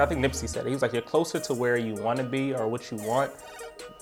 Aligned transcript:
I 0.00 0.06
think 0.06 0.24
Nipsey 0.24 0.48
said 0.48 0.66
it. 0.66 0.68
He 0.68 0.74
was 0.74 0.82
like, 0.82 0.92
you're 0.92 1.02
closer 1.02 1.38
to 1.40 1.54
where 1.54 1.76
you 1.76 1.94
want 1.94 2.18
to 2.18 2.24
be 2.24 2.54
or 2.54 2.68
what 2.68 2.90
you 2.90 2.96
want 2.98 3.32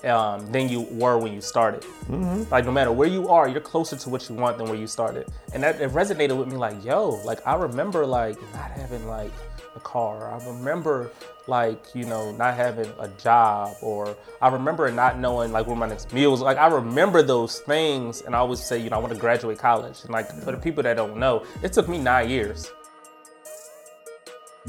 um, 0.03 0.51
than 0.51 0.69
you 0.69 0.81
were 0.91 1.17
when 1.17 1.33
you 1.33 1.41
started. 1.41 1.81
Mm-hmm. 1.81 2.49
Like 2.51 2.65
no 2.65 2.71
matter 2.71 2.91
where 2.91 3.07
you 3.07 3.29
are, 3.29 3.47
you're 3.47 3.61
closer 3.61 3.95
to 3.95 4.09
what 4.09 4.29
you 4.29 4.35
want 4.35 4.57
than 4.57 4.67
where 4.67 4.77
you 4.77 4.87
started. 4.87 5.27
And 5.53 5.63
that 5.63 5.81
it 5.81 5.91
resonated 5.91 6.37
with 6.37 6.47
me. 6.47 6.57
Like 6.57 6.83
yo, 6.83 7.21
like 7.25 7.45
I 7.45 7.55
remember 7.55 8.05
like 8.05 8.41
not 8.53 8.71
having 8.71 9.05
like 9.07 9.31
a 9.75 9.79
car. 9.79 10.31
I 10.31 10.45
remember 10.47 11.11
like 11.47 11.83
you 11.93 12.05
know 12.05 12.31
not 12.31 12.55
having 12.55 12.91
a 12.99 13.07
job, 13.09 13.75
or 13.81 14.15
I 14.41 14.49
remember 14.49 14.89
not 14.91 15.19
knowing 15.19 15.51
like 15.51 15.67
where 15.67 15.75
my 15.75 15.87
next 15.87 16.13
meal 16.13 16.31
was. 16.31 16.41
Like 16.41 16.57
I 16.57 16.67
remember 16.67 17.21
those 17.21 17.59
things, 17.59 18.21
and 18.21 18.35
I 18.35 18.39
always 18.39 18.63
say 18.63 18.77
you 18.79 18.89
know 18.89 18.97
I 18.97 18.99
want 18.99 19.13
to 19.13 19.19
graduate 19.19 19.59
college. 19.59 20.01
And 20.03 20.11
like 20.11 20.29
for 20.43 20.51
the 20.51 20.57
people 20.57 20.83
that 20.83 20.95
don't 20.95 21.17
know, 21.17 21.45
it 21.61 21.73
took 21.73 21.89
me 21.89 21.97
nine 21.97 22.29
years. 22.29 22.71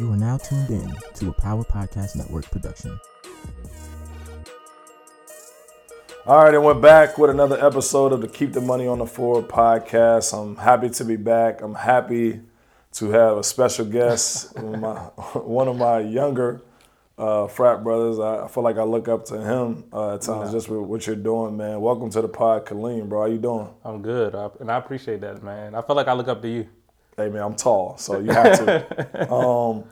You 0.00 0.10
are 0.12 0.16
now 0.16 0.38
tuned 0.38 0.70
in 0.70 0.96
to 1.16 1.28
a 1.28 1.32
Power 1.34 1.62
Podcast 1.62 2.16
Network 2.16 2.50
production. 2.50 2.98
All 6.24 6.42
right, 6.42 6.54
and 6.54 6.64
we're 6.64 6.72
back 6.72 7.18
with 7.18 7.28
another 7.28 7.62
episode 7.62 8.14
of 8.14 8.22
the 8.22 8.28
Keep 8.28 8.54
the 8.54 8.62
Money 8.62 8.86
on 8.86 9.00
the 9.00 9.04
Floor 9.04 9.42
podcast. 9.42 10.32
I'm 10.32 10.56
happy 10.56 10.88
to 10.88 11.04
be 11.04 11.16
back. 11.16 11.60
I'm 11.60 11.74
happy 11.74 12.40
to 12.92 13.10
have 13.10 13.36
a 13.36 13.44
special 13.44 13.84
guest, 13.84 14.56
my, 14.56 14.94
one 15.34 15.68
of 15.68 15.76
my 15.76 15.98
younger 15.98 16.62
uh, 17.18 17.46
frat 17.48 17.84
brothers. 17.84 18.18
I, 18.18 18.44
I 18.44 18.48
feel 18.48 18.62
like 18.62 18.78
I 18.78 18.84
look 18.84 19.06
up 19.06 19.26
to 19.26 19.38
him 19.38 19.84
uh, 19.92 20.14
at 20.14 20.22
times 20.22 20.50
just 20.50 20.70
with 20.70 20.80
what 20.80 21.06
you're 21.06 21.14
doing, 21.14 21.58
man. 21.58 21.78
Welcome 21.78 22.08
to 22.08 22.22
the 22.22 22.28
pod, 22.28 22.64
Kaleem, 22.64 23.06
bro. 23.10 23.20
How 23.20 23.26
you 23.26 23.36
doing? 23.36 23.68
I'm 23.84 24.00
good, 24.00 24.34
I, 24.34 24.48
and 24.60 24.72
I 24.72 24.78
appreciate 24.78 25.20
that, 25.20 25.42
man. 25.42 25.74
I 25.74 25.82
feel 25.82 25.94
like 25.94 26.08
I 26.08 26.14
look 26.14 26.28
up 26.28 26.40
to 26.40 26.48
you. 26.48 26.68
Hey, 27.20 27.28
man, 27.28 27.42
I'm 27.42 27.54
tall, 27.54 27.98
so 27.98 28.18
you 28.18 28.30
have 28.32 28.58
to. 28.64 29.32
um, 29.32 29.84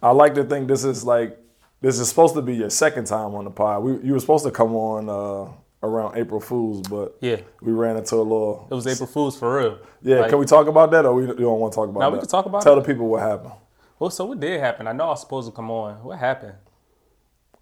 I 0.00 0.12
like 0.12 0.34
to 0.34 0.44
think 0.44 0.68
this 0.68 0.84
is 0.84 1.04
like 1.04 1.36
this 1.80 1.98
is 1.98 2.08
supposed 2.08 2.34
to 2.36 2.42
be 2.42 2.54
your 2.54 2.70
second 2.70 3.06
time 3.06 3.34
on 3.34 3.44
the 3.44 3.50
pod. 3.50 3.82
We, 3.82 3.98
you 4.06 4.12
were 4.12 4.20
supposed 4.20 4.44
to 4.44 4.52
come 4.52 4.76
on 4.76 5.08
uh, 5.08 5.52
around 5.84 6.16
April 6.16 6.40
Fools, 6.40 6.82
but 6.88 7.16
Yeah. 7.20 7.40
we 7.62 7.72
ran 7.72 7.96
into 7.96 8.14
a 8.14 8.22
little. 8.22 8.68
It 8.70 8.74
was 8.74 8.86
April 8.86 9.08
Fools 9.08 9.36
for 9.36 9.56
real. 9.58 9.78
Yeah, 10.02 10.20
Like- 10.20 10.30
can 10.30 10.38
we 10.38 10.46
talk 10.46 10.68
about 10.68 10.92
that, 10.92 11.04
or 11.04 11.14
we 11.14 11.26
you 11.26 11.34
don't 11.34 11.58
want 11.58 11.72
to 11.72 11.76
talk 11.76 11.88
about 11.88 11.98
No, 12.00 12.10
we 12.10 12.18
can 12.20 12.28
talk 12.28 12.46
about 12.46 12.62
it. 12.62 12.64
Tell 12.64 12.78
it. 12.78 12.82
the 12.82 12.86
people 12.86 13.08
what 13.08 13.22
happened. 13.22 13.54
Well, 13.98 14.10
so 14.10 14.24
what 14.26 14.38
did 14.38 14.60
happen? 14.60 14.86
I 14.86 14.92
know 14.92 15.06
I 15.06 15.08
was 15.08 15.20
supposed 15.20 15.48
to 15.48 15.52
come 15.52 15.72
on. 15.72 15.96
What 16.04 16.18
happened? 16.20 16.54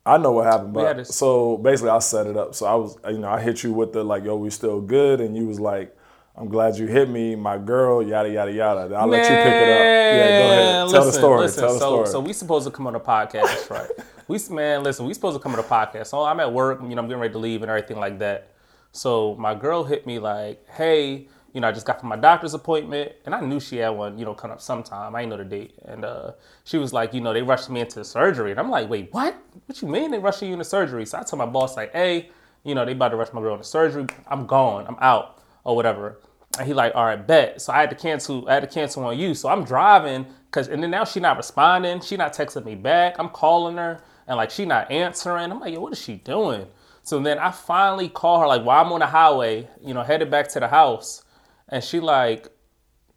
I 0.04 0.18
know 0.18 0.32
what 0.32 0.44
happened, 0.44 0.74
but 0.74 0.98
this- 0.98 1.08
so 1.16 1.56
basically, 1.56 1.88
I 1.90 1.98
set 2.00 2.26
it 2.26 2.36
up. 2.36 2.54
So 2.54 2.66
I 2.66 2.74
was, 2.74 2.98
you 3.08 3.18
know, 3.18 3.28
I 3.28 3.40
hit 3.40 3.62
you 3.62 3.72
with 3.72 3.94
the 3.94 4.04
like, 4.04 4.24
"Yo, 4.24 4.36
we 4.36 4.50
still 4.50 4.82
good," 4.82 5.22
and 5.22 5.34
you 5.34 5.46
was 5.46 5.58
like, 5.58 5.95
"I'm 6.36 6.48
glad 6.48 6.76
you 6.76 6.86
hit 6.86 7.08
me, 7.08 7.34
my 7.34 7.58
girl." 7.58 8.02
Yada 8.02 8.28
yada 8.28 8.52
yada. 8.52 8.94
I'll 8.94 9.06
let 9.06 9.22
you 9.22 9.36
pick 9.36 9.46
it 9.46 9.46
up. 9.46 9.78
Yeah, 9.78 10.38
go 10.38 10.52
ahead. 10.52 10.58
Man, 10.58 10.88
Tell 10.88 10.88
the 10.88 11.06
listen, 11.06 11.20
story. 11.20 11.40
listen. 11.40 11.62
Tell 11.62 11.72
the 11.74 11.78
so, 11.78 11.86
story. 11.86 12.06
so 12.06 12.20
we 12.20 12.32
supposed 12.32 12.66
to 12.66 12.70
come 12.70 12.86
on 12.86 12.94
a 12.94 13.00
podcast, 13.00 13.70
right? 13.70 13.90
we 14.28 14.38
man, 14.50 14.82
listen, 14.82 15.06
we 15.06 15.14
supposed 15.14 15.36
to 15.36 15.42
come 15.42 15.52
on 15.52 15.58
a 15.58 15.62
podcast. 15.62 16.06
So 16.08 16.22
I'm 16.22 16.40
at 16.40 16.52
work, 16.52 16.80
you 16.82 16.94
know, 16.94 17.02
I'm 17.02 17.08
getting 17.08 17.20
ready 17.20 17.32
to 17.32 17.38
leave 17.38 17.62
and 17.62 17.70
everything 17.70 17.98
like 17.98 18.18
that. 18.18 18.52
So 18.92 19.34
my 19.36 19.54
girl 19.54 19.84
hit 19.84 20.06
me 20.06 20.18
like, 20.18 20.66
"Hey, 20.68 21.28
you 21.56 21.60
know, 21.60 21.68
I 21.68 21.72
just 21.72 21.86
got 21.86 22.00
from 22.00 22.10
my 22.10 22.16
doctor's 22.16 22.52
appointment, 22.52 23.12
and 23.24 23.34
I 23.34 23.40
knew 23.40 23.58
she 23.60 23.78
had 23.78 23.88
one, 23.88 24.18
you 24.18 24.26
know, 24.26 24.34
coming 24.34 24.52
up 24.52 24.60
sometime. 24.60 25.14
I 25.14 25.20
didn't 25.22 25.30
know 25.30 25.36
the 25.38 25.44
date, 25.44 25.74
and 25.86 26.04
uh, 26.04 26.32
she 26.64 26.76
was 26.76 26.92
like, 26.92 27.14
you 27.14 27.22
know, 27.22 27.32
they 27.32 27.40
rushed 27.40 27.70
me 27.70 27.80
into 27.80 28.04
surgery, 28.04 28.50
and 28.50 28.60
I'm 28.60 28.68
like, 28.68 28.90
wait, 28.90 29.08
what? 29.10 29.34
What 29.64 29.80
you 29.80 29.88
mean 29.88 30.10
they 30.10 30.18
rushing 30.18 30.48
you 30.48 30.52
into 30.54 30.66
surgery? 30.66 31.06
So 31.06 31.18
I 31.18 31.22
told 31.22 31.38
my 31.38 31.46
boss 31.46 31.74
like, 31.74 31.92
hey, 31.92 32.28
you 32.62 32.74
know, 32.74 32.84
they 32.84 32.92
about 32.92 33.08
to 33.08 33.16
rush 33.16 33.32
my 33.32 33.40
girl 33.40 33.54
into 33.54 33.64
surgery. 33.64 34.04
I'm 34.26 34.46
gone. 34.46 34.84
I'm 34.86 34.96
out 35.00 35.40
or 35.64 35.74
whatever. 35.74 36.20
And 36.58 36.66
he 36.66 36.74
like, 36.74 36.92
all 36.94 37.04
right, 37.04 37.26
bet. 37.26 37.60
So 37.60 37.72
I 37.72 37.80
had 37.80 37.90
to 37.90 37.96
cancel. 37.96 38.48
I 38.48 38.54
had 38.54 38.60
to 38.60 38.66
cancel 38.66 39.04
on 39.04 39.18
you. 39.18 39.34
So 39.34 39.48
I'm 39.48 39.64
driving, 39.64 40.26
cause 40.50 40.68
and 40.68 40.82
then 40.82 40.90
now 40.90 41.04
she 41.04 41.20
not 41.20 41.36
responding. 41.36 42.00
She 42.00 42.16
not 42.16 42.32
texting 42.32 42.64
me 42.64 42.74
back. 42.74 43.16
I'm 43.18 43.28
calling 43.28 43.76
her, 43.76 44.00
and 44.26 44.36
like 44.36 44.50
she 44.50 44.64
not 44.64 44.90
answering. 44.90 45.50
I'm 45.50 45.60
like, 45.60 45.74
yo, 45.74 45.80
what 45.80 45.92
is 45.92 46.00
she 46.00 46.14
doing? 46.16 46.66
So 47.02 47.20
then 47.20 47.38
I 47.38 47.50
finally 47.50 48.08
call 48.08 48.40
her 48.40 48.46
like 48.46 48.64
while 48.64 48.84
I'm 48.84 48.92
on 48.92 49.00
the 49.00 49.06
highway, 49.06 49.68
you 49.82 49.94
know, 49.94 50.02
headed 50.02 50.30
back 50.30 50.48
to 50.48 50.60
the 50.60 50.68
house, 50.68 51.22
and 51.68 51.82
she 51.84 52.00
like, 52.00 52.48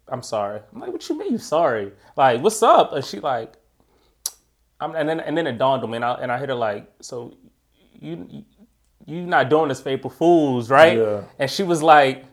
I'm 0.08 0.22
sorry. 0.22 0.60
I'm 0.72 0.80
like, 0.80 0.92
what 0.92 1.08
you 1.08 1.18
mean 1.18 1.32
you 1.32 1.38
sorry? 1.38 1.92
Like, 2.16 2.42
what's 2.42 2.62
up? 2.62 2.92
And 2.92 3.04
she 3.04 3.20
like, 3.20 3.54
I'm, 4.80 4.94
and 4.94 5.08
then 5.08 5.20
and 5.20 5.36
then 5.36 5.46
it 5.46 5.58
dawned 5.58 5.82
on 5.82 5.90
me, 5.90 5.96
and 5.96 6.04
I, 6.04 6.14
and 6.14 6.32
I 6.32 6.38
hit 6.38 6.48
her 6.48 6.54
like, 6.54 6.90
so 7.00 7.34
you 7.98 8.26
you- 8.30 8.44
you 9.06 9.22
not 9.26 9.48
doing 9.48 9.68
this 9.68 9.80
for 9.80 9.88
April 9.88 10.10
Fools, 10.10 10.70
right? 10.70 10.96
Yeah. 10.96 11.22
And 11.38 11.50
she 11.50 11.62
was 11.64 11.82
like, 11.82 12.26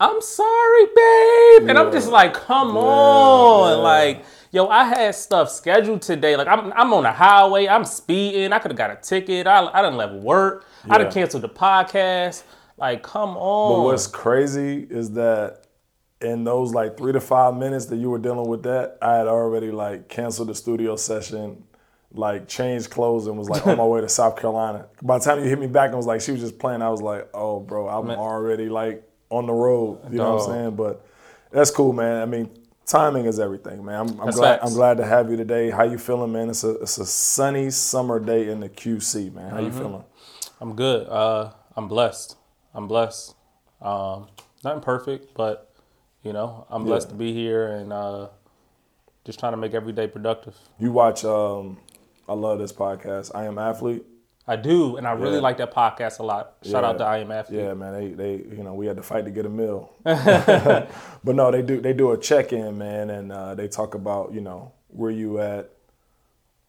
I'm 0.00 0.20
sorry, 0.20 0.84
babe. 0.94 1.68
And 1.68 1.78
I'm 1.78 1.90
just 1.90 2.08
like, 2.08 2.32
come 2.34 2.76
on. 2.76 3.78
yeah. 3.78 3.82
Like, 3.82 4.24
yo, 4.52 4.68
I 4.68 4.84
had 4.84 5.14
stuff 5.14 5.50
scheduled 5.50 6.02
today. 6.02 6.36
Like, 6.36 6.46
I'm, 6.46 6.72
I'm 6.74 6.92
on 6.94 7.02
the 7.02 7.12
highway. 7.12 7.66
I'm 7.66 7.84
speeding. 7.84 8.52
I 8.52 8.58
could 8.60 8.70
have 8.70 8.78
got 8.78 8.90
a 8.90 8.96
ticket. 8.96 9.46
I, 9.46 9.66
I 9.66 9.82
didn't 9.82 9.96
left 9.96 10.14
work. 10.14 10.66
I 10.84 10.96
Yeah. 10.98 11.04
done 11.04 11.12
canceled 11.12 11.42
the 11.42 11.48
podcast. 11.48 12.44
Like, 12.76 13.02
come 13.02 13.36
on. 13.36 13.78
But 13.80 13.84
what's 13.86 14.06
crazy 14.06 14.86
is 14.88 15.12
that 15.12 15.64
in 16.20 16.44
those 16.44 16.72
like 16.74 16.96
three 16.96 17.12
to 17.12 17.20
five 17.20 17.56
minutes 17.56 17.86
that 17.86 17.96
you 17.96 18.08
were 18.10 18.18
dealing 18.18 18.48
with 18.48 18.62
that, 18.64 18.98
I 19.02 19.14
had 19.16 19.26
already 19.26 19.72
like 19.72 20.08
canceled 20.08 20.48
the 20.48 20.54
studio 20.54 20.94
session, 20.94 21.64
like 22.12 22.46
changed 22.46 22.90
clothes 22.90 23.26
and 23.26 23.36
was 23.36 23.48
like 23.50 23.66
on 23.66 23.76
my 23.78 23.84
way 23.84 24.00
to 24.00 24.08
South 24.08 24.36
Carolina. 24.36 24.86
By 25.02 25.18
the 25.18 25.24
time 25.24 25.38
you 25.40 25.46
hit 25.48 25.58
me 25.58 25.66
back 25.66 25.88
and 25.88 25.96
was 25.96 26.06
like 26.06 26.20
she 26.20 26.30
was 26.30 26.40
just 26.40 26.58
playing, 26.60 26.82
I 26.82 26.88
was 26.88 27.02
like, 27.02 27.28
oh 27.34 27.58
bro, 27.58 27.88
I'm 27.88 28.10
already 28.10 28.68
like 28.68 29.07
on 29.30 29.46
the 29.46 29.52
road. 29.52 30.00
You 30.10 30.18
know 30.18 30.34
what 30.34 30.40
I'm 30.48 30.52
saying? 30.54 30.76
But 30.76 31.04
that's 31.50 31.70
cool, 31.70 31.92
man. 31.92 32.22
I 32.22 32.26
mean, 32.26 32.50
timing 32.86 33.26
is 33.26 33.38
everything, 33.40 33.84
man. 33.84 34.00
I'm, 34.00 34.20
I'm 34.20 34.30
glad 34.30 34.60
facts. 34.60 34.70
I'm 34.70 34.74
glad 34.76 34.96
to 34.98 35.06
have 35.06 35.30
you 35.30 35.36
today. 35.36 35.70
How 35.70 35.84
you 35.84 35.98
feeling, 35.98 36.32
man? 36.32 36.50
It's 36.50 36.64
a 36.64 36.70
it's 36.80 36.98
a 36.98 37.06
sunny 37.06 37.70
summer 37.70 38.18
day 38.20 38.48
in 38.48 38.60
the 38.60 38.68
QC, 38.68 39.32
man. 39.32 39.50
How 39.50 39.58
you 39.58 39.68
Mm-hmm. 39.68 39.78
feeling? 39.78 40.04
I'm 40.60 40.74
good. 40.74 41.08
Uh, 41.08 41.52
I'm 41.76 41.88
blessed. 41.88 42.36
I'm 42.74 42.88
blessed. 42.88 43.34
Um, 43.80 44.26
nothing 44.64 44.80
perfect, 44.82 45.34
but 45.34 45.72
you 46.22 46.32
know, 46.32 46.66
I'm 46.70 46.84
blessed 46.84 47.08
Yeah. 47.08 47.12
to 47.12 47.18
be 47.18 47.32
here 47.32 47.68
and 47.68 47.92
uh, 47.92 48.28
just 49.24 49.38
trying 49.38 49.52
to 49.52 49.56
make 49.56 49.72
every 49.74 49.92
day 49.92 50.06
productive. 50.08 50.56
You 50.78 50.90
watch 50.92 51.24
um 51.24 51.78
I 52.28 52.34
love 52.34 52.58
this 52.58 52.72
podcast. 52.72 53.30
I 53.34 53.44
am 53.46 53.58
athlete. 53.58 54.04
I 54.50 54.56
do, 54.56 54.96
and 54.96 55.06
I 55.06 55.12
really 55.12 55.34
Yeah. 55.36 55.40
like 55.42 55.58
that 55.58 55.72
podcast 55.74 56.18
a 56.20 56.22
lot. 56.22 56.54
Shout 56.62 56.82
Yeah. 56.82 56.88
out 56.88 56.98
to 56.98 57.04
IMF. 57.04 57.50
Yeah, 57.50 57.74
man. 57.74 57.92
They 57.92 58.08
they 58.08 58.32
you 58.56 58.64
know 58.64 58.72
we 58.74 58.86
had 58.86 58.96
to 58.96 59.02
fight 59.02 59.26
to 59.26 59.30
get 59.30 59.44
a 59.46 59.50
meal, 59.50 59.90
but 60.04 60.88
no, 61.36 61.50
they 61.50 61.62
do 61.62 61.80
they 61.80 61.92
do 61.92 62.12
a 62.12 62.18
check 62.18 62.52
in, 62.52 62.78
man, 62.78 63.10
and 63.10 63.30
uh, 63.30 63.54
they 63.54 63.68
talk 63.68 63.94
about 63.94 64.32
you 64.32 64.40
know 64.40 64.72
where 64.88 65.10
you 65.10 65.38
at 65.38 65.70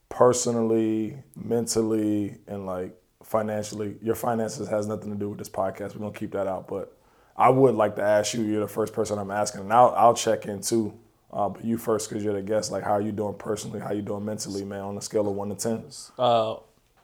personally, 0.09 1.17
mentally, 1.35 2.38
and 2.47 2.66
like 2.66 2.95
financially. 3.23 3.96
Your 4.01 4.16
finances 4.16 4.67
has 4.69 4.88
nothing 4.88 5.11
to 5.11 5.17
do 5.17 5.29
with 5.29 5.40
this 5.40 5.50
podcast. 5.50 5.94
We're 5.96 6.01
gonna 6.01 6.11
keep 6.11 6.31
that 6.34 6.47
out, 6.47 6.67
but 6.67 6.96
I 7.38 7.50
would 7.50 7.75
like 7.75 7.96
to 7.97 8.01
ask 8.03 8.34
you. 8.34 8.41
You're 8.44 8.61
the 8.61 8.67
first 8.67 8.94
person 8.94 9.17
I'm 9.17 9.31
asking, 9.31 9.61
and 9.61 9.73
I'll 9.73 9.94
I'll 9.96 10.13
check 10.13 10.46
in 10.46 10.61
too. 10.61 10.94
Uh, 11.31 11.47
but 11.47 11.63
you 11.63 11.78
first 11.78 12.09
because 12.09 12.23
you're 12.23 12.34
the 12.34 12.41
guest. 12.41 12.72
Like, 12.72 12.84
how 12.84 12.94
are 12.94 13.01
you 13.01 13.11
doing 13.11 13.35
personally? 13.35 13.79
How 13.79 13.91
you 13.94 14.01
doing 14.01 14.25
mentally, 14.25 14.66
man? 14.66 14.81
On 14.81 14.97
a 14.97 15.01
scale 15.01 15.28
of 15.28 15.35
one 15.35 15.50
to 15.50 15.56
ten. 15.56 15.84
Uh, 16.17 16.56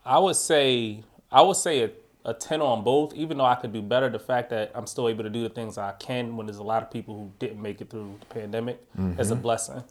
I 0.06 0.20
would 0.20 0.36
say 0.36 1.04
I 1.32 1.42
would 1.42 1.58
say 1.58 1.84
a, 1.84 1.90
a 2.24 2.34
ten 2.34 2.62
on 2.62 2.84
both. 2.84 3.14
Even 3.16 3.38
though 3.38 3.46
I 3.46 3.56
could 3.56 3.74
do 3.74 3.82
better, 3.82 4.10
the 4.10 4.20
fact 4.20 4.50
that 4.52 4.72
I'm 4.76 4.88
still 4.88 5.10
able 5.10 5.24
to 5.24 5.30
do 5.30 5.44
the 5.44 5.50
things 5.50 5.78
I 5.78 5.92
can 5.94 6.38
when 6.38 6.46
there's 6.48 6.58
a 6.60 6.64
lot 6.64 6.84
of 6.84 6.92
people 6.92 7.16
who 7.16 7.32
didn't 7.40 7.62
make 7.62 7.82
it 7.82 7.90
through 7.90 8.16
the 8.20 8.26
pandemic 8.28 8.80
is 9.20 9.32
a 9.32 9.36
blessing. 9.36 9.84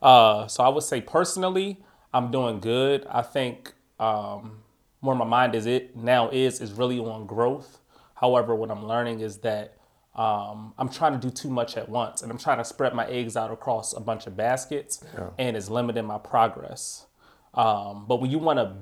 Uh, 0.00 0.46
so 0.46 0.62
I 0.62 0.68
would 0.68 0.84
say 0.84 1.00
personally, 1.00 1.82
I'm 2.14 2.30
doing 2.30 2.60
good. 2.60 3.06
I 3.10 3.22
think 3.22 3.72
um, 3.98 4.58
where 5.00 5.16
my 5.16 5.24
mind 5.24 5.54
is 5.54 5.66
it 5.66 5.96
now 5.96 6.28
is 6.30 6.60
is 6.60 6.72
really 6.72 6.98
on 6.98 7.26
growth. 7.26 7.80
However, 8.14 8.54
what 8.54 8.70
I'm 8.70 8.86
learning 8.86 9.20
is 9.20 9.38
that 9.38 9.76
um, 10.14 10.72
I'm 10.78 10.88
trying 10.88 11.12
to 11.12 11.18
do 11.18 11.30
too 11.30 11.50
much 11.50 11.76
at 11.76 11.88
once, 11.90 12.22
and 12.22 12.32
I'm 12.32 12.38
trying 12.38 12.56
to 12.58 12.64
spread 12.64 12.94
my 12.94 13.06
eggs 13.06 13.36
out 13.36 13.50
across 13.50 13.92
a 13.92 14.00
bunch 14.00 14.26
of 14.26 14.34
baskets, 14.36 15.04
and 15.38 15.56
it's 15.56 15.68
limiting 15.68 16.06
my 16.06 16.16
progress. 16.18 17.06
Um, 17.52 18.06
but 18.08 18.20
when 18.22 18.30
you 18.30 18.38
want 18.38 18.58
to, 18.58 18.72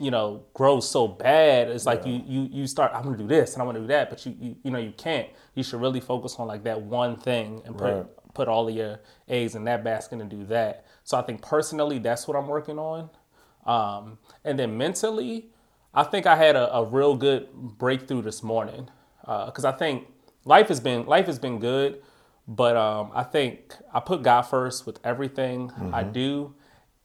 you 0.00 0.10
know, 0.10 0.44
grow 0.54 0.80
so 0.80 1.06
bad, 1.08 1.68
it's 1.68 1.86
like 1.86 2.06
you 2.06 2.22
you 2.26 2.48
you 2.50 2.66
start. 2.66 2.90
i'm 2.94 3.04
gonna 3.04 3.18
do 3.18 3.26
this 3.26 3.52
and 3.54 3.62
I 3.62 3.64
want 3.66 3.76
to 3.76 3.82
do 3.82 3.86
that, 3.88 4.10
but 4.10 4.24
you, 4.26 4.34
you 4.40 4.56
you 4.64 4.70
know 4.70 4.78
you 4.78 4.92
can't. 4.92 5.28
You 5.54 5.62
should 5.62 5.80
really 5.80 6.00
focus 6.00 6.36
on 6.38 6.46
like 6.48 6.64
that 6.64 6.80
one 6.80 7.16
thing 7.16 7.62
and 7.66 7.76
put 7.76 7.94
Right. 7.94 8.06
put 8.34 8.48
all 8.48 8.68
of 8.68 8.74
your 8.74 9.00
eggs 9.28 9.54
in 9.54 9.64
that 9.64 9.84
basket 9.84 10.20
and 10.20 10.30
do 10.30 10.44
that. 10.46 10.86
So 11.04 11.18
I 11.18 11.22
think 11.22 11.42
personally, 11.42 11.98
that's 11.98 12.26
what 12.28 12.36
I'm 12.36 12.48
working 12.48 12.78
on. 12.78 13.10
Um, 13.66 14.18
and 14.44 14.58
then 14.58 14.76
mentally, 14.78 15.50
I 15.94 16.04
think 16.04 16.26
I 16.26 16.36
had 16.36 16.56
a, 16.56 16.74
a 16.74 16.84
real 16.84 17.16
good 17.16 17.52
breakthrough 17.52 18.22
this 18.22 18.42
morning 18.42 18.88
because 19.22 19.64
I 19.64 19.72
think 19.72 20.06
life 20.44 20.68
has 20.68 20.80
been 20.80 21.06
life 21.06 21.26
has 21.26 21.38
been 21.38 21.58
good, 21.58 22.00
but 22.48 22.76
um, 22.76 23.10
I 23.14 23.22
think 23.24 23.74
I 23.92 24.00
put 24.00 24.22
God 24.22 24.42
first 24.42 24.86
with 24.86 24.98
everything 25.04 25.70
I 25.92 26.02
do, 26.04 26.54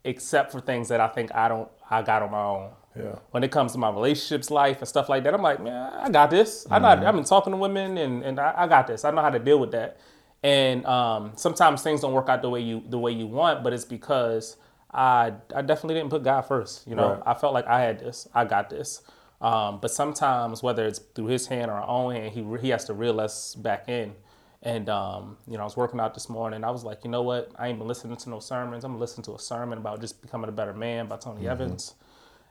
except 0.03 0.51
for 0.51 0.61
things 0.61 0.87
that 0.89 1.01
I 1.01 1.07
think 1.09 1.33
I 1.35 1.47
don't 1.49 1.69
I 1.89 2.01
got 2.03 2.21
on 2.23 2.31
my 2.31 2.43
own. 2.43 2.71
Yeah. 2.97 3.15
When 3.31 3.43
it 3.43 3.51
comes 3.51 3.73
to 3.73 3.77
my 3.77 3.89
relationships, 3.89 4.49
life, 4.49 4.79
and 4.79 4.87
stuff 4.87 5.09
like 5.09 5.23
that, 5.25 5.33
I'm 5.33 5.41
like, 5.41 5.61
man, 5.61 5.91
I 5.93 6.09
got 6.09 6.29
this. 6.29 6.65
I 6.71 6.79
know. 6.79 6.87
I've 6.87 7.15
been 7.15 7.23
talking 7.25 7.51
to 7.51 7.57
women, 7.57 7.97
and, 7.97 8.23
and 8.23 8.39
I, 8.39 8.53
I 8.57 8.67
got 8.67 8.87
this. 8.87 9.03
I 9.05 9.11
know 9.11 9.21
how 9.21 9.29
to 9.29 9.39
deal 9.39 9.59
with 9.59 9.71
that. 9.71 9.97
And 10.43 10.85
um, 10.85 11.31
sometimes 11.35 11.81
things 11.81 12.01
don't 12.01 12.13
work 12.13 12.29
out 12.29 12.41
the 12.41 12.49
way 12.49 12.61
you 12.61 12.83
the 12.87 12.99
way 12.99 13.11
you 13.11 13.25
want, 13.27 13.63
but 13.63 13.73
it's 13.73 13.85
because 13.85 14.57
I 14.93 15.33
I 15.55 15.61
definitely 15.63 15.95
didn't 15.95 16.11
put 16.11 16.23
God 16.23 16.41
first. 16.43 16.87
You 16.87 16.95
know, 16.95 17.13
Right. 17.15 17.23
I 17.25 17.33
felt 17.33 17.53
like 17.53 17.65
I 17.67 17.81
had 17.81 17.99
this, 17.99 18.27
I 18.33 18.45
got 18.45 18.69
this. 18.69 19.01
Um, 19.41 19.79
but 19.81 19.91
sometimes, 19.91 20.63
whether 20.63 20.85
it's 20.85 20.99
through 20.99 21.27
His 21.27 21.47
hand 21.47 21.69
or 21.71 21.73
our 21.75 21.87
own 21.87 22.13
hand, 22.13 22.33
He 22.33 22.45
He 22.61 22.69
has 22.69 22.85
to 22.85 22.93
reel 22.93 23.19
us 23.19 23.55
back 23.55 23.89
in. 23.89 24.13
And 24.61 24.87
um, 24.89 25.37
you 25.47 25.53
know, 25.57 25.61
I 25.61 25.65
was 25.65 25.75
working 25.77 25.99
out 25.99 26.13
this 26.13 26.29
morning. 26.29 26.63
I 26.63 26.69
was 26.71 26.83
like, 26.83 27.03
you 27.03 27.09
know 27.09 27.23
what? 27.23 27.51
I 27.57 27.67
ain't 27.67 27.79
been 27.79 27.87
listening 27.87 28.15
to 28.17 28.29
no 28.29 28.39
sermons. 28.39 28.83
I'm 28.83 28.91
gonna 28.91 29.01
listen 29.01 29.23
to 29.23 29.33
a 29.33 29.39
sermon 29.39 29.77
about 29.79 29.99
just 29.99 30.21
becoming 30.21 30.49
a 30.49 30.53
better 30.53 30.73
man 30.73 31.07
by 31.07 31.17
Tony 31.17 31.47
Evans. 31.47 31.95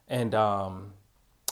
And 0.08 0.34
um, 0.34 0.92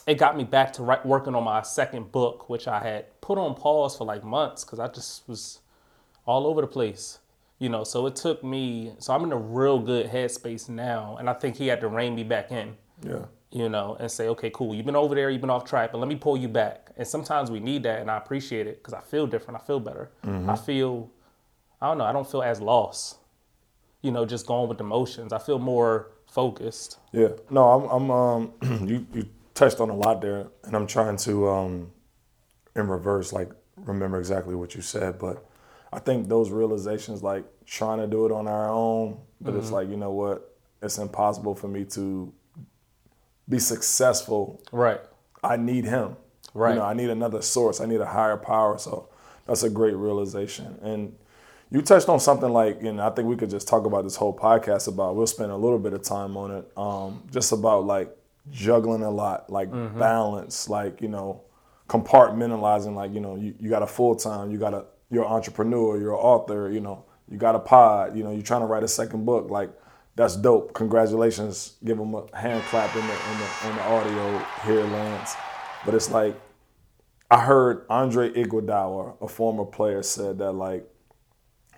it 0.06 0.18
got 0.18 0.36
me 0.36 0.44
back 0.44 0.72
to 0.74 0.82
write, 0.82 1.06
working 1.06 1.34
on 1.34 1.44
my 1.44 1.62
second 1.62 2.12
book, 2.12 2.48
which 2.48 2.68
I 2.68 2.80
had 2.80 3.20
put 3.20 3.38
on 3.38 3.54
pause 3.54 3.96
for 3.96 4.04
like 4.04 4.24
months 4.24 4.64
because 4.64 4.78
I 4.78 4.88
just 4.88 5.28
was 5.28 5.60
all 6.26 6.46
over 6.46 6.60
the 6.60 6.66
place. 6.66 7.18
You 7.58 7.68
know, 7.68 7.84
so 7.84 8.06
it 8.06 8.16
took 8.16 8.42
me. 8.42 8.92
So 8.98 9.14
I'm 9.14 9.22
in 9.22 9.30
a 9.32 9.36
real 9.36 9.78
good 9.78 10.10
headspace 10.10 10.68
now, 10.68 11.16
and 11.18 11.30
I 11.30 11.32
think 11.32 11.56
he 11.56 11.68
had 11.68 11.80
to 11.82 11.88
rein 11.88 12.14
me 12.14 12.24
back 12.24 12.50
in. 12.50 12.76
Yeah. 13.06 13.26
You 13.52 13.68
know, 13.68 13.96
and 14.00 14.10
say, 14.10 14.28
okay, 14.28 14.50
cool, 14.50 14.74
you've 14.74 14.86
been 14.86 14.96
over 14.96 15.14
there, 15.14 15.28
you've 15.28 15.42
been 15.42 15.50
off 15.50 15.64
track, 15.64 15.92
but 15.92 15.98
let 15.98 16.08
me 16.08 16.16
pull 16.16 16.38
you 16.38 16.48
back. 16.48 16.90
And 16.96 17.06
sometimes 17.06 17.50
we 17.50 17.60
need 17.60 17.82
that, 17.82 18.00
and 18.00 18.10
I 18.10 18.16
appreciate 18.16 18.66
it 18.66 18.78
because 18.82 18.94
I 18.94 19.00
feel 19.00 19.26
different. 19.26 19.60
I 19.62 19.66
feel 19.66 19.78
better. 19.78 20.10
I 20.48 20.56
feel, 20.56 21.10
I 21.80 21.88
don't 21.88 21.98
know, 21.98 22.04
I 22.04 22.12
don't 22.12 22.28
feel 22.28 22.42
as 22.42 22.60
lost. 22.62 23.18
You 24.00 24.10
know, 24.10 24.24
just 24.24 24.46
going 24.46 24.68
with 24.68 24.78
the 24.78 24.84
motions. 24.84 25.32
I 25.32 25.38
feel 25.38 25.58
more 25.58 26.12
focused. 26.32 26.98
Yeah. 27.12 27.28
No, 27.50 27.70
I'm. 27.70 27.90
I'm. 27.90 28.10
Um, 28.10 28.52
you 28.88 29.06
you 29.12 29.28
touched 29.54 29.80
on 29.80 29.90
a 29.90 29.96
lot 29.96 30.20
there, 30.20 30.48
and 30.64 30.74
I'm 30.74 30.86
trying 30.86 31.16
to, 31.18 31.48
um, 31.48 31.92
in 32.74 32.88
reverse, 32.88 33.32
like 33.32 33.50
remember 33.76 34.18
exactly 34.18 34.54
what 34.54 34.74
you 34.74 34.82
said. 34.82 35.18
But 35.18 35.44
I 35.92 35.98
think 35.98 36.28
those 36.28 36.50
realizations, 36.50 37.22
like 37.22 37.44
trying 37.66 37.98
to 37.98 38.06
do 38.06 38.26
it 38.26 38.32
on 38.32 38.48
our 38.48 38.68
own, 38.68 39.20
but 39.40 39.54
it's 39.54 39.70
like 39.70 39.88
you 39.88 39.96
know 39.96 40.12
what, 40.12 40.56
it's 40.80 40.98
impossible 40.98 41.54
for 41.54 41.68
me 41.68 41.84
to 41.86 42.32
be 43.48 43.58
successful 43.58 44.62
Right. 44.72 45.00
I 45.44 45.56
need 45.56 45.84
him. 45.84 46.16
Right. 46.54 46.70
You 46.70 46.76
know, 46.76 46.84
I 46.84 46.94
need 46.94 47.10
another 47.10 47.42
source. 47.42 47.80
I 47.80 47.86
need 47.86 48.00
a 48.00 48.06
higher 48.06 48.36
power. 48.36 48.78
So 48.78 49.08
that's 49.46 49.62
a 49.62 49.70
great 49.70 49.96
realization. 49.96 50.78
And 50.82 51.16
you 51.72 51.80
touched 51.80 52.08
on 52.10 52.20
something 52.20 52.52
like, 52.52 52.82
and 52.82 53.00
I 53.00 53.08
think 53.10 53.28
we 53.28 53.36
could 53.36 53.48
just 53.48 53.66
talk 53.66 53.86
about 53.86 54.04
this 54.04 54.14
whole 54.14 54.36
podcast 54.36 54.88
about. 54.88 55.16
We'll 55.16 55.26
spend 55.26 55.50
a 55.50 55.56
little 55.56 55.78
bit 55.78 55.94
of 55.94 56.02
time 56.02 56.36
on 56.36 56.50
it. 56.50 56.70
Um, 56.76 57.22
just 57.32 57.50
about 57.50 57.86
like 57.86 58.14
juggling 58.50 59.02
a 59.02 59.10
lot, 59.10 59.48
like 59.48 59.70
balance, 59.98 60.68
like 60.68 61.00
you 61.00 61.08
know, 61.08 61.40
compartmentalizing. 61.88 62.94
Like 62.94 63.14
you 63.14 63.20
know, 63.20 63.36
you, 63.36 63.54
you 63.58 63.70
got 63.70 63.82
a 63.82 63.86
full 63.86 64.14
time, 64.14 64.50
you 64.50 64.58
got 64.58 64.74
a 64.74 64.84
you're 65.10 65.24
an 65.24 65.30
entrepreneur, 65.30 65.98
you're 65.98 66.12
an 66.12 66.20
author. 66.20 66.70
You 66.70 66.80
know, 66.80 67.06
you 67.30 67.38
got 67.38 67.54
a 67.54 67.60
pod. 67.60 68.16
You 68.16 68.24
know, 68.24 68.32
you're 68.32 68.42
trying 68.42 68.60
to 68.60 68.66
write 68.66 68.82
a 68.82 68.88
second 68.88 69.24
book. 69.24 69.48
Like 69.48 69.70
that's 70.14 70.36
dope. 70.36 70.74
Congratulations. 70.74 71.76
Give 71.82 71.96
them 71.96 72.14
a 72.14 72.36
hand 72.36 72.62
clap 72.64 72.94
in 72.94 73.06
the 73.06 73.12
in 73.12 73.38
the, 73.38 73.68
in 73.70 73.76
the 73.76 73.82
audio 73.84 74.46
here, 74.64 74.84
Lance. 74.84 75.34
But 75.86 75.94
it's 75.94 76.10
like 76.10 76.38
I 77.30 77.40
heard 77.40 77.86
Andre 77.88 78.30
Iguodala, 78.30 79.22
a 79.22 79.28
former 79.28 79.64
player, 79.64 80.02
said 80.02 80.36
that 80.38 80.52
like 80.52 80.86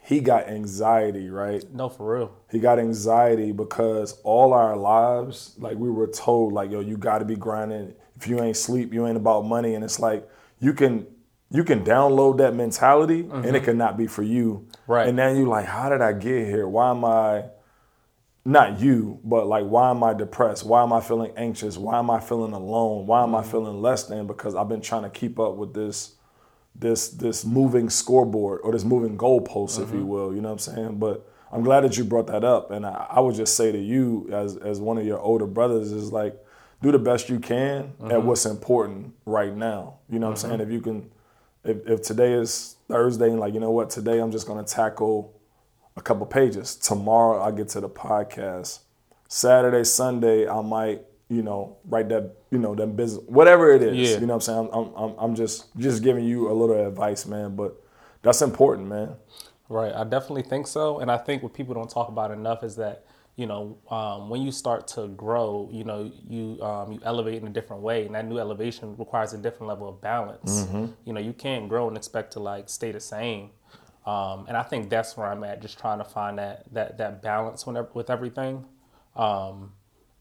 he 0.04 0.20
got 0.20 0.48
anxiety, 0.48 1.30
right? 1.30 1.64
No, 1.72 1.88
for 1.88 2.14
real. 2.14 2.32
He 2.50 2.58
got 2.58 2.78
anxiety 2.78 3.52
because 3.52 4.20
all 4.22 4.52
our 4.52 4.76
lives, 4.76 5.54
like 5.58 5.78
we 5.78 5.88
were 5.90 6.06
told, 6.06 6.52
like 6.52 6.70
yo, 6.70 6.80
you 6.80 6.98
got 6.98 7.20
to 7.20 7.24
be 7.24 7.36
grinding. 7.36 7.94
If 8.14 8.28
you 8.28 8.38
ain't 8.42 8.58
sleep, 8.58 8.92
you 8.92 9.06
ain't 9.06 9.16
about 9.16 9.46
money. 9.46 9.74
And 9.74 9.82
it's 9.82 9.98
like 9.98 10.28
you 10.60 10.74
can 10.74 11.06
you 11.50 11.64
can 11.64 11.84
download 11.84 12.36
that 12.38 12.54
mentality, 12.54 13.20
and 13.20 13.46
it 13.46 13.54
mm-hmm. 13.54 13.64
cannot 13.64 13.96
be 13.96 14.06
for 14.06 14.22
you. 14.22 14.68
Right. 14.86 15.08
And 15.08 15.18
then 15.18 15.38
you 15.38 15.48
like, 15.48 15.64
how 15.64 15.88
did 15.88 16.02
I 16.02 16.12
get 16.12 16.48
here? 16.48 16.68
Why 16.68 16.90
am 16.90 17.04
I? 17.04 17.44
Not 18.44 18.78
you, 18.78 19.20
but 19.24 19.46
like, 19.46 19.64
why 19.64 19.88
am 19.88 20.04
I 20.04 20.12
depressed? 20.12 20.66
Why 20.66 20.82
am 20.82 20.92
I 20.92 21.00
feeling 21.00 21.32
anxious? 21.34 21.78
Why 21.78 21.98
am 21.98 22.10
I 22.10 22.20
feeling 22.20 22.52
alone? 22.52 23.06
Why 23.06 23.22
am 23.22 23.34
I 23.34 23.40
mm-hmm. 23.40 23.50
feeling 23.50 23.80
less 23.80 24.04
than? 24.04 24.26
Because 24.26 24.54
I've 24.54 24.68
been 24.68 24.82
trying 24.82 25.04
to 25.04 25.08
keep 25.08 25.40
up 25.40 25.54
with 25.54 25.72
this 25.72 26.13
this 26.74 27.08
this 27.08 27.44
moving 27.44 27.88
scoreboard 27.88 28.60
or 28.62 28.72
this 28.72 28.84
moving 28.84 29.16
goalpost, 29.16 29.80
if 29.82 29.90
you 29.90 30.00
mm-hmm. 30.00 30.08
will. 30.08 30.34
You 30.34 30.40
know 30.40 30.48
what 30.48 30.66
I'm 30.66 30.74
saying? 30.74 30.98
But 30.98 31.28
I'm 31.52 31.62
glad 31.62 31.82
that 31.82 31.96
you 31.96 32.04
brought 32.04 32.26
that 32.28 32.44
up, 32.44 32.70
and 32.70 32.84
I, 32.84 33.06
I 33.10 33.20
would 33.20 33.36
just 33.36 33.56
say 33.56 33.70
to 33.70 33.78
you, 33.78 34.28
as 34.32 34.56
as 34.56 34.80
one 34.80 34.98
of 34.98 35.06
your 35.06 35.20
older 35.20 35.46
brothers, 35.46 35.92
is 35.92 36.12
like 36.12 36.36
do 36.82 36.92
the 36.92 36.98
best 36.98 37.28
you 37.28 37.38
can 37.38 37.78
at 37.78 38.10
mm-hmm. 38.10 38.26
what's 38.26 38.44
important 38.44 39.14
right 39.24 39.54
now. 39.54 39.98
You 40.10 40.18
know 40.18 40.30
what 40.30 40.44
I'm 40.44 40.50
mm-hmm. 40.50 40.58
saying? 40.58 40.68
If 40.68 40.70
you 40.70 40.80
can, 40.80 41.10
if 41.64 41.86
if 41.86 42.02
today 42.02 42.32
is 42.32 42.76
Thursday, 42.88 43.30
and 43.30 43.40
like 43.40 43.54
you 43.54 43.60
know 43.60 43.70
what, 43.70 43.90
today 43.90 44.18
I'm 44.18 44.32
just 44.32 44.46
gonna 44.46 44.64
tackle 44.64 45.40
a 45.96 46.02
couple 46.02 46.26
pages. 46.26 46.76
Tomorrow 46.76 47.42
I 47.42 47.50
get 47.52 47.68
to 47.70 47.80
the 47.80 47.88
podcast. 47.88 48.80
Saturday, 49.28 49.84
Sunday 49.84 50.48
I 50.48 50.60
might, 50.60 51.02
you 51.28 51.42
know, 51.42 51.76
write 51.86 52.08
that, 52.10 52.36
you 52.50 52.58
know, 52.58 52.74
that 52.74 52.96
business, 52.96 53.24
whatever 53.26 53.72
it 53.72 53.82
is. 53.82 53.96
Yeah. 53.96 54.20
You 54.20 54.26
know 54.26 54.34
what 54.34 54.48
I'm 54.48 54.68
saying? 54.68 54.68
I'm, 54.72 54.94
I'm, 54.94 55.14
I'm 55.18 55.34
just 55.34 55.74
just 55.76 56.02
giving 56.02 56.24
you 56.24 56.50
a 56.50 56.54
little 56.54 56.86
advice, 56.86 57.26
man. 57.26 57.56
But 57.56 57.82
that's 58.22 58.42
important, 58.42 58.88
man. 58.88 59.16
Right, 59.68 59.94
I 59.94 60.04
definitely 60.04 60.42
think 60.42 60.66
so, 60.66 60.98
and 60.98 61.10
I 61.10 61.16
think 61.16 61.42
what 61.42 61.54
people 61.54 61.74
don't 61.74 61.88
talk 61.88 62.08
about 62.08 62.30
enough 62.30 62.62
is 62.62 62.76
that 62.76 63.06
you 63.36 63.46
know 63.46 63.78
um, 63.90 64.28
when 64.28 64.42
you 64.42 64.52
start 64.52 64.86
to 64.88 65.08
grow, 65.08 65.70
you 65.72 65.84
know 65.84 66.12
you 66.28 66.60
um, 66.62 66.92
you 66.92 67.00
elevate 67.02 67.40
in 67.40 67.48
a 67.48 67.50
different 67.50 67.82
way, 67.82 68.04
and 68.04 68.14
that 68.14 68.26
new 68.26 68.38
elevation 68.38 68.94
requires 68.98 69.32
a 69.32 69.38
different 69.38 69.68
level 69.68 69.88
of 69.88 70.02
balance. 70.02 70.66
You 71.06 71.12
know, 71.14 71.20
you 71.20 71.32
can't 71.32 71.68
grow 71.68 71.88
and 71.88 71.96
expect 71.96 72.34
to 72.34 72.40
like 72.40 72.68
stay 72.68 72.92
the 72.92 73.00
same, 73.00 73.50
um, 74.04 74.44
and 74.48 74.56
I 74.56 74.62
think 74.62 74.90
that's 74.90 75.16
where 75.16 75.26
I'm 75.26 75.42
at, 75.44 75.62
just 75.62 75.78
trying 75.78 75.98
to 75.98 76.04
find 76.04 76.38
that 76.38 76.64
that 76.72 76.98
that 76.98 77.22
balance 77.22 77.66
whenever, 77.66 77.88
with 77.94 78.10
everything. 78.10 78.66
Um, 79.16 79.72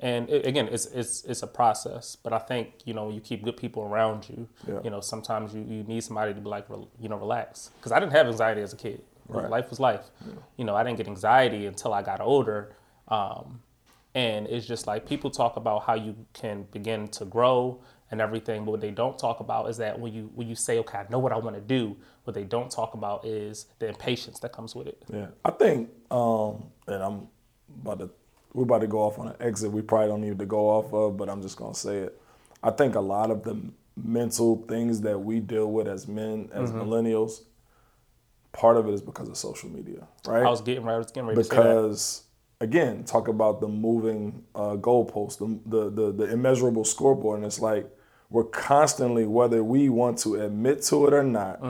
and 0.10 0.30
it, 0.30 0.46
again, 0.46 0.68
it's 0.76 0.86
it's 1.00 1.24
it's 1.32 1.44
a 1.44 1.48
process, 1.48 2.16
but 2.24 2.32
I 2.34 2.40
think 2.50 2.66
you 2.86 2.94
know 2.94 3.06
you 3.16 3.22
keep 3.30 3.40
good 3.48 3.58
people 3.64 3.84
around 3.84 4.20
you, 4.30 4.48
Yeah. 4.68 4.80
you 4.84 4.90
know 4.94 5.02
sometimes 5.02 5.54
you, 5.56 5.62
you 5.62 5.84
need 5.84 6.04
somebody 6.04 6.34
to 6.34 6.42
be 6.42 6.50
like 6.56 6.66
you 7.04 7.10
know 7.10 7.18
relax 7.18 7.72
because 7.78 7.92
I 7.96 8.00
didn't 8.00 8.12
have 8.20 8.28
anxiety 8.28 8.62
as 8.62 8.74
a 8.74 8.78
kid. 8.86 9.02
Right. 9.30 9.50
Life 9.50 9.70
was 9.70 9.80
life. 9.80 10.06
You 10.58 10.66
know, 10.66 10.76
I 10.76 10.84
didn't 10.84 10.98
get 10.98 11.08
anxiety 11.08 11.66
until 11.66 11.94
I 11.94 12.02
got 12.04 12.20
older. 12.20 12.76
Um, 13.08 13.62
and 14.14 14.48
it's 14.48 14.68
just 14.68 14.86
like 14.86 15.08
people 15.08 15.30
talk 15.32 15.56
about 15.56 15.84
how 15.88 15.96
you 15.96 16.14
can 16.34 16.64
begin 16.72 17.08
to 17.20 17.26
grow 17.26 17.80
and 18.12 18.22
everything, 18.22 18.64
but 18.66 18.72
what 18.72 18.82
they 18.82 18.92
don't 18.92 19.18
talk 19.18 19.40
about 19.40 19.70
is 19.70 19.78
that 19.78 19.98
when 20.00 20.14
you 20.14 20.30
when 20.36 20.48
you 20.48 20.56
say, 20.56 20.78
okay, 20.80 21.00
I 21.00 21.06
know 21.10 21.20
what 21.20 21.32
I 21.32 21.38
want 21.38 21.56
to 21.56 21.62
do, 21.62 21.96
what 22.26 22.34
they 22.36 22.44
don't 22.44 22.70
talk 22.70 22.94
about 22.94 23.26
is 23.26 23.66
the 23.80 23.88
impatience 23.88 24.38
that 24.42 24.52
comes 24.52 24.76
with 24.76 24.88
it. 24.88 25.02
Yeah, 25.12 25.28
I 25.44 25.52
think, 25.52 25.90
um, 26.12 26.66
and 26.88 27.02
I'm 27.02 27.28
about 27.82 28.00
to, 28.00 28.10
we're 28.54 28.64
about 28.64 28.82
to 28.82 28.88
go 28.88 29.00
off 29.00 29.18
on 29.20 29.28
an 29.30 29.36
exit. 29.40 29.72
We 29.72 29.82
probably 29.82 30.08
don't 30.10 30.22
need 30.22 30.40
to 30.40 30.46
go 30.46 30.70
off 30.70 30.94
of, 30.94 31.18
but 31.18 31.30
I'm 31.30 31.42
just 31.42 31.58
gonna 31.58 31.74
say 31.76 31.98
it. 32.00 32.22
I 32.62 32.72
think 32.72 32.95
a 32.95 33.00
lot 33.02 33.31
of 33.31 33.44
the 33.44 33.57
mental 33.95 34.64
things 34.68 35.02
that 35.02 35.19
we 35.19 35.40
deal 35.40 35.72
with 35.72 35.88
as 35.88 36.07
men, 36.07 36.50
as 36.54 36.72
millennials, 36.72 37.42
part 38.52 38.78
of 38.78 38.88
it 38.88 38.94
is 38.94 39.02
because 39.02 39.28
of 39.30 39.38
social 39.38 39.69
media, 39.69 40.07
right? 40.28 40.44
I 40.44 40.50
was 40.50 40.62
getting 40.62 40.83
ready, 40.83 40.95
I 40.95 40.98
was 41.00 41.07
getting 41.12 41.28
ready 41.28 41.38
to 41.42 41.44
say 41.44 41.56
that. 41.56 41.64
because 41.64 42.24
again, 42.62 43.04
talk 43.04 43.28
about 43.28 43.60
the 43.60 43.68
moving 43.68 44.44
uh, 44.56 44.76
goalpost, 44.78 45.40
the, 45.40 45.60
the 45.69 45.90
the 45.90 46.12
the 46.12 46.31
immeasurable 46.31 46.86
scoreboard, 46.86 47.38
and 47.40 47.45
it's 47.45 47.60
like 47.60 47.90
we're 48.30 48.44
constantly, 48.45 49.26
whether 49.26 49.64
we 49.64 49.90
want 49.90 50.18
to 50.19 50.36
admit 50.42 50.81
to 50.83 51.06
it 51.07 51.14
or 51.14 51.24
not. 51.24 51.62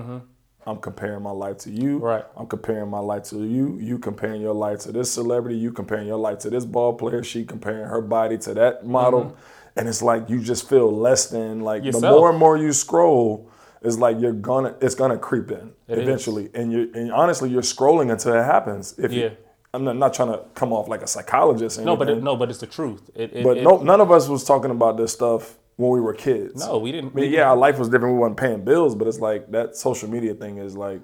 I'm 0.65 0.77
comparing 0.77 1.21
my 1.21 1.31
life 1.31 1.57
to 1.59 1.69
you. 1.69 1.95
Mm-hmm. 1.97 2.03
Right. 2.05 2.25
I'm 2.37 2.47
comparing 2.47 2.89
my 2.89 2.99
life 2.99 3.23
to 3.25 3.43
you. 3.43 3.77
You 3.81 3.99
comparing 3.99 4.41
your 4.41 4.53
life 4.53 4.79
to 4.79 4.91
this 4.91 5.11
celebrity. 5.11 5.57
You 5.57 5.71
comparing 5.71 6.07
your 6.07 6.17
life 6.17 6.39
to 6.39 6.49
this 6.49 6.65
ball 6.65 6.93
player. 6.93 7.23
She 7.23 7.43
comparing 7.45 7.85
her 7.87 8.01
body 8.01 8.37
to 8.39 8.53
that 8.55 8.85
model. 8.85 9.35
And 9.75 9.87
it's 9.89 10.01
like 10.01 10.29
you 10.29 10.39
just 10.39 10.69
feel 10.69 10.91
less 10.95 11.27
than 11.27 11.61
like 11.61 11.83
the 11.83 11.89
Mm-hmm. 11.91 12.05
More 12.05 12.29
and 12.29 12.39
more 12.39 12.57
you 12.57 12.71
scroll, 12.73 13.49
it's 13.81 13.97
like 13.97 14.19
you're 14.19 14.31
gonna 14.33 14.75
it's 14.81 14.95
gonna 14.95 15.17
creep 15.17 15.51
in 15.51 15.73
It 15.87 15.97
is. 15.97 16.03
eventually. 16.03 16.49
And 16.53 16.71
you 16.71 16.91
and 16.93 17.11
honestly 17.11 17.49
you're 17.49 17.61
scrolling 17.63 18.11
until 18.11 18.33
it 18.33 18.43
happens. 18.43 18.97
If 18.97 19.11
Yeah. 19.11 19.23
you, 19.23 19.37
I'm 19.73 19.83
not, 19.83 19.97
not 19.97 20.13
trying 20.13 20.29
to 20.29 20.41
come 20.53 20.71
off 20.71 20.87
like 20.87 21.01
a 21.01 21.07
psychologist. 21.07 21.81
No, 21.81 21.95
but 21.97 22.07
it, 22.07 22.21
no, 22.21 22.35
but 22.35 22.49
it's 22.51 22.59
the 22.59 22.67
truth. 22.67 23.09
It, 23.15 23.33
it, 23.33 23.43
but 23.43 23.57
no, 23.57 23.77
none 23.81 23.99
of 24.01 24.11
us 24.11 24.29
was 24.29 24.43
talking 24.43 24.69
about 24.69 24.97
this 24.97 25.11
stuff 25.11 25.57
when 25.77 25.91
we 25.91 26.01
were 26.01 26.13
kids. 26.13 26.65
no, 26.65 26.77
we 26.77 26.91
didn't. 26.91 27.11
I 27.13 27.15
mean, 27.21 27.31
yeah, 27.31 27.49
our 27.49 27.57
life 27.57 27.77
was 27.79 27.89
different. 27.89 28.13
We 28.15 28.19
weren't 28.19 28.37
paying 28.37 28.63
bills, 28.63 28.95
but 28.95 29.07
it's 29.07 29.19
like 29.19 29.51
that 29.51 29.75
social 29.75 30.09
media 30.09 30.33
thing 30.35 30.57
is 30.57 30.75
like 30.77 31.01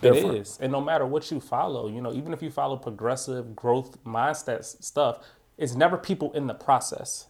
different. 0.00 0.34
It 0.36 0.40
is, 0.40 0.58
and 0.60 0.70
no 0.72 0.80
matter 0.80 1.06
what 1.06 1.30
you 1.30 1.40
follow, 1.40 1.88
you 1.88 2.00
know, 2.00 2.12
even 2.12 2.32
if 2.32 2.42
you 2.42 2.50
follow 2.50 2.76
progressive 2.76 3.54
growth 3.56 4.02
mindset 4.04 4.64
stuff, 4.64 5.18
it's 5.56 5.74
never 5.76 5.96
people 5.96 6.32
in 6.32 6.48
the 6.48 6.54
process. 6.54 7.26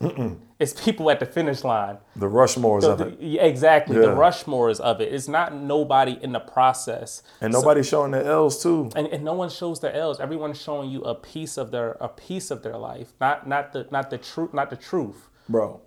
It's 0.59 0.73
people 0.73 1.11
at 1.11 1.21
the 1.21 1.27
finish 1.27 1.63
line. 1.63 1.99
The 2.17 2.27
Rushmores 2.27 2.81
The- 2.83 2.91
of 2.93 3.01
it, 3.03 3.19
the- 3.21 3.27
yeah, 3.27 3.43
exactly, 3.43 3.97
the 3.97 4.03
Yeah. 4.09 4.15
Rushmores 4.15 4.81
of 4.81 5.01
it. 5.03 5.13
It's 5.13 5.29
not 5.29 5.55
nobody 5.55 6.19
in 6.23 6.33
the 6.33 6.41
process, 6.41 7.23
and 7.43 7.53
nobody's 7.53 7.87
showing 7.87 8.13
their 8.13 8.25
L's 8.25 8.63
too. 8.63 8.89
and, 8.97 9.07
and 9.09 9.25
no 9.25 9.35
one 9.35 9.51
shows 9.51 9.81
their 9.81 9.93
L's. 9.93 10.21
Everyone's 10.21 10.59
showing 10.61 10.89
you 10.91 11.03
a 11.03 11.15
piece 11.15 11.59
of 11.59 11.71
their 11.71 11.99
a 12.01 12.09
piece 12.09 12.51
of 12.51 12.63
their 12.63 12.79
life, 12.79 13.13
not 13.21 13.47
not 13.47 13.73
the 13.75 13.87
not 13.91 14.09
the 14.11 14.17
truth, 14.19 14.55
not 14.55 14.71
the 14.71 14.77
truth. 14.77 15.29
Bro, 15.49 15.83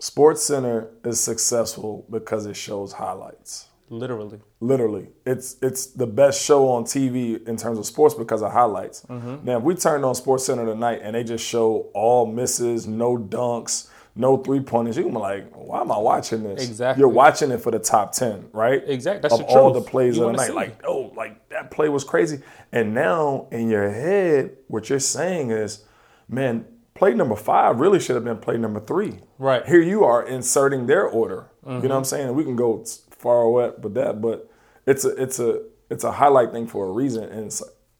Sports 0.00 0.42
Center 0.42 0.88
is 1.04 1.20
successful 1.20 2.06
because 2.10 2.46
it 2.46 2.56
shows 2.56 2.92
highlights. 2.92 3.66
Literally. 3.90 4.40
Literally, 4.60 5.08
it's 5.26 5.56
it's 5.60 5.86
the 5.86 6.06
best 6.06 6.42
show 6.42 6.68
on 6.68 6.84
TV 6.84 7.46
in 7.46 7.56
terms 7.56 7.76
of 7.78 7.84
sports 7.84 8.14
because 8.14 8.40
of 8.40 8.52
highlights. 8.52 9.02
Mm-hmm. 9.02 9.44
Now, 9.44 9.58
if 9.58 9.64
we 9.64 9.74
turned 9.74 10.04
on 10.04 10.14
Sports 10.14 10.46
Center 10.46 10.64
tonight 10.64 11.00
and 11.02 11.14
they 11.14 11.24
just 11.24 11.44
show 11.44 11.90
all 11.92 12.24
misses, 12.24 12.86
no 12.86 13.18
dunks, 13.18 13.90
no 14.14 14.36
three 14.36 14.60
pointers, 14.60 14.96
you're 14.96 15.04
gonna 15.04 15.16
be 15.16 15.20
like, 15.20 15.52
why 15.54 15.80
am 15.80 15.90
I 15.90 15.98
watching 15.98 16.44
this? 16.44 16.66
Exactly. 16.66 17.00
You're 17.00 17.08
watching 17.08 17.50
it 17.50 17.58
for 17.58 17.72
the 17.72 17.80
top 17.80 18.12
ten, 18.12 18.48
right? 18.52 18.82
Exactly. 18.86 19.22
that's 19.22 19.34
of 19.34 19.40
the 19.40 19.46
all 19.46 19.72
truth. 19.72 19.84
the 19.84 19.90
plays 19.90 20.16
You 20.16 20.24
of 20.28 20.36
the 20.36 20.36
night. 20.36 20.54
Like, 20.54 20.80
oh, 20.86 21.12
like 21.16 21.48
that 21.48 21.72
play 21.72 21.88
was 21.88 22.04
crazy. 22.04 22.40
And 22.70 22.94
now 22.94 23.48
in 23.50 23.68
your 23.68 23.90
head, 23.90 24.56
what 24.68 24.88
you're 24.88 25.00
saying 25.00 25.50
is, 25.50 25.84
man, 26.28 26.64
play 27.00 27.14
number 27.14 27.34
five 27.34 27.80
really 27.80 27.98
should 27.98 28.14
have 28.14 28.24
been 28.24 28.36
play 28.36 28.56
number 28.58 28.78
three. 28.78 29.14
Right. 29.38 29.62
Mm-hmm. 29.62 29.72
Here 29.72 29.80
you 29.80 30.04
are 30.04 30.22
inserting 30.22 30.86
their 30.86 31.06
order. 31.06 31.46
You 31.66 31.72
know 31.72 31.80
what 31.80 31.92
I'm 31.92 32.04
saying? 32.04 32.34
We 32.34 32.44
can 32.44 32.56
go 32.56 32.84
far 33.10 33.42
away 33.42 33.70
with 33.82 33.94
that, 33.94 34.20
but 34.20 34.50
it's 34.86 35.04
a 35.04 35.10
it's 35.24 35.38
a 35.40 35.62
it's 35.88 36.04
a 36.04 36.12
highlight 36.12 36.52
thing 36.52 36.66
for 36.66 36.86
a 36.86 36.92
reason, 36.92 37.24
and 37.24 37.50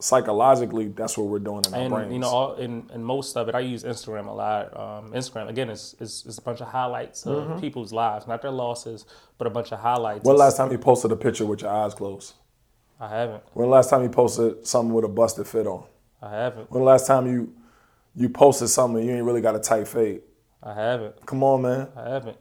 psychologically, 0.00 0.88
that's 0.88 1.16
what 1.18 1.26
we're 1.28 1.38
doing 1.50 1.62
in 1.66 1.74
our 1.74 1.80
And 1.80 1.94
brains. 1.94 2.12
you 2.12 2.18
know, 2.18 2.28
all, 2.28 2.54
in, 2.54 2.90
in 2.94 3.02
most 3.04 3.36
of 3.36 3.48
it, 3.48 3.54
I 3.54 3.60
use 3.60 3.84
Instagram 3.84 4.26
a 4.28 4.32
lot. 4.32 4.64
Um, 4.76 5.12
Instagram 5.12 5.48
again 5.48 5.70
is, 5.70 5.94
is 6.00 6.24
is 6.26 6.38
a 6.38 6.42
bunch 6.42 6.60
of 6.60 6.68
highlights 6.68 7.26
of 7.26 7.60
people's 7.60 7.92
lives, 7.92 8.26
not 8.26 8.42
their 8.42 8.50
losses, 8.50 9.04
but 9.38 9.46
a 9.46 9.50
bunch 9.50 9.72
of 9.72 9.78
highlights. 9.80 10.24
when 10.24 10.36
last 10.36 10.56
time 10.56 10.70
you 10.72 10.78
posted 10.78 11.10
a 11.12 11.16
picture 11.16 11.46
with 11.46 11.62
your 11.62 11.70
eyes 11.70 11.94
closed? 11.94 12.34
I 12.98 13.08
haven't. 13.08 13.42
When 13.54 13.66
the 13.68 13.74
last 13.74 13.88
time 13.90 14.02
you 14.02 14.10
posted 14.10 14.66
something 14.66 14.92
with 14.94 15.04
a 15.04 15.08
busted 15.08 15.46
fit 15.46 15.66
on? 15.66 15.84
I 16.22 16.30
haven't. 16.30 16.70
When 16.70 16.80
the 16.82 16.86
last 16.92 17.06
time 17.06 17.26
you 17.26 17.54
you 18.14 18.28
posted 18.28 18.68
something 18.68 19.04
you 19.04 19.12
ain't 19.14 19.24
really 19.24 19.40
got 19.40 19.54
a 19.54 19.60
tight 19.60 19.88
fade? 19.88 20.22
I 20.62 20.74
haven't. 20.74 21.24
Come 21.26 21.42
on, 21.42 21.62
man. 21.62 21.88
I 21.96 22.08
haven't. 22.10 22.36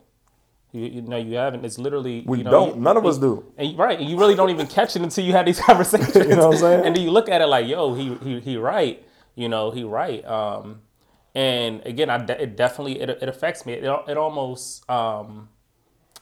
You, 0.71 0.81
you 0.85 1.01
know, 1.01 1.17
you 1.17 1.35
haven't. 1.35 1.65
It's 1.65 1.79
literally 1.79 2.23
We 2.27 2.39
you 2.39 2.43
know, 2.43 2.51
don't. 2.51 2.75
you- 2.75 2.81
None 2.81 2.97
of 2.97 3.05
us 3.05 3.17
do. 3.17 3.45
And 3.57 3.71
you- 3.71 3.77
right, 3.77 3.99
and 3.99 4.07
you 4.09 4.17
really 4.19 4.35
don't 4.35 4.49
even 4.51 4.67
catch 4.67 4.95
it 4.95 5.01
until 5.01 5.25
you 5.25 5.33
have 5.33 5.45
these 5.45 5.59
conversations. 5.69 6.15
You 6.15 6.35
know 6.35 6.47
what 6.47 6.55
I'm 6.55 6.59
saying? 6.59 6.85
And 6.85 6.95
then 6.95 7.03
you 7.03 7.11
look 7.11 7.29
at 7.29 7.41
it 7.41 7.47
like, 7.47 7.67
yo, 7.67 7.93
he 7.93 8.13
he 8.23 8.39
he 8.39 8.57
right. 8.57 9.03
You 9.35 9.49
know, 9.49 9.71
he 9.71 9.83
right. 9.83 10.23
Um, 10.25 10.81
and 11.33 11.81
again, 11.85 12.09
I 12.09 12.17
de- 12.17 12.41
it 12.43 12.55
definitely 12.57 12.99
it, 12.99 13.09
it 13.09 13.29
affects 13.29 13.65
me. 13.65 13.73
It 13.73 13.83
it 14.07 14.17
almost 14.17 14.87
um, 14.89 15.49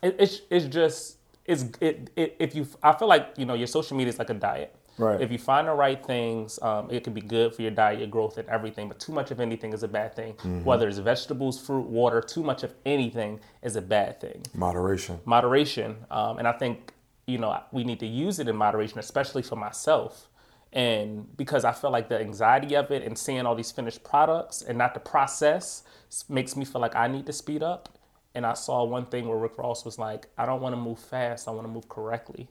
it, 0.01 0.16
it's 0.20 0.42
it's 0.50 0.66
just 0.68 1.18
it's 1.46 1.66
it, 1.82 2.10
it 2.16 2.36
if 2.39 2.56
you 2.56 2.68
I 2.84 2.94
feel 2.94 3.08
like 3.08 3.34
you 3.38 3.46
know 3.46 3.54
your 3.56 3.68
social 3.68 3.98
media 3.98 4.13
is 4.13 4.20
like 4.20 4.30
a 4.30 4.34
diet. 4.36 4.75
Right. 4.98 5.22
If 5.22 5.32
you 5.32 5.38
find 5.38 5.68
the 5.68 5.74
right 5.74 6.04
things, 6.04 6.60
um, 6.62 6.89
it 6.89 7.04
can 7.04 7.13
be 7.13 7.22
good 7.22 7.54
for 7.54 7.62
your 7.62 7.72
diet, 7.72 8.00
your 8.00 8.08
growth, 8.08 8.38
and 8.38 8.48
everything. 8.50 8.88
But 8.88 9.00
too 9.00 9.12
much 9.12 9.30
of 9.32 9.39
anything 9.39 9.74
is 9.74 9.84
a 9.84 9.88
bad 9.88 10.16
thing. 10.16 10.34
Mm-hmm. 10.34 10.63
Whether 10.63 10.88
it's 10.88 10.98
vegetables, 10.98 11.60
fruit, 11.60 11.88
water, 11.88 12.22
too 12.22 12.44
much 12.44 12.63
of 12.63 12.74
anything 12.86 13.39
is 13.62 13.75
a 13.75 13.82
bad 13.82 14.20
thing 14.20 14.44
Moderation. 14.54 15.20
moderation. 15.25 15.98
Um, 16.10 16.39
and 16.39 16.48
I 16.48 16.54
think, 16.54 16.94
you 17.27 17.38
know, 17.38 17.60
we 17.72 17.84
need 17.84 18.00
to 18.00 18.08
use 18.08 18.39
it 18.39 18.48
in 18.48 18.56
moderation, 18.56 19.00
especially 19.00 19.44
for 19.44 19.56
myself. 19.56 20.30
And 20.74 21.36
because 21.38 21.63
I 21.63 21.72
feel 21.72 21.92
like 21.92 22.10
the 22.10 22.20
anxiety 22.20 22.75
of 22.75 22.92
it 22.92 23.04
and 23.04 23.18
seeing 23.18 23.46
all 23.46 23.56
these 23.56 23.72
finished 23.72 24.04
products 24.04 24.62
and 24.62 24.77
not 24.77 24.94
the 24.94 25.00
process 25.00 25.84
makes 26.27 26.56
me 26.56 26.66
feel 26.66 26.82
like 26.82 26.96
I 26.96 27.08
need 27.08 27.25
to 27.27 27.34
speed 27.34 27.63
up. 27.63 27.89
And 28.36 28.46
I 28.46 28.54
saw 28.54 28.84
one 28.84 29.06
thing 29.06 29.27
where 29.27 29.38
Rick 29.38 29.58
Ross 29.58 29.86
was 29.86 29.98
like, 29.98 30.27
I 30.38 30.46
don't 30.46 30.62
want 30.62 30.74
to 30.75 30.82
move 30.82 31.00
fast, 31.00 31.48
I 31.48 31.51
want 31.51 31.66
to 31.66 31.72
move 31.72 31.88
correctly. 31.89 32.48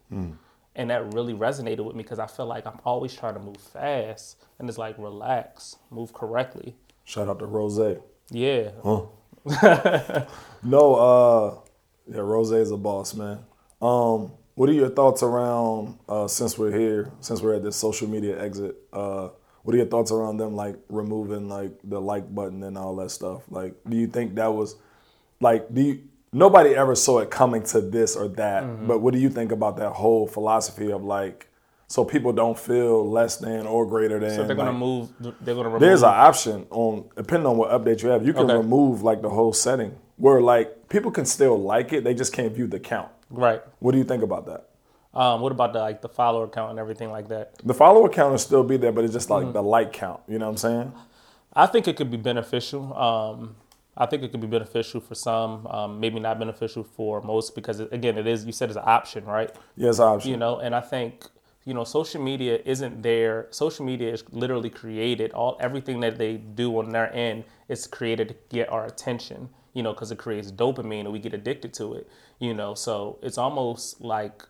And 0.77 0.91
that 0.91 1.13
really 1.15 1.35
resonated 1.35 1.85
with 1.85 1.97
me 1.97 2.03
because 2.03 2.19
I 2.19 2.27
feel 2.27 2.47
like 2.47 2.67
I'm 2.67 2.79
always 2.85 3.15
trying 3.15 3.35
to 3.35 3.41
move 3.41 3.57
fast. 3.57 4.45
And 4.59 4.69
it's 4.69 4.79
like, 4.79 4.97
relax, 4.99 5.77
move 5.91 6.13
correctly. 6.13 6.77
Shout 7.05 7.29
out 7.29 7.39
to 7.41 7.47
Ross. 7.47 7.79
Yeah. 8.31 8.71
Huh. 8.85 9.07
No, 10.63 10.95
uh, 10.97 11.55
yeah, 12.09 12.21
Ross 12.21 12.51
is 12.51 12.71
a 12.73 12.77
boss, 12.77 13.15
man. 13.15 13.39
Um, 13.81 14.33
what 14.55 14.69
are 14.69 14.73
your 14.73 14.89
thoughts 14.89 15.23
around 15.23 15.99
uh, 16.09 16.27
since 16.27 16.59
we're 16.59 16.77
here, 16.77 17.13
since 17.21 17.41
we're 17.41 17.55
at 17.55 17.63
this 17.63 17.77
social 17.77 18.09
media 18.09 18.43
exit? 18.43 18.77
Uh, 18.93 19.29
what 19.63 19.75
are 19.75 19.79
your 19.79 19.87
thoughts 19.87 20.11
around 20.11 20.39
them 20.39 20.57
like 20.57 20.77
removing 20.89 21.49
like 21.49 21.73
the 21.85 22.01
like 22.01 22.35
button 22.35 22.63
and 22.63 22.77
all 22.77 22.97
that 22.97 23.11
stuff? 23.11 23.43
Like, 23.51 23.75
do 23.89 23.97
you 23.97 24.07
think 24.07 24.37
that 24.37 24.53
was 24.53 24.77
like 25.41 25.73
do 25.73 25.83
you? 25.83 26.03
Nobody 26.33 26.75
ever 26.75 26.95
saw 26.95 27.19
it 27.21 27.31
coming 27.31 27.63
to 27.65 27.81
this 27.81 28.17
or 28.17 28.29
that, 28.29 28.65
Mm-hmm. 28.65 28.87
but 28.87 29.01
what 29.01 29.15
do 29.15 29.21
you 29.21 29.31
think 29.31 29.53
about 29.53 29.77
that 29.79 29.91
whole 29.93 30.27
philosophy 30.27 30.91
of 30.93 31.03
like, 31.05 31.49
so 31.89 32.05
people 32.05 32.33
don't 32.33 32.59
feel 32.59 33.09
less 33.09 33.37
than 33.37 33.67
or 33.67 33.87
greater 33.87 34.19
than? 34.19 34.31
So 34.31 34.45
they're 34.45 34.57
going 34.57 34.69
like- 34.69 34.77
move, 34.77 35.09
they're 35.41 35.55
to 35.55 35.63
remove. 35.63 35.81
there's 35.81 36.03
an 36.03 36.09
option 36.11 36.67
on 36.71 37.05
depending 37.17 37.47
on 37.47 37.57
what 37.57 37.71
update 37.71 38.03
you 38.03 38.09
have. 38.11 38.27
You 38.27 38.33
can 38.33 38.45
Okay. 38.51 38.57
remove 38.57 39.03
like 39.03 39.23
the 39.23 39.31
whole 39.31 39.53
setting 39.53 39.97
where 40.17 40.41
like 40.41 40.89
people 40.89 41.11
can 41.11 41.25
still 41.27 41.57
like 41.59 41.93
it, 41.93 42.03
they 42.05 42.13
just 42.15 42.33
can't 42.33 42.53
view 42.53 42.67
the 42.67 42.81
count. 42.81 43.09
Right. 43.31 43.63
What 43.79 43.93
do 43.93 43.99
you 43.99 44.05
think 44.05 44.23
about 44.23 44.47
that? 44.47 44.69
Um, 45.15 45.41
what 45.41 45.53
about 45.53 45.73
the 45.73 45.79
like 45.79 46.03
the 46.03 46.09
follower 46.11 46.47
count 46.49 46.71
and 46.71 46.79
everything 46.79 47.11
like 47.11 47.29
that? 47.29 47.55
The 47.65 47.73
follower 47.73 48.09
count 48.11 48.33
will 48.33 48.39
still 48.39 48.65
be 48.65 48.77
there, 48.77 48.93
but 48.93 49.05
it's 49.05 49.15
just 49.15 49.29
Mm-hmm. 49.29 49.45
like 49.47 49.53
the 49.55 49.63
like 49.63 49.93
count. 49.93 50.21
You 50.29 50.39
know 50.39 50.47
what 50.47 50.51
I'm 50.53 50.57
saying? 50.59 50.93
I 51.55 51.67
think 51.67 51.89
it 51.89 51.97
could 51.97 52.11
be 52.11 52.19
beneficial. 52.19 52.93
Um, 52.95 53.57
I 53.97 54.07
think 54.07 54.23
it 54.23 54.31
could 54.31 54.41
be 54.41 54.47
beneficial 54.47 55.01
for 55.01 55.15
some, 55.15 55.67
um, 55.69 56.01
maybe 56.01 56.21
not 56.21 56.39
beneficial 56.39 56.85
for 56.85 57.23
most, 57.23 57.55
because 57.55 57.81
it, 57.81 57.93
again, 57.93 58.19
it 58.19 58.27
is. 58.27 58.45
You 58.45 58.53
said 58.53 58.69
it's 58.69 58.77
an 58.77 58.85
option, 58.85 59.25
right? 59.25 59.51
Yes, 59.77 60.01
option. 60.01 60.31
You 60.31 60.37
know, 60.37 60.59
and 60.59 60.75
I 60.75 60.81
think 60.81 61.27
you 61.67 61.75
know, 61.75 61.83
social 61.83 62.23
media 62.23 62.61
isn't 62.65 63.03
there. 63.03 63.49
Social 63.51 63.85
media 63.85 64.13
is 64.13 64.25
literally 64.31 64.71
created. 64.71 65.33
All 65.33 65.59
everything 65.61 65.99
that 66.01 66.17
they 66.17 66.37
do 66.37 66.79
on 66.79 66.91
their 66.91 67.13
end 67.13 67.45
is 67.69 67.89
created 67.89 68.29
to 68.29 68.37
get 68.49 68.71
our 68.71 68.87
attention. 68.87 69.49
You 69.75 69.83
know, 69.83 69.93
because 69.93 70.11
it 70.11 70.17
creates 70.17 70.51
dopamine 70.51 71.01
and 71.01 71.13
we 71.13 71.19
get 71.19 71.35
addicted 71.35 71.75
to 71.75 71.95
it. 71.95 72.09
You 72.39 72.55
know, 72.55 72.75
so 72.75 73.19
it's 73.21 73.37
almost 73.37 74.01
like 74.01 74.45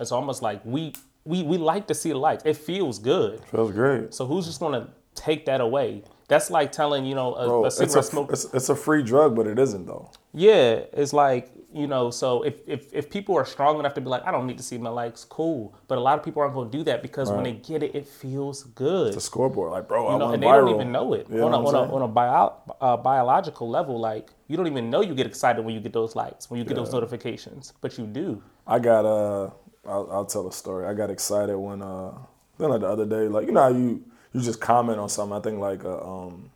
it's 0.00 0.10
almost 0.10 0.42
like 0.42 0.60
we 0.64 0.94
we 1.24 1.44
we 1.44 1.58
like 1.58 1.86
to 1.86 1.94
see 1.94 2.10
the 2.10 2.18
likes. 2.18 2.42
It 2.44 2.56
feels 2.56 2.98
good. 2.98 3.40
Feels 3.44 3.70
great. 3.70 4.12
So 4.12 4.26
who's 4.26 4.44
just 4.44 4.58
gonna 4.58 4.90
take 5.14 5.46
that 5.46 5.60
away? 5.60 6.02
That's 6.28 6.50
like 6.50 6.72
telling 6.72 7.04
you 7.04 7.14
know 7.14 7.34
a, 7.34 7.46
Bro, 7.46 7.64
a 7.64 7.66
it's, 7.66 7.80
a, 7.80 8.02
smoker. 8.02 8.32
it's, 8.32 8.44
it's 8.54 8.68
a 8.70 8.76
free 8.76 9.02
drug, 9.02 9.36
but 9.36 9.46
it 9.46 9.58
isn't 9.58 9.86
though. 9.86 10.10
Yeah, 10.32 10.80
it's 10.92 11.12
like 11.12 11.50
you 11.74 11.86
know. 11.86 12.10
So 12.10 12.42
if, 12.42 12.66
if 12.66 12.92
if 12.94 13.10
people 13.10 13.36
are 13.36 13.44
strong 13.44 13.78
enough 13.78 13.92
to 13.94 14.00
be 14.00 14.08
like, 14.08 14.24
I 14.26 14.30
don't 14.30 14.46
need 14.46 14.56
to 14.56 14.62
see 14.62 14.78
my 14.78 14.88
likes, 14.88 15.24
cool. 15.24 15.74
But 15.88 15.98
a 15.98 16.00
lot 16.00 16.18
of 16.18 16.24
people 16.24 16.40
aren't 16.40 16.54
going 16.54 16.70
to 16.70 16.78
do 16.78 16.84
that 16.84 17.02
because 17.02 17.30
when 17.30 17.44
they 17.44 17.52
get 17.52 17.82
it, 17.82 17.94
it 17.94 18.08
feels 18.08 18.62
good. 18.62 19.12
The 19.12 19.20
scoreboard, 19.20 19.72
like 19.72 19.88
bro, 19.88 20.08
I 20.08 20.18
know, 20.18 20.32
and 20.32 20.42
they 20.42 20.46
viral. 20.46 20.68
don't 20.68 20.74
even 20.76 20.92
know 20.92 21.12
it 21.12 21.28
You 21.28 21.36
know 21.36 21.48
on 21.48 21.52
a, 21.52 21.58
on 21.58 21.74
a, 21.74 21.94
on 21.96 22.02
a 22.02 22.08
bio, 22.08 22.54
uh, 22.80 22.96
biological 22.96 23.68
level. 23.68 24.00
Like 24.00 24.30
you 24.48 24.56
don't 24.56 24.66
even 24.66 24.88
know 24.88 25.02
you 25.02 25.14
get 25.14 25.26
excited 25.26 25.62
when 25.62 25.74
you 25.74 25.80
get 25.82 25.92
those 25.92 26.16
likes, 26.16 26.50
when 26.50 26.58
you 26.58 26.64
get 26.64 26.76
those 26.76 26.92
notifications, 26.92 27.74
but 27.82 27.98
you 27.98 28.06
do. 28.06 28.42
I 28.66 28.78
got 28.78 29.04
uh, 29.04 29.50
I'll, 29.86 30.08
I'll 30.10 30.24
tell 30.24 30.48
a 30.48 30.52
story. 30.52 30.86
I 30.86 30.94
got 30.94 31.10
excited 31.10 31.58
when 31.58 31.82
uh, 31.82 32.12
then 32.58 32.70
like 32.70 32.80
the 32.80 32.88
other 32.88 33.04
day, 33.06 33.28
like 33.28 33.46
you 33.46 33.52
know 33.52 33.62
how 33.62 33.68
you 33.68 34.02
you 34.32 34.40
just 34.40 34.60
comment 34.60 34.98
on 34.98 35.08
something. 35.08 35.36
I 35.36 35.40
think 35.40 35.58
like 35.58 35.84
uh, 35.84 35.98
um, 35.98 36.50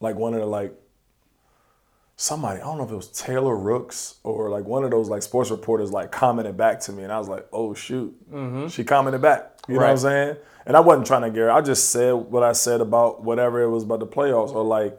like 0.00 0.16
one 0.16 0.34
of 0.34 0.40
the 0.40 0.46
like 0.46 0.72
somebody 2.16 2.60
I 2.60 2.64
don't 2.64 2.78
know 2.78 2.84
if 2.84 2.90
it 2.90 2.96
was 2.96 3.08
Taylor 3.08 3.56
Rooks 3.56 4.16
or 4.24 4.50
like 4.50 4.64
one 4.64 4.84
of 4.84 4.90
those 4.90 5.08
like 5.08 5.22
sports 5.22 5.50
reporters 5.50 5.92
like 5.92 6.10
commented 6.12 6.56
back 6.56 6.80
to 6.80 6.92
me, 6.92 7.02
and 7.02 7.12
I 7.12 7.18
was 7.18 7.28
like, 7.28 7.46
oh 7.52 7.74
shoot, 7.74 8.14
she 8.70 8.84
commented 8.84 9.22
back. 9.22 9.52
You 9.68 9.74
know 9.74 9.80
what 9.80 9.90
I'm 9.90 9.98
saying? 9.98 10.36
And 10.66 10.76
I 10.76 10.80
wasn't 10.80 11.06
trying 11.06 11.22
to 11.22 11.30
get 11.30 11.40
her. 11.40 11.50
I 11.50 11.60
just 11.60 11.90
said 11.90 12.12
what 12.12 12.42
I 12.42 12.52
said 12.52 12.80
about 12.80 13.22
whatever 13.22 13.62
it 13.62 13.70
was 13.70 13.84
about 13.84 14.00
the 14.00 14.06
playoffs 14.06 14.54
or 14.54 14.64
like. 14.64 14.98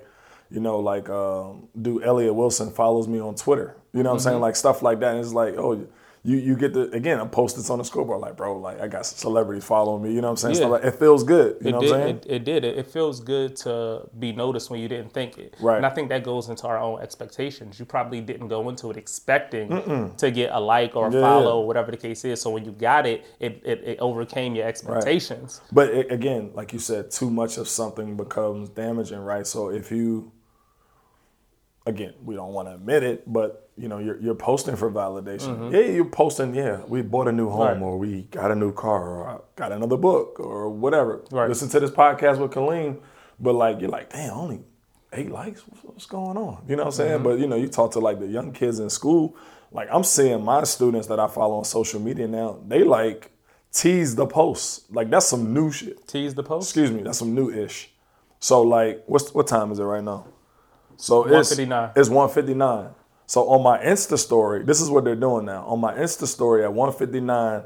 You 0.51 0.59
know, 0.59 0.79
like, 0.79 1.07
um, 1.11 1.67
do 1.79 2.01
Elliott 2.03 2.33
Wilson 2.33 2.71
follows 2.71 3.07
me 3.07 3.19
on 3.19 3.35
Twitter? 3.35 3.77
You 3.93 4.01
know 4.01 4.09
what 4.09 4.15
I'm 4.15 4.19
saying? 4.19 4.39
Like 4.39 4.55
stuff 4.55 4.81
like 4.81 4.99
that. 5.01 5.11
And 5.11 5.19
it's 5.23 5.31
like, 5.31 5.53
oh, 5.59 5.85
you 6.29 6.37
you 6.37 6.55
get 6.55 6.73
the 6.73 6.83
again. 6.91 7.19
I'm 7.19 7.29
posting 7.29 7.61
this 7.61 7.69
on 7.69 7.79
the 7.79 7.83
scoreboard, 7.85 8.21
like, 8.21 8.35
bro, 8.37 8.57
like 8.57 8.79
I 8.79 8.87
got 8.87 9.05
celebrities 9.05 9.63
following 9.65 10.03
me. 10.03 10.13
You 10.13 10.21
know 10.21 10.27
what 10.31 10.43
I'm 10.43 10.53
saying? 10.53 10.61
Yeah. 10.61 10.67
Like, 10.73 10.83
it 10.83 10.95
feels 10.95 11.23
good. 11.23 11.57
You 11.61 11.69
It 11.69 11.71
know 11.71 11.77
what 11.79 11.85
did. 11.85 11.93
I'm 11.93 12.01
saying? 12.01 12.15
It, 12.17 12.25
it 12.31 12.43
did. 12.43 12.63
It, 12.63 12.77
it 12.77 12.87
feels 12.87 13.19
good 13.19 13.55
to 13.57 14.07
be 14.17 14.31
noticed 14.31 14.69
when 14.69 14.79
you 14.79 14.87
didn't 14.87 15.13
think 15.13 15.37
it. 15.37 15.55
Right. 15.59 15.77
And 15.77 15.85
I 15.85 15.89
think 15.89 16.09
that 16.09 16.23
goes 16.23 16.49
into 16.49 16.67
our 16.67 16.77
own 16.77 17.01
expectations. 17.01 17.79
You 17.79 17.85
probably 17.85 18.21
didn't 18.21 18.47
go 18.47 18.69
into 18.69 18.91
it 18.91 18.97
expecting 18.97 20.13
to 20.17 20.31
get 20.31 20.51
a 20.51 20.59
like 20.59 20.95
or 20.95 21.07
a 21.07 21.13
Yeah. 21.13 21.21
follow 21.21 21.61
or 21.61 21.67
whatever 21.67 21.91
the 21.91 21.97
case 21.97 22.23
is. 22.25 22.41
So 22.41 22.51
when 22.51 22.63
you 22.65 22.71
got 22.71 23.05
it, 23.05 23.25
it, 23.39 23.61
it, 23.65 23.83
it 23.83 23.99
overcame 23.99 24.55
your 24.55 24.67
expectations. 24.67 25.61
But 25.71 25.89
it, 25.89 26.11
again, 26.11 26.51
like 26.53 26.73
you 26.73 26.79
said, 26.79 27.11
too 27.11 27.29
much 27.29 27.57
of 27.57 27.67
something 27.67 28.17
becomes 28.17 28.69
damaging, 28.69 29.19
right? 29.19 29.47
So 29.47 29.69
if 29.69 29.91
you, 29.91 30.31
again, 31.89 32.13
we 32.23 32.35
don't 32.35 32.53
want 32.53 32.67
to 32.69 32.75
admit 32.75 33.03
it, 33.03 33.23
but 33.31 33.69
you 33.75 33.87
know, 33.87 33.97
you're, 33.99 34.19
you're 34.19 34.35
posting 34.35 34.75
for 34.75 34.91
validation. 34.91 35.71
Yeah, 35.71 35.91
you're 35.93 36.05
posting. 36.05 36.53
Yeah, 36.53 36.81
we 36.87 37.01
bought 37.01 37.27
a 37.27 37.31
new 37.31 37.49
home, 37.49 37.59
Mm-hmm. 37.67 37.83
Right. 37.83 37.89
or 37.89 37.97
we 37.97 38.21
got 38.23 38.51
a 38.51 38.55
new 38.55 38.73
car, 38.73 39.01
or 39.07 39.41
got 39.55 39.71
another 39.71 39.97
book, 39.97 40.39
or 40.39 40.69
whatever. 40.69 41.23
Right. 41.31 41.47
Listen 41.49 41.69
to 41.69 41.79
this 41.79 41.91
podcast 41.91 42.39
with 42.39 42.51
Kaleem, 42.51 42.99
but 43.39 43.53
like 43.53 43.79
you're 43.81 43.89
like, 43.89 44.09
damn, 44.11 44.33
only 44.33 44.59
eight 45.13 45.31
likes. 45.31 45.61
What's, 45.83 46.05
going 46.05 46.37
on? 46.37 46.63
You 46.67 46.75
know 46.75 46.83
what 46.83 46.87
I'm 46.87 46.91
saying? 46.93 47.13
Mm-hmm. 47.15 47.23
But 47.23 47.39
you 47.39 47.47
know, 47.47 47.55
you 47.55 47.67
talk 47.67 47.91
to 47.93 47.99
like 47.99 48.19
the 48.19 48.27
young 48.27 48.51
kids 48.51 48.79
in 48.79 48.89
school. 48.89 49.35
Like 49.71 49.87
I'm 49.91 50.03
seeing 50.03 50.43
my 50.43 50.63
students 50.65 51.07
that 51.07 51.19
I 51.19 51.27
follow 51.27 51.57
on 51.57 51.65
social 51.65 51.99
media 52.01 52.27
now. 52.27 52.59
They 52.67 52.83
like 52.83 53.31
tease 53.71 54.15
the 54.15 54.25
posts. 54.25 54.85
Like 54.89 55.09
that's 55.09 55.27
some 55.27 55.53
new 55.53 55.71
shit. 55.71 56.05
Tease 56.07 56.33
the 56.35 56.43
post. 56.43 56.69
Excuse 56.69 56.91
me, 56.91 57.03
that's 57.03 57.19
some 57.19 57.33
new 57.33 57.49
ish. 57.49 57.89
So 58.41 58.61
like, 58.61 59.03
what's 59.07 59.33
what 59.33 59.47
time 59.47 59.71
is 59.71 59.79
it 59.79 59.83
right 59.83 60.03
now? 60.03 60.25
So 60.99 61.23
it's 61.23 61.55
1:59. 61.55 61.91
It's 61.95 62.09
one 62.09 62.29
fifty 62.29 62.53
nine. 62.53 62.89
So 63.25 63.47
on 63.49 63.63
my 63.63 63.77
Insta 63.79 64.17
story, 64.17 64.63
this 64.63 64.81
is 64.81 64.89
what 64.89 65.05
they're 65.05 65.15
doing 65.15 65.45
now. 65.45 65.63
On 65.65 65.79
my 65.79 65.93
Insta 65.93 66.25
story 66.27 66.63
at 66.63 66.73
159, 66.73 67.61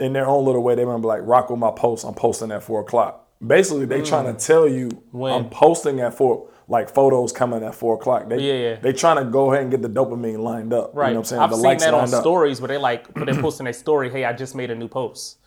in 0.00 0.12
their 0.14 0.26
own 0.26 0.44
little 0.44 0.62
way, 0.62 0.74
they're 0.74 0.86
gonna 0.86 0.98
be 1.00 1.06
like, 1.06 1.20
rock 1.24 1.50
with 1.50 1.58
my 1.60 1.70
post. 1.70 2.04
I'm 2.04 2.14
posting 2.14 2.50
at 2.50 2.62
four 2.62 2.80
o'clock. 2.80 3.28
Basically, 3.46 3.84
they 3.84 4.00
trying 4.02 4.24
to 4.34 4.46
tell 4.46 4.66
you 4.66 4.88
Mm. 4.88 5.00
When? 5.12 5.32
I'm 5.32 5.50
posting 5.50 6.00
at 6.00 6.14
four, 6.14 6.48
like 6.66 6.88
photos 6.92 7.30
coming 7.30 7.62
at 7.62 7.74
four 7.74 7.94
o'clock. 7.94 8.28
They, 8.28 8.38
Yeah, 8.38 8.70
yeah. 8.70 8.76
They 8.80 8.92
trying 8.92 9.18
to 9.18 9.30
go 9.30 9.52
ahead 9.52 9.62
and 9.62 9.70
get 9.70 9.82
the 9.82 9.88
dopamine 9.88 10.38
lined 10.42 10.72
up. 10.72 10.90
Right. 10.94 11.08
You 11.08 11.14
know 11.14 11.20
what 11.20 11.26
I'm 11.26 11.28
saying? 11.28 11.42
I've 11.42 11.50
the 11.50 11.56
seen 11.56 11.64
likes 11.64 11.84
that 11.84 11.94
on 11.94 12.12
up. 12.14 12.20
stories 12.22 12.60
where 12.60 12.68
they 12.68 12.78
like 12.78 13.12
put 13.14 13.26
they're 13.26 13.40
posting 13.40 13.66
a 13.66 13.72
story, 13.72 14.10
hey, 14.10 14.24
I 14.24 14.32
just 14.32 14.54
made 14.54 14.70
a 14.70 14.74
new 14.74 14.88
post 14.88 15.38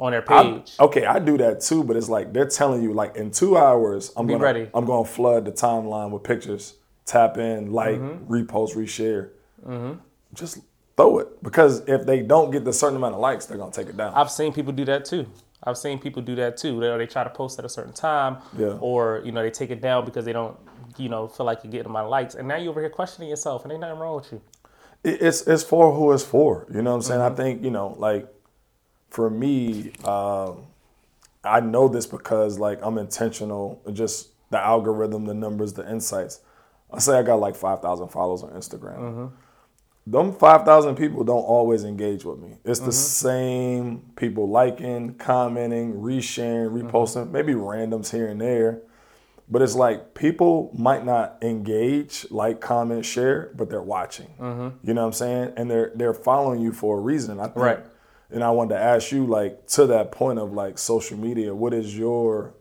on 0.00 0.12
their 0.12 0.24
I- 0.32 0.42
page. 0.44 0.74
okay, 0.78 1.04
I 1.06 1.18
do 1.18 1.36
that 1.38 1.60
too, 1.60 1.82
but 1.84 1.96
it's 1.96 2.08
like 2.08 2.32
they're 2.32 2.46
telling 2.48 2.82
you 2.82 2.92
like 2.92 3.16
in 3.16 3.30
two 3.30 3.56
hours 3.56 4.12
I'm 4.16 4.26
Be 4.26 4.34
gonna 4.34 4.44
ready. 4.44 4.70
I'm 4.74 4.84
gonna 4.84 5.04
flood 5.04 5.44
the 5.44 5.52
timeline 5.52 6.10
with 6.10 6.22
pictures. 6.22 6.74
Tap 7.04 7.38
in, 7.38 7.72
like, 7.72 7.96
Mm-hmm. 7.98 8.30
repost, 8.32 8.74
reshare. 8.76 9.30
Just 10.34 10.58
throw 10.96 11.18
it 11.18 11.42
because 11.42 11.80
if 11.88 12.04
they 12.04 12.22
don't 12.22 12.50
get 12.50 12.64
the 12.64 12.72
certain 12.72 12.96
amount 12.96 13.14
of 13.14 13.20
likes, 13.20 13.46
they're 13.46 13.56
gonna 13.58 13.72
take 13.72 13.88
it 13.88 13.96
down. 13.96 14.12
I've 14.14 14.30
seen 14.30 14.52
people 14.52 14.72
do 14.72 14.84
that 14.84 15.04
too. 15.04 15.26
I've 15.64 15.78
seen 15.78 15.98
people 15.98 16.22
do 16.22 16.34
that 16.36 16.56
too. 16.56 16.78
They, 16.80 16.96
they 16.98 17.06
try 17.06 17.24
to 17.24 17.30
post 17.30 17.58
at 17.58 17.64
a 17.64 17.68
certain 17.68 17.92
time, 17.92 18.36
Yeah. 18.56 18.76
or 18.80 19.22
you 19.24 19.32
know 19.32 19.42
they 19.42 19.50
take 19.50 19.70
it 19.70 19.80
down 19.80 20.04
because 20.04 20.24
they 20.24 20.32
don't, 20.32 20.56
you 20.96 21.08
know, 21.08 21.26
feel 21.26 21.46
like 21.46 21.64
you're 21.64 21.72
getting 21.72 21.90
my 21.90 22.02
likes. 22.02 22.34
And 22.36 22.46
now 22.46 22.56
you're 22.56 22.70
over 22.70 22.80
here 22.80 22.90
questioning 22.90 23.28
yourself, 23.30 23.64
and 23.64 23.72
ain't 23.72 23.80
nothing 23.80 23.98
wrong 23.98 24.16
with 24.16 24.30
you. 24.32 24.40
It's 25.02 25.42
it's 25.46 25.62
for 25.64 25.92
who 25.94 26.12
it's 26.12 26.22
for. 26.24 26.66
You 26.72 26.82
know 26.82 26.90
what 26.90 26.96
I'm 26.96 27.02
saying? 27.02 27.20
Mm-hmm. 27.20 27.32
I 27.32 27.36
think 27.36 27.64
you 27.64 27.70
know, 27.70 27.94
like 27.98 28.28
for 29.10 29.30
me, 29.30 29.92
um, 30.04 30.64
I 31.44 31.60
know 31.60 31.88
this 31.88 32.06
because 32.06 32.58
like 32.58 32.78
I'm 32.82 32.98
intentional. 32.98 33.80
Just 33.92 34.28
the 34.50 34.58
algorithm, 34.58 35.24
the 35.26 35.34
numbers, 35.34 35.72
the 35.74 35.88
insights. 35.90 36.40
I 36.92 36.98
say 37.00 37.18
I 37.18 37.22
got 37.22 37.36
like 37.40 37.54
five 37.56 37.80
thousand 37.82 38.08
followers 38.08 38.42
on 38.42 38.50
Instagram. 38.50 38.98
Mm-hmm. 38.98 39.26
Them 40.10 40.32
five 40.32 40.64
thousand 40.64 40.96
people 40.96 41.22
don't 41.24 41.42
always 41.44 41.84
engage 41.84 42.24
with 42.24 42.38
me. 42.38 42.56
It's 42.64 42.80
Mm-hmm. 42.80 42.86
the 42.86 42.92
same 42.92 43.98
people 44.16 44.48
liking, 44.48 45.14
commenting, 45.14 45.94
resharing, 45.94 46.70
Mm-hmm. 46.70 46.88
reposting, 46.88 47.30
maybe 47.30 47.52
randoms 47.54 48.10
here 48.10 48.28
and 48.28 48.40
there. 48.40 48.80
But 49.50 49.62
it's 49.62 49.74
like 49.74 50.14
people 50.14 50.70
might 50.76 51.06
not 51.06 51.38
engage, 51.42 52.26
like, 52.30 52.60
comment, 52.60 53.06
share, 53.06 53.50
but 53.56 53.70
they're 53.70 53.80
watching. 53.80 54.28
You 54.82 54.92
know 54.94 55.00
what 55.02 55.06
I'm 55.06 55.12
saying? 55.14 55.52
And 55.56 55.70
they're 55.70 55.90
they're 55.94 56.12
following 56.14 56.60
you 56.60 56.72
for 56.72 56.98
a 56.98 57.00
reason. 57.00 57.38
I 57.40 57.44
think. 57.44 57.56
Right. 57.56 57.80
And 58.30 58.44
I 58.44 58.50
wanted 58.50 58.74
to 58.74 58.80
ask 58.80 59.10
you, 59.10 59.26
like, 59.26 59.66
to 59.68 59.86
that 59.86 60.12
point 60.12 60.38
of 60.38 60.52
like 60.52 60.78
social 60.78 61.16
media, 61.16 61.54
what 61.54 61.72
is 61.72 61.96
your 61.96 62.54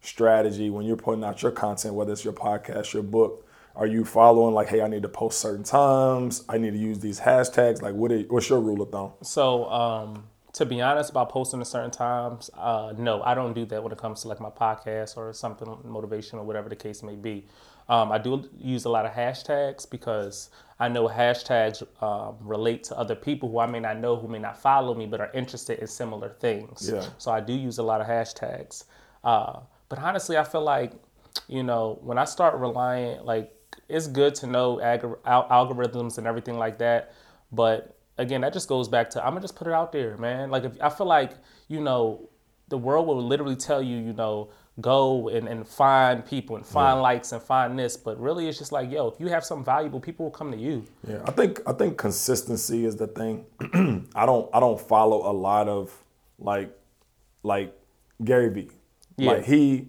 strategy 0.00 0.70
when 0.70 0.84
you're 0.86 0.96
putting 0.96 1.24
out 1.24 1.42
your 1.42 1.52
content, 1.52 1.94
whether 1.94 2.12
it's 2.12 2.24
your 2.24 2.34
podcast, 2.34 2.92
your 2.92 3.02
book? 3.02 3.46
Are 3.74 3.86
you 3.86 4.04
following 4.04 4.54
like, 4.54 4.68
hey, 4.68 4.82
I 4.82 4.88
need 4.88 5.02
to 5.02 5.08
post 5.08 5.40
certain 5.40 5.62
times? 5.62 6.44
I 6.48 6.58
need 6.58 6.72
to 6.72 6.78
use 6.78 6.98
these 6.98 7.20
hashtags. 7.20 7.80
Like, 7.80 7.94
what? 7.94 8.10
Are, 8.10 8.18
what's 8.22 8.48
your 8.50 8.60
rule 8.60 8.82
of 8.82 8.90
thumb? 8.90 9.12
So, 9.22 9.70
um, 9.70 10.24
to 10.54 10.66
be 10.66 10.80
honest 10.80 11.10
about 11.10 11.28
posting 11.28 11.60
at 11.60 11.68
certain 11.68 11.92
times, 11.92 12.50
uh, 12.54 12.92
no, 12.98 13.22
I 13.22 13.34
don't 13.34 13.52
do 13.54 13.64
that 13.66 13.82
when 13.82 13.92
it 13.92 13.98
comes 13.98 14.22
to 14.22 14.28
like 14.28 14.40
my 14.40 14.50
podcast 14.50 15.16
or 15.16 15.32
something 15.32 15.68
motivational, 15.86 16.44
whatever 16.44 16.68
the 16.68 16.76
case 16.76 17.02
may 17.04 17.14
be. 17.14 17.46
Um, 17.88 18.12
I 18.12 18.18
do 18.18 18.48
use 18.58 18.84
a 18.84 18.90
lot 18.90 19.06
of 19.06 19.12
hashtags 19.12 19.88
because 19.88 20.50
I 20.78 20.88
know 20.88 21.08
hashtags 21.08 21.82
um, 22.02 22.36
relate 22.40 22.84
to 22.84 22.98
other 22.98 23.14
people 23.14 23.50
who 23.50 23.58
I 23.58 23.66
may 23.66 23.80
not 23.80 23.98
know, 23.98 24.16
who 24.16 24.28
may 24.28 24.38
not 24.38 24.60
follow 24.60 24.94
me, 24.94 25.06
but 25.06 25.20
are 25.20 25.30
interested 25.32 25.78
in 25.78 25.86
similar 25.86 26.30
things. 26.38 26.90
Yeah. 26.92 27.06
So 27.18 27.32
I 27.32 27.40
do 27.40 27.52
use 27.52 27.78
a 27.78 27.82
lot 27.82 28.00
of 28.00 28.06
hashtags. 28.06 28.84
Uh, 29.24 29.60
but 29.88 29.98
honestly, 29.98 30.36
I 30.36 30.44
feel 30.44 30.62
like, 30.62 30.92
you 31.48 31.62
know, 31.62 31.98
when 32.02 32.18
I 32.18 32.24
start 32.24 32.54
relying, 32.56 33.24
like, 33.24 33.52
it's 33.88 34.06
good 34.06 34.34
to 34.36 34.46
know 34.46 34.80
ag- 34.80 35.04
al- 35.24 35.48
algorithms 35.48 36.18
and 36.18 36.26
everything 36.26 36.58
like 36.58 36.78
that. 36.78 37.12
But 37.50 37.96
again, 38.18 38.42
that 38.42 38.52
just 38.52 38.68
goes 38.68 38.88
back 38.88 39.08
to 39.10 39.24
I'm 39.24 39.30
gonna 39.30 39.40
just 39.40 39.56
put 39.56 39.66
it 39.66 39.72
out 39.72 39.92
there, 39.92 40.16
man. 40.18 40.50
Like, 40.50 40.64
if 40.64 40.80
I 40.82 40.90
feel 40.90 41.06
like, 41.06 41.32
you 41.68 41.80
know, 41.80 42.28
the 42.68 42.76
world 42.76 43.06
will 43.06 43.22
literally 43.22 43.56
tell 43.56 43.82
you, 43.82 43.96
you 43.96 44.12
know, 44.12 44.50
go 44.80 45.28
and, 45.28 45.48
and 45.48 45.66
find 45.66 46.24
people 46.24 46.56
and 46.56 46.64
find 46.64 47.00
likes 47.00 47.32
and 47.32 47.42
find 47.42 47.78
this. 47.78 47.96
But 47.96 48.20
really, 48.20 48.48
it's 48.48 48.58
just 48.58 48.72
like, 48.72 48.90
yo, 48.90 49.08
if 49.08 49.20
you 49.20 49.26
have 49.28 49.44
something 49.44 49.64
valuable, 49.64 50.00
people 50.00 50.26
will 50.26 50.30
come 50.30 50.50
to 50.52 50.58
you. 50.58 50.84
Yeah, 51.06 51.22
I 51.24 51.30
think 51.32 51.60
I 51.66 51.72
think 51.72 51.98
consistency 51.98 52.84
is 52.84 52.96
the 52.96 53.06
thing. 53.06 53.44
I 54.14 54.26
don't 54.26 54.48
I 54.52 54.60
don't 54.60 54.80
follow 54.80 55.30
a 55.30 55.32
lot 55.32 55.68
of 55.68 55.92
like 56.38 56.76
like 57.42 57.76
Gary 58.22 58.50
Vee. 58.50 58.70
Yeah. 59.16 59.32
Like 59.32 59.44
he 59.44 59.88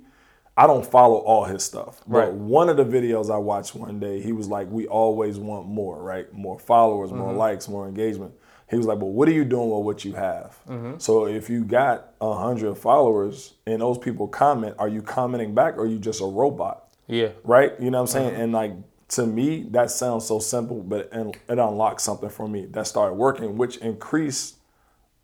I 0.59 0.67
don't 0.67 0.85
follow 0.85 1.19
all 1.19 1.45
his 1.45 1.63
stuff. 1.63 2.01
Right. 2.05 2.25
But 2.25 2.33
one 2.33 2.67
of 2.67 2.75
the 2.75 2.83
videos 2.83 3.33
I 3.33 3.37
watched 3.37 3.75
one 3.75 3.97
day, 3.97 4.21
he 4.21 4.33
was 4.33 4.49
like, 4.49 4.67
We 4.69 4.87
always 4.87 5.39
want 5.39 5.67
more, 5.67 6.03
right? 6.03 6.31
More 6.33 6.59
followers, 6.59 7.13
more 7.13 7.29
mm-hmm. 7.29 7.37
likes, 7.37 7.69
more 7.69 7.87
engagement. 7.87 8.33
He 8.69 8.77
was 8.77 8.85
like, 8.85 8.99
Well, 8.99 9.11
what 9.11 9.27
are 9.27 9.33
you 9.33 9.45
doing 9.45 9.69
with 9.69 9.83
what 9.83 10.05
you 10.05 10.13
have? 10.13 10.59
Mm-hmm. 10.67 10.99
So 10.99 11.25
if 11.27 11.49
you 11.49 11.63
got 11.63 12.13
a 12.21 12.33
hundred 12.33 12.75
followers 12.75 13.53
and 13.65 13.81
those 13.81 13.97
people 13.97 14.27
comment, 14.27 14.75
are 14.77 14.87
you 14.87 15.01
commenting 15.01 15.55
back 15.55 15.77
or 15.77 15.81
are 15.81 15.87
you 15.87 15.99
just 15.99 16.21
a 16.21 16.25
robot? 16.25 16.85
Yeah. 17.07 17.29
right? 17.43 17.73
You 17.79 17.89
know 17.89 17.97
what 17.97 18.15
I'm 18.15 18.21
saying? 18.21 18.31
Mm-hmm. 18.33 18.41
And 18.41 18.53
like 18.53 18.73
to 19.09 19.25
me, 19.25 19.65
that 19.71 19.89
sounds 19.89 20.27
so 20.27 20.39
simple, 20.39 20.83
but 20.83 21.09
it, 21.11 21.37
it 21.49 21.57
unlocked 21.57 22.01
something 22.01 22.29
for 22.29 22.47
me 22.47 22.67
that 22.67 22.85
started 22.85 23.15
working, 23.15 23.57
which 23.57 23.77
increased 23.77 24.57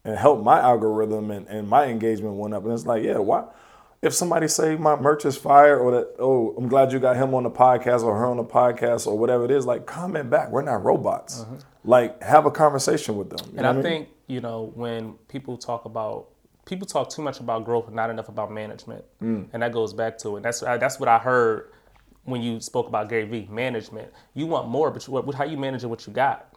and 0.03 0.17
helped 0.17 0.43
my 0.43 0.59
algorithm 0.59 1.31
and, 1.31 1.47
and 1.47 1.67
my 1.67 1.85
engagement 1.85 2.35
went 2.35 2.53
up. 2.53 2.63
And 2.63 2.73
it's 2.73 2.85
like, 2.85 3.03
yeah, 3.03 3.17
why? 3.17 3.45
If 4.05 4.13
somebody 4.13 4.47
say 4.47 4.75
my 4.75 4.95
merch 4.95 5.25
is 5.25 5.35
fire 5.35 5.79
or 5.79 5.91
that, 5.91 6.15
oh, 6.19 6.53
I'm 6.57 6.67
glad 6.67 6.91
you 6.91 6.99
got 6.99 7.15
him 7.15 7.33
on 7.33 7.43
the 7.43 7.49
podcast 7.49 8.03
or 8.03 8.15
her 8.17 8.25
on 8.27 8.37
the 8.37 8.43
podcast 8.43 9.07
or 9.07 9.17
whatever 9.17 9.45
it 9.45 9.51
is, 9.51 9.65
like 9.65 9.87
comment 9.87 10.29
back. 10.29 10.51
We're 10.51 10.61
not 10.61 10.83
robots. 10.83 11.43
Like 11.83 12.21
have 12.21 12.45
a 12.45 12.51
conversation 12.51 13.17
with 13.17 13.31
them. 13.31 13.57
And 13.57 13.65
I 13.65 13.73
mean? 13.73 13.81
think, 13.81 14.09
you 14.27 14.41
know, 14.41 14.71
when 14.75 15.13
people 15.27 15.57
talk 15.57 15.85
about 15.85 16.29
people 16.65 16.87
talk 16.87 17.09
too 17.09 17.21
much 17.21 17.39
about 17.39 17.63
growth 17.65 17.87
and 17.87 17.95
not 17.95 18.09
enough 18.09 18.29
about 18.29 18.51
management. 18.51 19.05
Mm. 19.21 19.47
And 19.53 19.63
that 19.63 19.71
goes 19.71 19.93
back 19.93 20.17
to 20.19 20.37
it. 20.37 20.43
That's 20.43 20.59
that's 20.59 20.99
what 20.99 21.09
I 21.09 21.17
heard 21.17 21.71
when 22.25 22.41
you 22.41 22.59
spoke 22.59 22.87
about 22.87 23.07
Gary 23.09 23.25
Vee, 23.25 23.47
management. 23.49 24.11
You 24.33 24.47
want 24.47 24.67
more, 24.67 24.91
but 24.91 25.07
you, 25.07 25.13
what, 25.13 25.33
how 25.33 25.45
you 25.45 25.57
managing 25.57 25.89
what 25.89 26.05
you 26.05 26.13
got? 26.13 26.51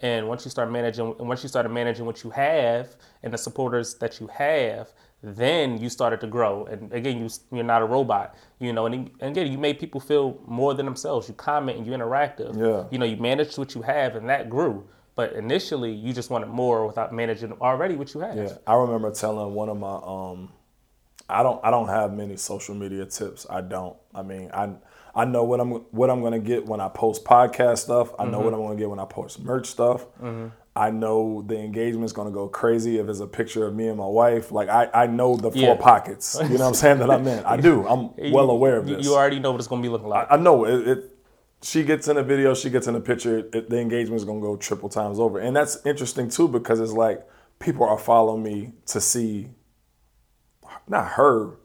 And 0.00 0.28
once 0.28 0.44
you 0.44 0.50
start 0.50 0.70
managing, 0.70 1.14
and 1.18 1.28
once 1.28 1.42
you 1.42 1.48
start 1.48 1.70
managing 1.70 2.04
what 2.04 2.22
you 2.22 2.30
have 2.30 2.96
and 3.22 3.32
the 3.32 3.38
supporters 3.38 3.94
that 3.94 4.20
you 4.20 4.26
have, 4.26 4.92
then 5.22 5.78
you 5.78 5.88
started 5.88 6.20
to 6.20 6.26
grow. 6.26 6.66
And 6.66 6.92
again, 6.92 7.18
you 7.18 7.28
you're 7.52 7.64
not 7.64 7.82
a 7.82 7.86
robot, 7.86 8.36
you 8.58 8.72
know. 8.72 8.86
And, 8.86 9.10
and 9.20 9.36
again, 9.36 9.50
you 9.50 9.58
made 9.58 9.78
people 9.78 10.00
feel 10.00 10.40
more 10.46 10.74
than 10.74 10.86
themselves. 10.86 11.28
You 11.28 11.34
comment 11.34 11.78
and 11.78 11.86
you 11.86 11.92
interactive. 11.92 12.56
Yeah. 12.56 12.84
You 12.90 12.98
know, 12.98 13.06
you 13.06 13.16
managed 13.16 13.58
what 13.58 13.74
you 13.74 13.82
have, 13.82 14.16
and 14.16 14.28
that 14.28 14.50
grew. 14.50 14.88
But 15.14 15.32
initially, 15.32 15.92
you 15.92 16.12
just 16.12 16.28
wanted 16.28 16.48
more 16.48 16.86
without 16.86 17.12
managing 17.12 17.52
already 17.54 17.96
what 17.96 18.12
you 18.12 18.20
have. 18.20 18.36
Yeah, 18.36 18.52
I 18.66 18.74
remember 18.74 19.10
telling 19.10 19.54
one 19.54 19.70
of 19.70 19.78
my 19.78 19.98
um 20.04 20.50
I 21.28 21.42
don't 21.42 21.58
I 21.64 21.70
don't 21.70 21.88
have 21.88 22.12
many 22.12 22.36
social 22.36 22.74
media 22.74 23.06
tips. 23.06 23.46
I 23.48 23.62
don't. 23.62 23.96
I 24.14 24.22
mean, 24.22 24.50
I 24.52 24.74
I 25.14 25.24
know 25.24 25.44
what 25.44 25.60
I'm 25.60 25.70
what 25.70 26.10
I'm 26.10 26.20
going 26.20 26.34
to 26.34 26.38
get 26.38 26.66
when 26.66 26.80
I 26.80 26.88
post 26.88 27.24
podcast 27.24 27.78
stuff. 27.78 28.12
I 28.18 28.26
know 28.26 28.38
what 28.40 28.52
I'm 28.52 28.60
going 28.60 28.76
to 28.76 28.80
get 28.80 28.90
when 28.90 29.00
I 29.00 29.06
post 29.06 29.40
merch 29.40 29.66
stuff. 29.66 30.06
I 30.76 30.90
know 30.90 31.42
the 31.46 31.58
engagement's 31.58 32.12
going 32.12 32.28
to 32.28 32.34
go 32.34 32.48
crazy 32.48 32.98
if 32.98 33.08
it's 33.08 33.20
a 33.20 33.26
picture 33.26 33.66
of 33.66 33.74
me 33.74 33.88
and 33.88 33.96
my 33.96 34.06
wife. 34.06 34.52
Like 34.52 34.68
I 34.68 34.88
I 34.92 35.06
know 35.06 35.36
the 35.36 35.50
four 35.50 35.60
Yeah. 35.60 35.74
pockets. 35.76 36.36
You 36.40 36.48
know 36.50 36.54
what 36.54 36.68
I'm 36.68 36.74
saying 36.74 36.98
that 36.98 37.10
I'm 37.10 37.26
in. 37.26 37.44
I 37.44 37.56
do. 37.56 37.86
I'm 37.88 38.10
well 38.30 38.50
aware 38.50 38.76
of 38.76 38.86
this. 38.86 39.04
You 39.04 39.14
already 39.14 39.38
know 39.38 39.52
what 39.52 39.58
it's 39.58 39.68
gonna 39.68 39.82
be 39.82 39.88
looking 39.88 40.08
like. 40.08 40.26
I 40.30 40.36
know 40.36 40.64
it, 40.66 40.88
it. 40.88 41.12
She 41.62 41.82
gets 41.82 42.06
in 42.06 42.18
a 42.18 42.22
video, 42.22 42.54
she 42.54 42.68
gets 42.68 42.86
in 42.86 42.94
a 42.94 43.00
picture. 43.00 43.38
It, 43.38 43.70
the 43.70 43.80
engagement 43.80 44.20
is 44.20 44.24
gonna 44.24 44.40
go 44.40 44.56
triple 44.56 44.90
times 44.90 45.18
over, 45.18 45.38
and 45.38 45.56
that's 45.56 45.84
interesting 45.86 46.28
too 46.28 46.46
because 46.46 46.78
it's 46.78 46.92
like 46.92 47.26
people 47.58 47.84
are 47.86 47.98
following 47.98 48.42
me 48.42 48.72
to 48.86 49.00
see, 49.00 49.48
not 50.86 51.08
her, 51.12 51.56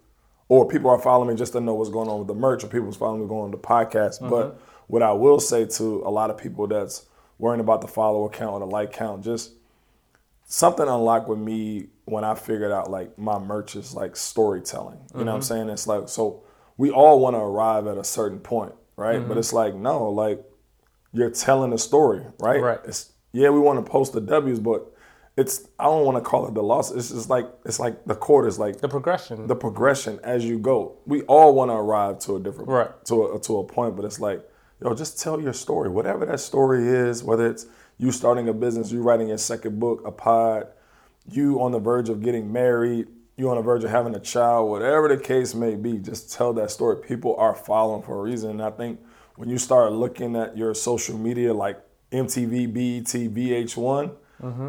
or 0.47 0.67
people 0.67 0.89
are 0.89 0.99
following 0.99 1.29
me 1.29 1.35
just 1.35 1.51
to 1.53 1.59
know 1.59 1.73
what's 1.73 1.89
going 1.89 2.07
on 2.07 2.19
with 2.19 2.29
the 2.29 2.33
merch, 2.33 2.63
or 2.63 2.67
people's 2.67 2.95
following 2.95 3.21
me 3.21 3.27
going 3.27 3.43
on 3.43 3.51
the 3.51 3.57
podcast. 3.57 4.21
But 4.21 4.53
mm-hmm. 4.53 4.63
what 4.87 5.03
I 5.03 5.11
will 5.11 5.41
say 5.41 5.65
to 5.65 6.03
a 6.05 6.09
lot 6.09 6.29
of 6.29 6.37
people 6.37 6.65
that's 6.67 7.05
worrying 7.41 7.59
about 7.59 7.81
the 7.81 7.87
follower 7.87 8.29
count 8.29 8.53
or 8.53 8.59
the 8.59 8.65
like 8.67 8.93
count, 8.93 9.23
just 9.23 9.53
something 10.45 10.87
unlocked 10.87 11.27
with 11.27 11.39
me 11.39 11.87
when 12.05 12.23
I 12.23 12.35
figured 12.35 12.71
out 12.71 12.89
like 12.89 13.17
my 13.17 13.39
merch 13.39 13.75
is 13.75 13.93
like 13.93 14.15
storytelling. 14.15 14.99
You 15.13 15.25
know 15.25 15.25
what 15.25 15.33
I'm 15.33 15.39
mm-hmm. 15.41 15.47
saying? 15.47 15.69
It's 15.69 15.87
like 15.87 16.07
so 16.07 16.43
we 16.77 16.91
all 16.91 17.19
want 17.19 17.35
to 17.35 17.39
arrive 17.39 17.87
at 17.87 17.97
a 17.97 18.03
certain 18.03 18.39
point, 18.39 18.73
right? 18.95 19.19
But 19.19 19.29
mm-hmm. 19.29 19.39
it's 19.39 19.51
like 19.51 19.75
no, 19.75 20.09
like 20.09 20.43
you're 21.11 21.31
telling 21.31 21.73
a 21.73 21.77
story, 21.77 22.23
right? 22.39 22.61
Right. 22.61 22.79
It's 22.85 23.11
yeah, 23.33 23.49
we 23.49 23.59
want 23.59 23.83
to 23.83 23.91
post 23.91 24.13
the 24.13 24.21
W's, 24.21 24.59
but 24.59 24.91
it's 25.37 25.67
I 25.79 25.85
don't 25.85 26.05
want 26.05 26.17
to 26.17 26.21
call 26.21 26.47
it 26.47 26.53
the 26.53 26.61
loss. 26.61 26.91
It's 26.91 27.09
just 27.09 27.29
like 27.29 27.49
it's 27.65 27.79
like 27.79 28.05
the 28.05 28.15
quarters, 28.15 28.59
like 28.59 28.81
the 28.81 28.87
progression. 28.87 29.47
the 29.47 29.55
progression 29.55 30.19
as 30.23 30.45
you 30.45 30.59
go. 30.59 30.97
We 31.05 31.23
all 31.23 31.55
want 31.55 31.71
to 31.71 31.75
arrive 31.75 32.19
to 32.19 32.35
a 32.35 32.39
different 32.39 32.69
Right. 32.69 33.05
to 33.05 33.33
a, 33.33 33.39
to 33.39 33.57
a 33.57 33.63
point, 33.63 33.95
but 33.95 34.05
it's 34.05 34.19
like, 34.19 34.47
yo, 34.81 34.93
just 34.95 35.19
tell 35.19 35.39
your 35.39 35.53
story, 35.53 35.89
whatever 35.89 36.25
that 36.25 36.39
story 36.39 36.87
is. 36.87 37.23
Whether 37.23 37.47
it's 37.47 37.67
you 37.97 38.11
starting 38.11 38.49
a 38.49 38.53
business, 38.53 38.91
you 38.91 39.01
writing 39.01 39.29
your 39.29 39.37
second 39.37 39.79
book, 39.79 40.01
a 40.05 40.11
pod, 40.11 40.67
you 41.29 41.61
on 41.61 41.71
the 41.71 41.79
verge 41.79 42.09
of 42.09 42.21
getting 42.21 42.51
married, 42.51 43.07
you 43.37 43.49
on 43.49 43.57
the 43.57 43.61
verge 43.61 43.83
of 43.83 43.91
having 43.91 44.15
a 44.15 44.19
child, 44.19 44.69
whatever 44.69 45.07
the 45.07 45.17
case 45.17 45.53
may 45.53 45.75
be, 45.75 45.97
just 45.97 46.33
tell 46.33 46.53
that 46.53 46.71
story. 46.71 46.97
People 46.97 47.35
are 47.37 47.55
following 47.55 48.01
for 48.01 48.19
a 48.19 48.21
reason. 48.21 48.51
And 48.51 48.63
I 48.63 48.71
think 48.71 48.99
when 49.35 49.49
you 49.49 49.57
start 49.57 49.91
looking 49.93 50.35
at 50.35 50.57
your 50.57 50.73
social 50.73 51.17
media 51.17 51.53
like 51.53 51.79
MTV, 52.11 52.73
BET, 52.73 53.05
VH1, 53.05 54.15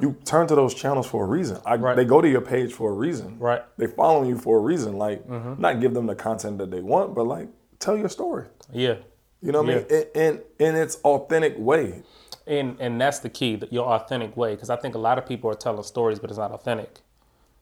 you 0.02 0.16
turn 0.26 0.46
to 0.48 0.54
those 0.54 0.74
channels 0.74 1.06
for 1.06 1.24
a 1.24 1.26
reason. 1.26 1.56
I, 1.64 1.76
Mm-hmm. 1.76 1.84
Right. 1.84 1.96
They 1.96 2.04
go 2.04 2.20
to 2.20 2.28
your 2.28 2.42
page 2.42 2.74
for 2.74 2.90
a 2.90 2.92
reason. 2.92 3.38
Right. 3.38 3.62
Mm-hmm. 3.62 3.82
They 3.82 3.86
follow 3.88 4.22
you 4.28 4.36
for 4.36 4.58
a 4.58 4.60
reason. 4.60 4.98
Like, 4.98 5.26
not 5.58 5.80
give 5.80 5.94
them 5.94 6.06
the 6.06 6.14
content 6.14 6.58
that 6.58 6.70
they 6.70 6.80
want, 6.80 7.14
but 7.14 7.24
like 7.24 7.48
tell 7.78 7.96
your 7.96 8.10
story. 8.10 8.46
Yeah. 8.70 8.96
You 9.42 9.52
know 9.52 9.62
what 9.62 9.70
I 9.70 9.74
mean? 9.76 9.86
In, 9.90 10.04
in 10.14 10.40
in 10.58 10.76
its 10.76 10.96
authentic 11.04 11.54
way. 11.58 12.02
And 12.46 12.76
and 12.80 13.00
that's 13.00 13.20
the 13.20 13.28
key, 13.28 13.56
that 13.56 13.72
your 13.72 13.86
authentic 13.86 14.36
way. 14.36 14.54
Because 14.54 14.70
I 14.70 14.76
think 14.76 14.94
a 14.94 14.98
lot 14.98 15.18
of 15.18 15.26
people 15.26 15.50
are 15.50 15.54
telling 15.54 15.82
stories, 15.84 16.18
but 16.18 16.30
it's 16.30 16.38
not 16.38 16.50
authentic. 16.52 17.00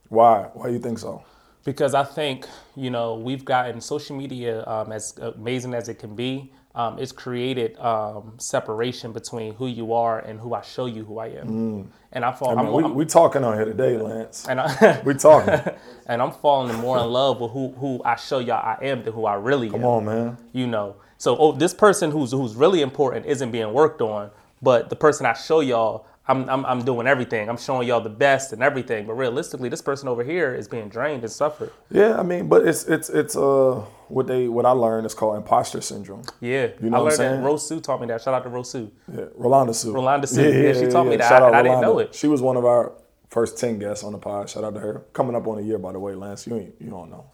Why? 0.08 0.48
Why 0.54 0.66
do 0.68 0.72
you 0.72 0.78
think 0.80 0.98
so? 0.98 1.24
because 1.62 1.92
I 1.92 2.04
think 2.04 2.46
you 2.74 2.88
know 2.90 3.16
we've 3.16 3.44
gotten 3.44 3.80
social 3.82 4.16
media 4.16 4.64
um, 4.66 4.92
as 4.92 5.16
amazing 5.18 5.74
as 5.74 5.88
it 5.88 5.98
can 5.98 6.14
be. 6.16 6.52
Um, 6.74 6.98
it's 7.00 7.10
created 7.12 7.76
um, 7.80 8.34
separation 8.38 9.12
between 9.12 9.54
who 9.54 9.66
you 9.66 9.92
are 9.92 10.20
and 10.20 10.38
who 10.40 10.54
I 10.54 10.62
show 10.62 10.86
you 10.86 11.04
who 11.04 11.18
I 11.18 11.26
am. 11.26 11.90
And 12.12 12.24
I 12.24 12.30
fall. 12.32 12.54
Mm. 12.54 12.58
I 12.58 12.62
mean, 12.62 12.66
I'm, 12.68 12.72
we, 12.72 12.82
I'm- 12.84 12.94
we 12.94 13.04
talking 13.04 13.42
on 13.44 13.54
here 13.56 13.64
today, 13.64 13.98
Lance. 13.98 14.46
and 14.48 14.60
I, 14.60 15.00
We 15.04 15.14
talking. 15.14 15.60
and 16.06 16.22
I'm 16.22 16.30
falling 16.32 16.76
more 16.76 16.98
in 16.98 17.06
love 17.06 17.40
with 17.40 17.50
who 17.50 17.72
who 17.72 18.00
I 18.04 18.16
show 18.16 18.38
y'all 18.38 18.64
I 18.64 18.78
am 18.84 19.02
than 19.02 19.12
who 19.12 19.26
I 19.26 19.34
really 19.34 19.66
am. 19.66 19.72
Come 19.72 19.84
on, 19.84 20.04
man. 20.06 20.36
You 20.52 20.66
know. 20.66 20.96
So 21.20 21.36
oh, 21.36 21.52
this 21.52 21.74
person 21.74 22.10
who's 22.10 22.32
who's 22.32 22.54
really 22.54 22.80
important 22.80 23.26
isn't 23.26 23.50
being 23.50 23.74
worked 23.74 24.00
on, 24.00 24.30
but 24.62 24.88
the 24.88 24.96
person 24.96 25.26
I 25.26 25.34
show 25.34 25.60
y'all. 25.60 26.06
I'm, 26.28 26.48
I'm, 26.48 26.64
I'm 26.64 26.84
doing 26.84 27.08
everything. 27.08 27.48
I'm 27.48 27.56
showing 27.56 27.88
y'all 27.88 28.00
the 28.00 28.08
best 28.08 28.52
and 28.52 28.62
everything. 28.62 29.04
But 29.04 29.14
realistically, 29.14 29.68
this 29.68 29.82
person 29.82 30.06
over 30.06 30.22
here 30.22 30.54
is 30.54 30.68
being 30.68 30.88
drained 30.88 31.24
and 31.24 31.32
suffered. 31.32 31.72
Yeah, 31.90 32.20
I 32.20 32.22
mean, 32.22 32.46
but 32.48 32.64
it's 32.68 32.84
it's 32.84 33.08
it's 33.10 33.34
uh 33.36 33.84
what 34.06 34.28
they 34.28 34.46
what 34.46 34.64
I 34.64 34.70
learned 34.70 35.06
is 35.06 35.14
called 35.14 35.36
imposter 35.38 35.80
syndrome. 35.80 36.22
Yeah, 36.40 36.68
You 36.80 36.90
know 36.90 36.98
I 36.98 37.00
what 37.00 37.00
I'm 37.00 37.02
learned 37.04 37.14
saying? 37.16 37.42
that. 37.42 37.50
Rosu 37.50 37.82
taught 37.82 38.00
me 38.00 38.06
that. 38.08 38.22
Shout 38.22 38.34
out 38.34 38.44
to 38.44 38.50
Rosu. 38.50 38.90
Yeah, 39.12 39.24
Rolanda 39.36 39.74
Sue. 39.74 39.92
Rolanda 39.92 40.28
Sue. 40.28 40.42
Yeah, 40.42 40.72
she 40.74 40.86
taught 40.86 41.06
me 41.08 41.16
that, 41.16 41.42
and 41.42 41.56
I 41.56 41.62
didn't 41.62 41.80
know 41.80 41.98
it. 41.98 42.14
She 42.14 42.28
was 42.28 42.40
one 42.40 42.56
of 42.56 42.64
our 42.64 42.92
first 43.28 43.58
ten 43.58 43.80
guests 43.80 44.04
on 44.04 44.12
the 44.12 44.18
pod. 44.18 44.48
Shout 44.48 44.62
out 44.62 44.74
to 44.74 44.80
her. 44.80 45.02
Coming 45.12 45.34
up 45.34 45.48
on 45.48 45.58
a 45.58 45.62
year, 45.62 45.78
by 45.78 45.90
the 45.92 45.98
way, 45.98 46.14
Lance. 46.14 46.46
You 46.46 46.56
ain't 46.58 46.74
you 46.78 46.90
don't 46.90 47.10
know. 47.10 47.24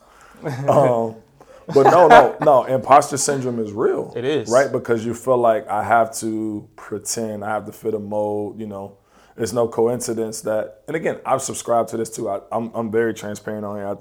um, 0.72 1.16
but 1.74 1.84
no, 1.90 2.08
no, 2.08 2.36
no. 2.42 2.64
Imposter 2.64 3.16
syndrome 3.16 3.58
is 3.58 3.72
real. 3.72 4.12
It 4.16 4.24
is. 4.24 4.48
right 4.50 4.70
because 4.70 5.04
you 5.04 5.14
feel 5.14 5.38
like 5.38 5.66
I 5.68 5.82
have 5.82 6.14
to 6.18 6.68
pretend, 6.76 7.44
I 7.44 7.50
have 7.50 7.66
to 7.66 7.72
fit 7.72 7.94
a 7.94 7.98
mold. 7.98 8.58
You 8.60 8.66
know, 8.66 8.98
it's 9.36 9.52
no 9.52 9.68
coincidence 9.68 10.40
that. 10.42 10.82
And 10.86 10.96
again, 10.96 11.18
I've 11.26 11.42
subscribed 11.42 11.88
to 11.90 11.96
this 11.96 12.10
too. 12.10 12.28
I, 12.28 12.40
I'm 12.52 12.70
I'm 12.74 12.90
very 12.90 13.14
transparent 13.14 13.64
on 13.64 13.76
here. 13.76 13.88
I, 13.88 13.96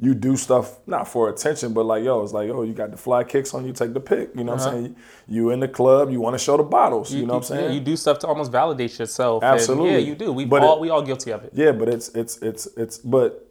you 0.00 0.14
do 0.14 0.36
stuff 0.36 0.78
not 0.86 1.08
for 1.08 1.28
attention, 1.28 1.72
but 1.72 1.84
like 1.84 2.04
yo, 2.04 2.22
it's 2.22 2.32
like 2.32 2.46
yo, 2.46 2.62
you 2.62 2.72
got 2.72 2.92
the 2.92 2.96
fly 2.96 3.24
kicks 3.24 3.52
on, 3.52 3.66
you 3.66 3.72
take 3.72 3.94
the 3.94 4.00
pick. 4.00 4.30
You 4.36 4.44
know 4.44 4.52
what 4.52 4.62
I'm 4.62 4.72
saying? 4.84 4.96
You 5.26 5.50
in 5.50 5.58
the 5.58 5.66
club, 5.66 6.12
you 6.12 6.20
want 6.20 6.34
to 6.34 6.38
show 6.38 6.56
the 6.56 6.62
bottles. 6.62 7.12
You, 7.12 7.26
know 7.26 7.32
what 7.34 7.38
I'm 7.38 7.42
saying? 7.42 7.60
Uh-huh. 7.64 7.68
Yeah, 7.70 7.74
you 7.74 7.80
do 7.80 7.96
stuff 7.96 8.20
to 8.20 8.28
almost 8.28 8.52
validate 8.52 8.96
yourself. 8.96 9.42
Absolutely. 9.42 9.90
yeah, 9.92 9.98
you 9.98 10.14
do. 10.14 10.32
We 10.32 10.48
all 10.48 10.76
it- 10.76 10.80
we 10.82 10.90
all 10.90 11.02
guilty 11.02 11.32
of 11.32 11.42
it. 11.42 11.50
Yeah, 11.52 11.72
but 11.72 11.88
it's 11.88 12.10
it's 12.10 12.36
it's 12.42 12.68
it's 12.76 12.98
but 12.98 13.47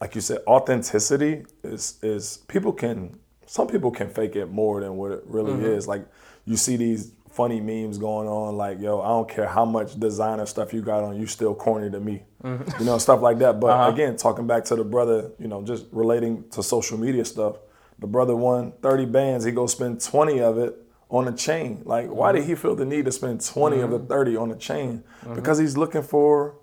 like 0.00 0.14
you 0.14 0.20
said, 0.20 0.38
authenticity 0.46 1.44
is 1.62 1.98
is 2.02 2.38
people 2.48 2.72
can 2.72 3.18
some 3.46 3.68
people 3.68 3.90
can 3.90 4.08
fake 4.10 4.34
it 4.36 4.46
more 4.50 4.80
than 4.80 4.96
what 4.96 5.12
it 5.12 5.22
really 5.26 5.52
Mm-hmm. 5.52 5.64
is. 5.66 5.86
Like 5.88 6.06
you 6.44 6.56
see 6.56 6.76
these 6.76 7.12
funny 7.30 7.60
memes 7.60 7.98
going 7.98 8.28
on, 8.28 8.56
like 8.56 8.80
yo, 8.80 9.00
I 9.00 9.08
don't 9.08 9.28
care 9.28 9.46
how 9.46 9.64
much 9.64 9.98
designer 10.00 10.46
stuff 10.46 10.72
you 10.74 10.82
got 10.82 11.04
on, 11.04 11.16
you 11.20 11.26
still 11.26 11.54
corny 11.54 11.90
to 11.90 12.00
me. 12.00 12.22
Mm-hmm. 12.42 12.80
You 12.80 12.86
know, 12.86 12.98
stuff 12.98 13.20
like 13.22 13.38
that. 13.38 13.60
But 13.60 13.70
Uh-huh. 13.70 13.90
again, 13.92 14.16
talking 14.16 14.46
back 14.46 14.64
to 14.66 14.76
the 14.76 14.84
brother, 14.84 15.30
you 15.38 15.46
know, 15.48 15.62
just 15.62 15.86
relating 15.92 16.44
to 16.50 16.62
social 16.62 16.98
media 16.98 17.24
stuff. 17.24 17.56
The 17.98 18.06
brother 18.06 18.36
won 18.36 18.72
30 18.82 19.06
bands, 19.06 19.44
he 19.44 19.52
go 19.52 19.66
spend 19.66 20.00
20 20.02 20.40
of 20.40 20.58
it 20.58 20.76
on 21.08 21.28
a 21.28 21.32
chain. 21.32 21.82
Like, 21.84 22.08
why 22.08 22.28
Mm-hmm. 22.32 22.38
did 22.40 22.48
he 22.48 22.54
feel 22.54 22.74
the 22.74 22.84
need 22.84 23.04
to 23.04 23.12
spend 23.12 23.40
20 23.44 23.80
of 23.80 23.90
the 23.90 23.98
30 24.00 24.36
on 24.36 24.50
a 24.50 24.56
chain? 24.56 25.02
Because 25.34 25.58
he's 25.58 25.76
looking 25.76 26.02
for 26.02 26.56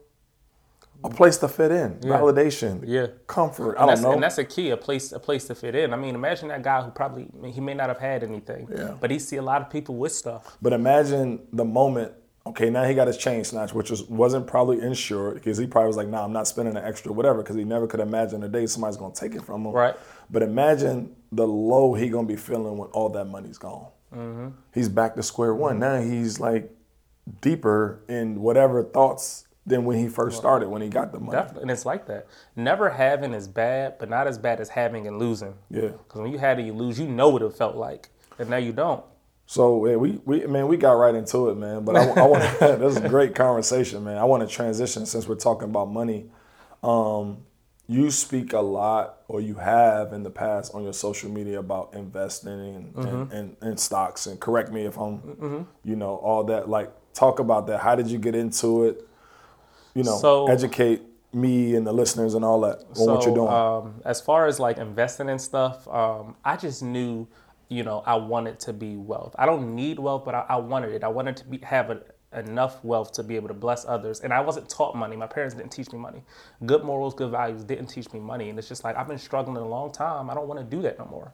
a 1.03 1.09
place 1.09 1.37
to 1.37 1.47
fit 1.47 1.71
in, 1.71 1.95
validation, 1.99 2.81
Yeah. 2.85 3.07
comfort. 3.27 3.63
I 3.63 3.67
And 3.69 3.77
don't 3.79 3.87
that's, 3.87 4.01
know. 4.01 4.11
and 4.13 4.23
that's 4.23 4.37
a 4.37 4.43
key, 4.45 4.69
a 4.69 4.77
place, 4.77 5.11
a 5.11 5.19
place 5.19 5.45
to 5.47 5.55
fit 5.55 5.75
in. 5.75 5.93
I 5.93 5.97
mean, 5.97 6.15
imagine 6.15 6.47
that 6.49 6.63
guy 6.63 6.81
who 6.81 6.91
probably 6.91 7.27
he 7.51 7.59
may 7.61 7.73
not 7.73 7.89
have 7.89 7.99
had 7.99 8.23
anything, 8.23 8.67
Yeah. 8.73 8.93
but 8.99 9.11
he 9.11 9.19
see 9.19 9.35
a 9.37 9.41
lot 9.41 9.61
of 9.61 9.69
people 9.69 9.95
with 9.95 10.13
stuff. 10.13 10.57
but 10.61 10.71
imagine 10.73 11.39
the 11.51 11.65
moment. 11.65 12.13
Okay, 12.45 12.69
now 12.69 12.83
he 12.83 12.93
got 12.93 13.07
his 13.07 13.15
chain 13.15 13.41
snatched, 13.45 13.73
which 13.73 13.89
was 13.89 14.03
wasn't 14.09 14.45
probably 14.47 14.81
insured 14.81 15.35
because 15.35 15.57
he 15.57 15.65
probably 15.65 15.87
was 15.87 15.95
like, 15.95 16.09
"Nah, 16.09 16.25
I'm 16.25 16.33
not 16.33 16.45
spending 16.45 16.75
an 16.75 16.83
extra 16.83 17.13
whatever," 17.13 17.37
because 17.41 17.55
he 17.55 17.63
never 17.63 17.87
could 17.87 18.01
imagine 18.01 18.41
the 18.41 18.49
day 18.49 18.65
somebody's 18.65 18.97
gonna 18.97 19.13
take 19.13 19.33
it 19.33 19.43
from 19.43 19.65
him. 19.65 19.71
Right. 19.71 19.95
But 20.29 20.41
imagine 20.43 21.15
the 21.31 21.47
low 21.47 21.93
he 21.93 22.09
gonna 22.09 22.27
be 22.27 22.35
feeling 22.35 22.77
when 22.77 22.89
all 22.89 23.07
that 23.09 23.25
money's 23.29 23.57
gone. 23.57 23.87
Mm-hmm. 24.13 24.47
He's 24.73 24.89
back 24.89 25.15
to 25.15 25.23
square 25.23 25.55
one. 25.55 25.79
Now 25.79 26.01
he's 26.01 26.39
like 26.41 26.69
deeper 27.41 28.01
in 28.09 28.41
whatever 28.41 28.83
thoughts 28.83 29.45
than 29.65 29.85
when 29.85 29.97
he 29.97 30.09
first 30.09 30.37
started 30.37 30.67
when 30.69 30.81
he 30.81 30.89
got 30.89 31.11
the 31.11 31.19
money. 31.19 31.31
Definitely, 31.37 31.61
and 31.63 31.71
it's 31.71 31.85
like 31.85 32.05
that. 32.07 32.27
Never 32.55 32.89
having 32.89 33.33
is 33.33 33.47
bad, 33.47 33.97
but 33.97 34.09
not 34.09 34.27
as 34.27 34.37
bad 34.37 34.59
as 34.59 34.69
having 34.69 35.07
and 35.07 35.17
losing. 35.19 35.53
Yeah. 35.69 35.89
Because 35.89 36.21
when 36.21 36.31
you 36.31 36.37
had 36.37 36.59
it, 36.59 36.65
you 36.65 36.73
lose. 36.73 36.99
You 36.99 37.07
know 37.07 37.29
what 37.29 37.41
it 37.41 37.53
felt 37.53 37.75
like, 37.75 38.09
and 38.37 38.49
now 38.49 38.57
you 38.57 38.73
don't. 38.73 39.03
So 39.45 39.85
yeah, 39.85 39.95
we 39.95 40.19
we 40.25 40.45
man, 40.47 40.67
we 40.67 40.77
got 40.77 40.93
right 40.93 41.15
into 41.15 41.49
it, 41.49 41.55
man. 41.57 41.83
But 41.85 41.95
I, 41.97 42.09
I 42.09 42.25
want 42.27 42.43
this 42.59 42.97
is 42.97 43.03
a 43.03 43.09
great 43.09 43.35
conversation, 43.35 44.03
man. 44.03 44.17
I 44.17 44.23
want 44.25 44.47
to 44.47 44.53
transition 44.53 45.05
since 45.05 45.27
we're 45.27 45.35
talking 45.35 45.69
about 45.69 45.89
money. 45.89 46.25
Um, 46.81 47.37
you 47.87 48.09
speak 48.11 48.53
a 48.53 48.59
lot, 48.61 49.17
or 49.27 49.41
you 49.41 49.55
have 49.55 50.13
in 50.13 50.23
the 50.23 50.29
past 50.29 50.73
on 50.73 50.83
your 50.83 50.93
social 50.93 51.29
media 51.29 51.59
about 51.59 51.93
investing 51.93 52.51
and, 52.75 52.93
Mm-hmm. 52.93 53.31
in, 53.35 53.55
in, 53.61 53.69
in 53.71 53.77
stocks. 53.77 54.25
And 54.25 54.39
correct 54.39 54.71
me 54.71 54.85
if 54.85 54.97
I'm, 54.97 55.67
you 55.83 55.95
know, 55.97 56.15
all 56.15 56.45
that. 56.45 56.69
Like, 56.69 56.91
talk 57.13 57.39
about 57.39 57.67
that. 57.67 57.79
How 57.81 57.95
did 57.95 58.07
you 58.07 58.17
get 58.19 58.35
into 58.35 58.85
it? 58.85 59.05
You 59.93 60.03
know, 60.03 60.17
So- 60.17 60.47
educate 60.47 61.01
me 61.33 61.75
and 61.75 61.85
the 61.87 61.91
listeners 61.93 62.35
and 62.35 62.45
all 62.45 62.61
that 62.61 62.83
on 62.99 63.07
what 63.07 63.25
you're 63.25 63.33
doing. 63.33 63.47
Um, 63.49 64.01
as 64.05 64.21
far 64.21 64.45
as 64.45 64.59
like 64.59 64.77
investing 64.77 65.29
and 65.29 65.41
stuff, 65.41 65.87
um, 65.87 66.35
I 66.45 66.55
just 66.57 66.83
knew, 66.83 67.27
you 67.69 67.83
know, 67.83 68.03
I 68.05 68.15
wanted 68.15 68.59
to 68.61 68.73
be 68.73 68.95
wealth. 68.97 69.35
I 69.39 69.45
don't 69.47 69.75
need 69.75 69.97
wealth, 69.97 70.25
but 70.25 70.35
I, 70.35 70.45
I 70.49 70.55
wanted 70.57 70.91
it. 70.93 71.03
I 71.03 71.07
wanted 71.07 71.37
to 71.37 71.45
be 71.45 71.57
have 71.59 71.89
a, 71.89 72.01
enough 72.37 72.83
wealth 72.83 73.11
to 73.13 73.23
be 73.23 73.35
able 73.35 73.47
to 73.47 73.53
bless 73.53 73.85
others. 73.85 74.19
And 74.21 74.33
I 74.33 74.41
wasn't 74.41 74.69
taught 74.69 74.95
money. 74.95 75.15
My 75.15 75.27
parents 75.27 75.55
didn't 75.55 75.71
teach 75.71 75.91
me 75.91 75.99
money. 75.99 76.23
Good 76.65 76.83
morals, 76.83 77.13
good 77.15 77.31
values 77.31 77.63
didn't 77.63 77.87
teach 77.87 78.11
me 78.13 78.19
money. 78.19 78.49
And 78.49 78.59
it's 78.59 78.67
just 78.67 78.83
like 78.83 78.95
I've 78.95 79.07
been 79.07 79.17
struggling 79.17 79.57
a 79.57 79.67
long 79.67 79.91
time. 79.91 80.29
I 80.29 80.33
don't 80.35 80.47
want 80.47 80.59
to 80.59 80.65
do 80.75 80.81
that 80.83 80.99
no 80.99 81.05
more. 81.05 81.33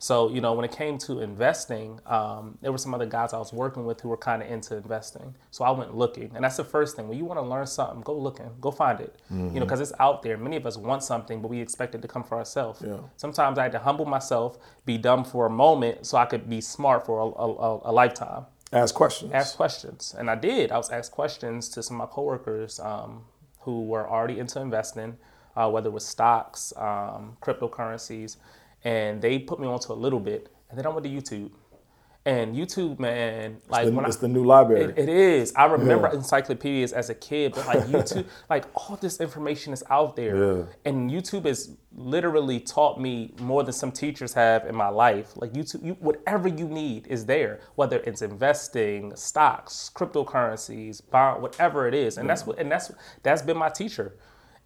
So, 0.00 0.30
you 0.30 0.40
know, 0.40 0.52
when 0.52 0.64
it 0.64 0.70
came 0.70 0.96
to 0.98 1.20
investing, 1.20 2.00
um, 2.06 2.56
there 2.62 2.70
were 2.70 2.78
some 2.78 2.94
other 2.94 3.06
guys 3.06 3.32
I 3.32 3.38
was 3.38 3.52
working 3.52 3.84
with 3.84 4.00
who 4.00 4.08
were 4.08 4.16
kind 4.16 4.42
of 4.42 4.48
into 4.50 4.76
investing. 4.76 5.34
So 5.50 5.64
I 5.64 5.70
went 5.72 5.96
looking. 5.96 6.30
And 6.36 6.44
that's 6.44 6.56
the 6.56 6.64
first 6.64 6.94
thing. 6.94 7.08
When 7.08 7.18
you 7.18 7.24
want 7.24 7.38
to 7.40 7.44
learn 7.46 7.66
something, 7.66 8.00
go 8.02 8.16
looking, 8.16 8.50
go 8.60 8.70
find 8.70 9.00
it. 9.00 9.16
You 9.30 9.36
know, 9.36 9.60
because 9.60 9.80
it's 9.80 9.92
out 9.98 10.22
there. 10.22 10.36
Many 10.36 10.56
of 10.56 10.66
us 10.66 10.76
want 10.76 11.02
something, 11.02 11.42
but 11.42 11.48
we 11.48 11.60
expect 11.60 11.94
it 11.96 12.02
to 12.02 12.08
come 12.08 12.22
for 12.22 12.38
ourselves. 12.38 12.80
Yeah. 12.84 12.98
Sometimes 13.16 13.58
I 13.58 13.64
had 13.64 13.72
to 13.72 13.80
humble 13.80 14.04
myself, 14.06 14.58
be 14.86 14.98
dumb 14.98 15.24
for 15.24 15.46
a 15.46 15.50
moment 15.50 16.06
so 16.06 16.16
I 16.16 16.26
could 16.26 16.48
be 16.48 16.60
smart 16.60 17.04
for 17.04 17.18
a, 17.18 17.24
a, 17.24 17.90
a 17.90 17.92
lifetime 17.92 18.46
Ask 18.72 18.94
questions. 18.94 19.32
ask 19.32 19.56
questions. 19.56 20.14
And 20.16 20.30
I 20.30 20.34
did. 20.34 20.70
I 20.70 20.76
was 20.76 20.90
asked 20.90 21.10
questions 21.12 21.68
to 21.70 21.82
some 21.82 22.00
of 22.00 22.08
my 22.08 22.14
coworkers 22.14 22.78
um, 22.80 23.22
who 23.60 23.84
were 23.86 24.08
already 24.08 24.38
into 24.38 24.60
investing, 24.60 25.16
uh, 25.56 25.68
whether 25.70 25.88
it 25.88 25.92
was 25.92 26.06
stocks, 26.06 26.72
um, 26.76 27.36
cryptocurrencies, 27.42 28.36
and 28.84 29.20
they 29.20 29.38
put 29.38 29.58
me 29.60 29.66
onto 29.66 29.92
a 29.92 29.94
little 29.94 30.20
bit. 30.20 30.48
And 30.70 30.78
then 30.78 30.86
I 30.86 30.90
went 30.90 31.04
to 31.04 31.10
YouTube. 31.10 31.50
And 32.26 32.54
YouTube, 32.54 32.98
man, 32.98 33.56
like 33.70 33.86
The- 33.86 33.92
when 33.92 34.04
I, 34.04 34.08
it's 34.08 34.18
the 34.18 34.28
new 34.28 34.44
library. 34.44 34.84
it, 34.84 34.98
it 34.98 35.08
is. 35.08 35.52
I 35.56 35.64
remember 35.64 36.08
Yeah. 36.08 36.18
encyclopedias 36.18 36.92
as 36.92 37.08
a 37.08 37.14
kid, 37.14 37.54
but 37.54 37.66
like 37.66 37.78
YouTube, 37.84 38.26
like 38.50 38.66
all 38.74 38.96
this 38.96 39.18
information 39.18 39.72
is 39.72 39.82
out 39.88 40.14
there. 40.14 40.36
Yeah. 40.36 40.62
And 40.84 41.10
YouTube 41.10 41.46
has 41.46 41.74
literally 41.96 42.60
taught 42.60 43.00
me 43.00 43.32
more 43.40 43.62
than 43.62 43.72
some 43.72 43.90
teachers 43.92 44.34
have 44.34 44.66
in 44.66 44.74
my 44.74 44.88
life. 44.88 45.32
Like 45.36 45.54
YouTube, 45.54 45.82
you, 45.86 45.94
whatever 46.00 46.48
you 46.48 46.68
need 46.68 47.06
is 47.06 47.24
there, 47.24 47.60
whether 47.76 48.00
it's 48.00 48.20
investing, 48.20 49.16
stocks, 49.16 49.90
cryptocurrencies, 49.94 51.00
bond, 51.10 51.40
whatever 51.42 51.88
it 51.88 51.94
is. 51.94 52.18
And 52.18 52.28
that's 52.28 52.46
what, 52.46 52.58
and 52.58 52.70
that's 52.70 52.90
that's 53.22 53.40
been 53.42 53.56
my 53.56 53.70
teacher. 53.70 54.16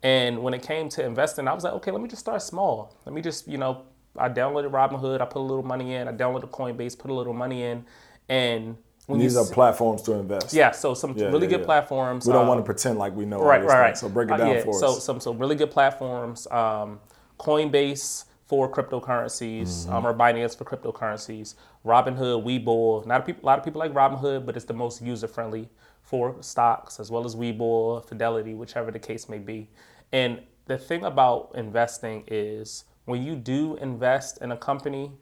And 0.03 0.42
when 0.42 0.53
it 0.53 0.62
came 0.62 0.88
to 0.90 1.05
investing, 1.05 1.46
I 1.46 1.53
was 1.53 1.62
like, 1.62 1.75
okay, 1.75 1.92
let 1.92 2.01
me 2.03 2.09
just 2.09 2.20
start 2.22 2.42
small. 2.42 2.96
Let 3.07 3.14
me 3.14 3.22
just, 3.22 3.46
you 3.46 3.57
know, 3.57 3.85
I 4.16 4.29
downloaded 4.29 4.70
Robinhood, 4.70 5.20
I 5.20 5.25
put 5.25 5.38
a 5.40 5.42
little 5.42 5.62
money 5.62 5.94
in. 5.94 6.09
I 6.09 6.12
downloaded 6.12 6.51
Coinbase, 6.51 6.98
put 6.98 7.11
a 7.11 7.14
little 7.14 7.33
money 7.33 7.62
in, 7.62 7.85
and 8.29 8.77
when 9.07 9.18
These 9.18 9.37
are 9.37 9.44
platforms 9.44 10.03
to 10.03 10.12
invest. 10.12 10.53
yeah, 10.55 10.70
so 10.70 10.94
some 10.94 11.16
Yeah, 11.16 11.27
really 11.27 11.46
yeah, 11.46 11.51
good 11.51 11.61
yeah. 11.61 11.66
platforms. 11.66 12.27
We 12.27 12.33
don't 12.33 12.42
um, 12.42 12.48
want 12.48 12.61
to 12.61 12.64
pretend 12.64 12.98
like 12.98 13.14
we 13.16 13.25
know 13.25 13.38
all 13.40 13.44
right, 13.46 13.62
right. 13.64 13.96
So 13.98 14.09
break 14.09 14.29
it 14.29 14.35
Uh, 14.35 14.37
down 14.37 14.48
yeah, 14.48 14.62
for 14.64 14.75
so, 14.75 14.87
us. 14.88 14.94
So 14.94 15.01
some 15.01 15.20
some 15.20 15.38
really 15.38 15.57
good 15.57 15.70
platforms. 15.72 16.46
Um, 16.51 17.01
Coinbase 17.38 18.27
for 18.46 18.70
cryptocurrencies, 18.70 19.87
Mm-hmm. 19.87 19.92
um, 19.92 20.07
or 20.07 20.14
Binance 20.14 20.57
for 20.57 20.64
cryptocurrencies. 20.64 21.55
Robinhood, 21.85 22.44
Webull. 22.44 23.05
Not 23.07 23.22
a, 23.22 23.25
peop- 23.25 23.42
a 23.42 23.46
lot 23.46 23.59
of 23.59 23.64
people 23.64 23.81
like 23.81 23.92
Robinhood, 23.92 24.46
but 24.46 24.57
it's 24.57 24.66
the 24.66 24.75
most 24.75 25.03
user 25.03 25.27
friendly 25.27 25.68
for 26.03 26.37
stocks, 26.40 27.01
as 27.01 27.11
well 27.11 27.25
as 27.25 27.35
Webull, 27.35 28.05
Fidelity, 28.07 28.55
whichever 28.55 28.90
the 28.90 28.98
case 28.98 29.29
may 29.29 29.38
be. 29.38 29.68
And 30.12 30.42
the 30.66 30.77
thing 30.79 31.03
about 31.05 31.53
investing 31.55 32.25
is 32.29 32.85
when 33.04 33.22
you 33.22 33.34
do 33.34 33.76
invest 33.76 34.38
in 34.42 34.52
a 34.52 34.56
company 34.56 35.12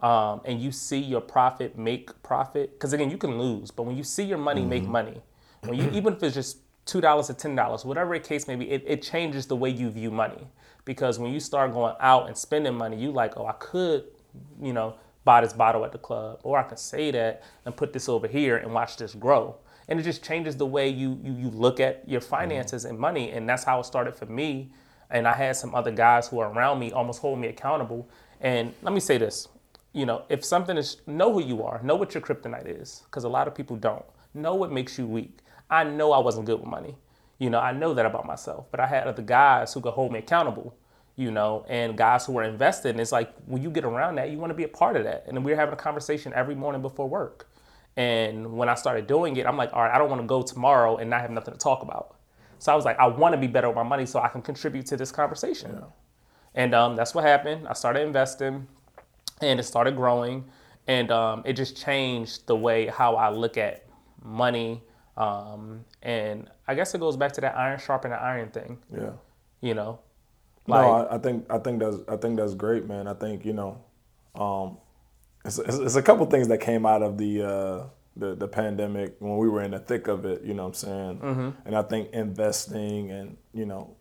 um, 0.00 0.40
and 0.44 0.60
you 0.60 0.72
see 0.72 0.98
your 0.98 1.20
profit 1.20 1.76
make 1.76 2.22
profit, 2.22 2.72
because 2.72 2.92
again, 2.92 3.10
you 3.10 3.18
can 3.18 3.38
lose, 3.38 3.70
but 3.70 3.84
when 3.84 3.96
you 3.96 4.04
see 4.04 4.24
your 4.24 4.38
money 4.38 4.64
make 4.64 4.84
money, 4.84 5.20
when 5.62 5.78
you 5.78 5.90
even 5.92 6.14
if 6.14 6.22
it's 6.22 6.34
just 6.34 6.58
two 6.86 7.00
dollars 7.00 7.30
or 7.30 7.34
ten 7.34 7.54
dollars, 7.54 7.84
whatever 7.84 8.18
the 8.18 8.24
case 8.24 8.48
may 8.48 8.56
be, 8.56 8.70
it, 8.70 8.82
it 8.86 9.02
changes 9.02 9.46
the 9.46 9.56
way 9.56 9.70
you 9.70 9.90
view 9.90 10.10
money. 10.10 10.46
Because 10.86 11.18
when 11.18 11.32
you 11.32 11.40
start 11.40 11.72
going 11.72 11.94
out 12.00 12.26
and 12.26 12.36
spending 12.36 12.74
money, 12.74 12.96
you 12.96 13.12
like, 13.12 13.36
oh, 13.36 13.46
I 13.46 13.52
could, 13.52 14.04
you 14.60 14.72
know, 14.72 14.94
buy 15.24 15.42
this 15.42 15.52
bottle 15.52 15.84
at 15.84 15.92
the 15.92 15.98
club, 15.98 16.40
or 16.42 16.58
I 16.58 16.62
can 16.62 16.78
say 16.78 17.10
that 17.10 17.42
and 17.66 17.76
put 17.76 17.92
this 17.92 18.08
over 18.08 18.26
here 18.26 18.56
and 18.56 18.72
watch 18.72 18.96
this 18.96 19.14
grow. 19.14 19.56
And 19.88 20.00
it 20.00 20.04
just 20.04 20.24
changes 20.24 20.56
the 20.56 20.66
way 20.66 20.88
you 20.88 21.20
you, 21.22 21.34
you 21.34 21.50
look 21.50 21.80
at 21.80 22.08
your 22.08 22.22
finances 22.22 22.86
and 22.86 22.98
money. 22.98 23.30
And 23.30 23.48
that's 23.48 23.64
how 23.64 23.80
it 23.80 23.84
started 23.84 24.14
for 24.14 24.26
me. 24.26 24.72
And 25.10 25.26
I 25.26 25.32
had 25.32 25.56
some 25.56 25.74
other 25.74 25.90
guys 25.90 26.28
who 26.28 26.38
are 26.38 26.52
around 26.52 26.78
me, 26.78 26.92
almost 26.92 27.20
holding 27.20 27.40
me 27.40 27.48
accountable. 27.48 28.08
And 28.40 28.74
let 28.82 28.94
me 28.94 29.00
say 29.00 29.18
this, 29.18 29.48
you 29.92 30.06
know, 30.06 30.22
if 30.28 30.44
something 30.44 30.76
is 30.76 30.98
know 31.06 31.32
who 31.32 31.42
you 31.42 31.64
are, 31.64 31.80
know 31.82 31.96
what 31.96 32.14
your 32.14 32.22
kryptonite 32.22 32.80
is, 32.80 33.02
because 33.06 33.24
a 33.24 33.28
lot 33.28 33.48
of 33.48 33.54
people 33.54 33.76
don't. 33.76 34.04
Know 34.34 34.54
what 34.54 34.70
makes 34.70 34.98
you 34.98 35.06
weak. 35.06 35.38
I 35.68 35.84
know 35.84 36.12
I 36.12 36.18
wasn't 36.18 36.46
good 36.46 36.60
with 36.60 36.68
money. 36.68 36.96
You 37.38 37.50
know, 37.50 37.58
I 37.58 37.72
know 37.72 37.94
that 37.94 38.06
about 38.06 38.26
myself, 38.26 38.66
but 38.70 38.80
I 38.80 38.86
had 38.86 39.06
other 39.06 39.22
guys 39.22 39.72
who 39.72 39.80
could 39.80 39.94
hold 39.94 40.12
me 40.12 40.20
accountable, 40.20 40.76
you 41.16 41.30
know, 41.30 41.64
and 41.68 41.96
guys 41.96 42.26
who 42.26 42.34
were 42.34 42.44
invested. 42.44 42.90
And 42.90 43.00
it's 43.00 43.12
like 43.12 43.32
when 43.46 43.62
you 43.62 43.70
get 43.70 43.84
around 43.84 44.16
that, 44.16 44.30
you 44.30 44.38
want 44.38 44.50
to 44.50 44.54
be 44.54 44.64
a 44.64 44.68
part 44.68 44.96
of 44.96 45.04
that. 45.04 45.24
And 45.26 45.44
we 45.44 45.50
were 45.50 45.56
having 45.56 45.72
a 45.72 45.76
conversation 45.76 46.32
every 46.34 46.54
morning 46.54 46.82
before 46.82 47.08
work. 47.08 47.48
And 47.96 48.52
when 48.52 48.68
I 48.68 48.74
started 48.74 49.06
doing 49.06 49.36
it, 49.36 49.46
I'm 49.46 49.56
like, 49.56 49.72
all 49.72 49.82
right, 49.82 49.92
I 49.92 49.98
don't 49.98 50.08
want 50.08 50.22
to 50.22 50.26
go 50.26 50.42
tomorrow 50.42 50.98
and 50.98 51.10
not 51.10 51.22
have 51.22 51.30
nothing 51.30 51.52
to 51.52 51.58
talk 51.58 51.82
about. 51.82 52.16
So 52.60 52.70
I 52.70 52.76
was 52.76 52.84
like, 52.84 52.98
I 52.98 53.06
want 53.06 53.32
to 53.32 53.38
be 53.38 53.46
better 53.46 53.68
with 53.68 53.76
my 53.76 53.82
money 53.82 54.04
so 54.04 54.20
I 54.20 54.28
can 54.28 54.42
contribute 54.42 54.84
to 54.86 54.96
this 54.96 55.10
conversation. 55.10 55.82
And 56.54 56.74
um, 56.74 56.94
that's 56.94 57.14
what 57.14 57.24
happened. 57.24 57.66
I 57.66 57.72
started 57.72 58.02
investing 58.02 58.66
and 59.40 59.58
it 59.58 59.62
started 59.62 59.96
growing. 59.96 60.44
And 60.86 61.10
um, 61.10 61.42
it 61.46 61.54
just 61.54 61.76
changed 61.76 62.46
the 62.46 62.54
way 62.54 62.86
how 62.86 63.16
I 63.16 63.30
look 63.30 63.56
at 63.56 63.86
money. 64.22 64.82
Um, 65.16 65.84
and 66.02 66.50
I 66.68 66.74
guess 66.74 66.94
it 66.94 67.00
goes 67.00 67.16
back 67.16 67.32
to 67.32 67.40
that 67.40 67.56
iron 67.56 67.78
sharpen 67.78 68.10
the 68.10 68.20
iron 68.20 68.50
thing, 68.50 68.78
Yeah. 68.94 69.12
you 69.62 69.74
know? 69.74 69.98
no, 70.66 70.74
I, 70.76 71.16
I 71.16 71.18
think 71.18 71.46
I 71.50 71.58
think 71.58 71.80
that's 71.80 71.96
I 72.08 72.16
think 72.16 72.36
that's 72.36 72.54
great, 72.54 72.86
man. 72.86 73.08
I 73.08 73.14
think 73.14 73.44
you 73.44 73.52
know, 73.54 73.82
um, 74.34 74.76
it's, 75.44 75.58
it's, 75.58 75.78
it's 75.78 75.96
a 75.96 76.02
couple 76.02 76.26
things 76.26 76.48
that 76.48 76.58
came 76.58 76.84
out 76.86 77.02
of 77.02 77.16
the, 77.18 77.42
uh, 77.42 77.84
the 78.20 78.34
the 78.36 78.46
pandemic 78.48 79.16
when 79.18 79.36
we 79.38 79.48
were 79.48 79.62
in 79.62 79.72
the 79.72 79.80
thick 79.80 80.06
of 80.08 80.24
it. 80.24 80.42
You 80.42 80.54
know 80.54 80.62
what 80.64 80.68
I'm 80.68 80.74
saying? 80.74 81.18
Mm-hmm. 81.20 81.50
And 81.66 81.76
I 81.76 81.82
think 81.82 82.12
investing 82.12 83.10
and 83.10 83.36
you 83.52 83.66
know, 83.66 83.96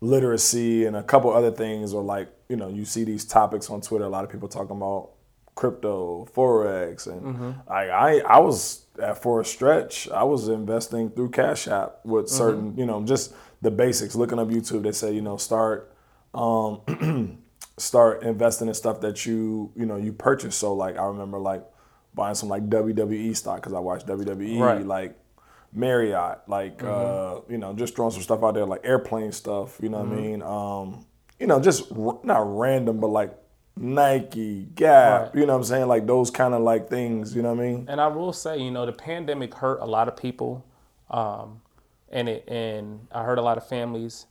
literacy 0.00 0.86
and 0.86 0.96
a 0.96 1.02
couple 1.02 1.32
other 1.32 1.50
things 1.50 1.92
are 1.94 2.02
like 2.02 2.28
you 2.48 2.56
know 2.56 2.68
you 2.68 2.84
see 2.84 3.04
these 3.04 3.24
topics 3.24 3.70
on 3.70 3.80
Twitter. 3.80 4.04
A 4.04 4.08
lot 4.08 4.24
of 4.24 4.30
people 4.30 4.48
talking 4.48 4.76
about 4.76 5.10
crypto, 5.54 6.26
forex, 6.34 7.06
and 7.06 7.22
Mm-hmm. 7.22 7.50
I, 7.70 7.88
I 7.90 8.10
I 8.20 8.38
was 8.38 8.86
at 9.02 9.22
for 9.22 9.40
a 9.40 9.44
stretch. 9.44 10.08
I 10.10 10.22
was 10.24 10.48
investing 10.48 11.10
through 11.10 11.30
Cash 11.30 11.68
App 11.68 12.00
with 12.04 12.26
Mm-hmm. 12.26 12.36
certain 12.36 12.76
you 12.78 12.86
know 12.86 13.04
just 13.04 13.34
the 13.62 13.70
basics. 13.70 14.14
Looking 14.14 14.38
up 14.38 14.48
YouTube, 14.48 14.82
they 14.84 14.92
say 14.92 15.12
you 15.12 15.22
know 15.22 15.36
start. 15.36 15.94
Um, 16.32 16.80
start 17.76 18.22
investing 18.22 18.68
in 18.68 18.74
stuff 18.74 19.00
that 19.00 19.26
you 19.26 19.72
you 19.74 19.84
know 19.84 19.96
you 19.96 20.12
purchase. 20.12 20.54
So 20.56 20.72
like 20.74 20.96
I 20.96 21.04
remember 21.06 21.38
like 21.38 21.64
buying 22.14 22.34
some 22.34 22.48
like 22.48 22.68
WWE 22.68 23.36
stock 23.36 23.56
because 23.56 23.72
I 23.72 23.78
watched 23.78 24.06
WWE. 24.06 24.60
Right. 24.60 24.84
Like 24.84 25.18
Marriott, 25.72 26.40
like 26.48 26.82
uh, 26.82 27.40
you 27.48 27.58
know, 27.58 27.72
just 27.74 27.94
throwing 27.94 28.10
some 28.10 28.22
stuff 28.22 28.42
out 28.42 28.54
there, 28.54 28.66
like 28.66 28.80
airplane 28.84 29.32
stuff. 29.32 29.78
You 29.82 29.88
know 29.88 29.98
what 29.98 30.12
I 30.12 30.20
mean? 30.20 30.42
Um, 30.42 31.06
you 31.38 31.46
know, 31.46 31.60
just 31.60 31.90
r- 31.92 32.18
not 32.24 32.58
random, 32.58 32.98
but 33.00 33.08
like 33.08 33.36
Nike, 33.76 34.68
Gap. 34.74 35.20
Right. 35.22 35.34
You 35.34 35.46
know 35.46 35.52
what 35.52 35.60
I'm 35.60 35.64
saying? 35.64 35.88
Like 35.88 36.06
those 36.06 36.30
kind 36.30 36.54
of 36.54 36.62
like 36.62 36.88
things. 36.88 37.34
You 37.34 37.42
know 37.42 37.54
what 37.54 37.62
I 37.62 37.68
mean? 37.68 37.86
And 37.88 38.00
I 38.00 38.08
will 38.08 38.32
say, 38.32 38.58
you 38.58 38.70
know, 38.70 38.84
the 38.84 38.92
pandemic 38.92 39.54
hurt 39.54 39.80
a 39.80 39.86
lot 39.86 40.08
of 40.08 40.16
people, 40.16 40.64
um, 41.10 41.62
and 42.10 42.28
it 42.28 42.48
and 42.48 43.06
I 43.12 43.22
hurt 43.22 43.38
a 43.38 43.42
lot 43.42 43.56
of 43.56 43.66
families. 43.66 44.26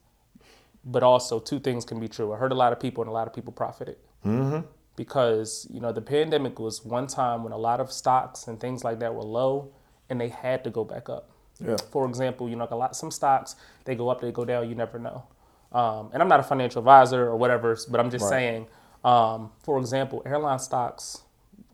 But 0.86 1.04
also, 1.04 1.40
two 1.40 1.60
things 1.60 1.84
can 1.86 2.00
be 2.00 2.08
true. 2.08 2.34
I 2.34 2.38
hurt 2.38 2.52
a 2.52 2.56
lot 2.56 2.72
of 2.74 2.80
people, 2.80 3.04
and 3.04 3.10
a 3.10 3.14
lot 3.14 3.28
of 3.28 3.34
people 3.34 3.52
profited. 3.52 3.98
Mm-hmm. 4.26 4.66
Because 5.00 5.66
you 5.72 5.80
know, 5.80 5.94
the 5.94 6.02
pandemic 6.02 6.60
was 6.60 6.84
one 6.84 7.08
time 7.08 7.46
when 7.46 7.54
a 7.54 7.58
lot 7.58 7.80
of 7.80 7.90
stocks 7.90 8.48
and 8.48 8.60
things 8.60 8.84
like 8.84 9.00
that 9.00 9.16
were 9.16 9.24
low, 9.24 9.72
and 10.10 10.20
they 10.20 10.28
had 10.28 10.62
to 10.66 10.70
go 10.70 10.84
back 10.84 11.08
up. 11.08 11.30
Yeah. 11.66 11.78
For 11.90 12.06
example, 12.06 12.50
you 12.50 12.58
know, 12.58 12.68
a 12.70 12.76
lot 12.76 12.98
some 12.98 13.10
stocks 13.10 13.56
they 13.86 13.96
go 13.96 14.10
up, 14.10 14.20
they 14.20 14.34
go 14.34 14.44
down. 14.44 14.68
You 14.68 14.76
never 14.76 15.00
know. 15.00 15.24
Um, 15.72 16.10
and 16.12 16.22
I'm 16.22 16.28
not 16.28 16.42
a 16.42 16.44
financial 16.44 16.80
advisor 16.80 17.22
or 17.30 17.38
whatever, 17.38 17.78
but 17.90 17.98
I'm 18.02 18.10
just 18.12 18.24
Right. 18.24 18.30
saying. 18.30 18.68
Um, 19.06 19.52
for 19.64 19.78
example, 19.80 20.22
airline 20.26 20.60
stocks 20.60 21.22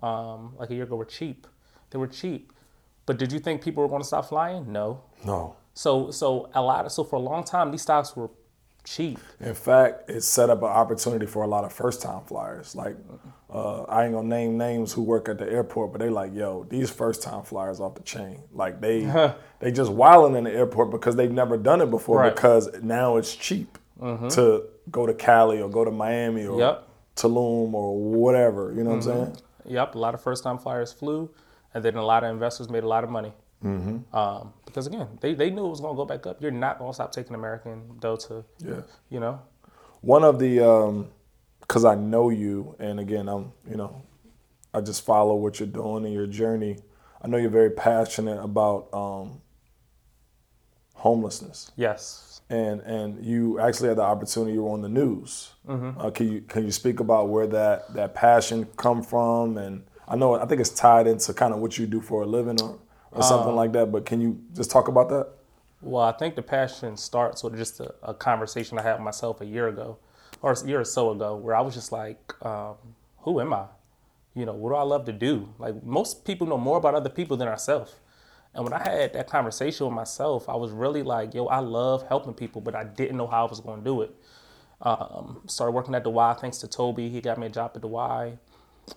um, 0.03 0.53
like 0.59 0.69
a 0.69 0.75
year 0.75 0.83
ago 0.83 0.95
were 0.95 1.03
cheap. 1.19 1.47
They 1.89 1.97
were 1.97 2.05
cheap. 2.21 2.53
But 3.07 3.17
did 3.17 3.31
you 3.31 3.39
think 3.39 3.63
people 3.63 3.81
were 3.81 3.89
going 3.89 4.03
to 4.03 4.07
stop 4.07 4.25
flying? 4.25 4.71
No. 4.71 5.01
No. 5.25 5.55
So 5.73 6.11
so 6.11 6.49
a 6.53 6.61
lot. 6.61 6.85
Of, 6.85 6.91
so 6.91 7.03
for 7.03 7.15
a 7.15 7.25
long 7.31 7.43
time, 7.43 7.71
these 7.71 7.81
stocks 7.81 8.15
were 8.15 8.29
cheap. 8.85 9.19
In 9.39 9.53
fact, 9.53 10.09
it 10.09 10.21
set 10.21 10.49
up 10.49 10.59
an 10.59 10.69
opportunity 10.69 11.25
for 11.25 11.43
a 11.43 11.47
lot 11.47 11.63
of 11.63 11.73
first 11.73 12.01
time 12.01 12.21
flyers. 12.25 12.75
Like, 12.75 12.95
uh, 13.53 13.83
I 13.83 14.05
ain't 14.05 14.13
gonna 14.13 14.27
name 14.27 14.57
names 14.57 14.93
who 14.93 15.01
work 15.03 15.27
at 15.29 15.37
the 15.37 15.49
airport, 15.51 15.91
but 15.91 15.99
they 15.99 16.09
like, 16.09 16.33
yo, 16.33 16.65
these 16.69 16.89
first 16.89 17.21
time 17.23 17.43
flyers 17.43 17.79
off 17.79 17.95
the 17.95 18.03
chain. 18.03 18.41
Like 18.53 18.81
they 18.81 19.05
they 19.59 19.71
just 19.71 19.91
wilding 19.91 20.35
in 20.37 20.43
the 20.45 20.51
airport 20.51 20.91
because 20.91 21.15
they've 21.15 21.31
never 21.31 21.57
done 21.57 21.81
it 21.81 21.89
before 21.89 22.19
Right. 22.19 22.33
because 22.35 22.69
now 22.81 23.17
it's 23.17 23.35
cheap 23.35 23.77
to 23.99 24.63
go 24.91 25.05
to 25.05 25.13
Cali 25.13 25.61
or 25.61 25.69
go 25.69 25.83
to 25.85 25.91
Miami 25.91 26.45
or 26.45 26.59
Yep. 26.59 26.87
Tulum 27.15 27.73
or 27.73 27.97
whatever. 27.97 28.73
You 28.73 28.83
know 28.83 28.89
what 28.91 28.95
I'm 28.97 29.01
saying? 29.01 29.37
Yep. 29.67 29.95
A 29.95 29.97
lot 29.97 30.13
of 30.13 30.21
first 30.21 30.43
time 30.43 30.57
flyers 30.57 30.91
flew, 30.91 31.29
and 31.73 31.83
then 31.83 31.95
a 31.95 32.03
lot 32.05 32.23
of 32.23 32.29
investors 32.31 32.69
made 32.69 32.83
a 32.83 32.87
lot 32.87 33.03
of 33.05 33.09
money. 33.09 33.33
Mm-hmm. 33.63 34.15
Um, 34.15 34.53
because 34.75 34.87
again, 34.87 35.07
they, 35.21 35.33
they 35.33 35.49
knew 35.51 35.65
it 35.65 35.69
was 35.69 35.79
going 35.79 35.93
to 35.93 35.97
go 35.97 36.03
back 36.03 36.27
up. 36.27 36.41
You're 36.41 36.51
not 36.51 36.79
going 36.79 36.89
to 36.91 36.93
stop 36.93 37.13
taking 37.13 37.33
American 37.33 37.97
Delta. 37.99 38.43
Yeah. 38.59 38.81
You 39.09 39.21
know. 39.21 39.41
One 40.01 40.25
of 40.25 40.37
the, 40.37 40.59
um, 40.69 41.07
cause 41.69 41.85
I 41.85 41.95
know 41.95 42.29
you, 42.29 42.75
and 42.77 42.99
again, 42.99 43.29
I'm, 43.29 43.53
you 43.69 43.77
know, 43.77 44.01
I 44.73 44.81
just 44.81 45.05
follow 45.05 45.35
what 45.35 45.61
you're 45.61 45.67
doing 45.67 46.03
in 46.03 46.11
your 46.11 46.27
journey. 46.27 46.75
I 47.21 47.29
know 47.29 47.37
you're 47.37 47.49
very 47.49 47.69
passionate 47.69 48.43
about 48.43 48.89
um, 48.91 49.39
homelessness, 50.93 51.71
Yes. 51.77 52.41
and 52.49 52.81
and 52.81 53.25
you 53.25 53.57
actually 53.61 53.87
had 53.87 53.97
the 53.97 54.03
opportunity. 54.03 54.53
You 54.53 54.63
were 54.63 54.71
on 54.71 54.81
the 54.81 54.89
news. 54.89 55.53
Mm-hmm. 55.67 56.01
Uh, 56.01 56.11
can 56.11 56.31
you 56.31 56.41
can 56.41 56.65
you 56.65 56.71
speak 56.71 56.99
about 56.99 57.29
where 57.29 57.47
that 57.47 57.93
that 57.93 58.13
passion 58.13 58.67
come 58.75 59.01
from? 59.01 59.57
And 59.57 59.85
I 60.07 60.17
know 60.17 60.35
I 60.35 60.45
think 60.45 60.59
it's 60.59 60.69
tied 60.69 61.07
into 61.07 61.33
kind 61.33 61.53
of 61.53 61.61
what 61.61 61.77
you 61.79 61.87
do 61.87 62.01
for 62.01 62.21
a 62.23 62.25
living 62.25 62.61
or 62.61 62.77
or 63.15 63.23
something 63.23 63.49
Um, 63.49 63.55
like 63.55 63.71
that. 63.73 63.91
But 63.91 64.05
can 64.05 64.21
you 64.21 64.39
just 64.53 64.71
talk 64.71 64.87
about 64.87 65.09
that? 65.09 65.27
Well, 65.81 66.03
I 66.03 66.11
think 66.13 66.35
the 66.35 66.41
passion 66.41 66.97
starts 66.97 67.43
with 67.43 67.55
just 67.57 67.79
a, 67.79 67.93
a 68.03 68.13
conversation 68.13 68.77
I 68.79 68.81
had 68.81 68.93
with 68.93 69.01
myself 69.03 69.41
a 69.41 69.45
year 69.45 69.67
ago, 69.67 69.97
or 70.41 70.51
a 70.53 70.65
year 70.67 70.79
or 70.81 70.85
so 70.85 71.11
ago, 71.11 71.35
where 71.35 71.55
I 71.55 71.61
was 71.61 71.73
just 71.75 71.91
like, 71.91 72.33
um, 72.45 72.75
"Who 73.19 73.39
am 73.39 73.53
I? 73.53 73.65
You 74.33 74.45
know, 74.45 74.53
what 74.53 74.69
do 74.69 74.75
I 74.75 74.83
love 74.83 75.05
to 75.05 75.13
do?" 75.13 75.49
Like 75.59 75.83
most 75.83 76.25
people 76.25 76.47
know 76.47 76.57
more 76.57 76.77
about 76.77 76.95
other 76.95 77.09
people 77.09 77.37
than 77.37 77.47
ourselves. 77.47 77.95
And 78.53 78.63
when 78.63 78.73
I 78.73 78.81
had 78.83 79.13
that 79.13 79.27
conversation 79.29 79.85
with 79.85 79.93
myself, 79.95 80.47
I 80.49 80.55
was 80.55 80.71
really 80.71 81.03
like, 81.03 81.33
"Yo, 81.33 81.45
I 81.47 81.59
love 81.59 82.07
helping 82.07 82.33
people, 82.33 82.61
but 82.61 82.73
I 82.75 82.83
didn't 82.85 83.17
know 83.17 83.27
how 83.27 83.45
I 83.45 83.49
was 83.49 83.59
going 83.59 83.79
to 83.79 83.85
do 83.85 84.01
it." 84.01 84.15
Um, 84.81 85.41
started 85.47 85.71
working 85.71 85.95
at 85.95 86.03
the 86.03 86.09
Y 86.09 86.33
thanks 86.39 86.57
to 86.59 86.67
Toby. 86.67 87.09
He 87.09 87.21
got 87.21 87.37
me 87.37 87.47
a 87.47 87.49
job 87.49 87.71
at 87.75 87.81
the 87.81 87.87
Y. 87.87 88.37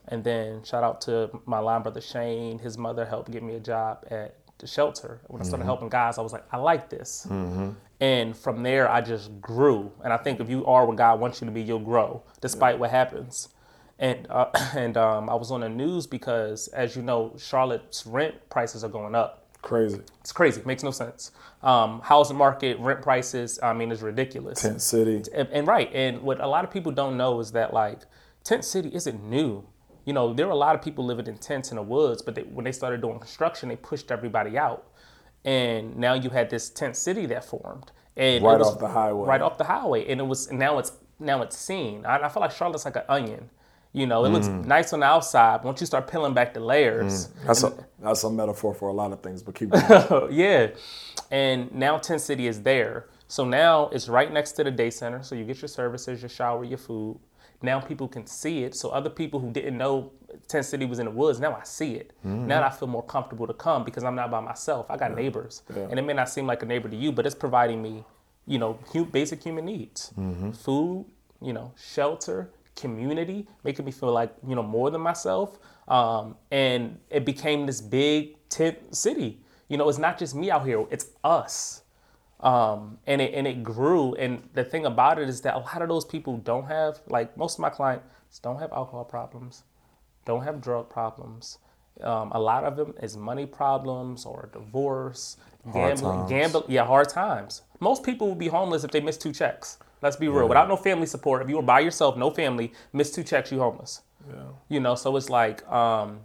And 0.08 0.22
then 0.24 0.62
shout 0.64 0.84
out 0.84 1.00
to 1.02 1.30
my 1.46 1.58
line 1.58 1.82
brother 1.82 2.00
Shane. 2.00 2.58
His 2.58 2.76
mother 2.78 3.04
helped 3.06 3.30
get 3.30 3.42
me 3.42 3.54
a 3.54 3.60
job 3.60 4.04
at 4.10 4.36
the 4.58 4.66
shelter. 4.66 5.20
When 5.28 5.40
I 5.40 5.44
started 5.44 5.64
helping 5.64 5.88
guys, 5.88 6.18
I 6.18 6.22
was 6.22 6.32
like, 6.32 6.44
I 6.52 6.56
like 6.56 6.90
this. 6.90 7.26
And 8.00 8.36
from 8.36 8.62
there, 8.62 8.90
I 8.90 9.00
just 9.00 9.40
grew. 9.40 9.90
And 10.04 10.12
I 10.12 10.16
think 10.18 10.40
if 10.40 10.48
you 10.48 10.64
are 10.66 10.86
what 10.86 10.96
God 10.96 11.20
wants 11.20 11.40
you 11.40 11.46
to 11.46 11.52
be, 11.52 11.62
you'll 11.62 11.78
grow, 11.80 12.22
despite 12.40 12.78
what 12.78 12.90
happens. 12.90 13.48
And 13.98 14.26
uh, 14.30 14.50
and 14.76 14.96
um, 14.96 15.28
I 15.28 15.34
was 15.34 15.50
on 15.50 15.60
the 15.60 15.68
news 15.68 16.06
because, 16.06 16.68
as 16.68 16.96
you 16.96 17.02
know, 17.02 17.34
Charlotte's 17.38 18.06
rent 18.06 18.34
prices 18.50 18.84
are 18.84 18.88
going 18.88 19.14
up. 19.14 19.46
Crazy. 19.60 20.00
It's 20.20 20.32
crazy. 20.32 20.60
It 20.60 20.66
makes 20.66 20.84
no 20.84 20.92
sense. 20.92 21.32
Um, 21.62 22.00
housing 22.02 22.36
market, 22.36 22.78
rent 22.78 23.02
prices, 23.02 23.58
I 23.60 23.72
mean, 23.72 23.90
is 23.90 24.02
ridiculous. 24.02 24.62
Tent 24.62 24.80
City. 24.80 25.22
And, 25.34 25.48
and 25.48 25.66
right, 25.66 25.90
and 25.92 26.22
what 26.22 26.40
a 26.40 26.46
lot 26.46 26.64
of 26.64 26.70
people 26.70 26.92
don't 26.92 27.16
know 27.16 27.40
is 27.40 27.50
that 27.52 27.74
like 27.74 28.02
tent 28.44 28.64
city 28.64 28.90
isn't 28.94 29.22
new. 29.22 29.66
You 30.08 30.14
know, 30.14 30.32
there 30.32 30.46
were 30.46 30.52
a 30.60 30.62
lot 30.66 30.74
of 30.74 30.80
people 30.80 31.04
living 31.04 31.26
in 31.26 31.36
tents 31.36 31.70
in 31.72 31.76
the 31.76 31.82
woods, 31.82 32.22
but 32.22 32.34
they, 32.34 32.42
when 32.56 32.64
they 32.64 32.72
started 32.72 33.02
doing 33.02 33.18
construction, 33.18 33.68
they 33.68 33.76
pushed 33.76 34.10
everybody 34.10 34.56
out, 34.56 34.82
and 35.44 35.96
now 35.98 36.14
you 36.14 36.30
had 36.30 36.48
this 36.48 36.70
tent 36.70 36.96
city 36.96 37.26
that 37.26 37.44
formed, 37.44 37.92
and 38.16 38.42
Right 38.42 38.58
was 38.58 38.68
off 38.68 38.78
the 38.78 38.88
highway. 38.88 39.26
right 39.28 39.42
off 39.42 39.58
the 39.58 39.64
highway, 39.64 40.08
and 40.10 40.18
it 40.20 40.24
was 40.24 40.50
now 40.50 40.78
it's 40.78 40.92
now 41.20 41.42
it's 41.42 41.58
seen. 41.58 42.06
I, 42.06 42.14
I 42.24 42.28
feel 42.30 42.40
like 42.40 42.52
Charlotte's 42.52 42.86
like 42.86 42.96
an 42.96 43.02
onion. 43.08 43.50
You 43.92 44.06
know, 44.06 44.24
it 44.24 44.30
looks 44.30 44.48
Mm. 44.48 44.64
nice 44.66 44.92
on 44.94 45.00
the 45.00 45.06
outside. 45.06 45.58
but 45.58 45.64
Once 45.66 45.80
you 45.82 45.86
start 45.86 46.10
peeling 46.10 46.32
back 46.34 46.54
the 46.54 46.60
layers, 46.60 47.28
That's 47.46 47.62
a 47.64 47.72
that's 47.98 48.22
a 48.24 48.30
metaphor 48.30 48.72
for 48.74 48.88
a 48.88 48.92
lot 48.94 49.12
of 49.12 49.20
things, 49.22 49.42
but 49.42 49.54
keep 49.54 49.70
going. 49.88 50.32
yeah. 50.32 50.68
And 51.30 51.70
now 51.74 51.98
Tent 51.98 52.20
City 52.22 52.46
is 52.46 52.62
there. 52.62 53.08
So 53.28 53.44
now 53.44 53.88
it's 53.92 54.08
right 54.08 54.32
next 54.32 54.52
to 54.52 54.64
the 54.64 54.70
day 54.70 54.90
center. 54.90 55.22
So 55.22 55.34
you 55.34 55.44
get 55.44 55.60
your 55.60 55.68
services, 55.68 56.22
your 56.22 56.28
shower, 56.30 56.64
your 56.64 56.78
food. 56.78 57.18
Now 57.62 57.80
people 57.80 58.06
can 58.08 58.26
see 58.26 58.62
it. 58.64 58.74
So 58.74 58.90
other 58.90 59.10
people 59.10 59.40
who 59.40 59.50
didn't 59.50 59.76
know 59.76 60.12
Tent 60.46 60.64
City 60.64 60.84
was 60.86 60.98
in 60.98 61.06
the 61.06 61.10
woods, 61.10 61.40
now 61.40 61.54
I 61.54 61.64
see 61.64 61.94
it. 61.94 62.12
Now 62.22 62.62
I 62.62 62.70
feel 62.70 62.86
more 62.88 63.02
comfortable 63.02 63.46
to 63.46 63.54
come 63.54 63.82
because 63.84 64.04
I'm 64.04 64.14
not 64.14 64.30
by 64.30 64.40
myself. 64.40 64.90
I 64.90 64.96
got 64.96 65.14
neighbors. 65.14 65.62
And 65.90 65.98
it 65.98 66.02
may 66.02 66.12
not 66.12 66.28
seem 66.28 66.46
like 66.46 66.62
a 66.62 66.66
neighbor 66.66 66.88
to 66.88 66.96
you, 66.96 67.10
but 67.12 67.26
it's 67.26 67.34
providing 67.34 67.82
me, 67.82 68.04
you 68.46 68.58
know, 68.58 68.78
hu- 68.92 69.06
basic 69.06 69.42
human 69.42 69.64
needs. 69.64 70.12
Food, 70.52 71.06
you 71.40 71.52
know, 71.52 71.72
shelter, 71.76 72.50
community, 72.76 73.46
making 73.64 73.84
me 73.84 73.90
feel 73.92 74.12
like, 74.12 74.32
you 74.46 74.54
know, 74.54 74.62
more 74.62 74.90
than 74.90 75.00
myself. 75.00 75.58
Um, 75.88 76.36
and 76.52 76.98
it 77.10 77.24
became 77.24 77.66
this 77.66 77.80
big 77.80 78.36
tent 78.48 78.94
city. 78.94 79.40
You 79.68 79.76
know, 79.78 79.88
it's 79.88 79.98
not 79.98 80.16
just 80.18 80.34
me 80.34 80.50
out 80.50 80.64
here, 80.64 80.84
it's 80.90 81.06
us 81.24 81.82
um, 82.40 82.98
and 83.06 83.20
it 83.20 83.34
and 83.34 83.46
it 83.46 83.62
grew. 83.62 84.14
And 84.14 84.48
the 84.54 84.64
thing 84.64 84.86
about 84.86 85.18
it 85.18 85.28
is 85.28 85.40
that 85.42 85.54
a 85.54 85.58
lot 85.58 85.82
of 85.82 85.88
those 85.88 86.04
people 86.04 86.36
don't 86.38 86.66
have 86.66 87.00
like 87.08 87.36
most 87.36 87.54
of 87.54 87.60
my 87.60 87.70
clients 87.70 88.38
don't 88.42 88.58
have 88.58 88.72
alcohol 88.72 89.04
problems, 89.04 89.64
don't 90.24 90.44
have 90.44 90.60
drug 90.60 90.88
problems. 90.88 91.58
Um, 92.02 92.30
a 92.32 92.38
lot 92.38 92.62
of 92.62 92.76
them 92.76 92.94
is 93.02 93.16
money 93.16 93.44
problems 93.44 94.24
or 94.24 94.48
divorce, 94.52 95.36
gambling, 95.72 96.18
times. 96.18 96.30
gamble. 96.30 96.64
Yeah, 96.68 96.84
hard 96.84 97.08
times. 97.08 97.62
Most 97.80 98.04
people 98.04 98.28
would 98.28 98.38
be 98.38 98.48
homeless 98.48 98.84
if 98.84 98.92
they 98.92 99.00
missed 99.00 99.20
two 99.20 99.32
checks. 99.32 99.78
Let's 100.00 100.16
be 100.16 100.28
real. 100.28 100.48
Without 100.48 100.68
no 100.68 100.76
family 100.76 101.06
support, 101.06 101.42
if 101.42 101.48
you 101.48 101.56
were 101.56 101.62
by 101.62 101.80
yourself, 101.80 102.16
no 102.16 102.30
family, 102.30 102.72
miss 102.92 103.10
two 103.10 103.24
checks, 103.24 103.50
you 103.50 103.58
homeless. 103.58 104.02
Yeah. 104.28 104.42
You 104.68 104.80
know, 104.80 104.94
so 104.94 105.16
it's 105.16 105.28
like 105.28 105.68
um, 105.70 106.20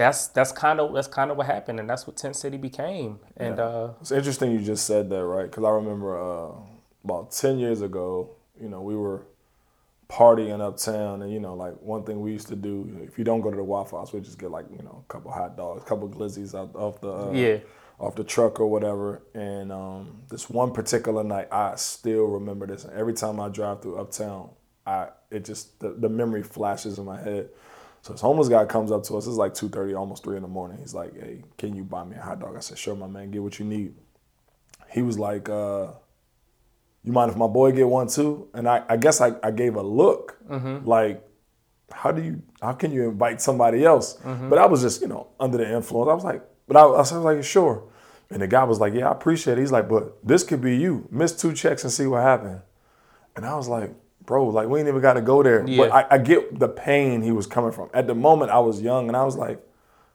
that's 0.00 0.28
that's 0.28 0.50
kind 0.52 0.80
of 0.80 0.94
that's 0.94 1.08
kind 1.08 1.30
of 1.30 1.36
what 1.36 1.46
happened, 1.46 1.78
and 1.78 1.88
that's 1.88 2.06
what 2.06 2.16
Tent 2.16 2.34
City 2.36 2.56
became. 2.56 3.20
And 3.36 3.60
uh, 3.60 3.90
It's 4.00 4.10
interesting 4.10 4.52
you 4.52 4.60
just 4.60 4.86
said 4.86 5.10
that, 5.10 5.24
right? 5.24 5.44
Because 5.50 5.64
I 5.64 5.70
remember 5.70 6.18
uh, 6.18 6.52
about 7.04 7.32
10 7.32 7.58
years 7.58 7.82
ago, 7.82 8.30
you 8.60 8.68
know, 8.68 8.80
we 8.80 8.96
were 8.96 9.26
partying 10.08 10.60
uptown. 10.60 11.22
And, 11.22 11.32
you 11.32 11.38
know, 11.40 11.54
like 11.54 11.74
one 11.80 12.02
thing 12.04 12.20
we 12.20 12.32
used 12.32 12.48
to 12.48 12.56
do, 12.56 12.98
if 13.02 13.18
you 13.18 13.24
don't 13.24 13.40
go 13.42 13.50
to 13.50 13.56
the 13.56 13.62
Waffle 13.62 13.98
House, 13.98 14.12
we 14.12 14.20
just 14.20 14.38
get 14.38 14.50
like, 14.50 14.66
you 14.70 14.82
know, 14.82 15.04
a 15.08 15.12
couple 15.12 15.30
hot 15.30 15.56
dogs, 15.56 15.82
a 15.82 15.86
couple 15.86 16.08
glizzies 16.08 16.54
out, 16.58 16.74
off 16.74 17.00
the 17.00 17.12
uh, 17.12 17.32
Yeah. 17.32 17.58
off 17.98 18.14
the 18.16 18.24
truck 18.24 18.58
or 18.58 18.66
whatever. 18.66 19.22
And 19.34 19.70
um, 19.70 20.22
this 20.28 20.48
one 20.50 20.72
particular 20.72 21.22
night, 21.22 21.48
I 21.52 21.76
still 21.76 22.24
remember 22.26 22.66
this. 22.66 22.84
And 22.84 22.92
every 22.94 23.12
time 23.14 23.38
I 23.38 23.48
drive 23.48 23.82
through 23.82 23.98
uptown, 23.98 24.50
I 24.86 25.08
it 25.30 25.44
just, 25.44 25.78
the, 25.78 25.90
the 25.90 26.08
memory 26.08 26.42
flashes 26.42 26.98
in 26.98 27.04
my 27.04 27.20
head. 27.20 27.50
So 28.02 28.12
this 28.12 28.22
homeless 28.22 28.48
guy 28.48 28.64
comes 28.64 28.90
up 28.90 29.02
to 29.04 29.16
us. 29.16 29.26
It's 29.26 29.36
like 29.36 29.52
2.30, 29.52 29.98
almost 29.98 30.24
3 30.24 30.36
in 30.36 30.42
the 30.42 30.48
morning. 30.48 30.78
He's 30.78 30.94
like, 30.94 31.14
hey, 31.20 31.42
can 31.58 31.74
you 31.76 31.84
buy 31.84 32.04
me 32.04 32.16
a 32.16 32.20
hot 32.22 32.40
dog? 32.40 32.56
I 32.56 32.60
said, 32.60 32.78
sure, 32.78 32.94
my 32.96 33.06
man. 33.06 33.30
Get 33.30 33.42
what 33.42 33.58
you 33.58 33.64
need 33.66 33.94
he 34.90 35.02
was 35.02 35.18
like, 35.18 35.48
uh, 35.48 35.88
"You 37.04 37.12
mind 37.12 37.30
if 37.30 37.36
my 37.36 37.46
boy 37.46 37.72
get 37.72 37.88
one 37.88 38.08
too?" 38.08 38.48
And 38.54 38.68
I, 38.68 38.82
I 38.88 38.96
guess 38.96 39.20
I, 39.20 39.34
I 39.42 39.50
gave 39.50 39.76
a 39.76 39.82
look, 39.82 40.38
like, 40.84 41.22
"How 41.92 42.10
do 42.12 42.22
you? 42.22 42.42
How 42.60 42.72
can 42.72 42.92
you 42.92 43.08
invite 43.08 43.40
somebody 43.40 43.84
else?" 43.84 44.18
But 44.50 44.58
I 44.58 44.66
was 44.66 44.82
just, 44.82 45.00
you 45.00 45.08
know, 45.08 45.28
under 45.38 45.58
the 45.58 45.72
influence. 45.72 46.10
I 46.10 46.14
was 46.14 46.24
like, 46.24 46.42
"But 46.66 46.76
I, 46.76 46.80
I 46.82 46.98
was 46.98 47.12
like, 47.12 47.44
sure." 47.44 47.84
And 48.30 48.42
the 48.42 48.48
guy 48.48 48.64
was 48.64 48.80
like, 48.80 48.94
"Yeah, 48.94 49.08
I 49.08 49.12
appreciate 49.12 49.58
it." 49.58 49.60
He's 49.60 49.72
like, 49.72 49.88
"But 49.88 50.26
this 50.26 50.42
could 50.44 50.60
be 50.60 50.76
you. 50.76 51.06
Miss 51.10 51.32
two 51.36 51.52
checks 51.52 51.84
and 51.84 51.92
see 51.92 52.06
what 52.06 52.22
happened." 52.22 52.62
And 53.36 53.46
I 53.46 53.54
was 53.56 53.68
like, 53.68 53.94
"Bro, 54.24 54.48
like 54.48 54.68
we 54.68 54.78
ain't 54.78 54.88
even 54.88 55.00
got 55.00 55.14
to 55.14 55.20
go 55.20 55.42
there." 55.42 55.66
Yeah. 55.66 55.76
But 55.76 55.92
I, 55.92 56.16
I 56.16 56.18
get 56.18 56.58
the 56.58 56.68
pain 56.68 57.22
he 57.22 57.32
was 57.32 57.46
coming 57.46 57.72
from. 57.72 57.90
At 57.94 58.06
the 58.06 58.14
moment, 58.14 58.50
I 58.50 58.58
was 58.58 58.80
young, 58.80 59.08
and 59.08 59.16
I 59.16 59.24
was 59.24 59.36
like, 59.36 59.60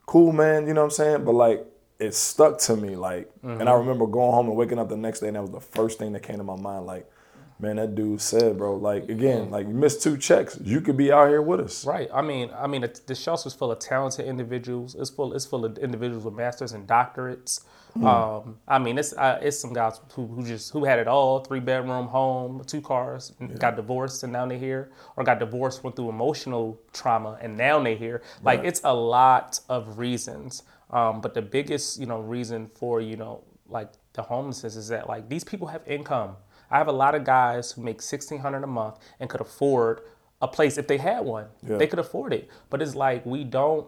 "Cool, 0.06 0.32
man." 0.32 0.68
You 0.68 0.74
know 0.74 0.82
what 0.82 0.86
I'm 0.86 0.92
saying? 0.92 1.26
But 1.26 1.34
like 1.34 1.66
it 1.98 2.14
stuck 2.14 2.58
to 2.58 2.76
me 2.76 2.96
like 2.96 3.32
and 3.42 3.54
i 3.54 3.66
mm-hmm. 3.66 3.80
remember 3.80 4.06
going 4.06 4.34
home 4.34 4.48
and 4.48 4.58
waking 4.58 4.78
up 4.78 4.90
the 4.90 4.98
next 4.98 5.22
day 5.22 5.28
and 5.28 5.36
that 5.38 5.42
was 5.42 5.52
the 5.52 5.62
first 5.62 5.98
thing 5.98 6.12
that 6.12 6.22
came 6.22 6.38
to 6.38 6.44
my 6.44 6.58
mind 6.58 6.86
like 6.86 7.10
man 7.58 7.78
that 7.78 7.96
dude 7.96 8.20
said 8.20 8.58
bro 8.58 8.76
like 8.76 9.08
again 9.08 9.50
like 9.50 9.66
you 9.66 9.74
missed 9.74 10.04
two 10.04 10.18
checks 10.18 10.60
you 10.62 10.82
could 10.82 10.98
be 10.98 11.10
out 11.10 11.30
here 11.30 11.42
with 11.42 11.62
us 11.62 11.86
Right. 11.86 12.10
I 12.14 12.22
mean, 12.22 12.50
I 12.58 12.68
mean, 12.68 12.86
the 13.06 13.16
shelter's 13.16 13.54
full 13.54 13.72
of 13.72 13.80
talented 13.80 14.26
individuals. 14.26 14.96
It's 14.96 15.10
full. 15.10 15.34
It's 15.34 15.46
full 15.46 15.64
of 15.64 15.78
individuals 15.78 16.26
with 16.26 16.34
masters 16.34 16.74
and 16.74 16.88
doctorates. 16.88 17.64
Um, 18.04 18.58
I 18.68 18.78
mean, 18.78 18.98
it's 18.98 19.14
uh, 19.14 19.40
it's 19.42 19.58
some 19.58 19.72
guys 19.72 20.02
who, 20.14 20.28
who 20.28 20.46
just 20.46 20.72
who 20.72 20.84
had 20.84 21.00
it 21.00 21.08
all: 21.08 21.40
three 21.40 21.62
bedroom 21.62 22.08
home, 22.08 22.62
two 22.66 22.82
cars, 22.82 23.34
and 23.40 23.58
got 23.58 23.76
divorced, 23.78 24.24
and 24.24 24.34
now 24.34 24.46
they're 24.46 24.58
here, 24.58 24.92
or 25.16 25.24
got 25.24 25.40
divorced, 25.40 25.84
went 25.84 25.96
through 25.96 26.10
emotional 26.10 26.80
trauma, 26.92 27.38
and 27.42 27.58
now 27.58 27.82
they're 27.82 27.96
here. 27.96 28.22
Like 28.44 28.62
it's 28.64 28.82
a 28.84 28.94
lot 28.94 29.60
of 29.70 29.98
reasons. 29.98 30.64
Um, 30.92 31.22
but 31.22 31.34
the 31.34 31.42
biggest, 31.42 32.00
you 32.00 32.06
know, 32.06 32.20
reason 32.20 32.68
for 32.76 33.00
you 33.00 33.16
know, 33.16 33.44
like 33.68 33.92
the 34.14 34.22
homelessness 34.22 34.76
is 34.76 34.90
that 34.90 35.08
like 35.08 35.30
these 35.30 35.44
people 35.44 35.68
have 35.68 35.82
income. 35.88 36.36
I 36.70 36.78
have 36.78 36.88
a 36.88 36.94
lot 36.94 37.16
of 37.16 37.24
guys 37.24 37.72
who 37.72 37.82
make 37.82 38.02
sixteen 38.02 38.40
hundred 38.40 38.64
a 38.64 38.68
month 38.68 38.98
and 39.20 39.30
could 39.30 39.42
afford 39.42 40.02
a 40.42 40.48
place 40.48 40.78
if 40.78 40.88
they 40.88 40.98
had 40.98 41.24
one. 41.24 41.48
Yeah. 41.66 41.78
They 41.78 41.88
could 41.88 42.00
afford 42.00 42.34
it. 42.34 42.50
But 42.70 42.82
it's 42.82 42.96
like 42.96 43.26
we 43.26 43.44
don't 43.46 43.88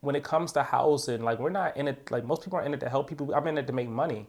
when 0.00 0.14
it 0.16 0.24
comes 0.24 0.52
to 0.52 0.62
housing, 0.62 1.22
like 1.22 1.38
we're 1.38 1.50
not 1.50 1.76
in 1.76 1.88
it 1.88 2.10
like 2.10 2.24
most 2.24 2.42
people 2.42 2.58
are 2.58 2.62
in 2.62 2.74
it 2.74 2.80
to 2.80 2.88
help 2.88 3.08
people. 3.08 3.34
I'm 3.34 3.46
in 3.46 3.58
it 3.58 3.66
to 3.66 3.72
make 3.72 3.88
money. 3.88 4.26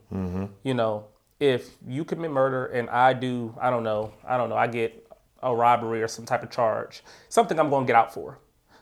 You 0.64 0.74
know, 0.74 1.06
if 1.40 1.72
you 1.88 2.04
commit 2.06 2.32
murder 2.32 2.68
and 2.68 2.90
I 2.90 3.14
do, 3.14 3.56
I 3.60 3.70
don't 3.70 3.84
know, 3.84 4.14
I 4.28 4.38
don't 4.38 4.50
know, 4.50 4.58
I 4.58 4.68
get 4.68 5.08
a 5.42 5.56
robbery 5.56 6.04
or 6.04 6.08
some 6.08 6.26
type 6.26 6.44
of 6.44 6.52
charge, 6.52 7.04
something 7.30 7.60
I'm 7.60 7.70
going 7.70 7.86
to 7.86 7.88
get 7.88 7.96
out 7.96 8.14
for. 8.14 8.40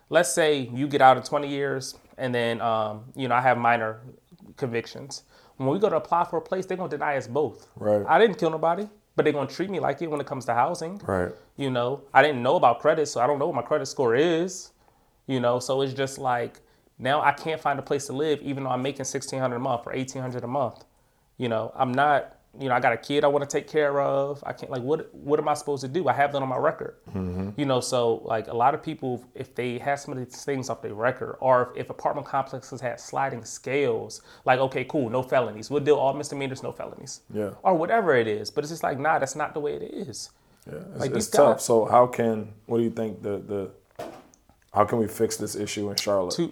Let's 0.09 0.33
say 0.33 0.69
you 0.73 0.87
get 0.87 1.01
out 1.01 1.17
in 1.17 1.23
20 1.23 1.47
years 1.47 1.95
and 2.17 2.35
then 2.35 2.61
um, 2.61 3.05
you 3.15 3.27
know 3.27 3.35
I 3.35 3.41
have 3.41 3.57
minor 3.57 4.01
convictions. 4.57 5.23
When 5.57 5.69
we 5.69 5.79
go 5.79 5.89
to 5.89 5.95
apply 5.95 6.25
for 6.25 6.37
a 6.37 6.41
place, 6.41 6.65
they're 6.65 6.77
gonna 6.77 6.89
deny 6.89 7.17
us 7.17 7.27
both. 7.27 7.67
Right. 7.75 8.05
I 8.07 8.19
didn't 8.19 8.37
kill 8.37 8.49
nobody, 8.49 8.87
but 9.15 9.23
they're 9.23 9.33
gonna 9.33 9.49
treat 9.49 9.69
me 9.69 9.79
like 9.79 10.01
it 10.01 10.09
when 10.09 10.21
it 10.21 10.27
comes 10.27 10.45
to 10.45 10.53
housing. 10.53 11.01
right 11.05 11.31
You 11.57 11.69
know, 11.69 12.01
I 12.13 12.21
didn't 12.21 12.43
know 12.43 12.55
about 12.55 12.79
credit, 12.79 13.07
so 13.07 13.21
I 13.21 13.27
don't 13.27 13.39
know 13.39 13.47
what 13.47 13.55
my 13.55 13.61
credit 13.61 13.87
score 13.87 14.15
is. 14.15 14.71
You 15.27 15.39
know, 15.39 15.59
so 15.59 15.81
it's 15.81 15.93
just 15.93 16.17
like 16.17 16.59
now 16.99 17.21
I 17.21 17.31
can't 17.31 17.59
find 17.61 17.79
a 17.79 17.81
place 17.81 18.05
to 18.07 18.13
live, 18.13 18.41
even 18.41 18.63
though 18.63 18.69
I'm 18.71 18.81
making 18.81 19.05
sixteen 19.05 19.39
hundred 19.39 19.55
a 19.57 19.59
month 19.59 19.83
or 19.87 19.93
eighteen 19.93 20.21
hundred 20.21 20.43
a 20.43 20.47
month. 20.47 20.83
You 21.37 21.49
know, 21.49 21.71
I'm 21.75 21.93
not. 21.93 22.35
You 22.59 22.67
know, 22.67 22.73
I 22.73 22.79
got 22.79 22.93
a 22.93 22.97
kid 22.97 23.23
I 23.23 23.27
want 23.27 23.47
to 23.47 23.57
take 23.57 23.67
care 23.67 24.01
of. 24.01 24.43
I 24.45 24.53
can't 24.53 24.71
like 24.71 24.81
what 24.81 25.13
what 25.13 25.39
am 25.39 25.47
I 25.47 25.53
supposed 25.53 25.81
to 25.83 25.87
do? 25.87 26.07
I 26.07 26.13
have 26.13 26.31
that 26.33 26.41
on 26.41 26.49
my 26.49 26.57
record. 26.57 26.95
Mm-hmm. 27.13 27.51
You 27.57 27.65
know, 27.67 27.79
so 27.79 28.15
like 28.25 28.47
a 28.47 28.53
lot 28.55 28.73
of 28.73 28.81
people, 28.81 29.23
if 29.35 29.53
they 29.53 29.77
have 29.77 29.99
some 29.99 30.13
of 30.13 30.17
these 30.17 30.43
things 30.43 30.67
off 30.67 30.81
their 30.81 30.95
record, 30.95 31.37
or 31.41 31.71
if, 31.75 31.81
if 31.83 31.89
apartment 31.91 32.25
complexes 32.25 32.81
had 32.81 32.99
sliding 32.99 33.45
scales, 33.45 34.23
like 34.45 34.59
okay, 34.59 34.83
cool, 34.83 35.11
no 35.11 35.21
felonies, 35.21 35.69
we'll 35.69 35.83
deal 35.83 35.95
all 35.97 36.13
misdemeanors, 36.15 36.63
no 36.63 36.71
felonies, 36.71 37.21
Yeah. 37.31 37.51
or 37.61 37.75
whatever 37.75 38.15
it 38.15 38.27
is. 38.27 38.49
But 38.49 38.63
it's 38.63 38.71
just 38.71 38.81
like 38.83 38.97
nah, 38.97 39.19
that's 39.19 39.35
not 39.35 39.53
the 39.53 39.59
way 39.59 39.75
it 39.75 39.83
is. 39.83 40.31
yeah 40.67 40.73
it's, 40.93 40.99
Like, 41.01 41.11
it's 41.11 41.27
tough 41.27 41.61
so 41.61 41.85
how 41.85 42.07
can 42.07 42.51
what 42.65 42.79
do 42.79 42.83
you 42.83 42.89
think 42.89 43.21
the 43.21 43.37
the 43.37 43.69
how 44.73 44.85
can 44.85 44.97
we 44.97 45.07
fix 45.07 45.37
this 45.37 45.55
issue 45.55 45.89
in 45.91 45.95
charlotte 45.95 46.33
two 46.35 46.51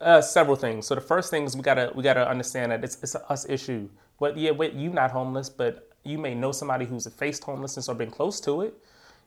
uh, 0.00 0.20
several 0.20 0.56
things. 0.56 0.86
So 0.86 0.94
the 0.94 1.00
first 1.00 1.30
thing 1.30 1.44
is 1.44 1.56
we 1.56 1.62
gotta 1.62 1.92
we 1.94 2.02
gotta 2.02 2.28
understand 2.28 2.72
that 2.72 2.84
it's 2.84 3.02
it's 3.02 3.14
a 3.14 3.30
us 3.30 3.48
issue. 3.48 3.88
But 4.18 4.36
yeah, 4.36 4.50
wait, 4.52 4.72
you 4.72 4.90
not 4.90 5.10
homeless, 5.10 5.48
but 5.48 5.90
you 6.04 6.18
may 6.18 6.34
know 6.34 6.52
somebody 6.52 6.84
who's 6.86 7.06
faced 7.06 7.44
homelessness 7.44 7.88
or 7.88 7.94
been 7.94 8.10
close 8.10 8.40
to 8.40 8.62
it. 8.62 8.74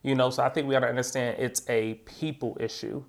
You 0.01 0.15
know, 0.15 0.29
so 0.29 0.43
I 0.43 0.49
think 0.49 0.67
we 0.67 0.73
gotta 0.73 0.87
understand 0.87 1.37
it's 1.39 1.67
a 1.69 1.95
people 2.05 2.57
issue, 2.59 3.03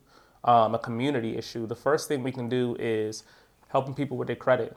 um, 0.44 0.74
a 0.74 0.78
community 0.78 1.36
issue. 1.36 1.66
The 1.66 1.76
first 1.76 2.08
thing 2.08 2.22
we 2.22 2.32
can 2.32 2.48
do 2.48 2.76
is 2.78 3.24
helping 3.68 3.94
people 3.94 4.16
with 4.16 4.26
their 4.26 4.36
credit. 4.36 4.76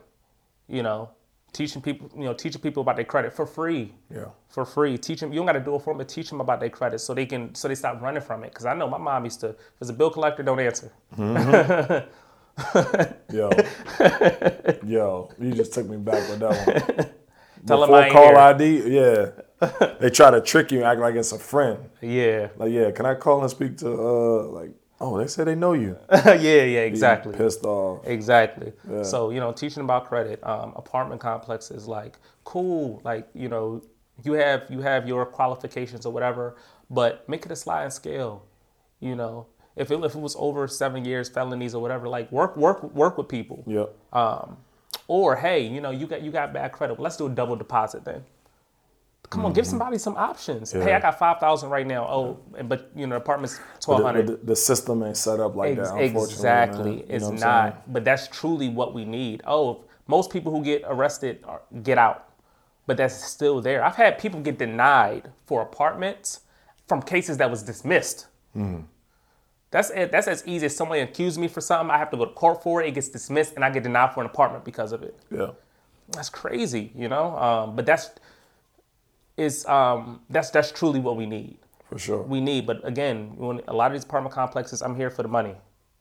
You 0.68 0.82
know, 0.82 1.10
teaching 1.52 1.82
people, 1.82 2.10
you 2.16 2.24
know, 2.24 2.34
teaching 2.34 2.60
people 2.60 2.82
about 2.82 2.96
their 2.96 3.04
credit 3.04 3.32
for 3.32 3.46
free 3.46 3.92
yeah 4.10 4.26
for 4.48 4.64
free. 4.64 4.96
Teach 4.96 5.20
them. 5.20 5.32
You 5.32 5.40
don't 5.40 5.46
got 5.46 5.52
to 5.54 5.60
do 5.60 5.74
it 5.74 5.82
for 5.82 5.92
them, 5.92 5.98
but 5.98 6.08
teach 6.08 6.30
them 6.30 6.40
about 6.40 6.60
their 6.60 6.70
credit 6.70 7.00
so 7.00 7.12
they 7.12 7.26
can 7.26 7.54
so 7.54 7.66
they 7.66 7.74
stop 7.74 8.00
running 8.00 8.22
from 8.22 8.44
it. 8.44 8.50
Because 8.50 8.66
I 8.66 8.74
know 8.74 8.88
my 8.88 8.98
mom 8.98 9.24
used 9.24 9.40
to. 9.40 9.48
If 9.48 9.56
it's 9.80 9.90
a 9.90 9.92
bill 9.92 10.10
collector, 10.10 10.44
don't 10.44 10.60
answer. 10.60 10.92
yo 13.32 13.50
yo 14.86 15.30
you 15.40 15.52
just 15.52 15.72
took 15.74 15.88
me 15.88 15.96
back 15.96 16.28
with 16.28 16.38
that 16.40 16.96
one 16.96 17.06
Tell 17.66 17.80
Before 17.80 17.96
I 17.96 18.10
call 18.10 18.26
here. 18.28 18.36
ID, 18.36 18.82
yeah. 18.94 19.30
they 19.98 20.10
try 20.10 20.30
to 20.30 20.42
trick 20.42 20.70
you, 20.70 20.78
and 20.80 20.86
act 20.86 21.00
like 21.00 21.14
it's 21.14 21.32
a 21.32 21.38
friend. 21.38 21.78
Yeah, 22.02 22.48
Like, 22.58 22.70
yeah, 22.70 22.90
can 22.90 23.06
I 23.06 23.14
call 23.14 23.40
and 23.40 23.50
speak 23.50 23.78
to 23.78 23.88
uh 23.88 24.42
like 24.48 24.70
oh 25.00 25.18
they 25.18 25.26
say 25.26 25.44
they 25.44 25.54
know 25.54 25.72
you. 25.72 25.96
yeah, 26.12 26.34
yeah, 26.34 26.80
exactly. 26.80 27.34
Pissed 27.34 27.64
off. 27.64 28.06
Exactly. 28.06 28.72
So 29.02 29.30
you 29.30 29.40
know, 29.40 29.50
teaching 29.52 29.82
about 29.82 30.06
credit, 30.08 30.44
um, 30.44 30.74
apartment 30.76 31.22
complexes, 31.22 31.86
like 31.88 32.18
cool, 32.44 33.00
like 33.02 33.28
you 33.34 33.48
know, 33.48 33.82
you 34.24 34.34
have 34.34 34.64
you 34.68 34.80
have 34.82 35.08
your 35.08 35.24
qualifications 35.24 36.04
or 36.04 36.12
whatever, 36.12 36.56
but 36.90 37.26
make 37.30 37.46
it 37.46 37.50
a 37.52 37.56
sliding 37.56 37.90
scale. 37.90 38.44
You 39.00 39.16
know, 39.16 39.46
if 39.76 39.90
it 39.90 40.02
if 40.04 40.14
it 40.14 40.20
was 40.20 40.36
over 40.38 40.68
seven 40.68 41.04
years 41.04 41.28
felonies 41.28 41.74
or 41.74 41.82
whatever, 41.82 42.08
like 42.08 42.30
work 42.32 42.56
work 42.56 42.82
work 42.94 43.18
with 43.18 43.28
people. 43.28 43.64
Yep. 43.66 43.94
Um, 44.12 44.56
or 45.08 45.36
hey, 45.36 45.66
you 45.66 45.80
know, 45.80 45.90
you 45.90 46.06
got 46.06 46.22
you 46.22 46.30
got 46.30 46.52
bad 46.52 46.72
credit. 46.72 46.98
Let's 47.00 47.16
do 47.16 47.26
a 47.26 47.30
double 47.30 47.56
deposit 47.56 48.04
then. 48.04 48.24
Come 49.30 49.46
on, 49.46 49.52
give 49.52 49.66
somebody 49.66 49.98
some 49.98 50.16
options. 50.16 50.70
Hey, 50.70 50.92
I 50.92 51.00
got 51.00 51.18
five 51.18 51.40
thousand 51.40 51.70
right 51.70 51.86
now. 51.86 52.04
Oh, 52.06 52.38
and 52.56 52.68
but 52.68 52.90
you 52.94 53.06
know, 53.06 53.16
the 53.16 53.22
apartment's 53.22 53.58
twelve 53.80 54.02
hundred. 54.02 54.26
the, 54.28 54.36
the, 54.36 54.46
the 54.46 54.56
system 54.56 55.02
ain't 55.02 55.16
set 55.16 55.40
up 55.40 55.56
like 55.56 55.76
that. 55.76 55.94
Ex- 55.96 56.12
Unfortunately, 56.14 56.32
exactly. 56.34 56.96
man. 56.96 57.04
It's 57.08 57.40
not. 57.40 57.92
But 57.92 58.04
that's 58.04 58.28
truly 58.28 58.68
what 58.68 58.94
we 58.94 59.04
need. 59.04 59.42
Oh, 59.46 59.84
most 60.06 60.30
people 60.30 60.52
who 60.52 60.62
get 60.62 60.82
arrested 60.86 61.40
are, 61.44 61.62
get 61.82 61.98
out. 61.98 62.28
but 62.86 62.96
that's 62.98 63.24
still 63.24 63.60
there. 63.60 63.82
I've 63.82 63.96
had 63.96 64.18
people 64.18 64.40
get 64.40 64.58
denied 64.58 65.32
for 65.46 65.62
apartments 65.62 66.40
from 66.86 67.02
cases 67.02 67.38
that 67.38 67.50
was 67.50 67.62
dismissed. 67.62 68.26
That's 69.74 69.90
it. 69.90 70.12
That's 70.12 70.28
as 70.28 70.46
easy 70.46 70.66
as 70.66 70.76
somebody 70.76 71.00
accused 71.00 71.36
me 71.36 71.48
for 71.48 71.60
something. 71.60 71.90
I 71.90 71.98
have 71.98 72.08
to 72.12 72.16
go 72.16 72.26
to 72.26 72.30
court 72.30 72.62
for 72.62 72.80
it. 72.80 72.86
It 72.86 72.94
gets 72.94 73.08
dismissed, 73.08 73.54
and 73.56 73.64
I 73.64 73.70
get 73.70 73.82
denied 73.82 74.14
for 74.14 74.20
an 74.20 74.26
apartment 74.26 74.64
because 74.64 74.92
of 74.92 75.02
it. 75.02 75.18
Yeah. 75.32 75.48
That's 76.10 76.28
crazy, 76.28 76.92
you 76.94 77.08
know. 77.08 77.36
Um, 77.36 77.74
but 77.74 77.84
that's 77.84 78.10
is 79.36 79.66
um, 79.66 80.20
that's 80.30 80.50
that's 80.50 80.70
truly 80.70 81.00
what 81.00 81.16
we 81.16 81.26
need. 81.26 81.58
For 81.88 81.98
sure. 81.98 82.22
We 82.22 82.40
need, 82.40 82.68
but 82.68 82.86
again, 82.86 83.34
when 83.34 83.62
a 83.66 83.72
lot 83.72 83.88
of 83.88 83.94
these 83.94 84.04
apartment 84.04 84.32
complexes, 84.32 84.80
I'm 84.80 84.94
here 84.94 85.10
for 85.10 85.24
the 85.24 85.28
money. 85.28 85.56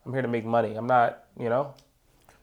I'm 0.05 0.13
here 0.13 0.21
to 0.21 0.27
make 0.27 0.45
money. 0.45 0.75
I'm 0.75 0.85
not, 0.85 1.23
you 1.39 1.49
know. 1.49 1.73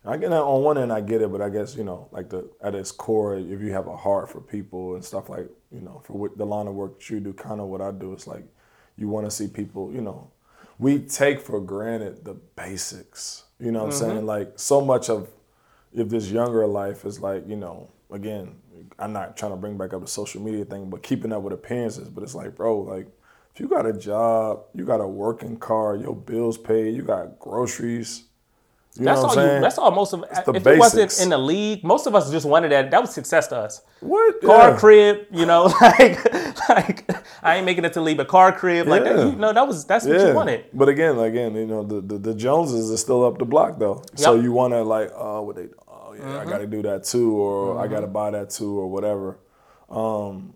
I 0.04 0.16
get 0.16 0.30
that 0.30 0.42
on 0.42 0.64
one 0.64 0.78
end, 0.78 0.92
I 0.92 1.00
get 1.00 1.22
it, 1.22 1.30
but 1.30 1.40
I 1.40 1.48
guess 1.48 1.76
you 1.76 1.84
know, 1.84 2.08
like 2.10 2.28
the 2.28 2.50
at 2.60 2.74
its 2.74 2.90
core, 2.90 3.36
if 3.36 3.60
you 3.60 3.70
have 3.70 3.86
a 3.86 3.96
heart 3.96 4.32
for 4.32 4.40
people 4.40 4.96
and 4.96 5.04
stuff 5.04 5.28
like 5.28 5.48
you 5.70 5.80
know, 5.80 6.02
for 6.04 6.14
what 6.14 6.36
the 6.36 6.44
line 6.44 6.66
of 6.66 6.74
work 6.74 6.98
that 6.98 7.08
you 7.08 7.20
do, 7.20 7.32
kind 7.32 7.60
of 7.60 7.68
what 7.68 7.80
I 7.80 7.92
do, 7.92 8.12
it's 8.12 8.26
like 8.26 8.42
you 8.96 9.06
want 9.06 9.26
to 9.26 9.30
see 9.30 9.46
people. 9.46 9.92
You 9.92 10.00
know, 10.00 10.32
we 10.80 10.98
take 10.98 11.40
for 11.40 11.60
granted 11.60 12.24
the 12.24 12.34
basics. 12.34 13.44
You 13.60 13.70
know 13.70 13.80
what 13.80 13.86
I'm 13.86 13.92
saying? 13.92 14.16
Mm-hmm. 14.16 14.26
Like 14.26 14.52
so 14.56 14.80
much 14.80 15.10
of 15.10 15.28
if 15.94 16.08
this 16.08 16.30
younger 16.30 16.66
life 16.66 17.04
is 17.04 17.20
like 17.20 17.46
you 17.46 17.56
know, 17.56 17.88
again, 18.10 18.56
I'm 18.98 19.12
not 19.12 19.36
trying 19.36 19.52
to 19.52 19.56
bring 19.56 19.76
back 19.76 19.92
up 19.92 20.00
the 20.00 20.08
social 20.08 20.40
media 20.42 20.64
thing, 20.64 20.88
but 20.90 21.02
keeping 21.02 21.32
up 21.32 21.42
with 21.42 21.52
appearances. 21.52 22.08
But 22.08 22.24
it's 22.24 22.34
like, 22.34 22.56
bro, 22.56 22.78
like 22.80 23.06
if 23.54 23.60
you 23.60 23.68
got 23.68 23.84
a 23.86 23.92
job, 23.92 24.62
you 24.74 24.84
got 24.86 25.00
a 25.00 25.06
working 25.06 25.58
car, 25.58 25.96
your 25.96 26.16
bills 26.16 26.56
paid, 26.56 26.94
you 26.96 27.02
got 27.02 27.38
groceries. 27.38 28.24
You 28.96 29.04
That's 29.04 29.20
all 29.20 29.34
you. 29.36 29.60
That's 29.60 29.78
all 29.78 29.90
most 29.92 30.12
of. 30.14 30.22
the 30.22 30.52
if 30.54 30.66
it 30.66 30.78
wasn't 30.78 31.20
in 31.20 31.28
the 31.28 31.38
league, 31.38 31.84
most 31.84 32.06
of 32.08 32.14
us 32.16 32.28
just 32.30 32.44
wanted 32.44 32.72
that. 32.72 32.90
That 32.90 33.00
was 33.00 33.14
success 33.14 33.46
to 33.48 33.56
us. 33.56 33.82
What? 34.00 34.40
Car, 34.42 34.70
Yeah. 34.70 34.76
crib, 34.78 35.26
you 35.30 35.46
know, 35.46 35.64
like, 35.80 36.68
like 36.68 36.99
I 37.42 37.56
ain't 37.56 37.64
making 37.64 37.84
it 37.84 37.92
to 37.94 38.00
leave 38.00 38.18
a 38.18 38.24
car, 38.24 38.52
crib, 38.52 38.86
like 38.86 39.04
that. 39.04 39.16
Yeah. 39.16 39.24
You 39.26 39.36
know, 39.36 39.52
that 39.52 39.66
was 39.66 39.84
that's 39.86 40.04
what 40.04 40.20
you 40.20 40.34
wanted. 40.34 40.66
But 40.72 40.88
again, 40.88 41.18
again, 41.18 41.54
you 41.54 41.66
know, 41.66 41.82
the, 41.82 42.00
the, 42.00 42.18
the 42.18 42.34
Joneses 42.34 42.90
are 42.90 42.96
still 42.96 43.24
up 43.24 43.38
the 43.38 43.44
block 43.44 43.78
though. 43.78 44.02
So 44.14 44.34
you 44.34 44.52
want 44.52 44.72
to 44.74 44.82
like, 44.82 45.10
oh, 45.14 45.42
what 45.42 45.56
they? 45.56 45.68
Oh 45.88 46.12
yeah, 46.14 46.20
Mm-hmm. 46.22 46.38
I 46.48 46.50
got 46.50 46.58
to 46.58 46.66
do 46.66 46.82
that 46.82 47.04
too, 47.04 47.32
or 47.36 47.78
I 47.78 47.86
got 47.86 48.00
to 48.00 48.06
buy 48.06 48.30
that 48.32 48.50
too, 48.50 48.78
or 48.78 48.88
whatever. 48.88 49.38
Um, 49.88 50.54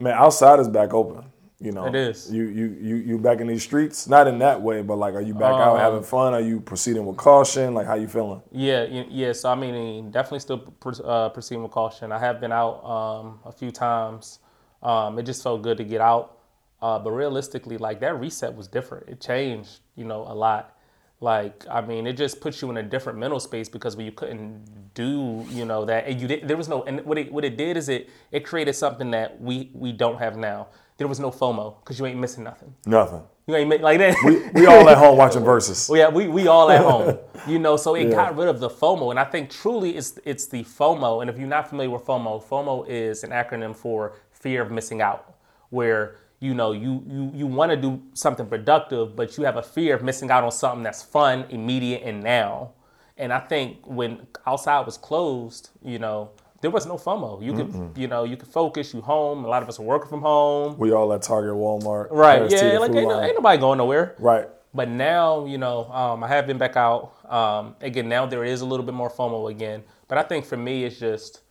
man, 0.00 0.14
outside 0.14 0.60
is 0.60 0.68
back 0.68 0.92
open. 0.92 1.24
You 1.60 1.70
know, 1.70 1.86
It 1.86 1.94
is. 1.94 2.30
You 2.30 2.42
you 2.44 2.76
you 2.80 2.96
you 2.96 3.18
back 3.18 3.38
in 3.40 3.46
these 3.46 3.62
streets? 3.62 4.08
Not 4.08 4.26
in 4.26 4.40
that 4.40 4.60
way, 4.60 4.82
but 4.82 4.96
like, 4.96 5.14
are 5.14 5.20
you 5.20 5.32
back 5.32 5.52
Um, 5.52 5.60
out 5.60 5.78
having 5.78 6.02
fun? 6.02 6.34
Are 6.34 6.40
you 6.40 6.58
proceeding 6.60 7.06
with 7.06 7.16
caution? 7.16 7.72
Like, 7.72 7.86
how 7.86 7.94
you 7.94 8.08
feeling? 8.08 8.42
Yeah, 8.50 8.82
yeah. 8.82 9.30
So 9.32 9.48
I 9.48 9.54
mean, 9.54 10.10
definitely 10.10 10.40
still 10.40 10.74
uh, 11.04 11.28
proceeding 11.28 11.62
with 11.62 11.70
caution. 11.70 12.10
I 12.10 12.18
have 12.18 12.40
been 12.40 12.50
out 12.50 12.84
um, 12.84 13.38
a 13.44 13.52
few 13.52 13.70
times. 13.70 14.40
Um, 14.82 15.18
it 15.18 15.24
just 15.24 15.42
felt 15.42 15.62
good 15.62 15.76
to 15.78 15.84
get 15.84 16.00
out, 16.00 16.38
uh, 16.80 16.98
but 16.98 17.12
realistically, 17.12 17.78
like 17.78 18.00
that 18.00 18.18
reset 18.18 18.54
was 18.54 18.66
different. 18.66 19.08
It 19.08 19.20
changed, 19.20 19.80
you 19.94 20.04
know, 20.04 20.22
a 20.22 20.34
lot. 20.34 20.76
Like 21.20 21.64
I 21.70 21.80
mean, 21.80 22.06
it 22.06 22.14
just 22.14 22.40
puts 22.40 22.60
you 22.60 22.70
in 22.70 22.76
a 22.78 22.82
different 22.82 23.18
mental 23.18 23.38
space 23.38 23.68
because 23.68 23.96
when 23.96 24.06
you 24.06 24.12
couldn't 24.12 24.92
do, 24.94 25.46
you 25.50 25.64
know, 25.64 25.84
that 25.84 26.06
and 26.08 26.20
you 26.20 26.26
did, 26.26 26.48
there 26.48 26.56
was 26.56 26.68
no. 26.68 26.82
And 26.82 27.04
what 27.04 27.16
it 27.16 27.32
what 27.32 27.44
it 27.44 27.56
did 27.56 27.76
is 27.76 27.88
it 27.88 28.10
it 28.32 28.40
created 28.44 28.74
something 28.74 29.12
that 29.12 29.40
we 29.40 29.70
we 29.72 29.92
don't 29.92 30.18
have 30.18 30.36
now. 30.36 30.66
There 30.98 31.06
was 31.06 31.20
no 31.20 31.30
FOMO 31.30 31.80
because 31.80 31.98
you 31.98 32.06
ain't 32.06 32.18
missing 32.18 32.44
nothing. 32.44 32.74
Nothing. 32.86 33.22
You 33.46 33.56
ain't 33.56 33.82
like 33.82 33.98
that. 33.98 34.50
We 34.54 34.66
all 34.66 34.88
at 34.88 34.98
home 34.98 35.16
watching 35.16 35.44
verses. 35.52 35.88
Well, 35.88 35.98
yeah, 35.98 36.08
we, 36.08 36.28
we 36.28 36.46
all 36.46 36.70
at 36.70 36.80
home, 36.80 37.18
you 37.48 37.58
know. 37.58 37.76
So 37.76 37.96
it 37.96 38.10
got 38.10 38.36
rid 38.36 38.46
of 38.46 38.60
the 38.60 38.70
FOMO, 38.70 39.10
and 39.10 39.18
I 39.18 39.24
think 39.24 39.50
truly 39.50 39.96
it's 39.96 40.18
it's 40.24 40.46
the 40.46 40.62
FOMO. 40.62 41.22
And 41.22 41.28
if 41.28 41.38
you're 41.38 41.48
not 41.48 41.68
familiar 41.68 41.90
with 41.90 42.04
FOMO, 42.04 42.42
FOMO 42.44 42.88
is 42.88 43.24
an 43.24 43.30
acronym 43.30 43.74
for 43.74 44.14
fear 44.42 44.60
of 44.62 44.70
missing 44.70 45.00
out, 45.00 45.34
where 45.70 46.16
you 46.40 46.52
know 46.52 46.72
you 46.72 47.02
you 47.08 47.30
you 47.34 47.46
want 47.46 47.70
to 47.70 47.76
do 47.76 48.02
something 48.14 48.46
productive, 48.46 49.16
but 49.16 49.38
you 49.38 49.44
have 49.44 49.56
a 49.56 49.62
fear 49.62 49.94
of 49.94 50.02
missing 50.02 50.30
out 50.30 50.44
on 50.44 50.52
something 50.52 50.82
that's 50.82 51.02
fun, 51.02 51.46
immediate, 51.48 52.02
and 52.04 52.22
now. 52.22 52.72
And 53.16 53.32
I 53.32 53.38
think 53.38 53.86
when 53.86 54.26
outside 54.46 54.84
was 54.84 54.98
closed, 54.98 55.70
you 55.82 55.98
know, 55.98 56.30
there 56.60 56.70
was 56.70 56.86
no 56.86 56.96
FOMO. 56.96 57.42
You 57.42 57.52
could 57.54 57.98
you 57.98 58.08
know 58.08 58.24
you 58.24 58.36
could 58.36 58.48
focus. 58.48 58.92
You 58.92 59.00
home. 59.00 59.44
A 59.44 59.48
lot 59.48 59.62
of 59.62 59.68
us 59.68 59.78
are 59.78 59.82
working 59.82 60.08
from 60.08 60.22
home. 60.22 60.76
We 60.78 60.92
all 60.92 61.12
at 61.12 61.22
Target, 61.22 61.54
Walmart, 61.54 62.08
Right. 62.10 62.50
Yeah. 62.50 62.78
Like 62.78 62.92
ain't, 62.92 63.10
ain't 63.10 63.34
nobody 63.36 63.58
going 63.58 63.78
nowhere. 63.78 64.16
Right. 64.18 64.48
But 64.74 64.88
now, 64.88 65.44
you 65.44 65.58
know, 65.58 65.84
um, 65.92 66.24
I 66.24 66.28
have 66.28 66.46
been 66.46 66.58
back 66.58 66.76
out. 66.76 67.12
Um, 67.30 67.76
again, 67.82 68.08
now 68.08 68.24
there 68.24 68.42
is 68.42 68.62
a 68.62 68.66
little 68.66 68.86
bit 68.86 68.94
more 68.94 69.10
FOMO 69.10 69.50
again. 69.50 69.82
But 70.08 70.18
I 70.18 70.22
think 70.22 70.46
for 70.46 70.56
me, 70.56 70.84
it's 70.84 70.98
just, 70.98 71.41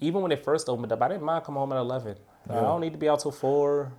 even 0.00 0.22
when 0.22 0.32
it 0.32 0.44
first 0.44 0.68
opened 0.68 0.92
up, 0.92 1.02
I 1.02 1.08
didn't 1.08 1.22
mind 1.22 1.44
coming 1.44 1.58
home 1.58 1.72
at 1.72 1.78
11. 1.78 2.16
I 2.48 2.54
don't 2.54 2.80
need 2.80 2.92
to 2.92 2.98
be 2.98 3.08
out 3.08 3.20
till 3.20 3.32
4. 3.32 3.92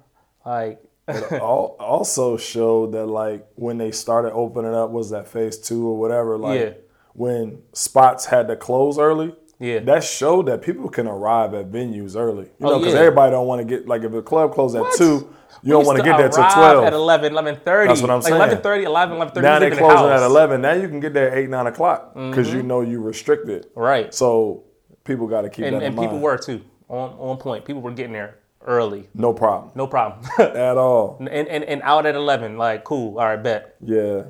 Like, 0.45 0.81
Al- 1.31 1.75
also 1.79 2.37
showed 2.37 2.93
that 2.93 3.07
like 3.07 3.45
when 3.55 3.77
they 3.77 3.91
started 3.91 4.31
opening 4.33 4.73
up 4.73 4.91
was 4.91 5.09
that 5.09 5.27
phase 5.27 5.57
two 5.57 5.87
or 5.87 5.97
whatever 5.97 6.37
like 6.37 6.59
Yeah. 6.59 6.69
when 7.13 7.63
spots 7.73 8.25
had 8.25 8.47
to 8.49 8.55
close 8.55 8.99
early 8.99 9.35
Yeah. 9.59 9.79
that 9.79 10.03
showed 10.03 10.45
that 10.45 10.61
people 10.61 10.89
can 10.89 11.07
arrive 11.07 11.53
at 11.53 11.71
venues 11.71 12.15
early 12.15 12.45
you 12.45 12.51
oh, 12.61 12.65
know 12.69 12.73
Oh, 12.75 12.79
because 12.79 12.93
yeah. 12.93 12.99
everybody 13.01 13.31
don't 13.31 13.47
want 13.47 13.59
to 13.61 13.65
get 13.65 13.87
like 13.87 14.03
if 14.03 14.11
the 14.11 14.21
club 14.21 14.53
closed 14.53 14.75
at 14.75 14.83
What? 14.83 14.95
two 14.97 15.33
you 15.63 15.73
don't 15.73 15.85
want 15.85 15.97
to 15.97 16.03
get 16.03 16.17
there 16.17 16.29
till 16.29 16.43
arrive 16.43 16.53
12 16.53 16.85
At 16.85 16.93
11, 16.93 17.33
11.30. 17.33 17.63
That's 17.87 18.01
what 18.01 18.09
I'm 18.11 18.21
like 18.21 18.23
saying. 18.31 18.61
11.30, 18.61 18.83
11, 18.83 19.17
11.30. 19.17 19.41
now 19.41 19.53
we 19.53 19.59
they 19.59 19.69
leaving 19.69 19.69
the 19.69 19.93
closing 19.93 20.11
at 20.11 20.23
11 20.23 20.61
now 20.61 20.73
you 20.73 20.87
can 20.87 20.99
get 20.99 21.13
there 21.13 21.31
at 21.31 21.37
8 21.37 21.49
9 21.49 21.67
o'clock 21.67 22.13
because 22.13 22.53
you 22.53 22.59
mm-hmm. 22.59 22.67
know 22.67 22.81
you 22.81 23.01
restricted 23.01 23.67
Right. 23.75 24.13
so 24.13 24.63
people 25.03 25.27
got 25.27 25.41
to 25.41 25.49
keep 25.49 25.65
And, 25.65 25.75
that 25.75 25.81
in 25.81 25.87
and 25.89 25.95
people 25.95 26.13
mind 26.13 26.23
were 26.23 26.37
too, 26.37 26.61
on, 26.89 27.11
on 27.19 27.37
point. 27.37 27.65
People 27.65 27.81
were 27.81 27.91
getting 27.91 28.13
there 28.13 28.37
early. 28.65 29.07
no 29.13 29.33
problem 29.33 29.71
No 29.75 29.87
problem. 29.87 30.25
at 30.39 30.77
all 30.77 31.17
and, 31.19 31.29
and, 31.29 31.63
and 31.63 31.81
out 31.83 32.05
at 32.05 32.15
11, 32.15 32.57
like, 32.57 32.83
cool. 32.83 33.17
All 33.19 33.25
right, 33.25 33.41
bet. 33.41 33.75
Yeah, 33.81 34.23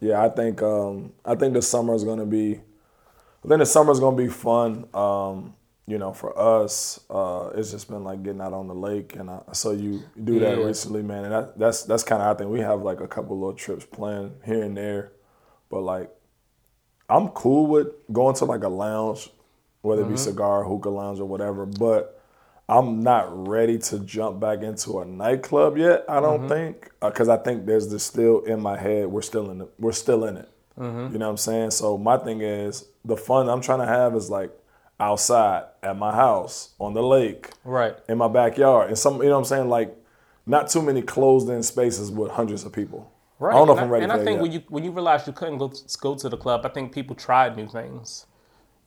yeah. 0.00 0.24
I 0.24 0.28
think 0.28 0.62
um, 0.62 1.12
I 1.24 1.34
think 1.34 1.54
the 1.54 1.62
summer 1.62 1.94
is 1.94 2.04
gonna 2.04 2.26
be. 2.26 2.60
I 3.44 3.48
think 3.48 3.60
the 3.60 3.66
summer 3.66 3.92
is 3.92 4.00
gonna 4.00 4.16
be 4.16 4.28
fun. 4.28 4.86
Um, 4.94 5.54
you 5.86 5.96
know, 5.96 6.12
for 6.12 6.38
us, 6.38 7.00
uh, 7.08 7.50
it's 7.54 7.70
just 7.70 7.88
been 7.88 8.04
like 8.04 8.22
getting 8.22 8.40
out 8.42 8.52
on 8.52 8.66
the 8.68 8.74
lake, 8.74 9.16
and 9.16 9.30
I 9.30 9.40
saw 9.52 9.70
you 9.70 10.02
do 10.22 10.38
that 10.40 10.58
Yeah. 10.58 10.64
recently, 10.64 11.02
man. 11.02 11.24
And 11.24 11.32
that, 11.32 11.58
that's 11.58 11.84
that's 11.84 12.02
kind 12.02 12.20
of 12.20 12.34
I 12.34 12.38
think 12.38 12.50
we 12.50 12.60
have 12.60 12.82
like 12.82 13.00
a 13.00 13.08
couple 13.08 13.38
little 13.38 13.54
trips 13.54 13.86
planned 13.86 14.32
here 14.44 14.62
and 14.62 14.76
there, 14.76 15.12
but 15.70 15.80
like 15.80 16.10
I'm 17.08 17.28
cool 17.28 17.66
with 17.66 17.88
going 18.12 18.34
to 18.36 18.44
like 18.44 18.64
a 18.64 18.68
lounge, 18.68 19.30
whether 19.82 20.02
it 20.02 20.06
be 20.06 20.14
mm-hmm. 20.14 20.16
cigar, 20.16 20.64
hookah 20.64 20.90
lounge, 20.90 21.20
or 21.20 21.24
whatever. 21.24 21.66
But 21.66 22.20
I'm 22.68 23.02
not 23.02 23.48
ready 23.48 23.78
to 23.78 24.00
jump 24.00 24.40
back 24.40 24.62
into 24.62 25.00
a 25.00 25.04
nightclub 25.04 25.78
yet. 25.78 26.04
I 26.08 26.20
don't 26.20 26.40
mm-hmm. 26.40 26.48
think 26.48 26.90
uh, 27.00 27.10
because 27.10 27.28
I 27.28 27.38
think 27.38 27.66
there's 27.66 27.88
this 27.88 28.04
still 28.04 28.40
in 28.40 28.60
my 28.60 28.78
head. 28.78 29.06
We're 29.06 29.22
still 29.22 29.50
in 29.50 29.62
it. 29.62 29.68
We're 29.78 29.92
still 29.92 30.24
in 30.24 30.36
it. 30.36 30.48
Mm-hmm. 30.78 31.12
You 31.12 31.18
know 31.18 31.26
what 31.26 31.32
I'm 31.32 31.36
saying? 31.38 31.70
So 31.72 31.98
my 31.98 32.18
thing 32.18 32.40
is 32.40 32.84
the 33.04 33.16
fun 33.16 33.48
I'm 33.48 33.60
trying 33.60 33.80
to 33.80 33.86
have 33.86 34.14
is 34.14 34.30
like 34.30 34.50
outside 35.00 35.64
at 35.82 35.96
my 35.96 36.12
house 36.12 36.74
on 36.78 36.94
the 36.94 37.02
lake 37.02 37.50
Right. 37.64 37.96
in 38.08 38.18
my 38.18 38.28
backyard 38.28 38.88
and 38.88 38.98
some. 38.98 39.16
You 39.22 39.24
know 39.24 39.32
what 39.32 39.38
I'm 39.38 39.44
saying? 39.44 39.68
Like 39.68 39.96
not 40.46 40.68
too 40.68 40.82
many 40.82 41.02
closed 41.02 41.48
in 41.48 41.62
spaces 41.62 42.10
with 42.10 42.32
hundreds 42.32 42.64
of 42.64 42.72
people. 42.72 43.10
Right. 43.38 43.54
I 43.54 43.58
don't 43.58 43.66
know 43.68 43.74
if 43.74 43.78
and 43.78 43.84
I'm 43.86 43.92
ready 43.92 44.02
and 44.02 44.12
I 44.12 44.18
that 44.18 44.24
think 44.24 44.36
yet. 44.36 44.42
when 44.42 44.52
you 44.52 44.62
when 44.68 44.84
you 44.84 44.90
realized 44.90 45.26
you 45.26 45.32
couldn't 45.32 45.58
go 45.58 45.72
go 46.00 46.14
to 46.16 46.28
the 46.28 46.36
club, 46.36 46.66
I 46.66 46.68
think 46.68 46.92
people 46.92 47.14
tried 47.14 47.56
new 47.56 47.68
things, 47.68 48.26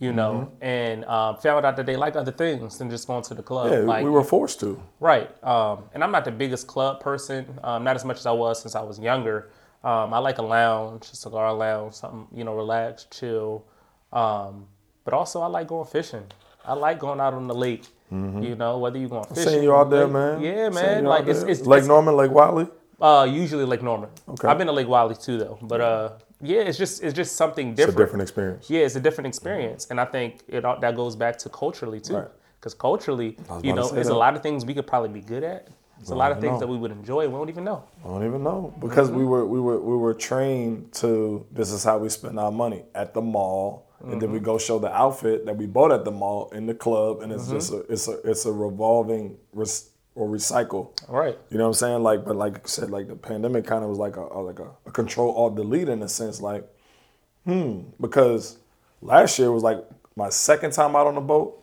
you 0.01 0.11
know, 0.11 0.33
Mm-hmm. 0.33 0.63
and 0.63 1.05
um, 1.05 1.37
found 1.37 1.65
out 1.65 1.75
that 1.77 1.85
they 1.85 1.95
like 1.95 2.15
other 2.17 2.31
things 2.43 2.77
than 2.77 2.89
just 2.89 3.05
going 3.07 3.23
to 3.29 3.33
the 3.39 3.43
club. 3.43 3.71
yeah, 3.71 3.77
like, 3.93 4.03
we 4.03 4.09
were 4.09 4.23
forced 4.35 4.59
to. 4.61 4.69
right. 4.99 5.29
Um, 5.43 5.83
and 5.93 6.03
I'm 6.03 6.11
not 6.11 6.25
the 6.25 6.31
biggest 6.43 6.65
club 6.67 6.99
person, 6.99 7.41
um, 7.63 7.83
not 7.83 7.95
as 7.95 8.03
much 8.03 8.17
as 8.17 8.25
I 8.25 8.31
was 8.43 8.61
since 8.61 8.75
I 8.75 8.81
was 8.81 8.97
younger. 8.99 9.37
Um, 9.83 10.07
I 10.13 10.19
like 10.19 10.37
a 10.39 10.47
lounge, 10.57 11.03
a 11.13 11.15
cigar 11.15 11.53
lounge, 11.53 11.93
something 11.93 12.27
you 12.37 12.43
know, 12.43 12.55
relaxed, 12.55 13.11
chill. 13.17 13.63
Um, 14.11 14.65
but 15.05 15.13
also, 15.13 15.41
I 15.41 15.47
like 15.47 15.67
going 15.67 15.87
fishing. 15.87 16.25
I 16.65 16.73
like 16.73 16.97
going 16.99 17.19
out 17.19 17.33
on 17.33 17.47
the 17.47 17.55
lake. 17.55 17.85
You 18.11 18.55
know, 18.55 18.77
whether 18.77 18.97
you're 18.99 19.07
going 19.07 19.23
fishing. 19.23 19.43
Mm-hmm. 19.43 19.49
Seeing 19.51 19.63
you 19.63 19.73
out 19.73 19.89
there, 19.89 20.03
lake- 20.05 20.13
man. 20.13 20.41
Yeah, 20.41 20.69
man. 20.69 21.05
Like 21.05 21.27
it's, 21.27 21.41
there. 21.41 21.49
it's 21.49 21.61
Lake 21.61 21.77
it's- 21.77 21.87
Norman, 21.87 22.15
Lake 22.17 22.29
Wylie. 22.31 22.67
uh, 22.99 23.25
usually 23.31 23.63
Lake 23.65 23.81
Norman. 23.81 24.09
Okay. 24.27 24.47
I've 24.49 24.57
been 24.57 24.67
to 24.67 24.73
Lake 24.73 24.87
Wylie 24.89 25.15
too, 25.15 25.37
though. 25.37 25.57
But 25.61 25.79
uh, 25.81 26.09
yeah, 26.41 26.61
it's 26.61 26.77
just 26.77 27.03
it's 27.03 27.13
just 27.15 27.35
something 27.35 27.73
different. 27.75 27.89
It's 27.89 27.95
a 27.95 28.03
different. 28.05 28.21
experience. 28.23 28.69
Yeah, 28.69 28.81
it's 28.81 28.95
a 28.95 28.99
different 28.99 29.27
experience, 29.27 29.87
and 29.89 29.99
I 29.99 30.05
think 30.05 30.41
it 30.47 30.65
all, 30.65 30.79
that 30.79 30.95
goes 30.95 31.15
back 31.15 31.37
to 31.39 31.49
culturally 31.49 31.99
too. 31.99 32.15
Right. 32.17 32.27
Because 32.59 32.73
culturally, 32.75 33.37
you 33.63 33.73
know, 33.73 33.87
there's 33.89 34.09
a 34.09 34.13
lot 34.15 34.35
of 34.35 34.43
things 34.43 34.65
we 34.65 34.73
could 34.75 34.85
probably 34.87 35.09
be 35.09 35.21
good 35.21 35.43
at. 35.43 35.67
There's 35.97 36.09
a 36.11 36.15
lot 36.15 36.31
of 36.31 36.39
things 36.39 36.53
know. 36.53 36.59
that 36.61 36.67
we 36.67 36.77
would 36.77 36.91
enjoy. 36.91 37.27
We 37.27 37.33
don't 37.33 37.49
even 37.49 37.63
know. 37.63 37.83
I 38.03 38.07
don't 38.07 38.25
even 38.25 38.43
know 38.43 38.73
because 38.79 39.09
Mm-hmm. 39.09 39.19
we 39.19 39.25
were 39.25 39.45
we 39.45 39.59
were 39.59 39.79
we 39.79 39.95
were 39.95 40.13
trained 40.15 40.91
to 40.93 41.45
this 41.51 41.71
is 41.71 41.83
how 41.83 41.97
we 41.99 42.09
spend 42.09 42.39
our 42.39 42.51
money 42.51 42.83
at 42.95 43.13
the 43.13 43.21
mall, 43.21 43.87
and 44.03 44.19
then 44.21 44.31
we 44.31 44.37
Mm-hmm. 44.39 44.45
go 44.45 44.57
show 44.57 44.79
the 44.79 44.91
outfit 44.91 45.45
that 45.45 45.55
we 45.57 45.67
bought 45.67 45.91
at 45.91 46.03
the 46.05 46.11
mall 46.11 46.49
in 46.53 46.65
the 46.65 46.73
club, 46.73 47.21
and 47.21 47.31
it's 47.31 47.43
Mm-hmm. 47.45 47.53
just 47.53 47.71
a, 47.71 47.79
it's 47.93 48.07
a 48.07 48.19
it's 48.31 48.45
a 48.45 48.51
revolving 48.51 49.37
res, 49.53 49.90
or 50.15 50.27
recycle. 50.27 50.89
All 51.07 51.17
right. 51.17 51.37
You 51.49 51.57
know 51.57 51.63
what 51.63 51.69
I'm 51.69 51.73
saying? 51.75 52.03
Like, 52.03 52.25
but 52.25 52.35
like 52.35 52.57
I 52.57 52.61
said, 52.65 52.89
like 52.89 53.07
the 53.07 53.15
pandemic 53.15 53.65
kind 53.65 53.83
of 53.83 53.89
was 53.89 53.99
like 53.99 54.17
a, 54.17 54.21
a 54.21 54.39
like 54.41 54.59
a, 54.59 54.69
a 54.85 54.91
control 54.91 55.33
alt 55.33 55.55
delete 55.55 55.89
in 55.89 56.01
a 56.03 56.09
sense. 56.09 56.41
Like, 56.41 56.67
hmm, 57.45 57.81
because 57.99 58.57
last 59.01 59.39
year 59.39 59.51
was 59.51 59.63
like 59.63 59.83
my 60.15 60.29
second 60.29 60.71
time 60.73 60.95
out 60.95 61.07
on 61.07 61.15
the 61.15 61.21
boat, 61.21 61.57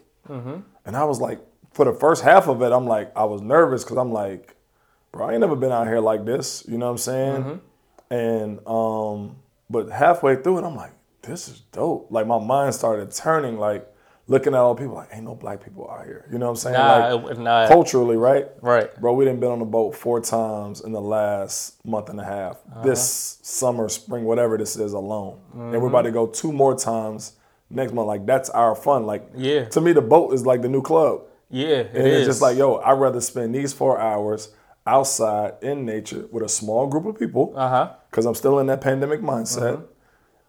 And 0.84 0.96
I 0.96 1.04
was 1.04 1.20
like, 1.20 1.40
for 1.72 1.84
the 1.84 1.92
first 1.92 2.22
half 2.22 2.48
of 2.48 2.62
it, 2.62 2.72
I'm 2.72 2.86
like, 2.86 3.12
I 3.16 3.24
was 3.24 3.40
nervous 3.42 3.84
because 3.84 3.98
I'm 3.98 4.12
like, 4.12 4.56
bro, 5.12 5.28
I 5.28 5.32
ain't 5.32 5.40
never 5.40 5.56
been 5.56 5.72
out 5.72 5.86
here 5.86 6.00
like 6.00 6.24
this. 6.24 6.64
You 6.68 6.78
know 6.78 6.86
what 6.86 6.92
I'm 6.92 6.98
saying? 6.98 7.60
And 8.10 8.66
um, 8.66 9.36
but 9.70 9.90
halfway 9.90 10.36
through 10.36 10.58
it, 10.58 10.64
I'm 10.64 10.74
like, 10.76 10.92
this 11.22 11.48
is 11.48 11.60
dope. 11.72 12.06
Like 12.10 12.26
my 12.26 12.38
mind 12.38 12.74
started 12.74 13.12
turning, 13.12 13.58
like 13.58 13.86
looking 14.28 14.52
at 14.54 14.60
all 14.60 14.74
people, 14.74 14.94
like, 14.94 15.08
ain't 15.12 15.24
no 15.24 15.34
black 15.34 15.64
people 15.64 15.90
out 15.90 16.04
here. 16.04 16.26
You 16.30 16.38
know 16.38 16.46
what 16.46 16.50
I'm 16.50 16.56
saying? 16.56 16.74
Nah, 16.74 17.14
like 17.14 17.30
it- 17.32 17.38
nah. 17.40 17.66
culturally, 17.66 18.16
right? 18.16 18.46
Right. 18.60 18.94
Bro, 19.00 19.14
we 19.14 19.24
done 19.24 19.40
been 19.40 19.50
on 19.50 19.58
the 19.58 19.64
boat 19.64 19.94
four 19.96 20.20
times 20.20 20.80
in 20.82 20.92
the 20.92 21.00
last 21.00 21.84
month 21.84 22.08
and 22.10 22.20
a 22.20 22.24
half. 22.24 22.58
Uh-huh. 22.70 22.82
This 22.82 23.38
summer, 23.42 23.88
spring, 23.88 24.24
whatever 24.24 24.56
this 24.58 24.76
is 24.76 24.92
alone. 24.92 25.40
And 25.54 25.60
Mm-hmm. 25.72 25.80
we're 25.80 25.88
about 25.88 26.02
to 26.02 26.12
go 26.12 26.26
two 26.26 26.52
more 26.52 26.76
times 26.76 27.32
next 27.70 27.92
month. 27.92 28.06
Like 28.06 28.26
that's 28.26 28.50
our 28.50 28.74
fun. 28.74 29.06
Like 29.06 29.30
Yeah. 29.34 29.64
to 29.70 29.80
me, 29.80 29.92
the 29.92 30.02
boat 30.02 30.34
is 30.34 30.44
like 30.46 30.60
the 30.62 30.68
new 30.68 30.82
club. 30.82 31.22
Yeah, 31.50 31.68
it 31.68 31.90
And 31.94 32.06
is. 32.06 32.18
it's 32.18 32.26
just 32.26 32.42
like, 32.42 32.58
yo, 32.58 32.76
I'd 32.76 32.98
rather 33.00 33.22
spend 33.22 33.54
these 33.54 33.72
four 33.72 33.98
hours 33.98 34.50
outside 34.86 35.54
in 35.62 35.84
nature 35.86 36.26
with 36.30 36.42
a 36.42 36.48
small 36.48 36.86
group 36.86 37.06
of 37.06 37.18
people. 37.18 37.52
Uh 37.56 37.68
huh. 37.68 37.90
Because 38.10 38.26
I'm 38.26 38.34
still 38.34 38.58
in 38.58 38.66
that 38.66 38.80
pandemic 38.82 39.20
mindset. 39.22 39.76
Mm-hmm. 39.76 39.82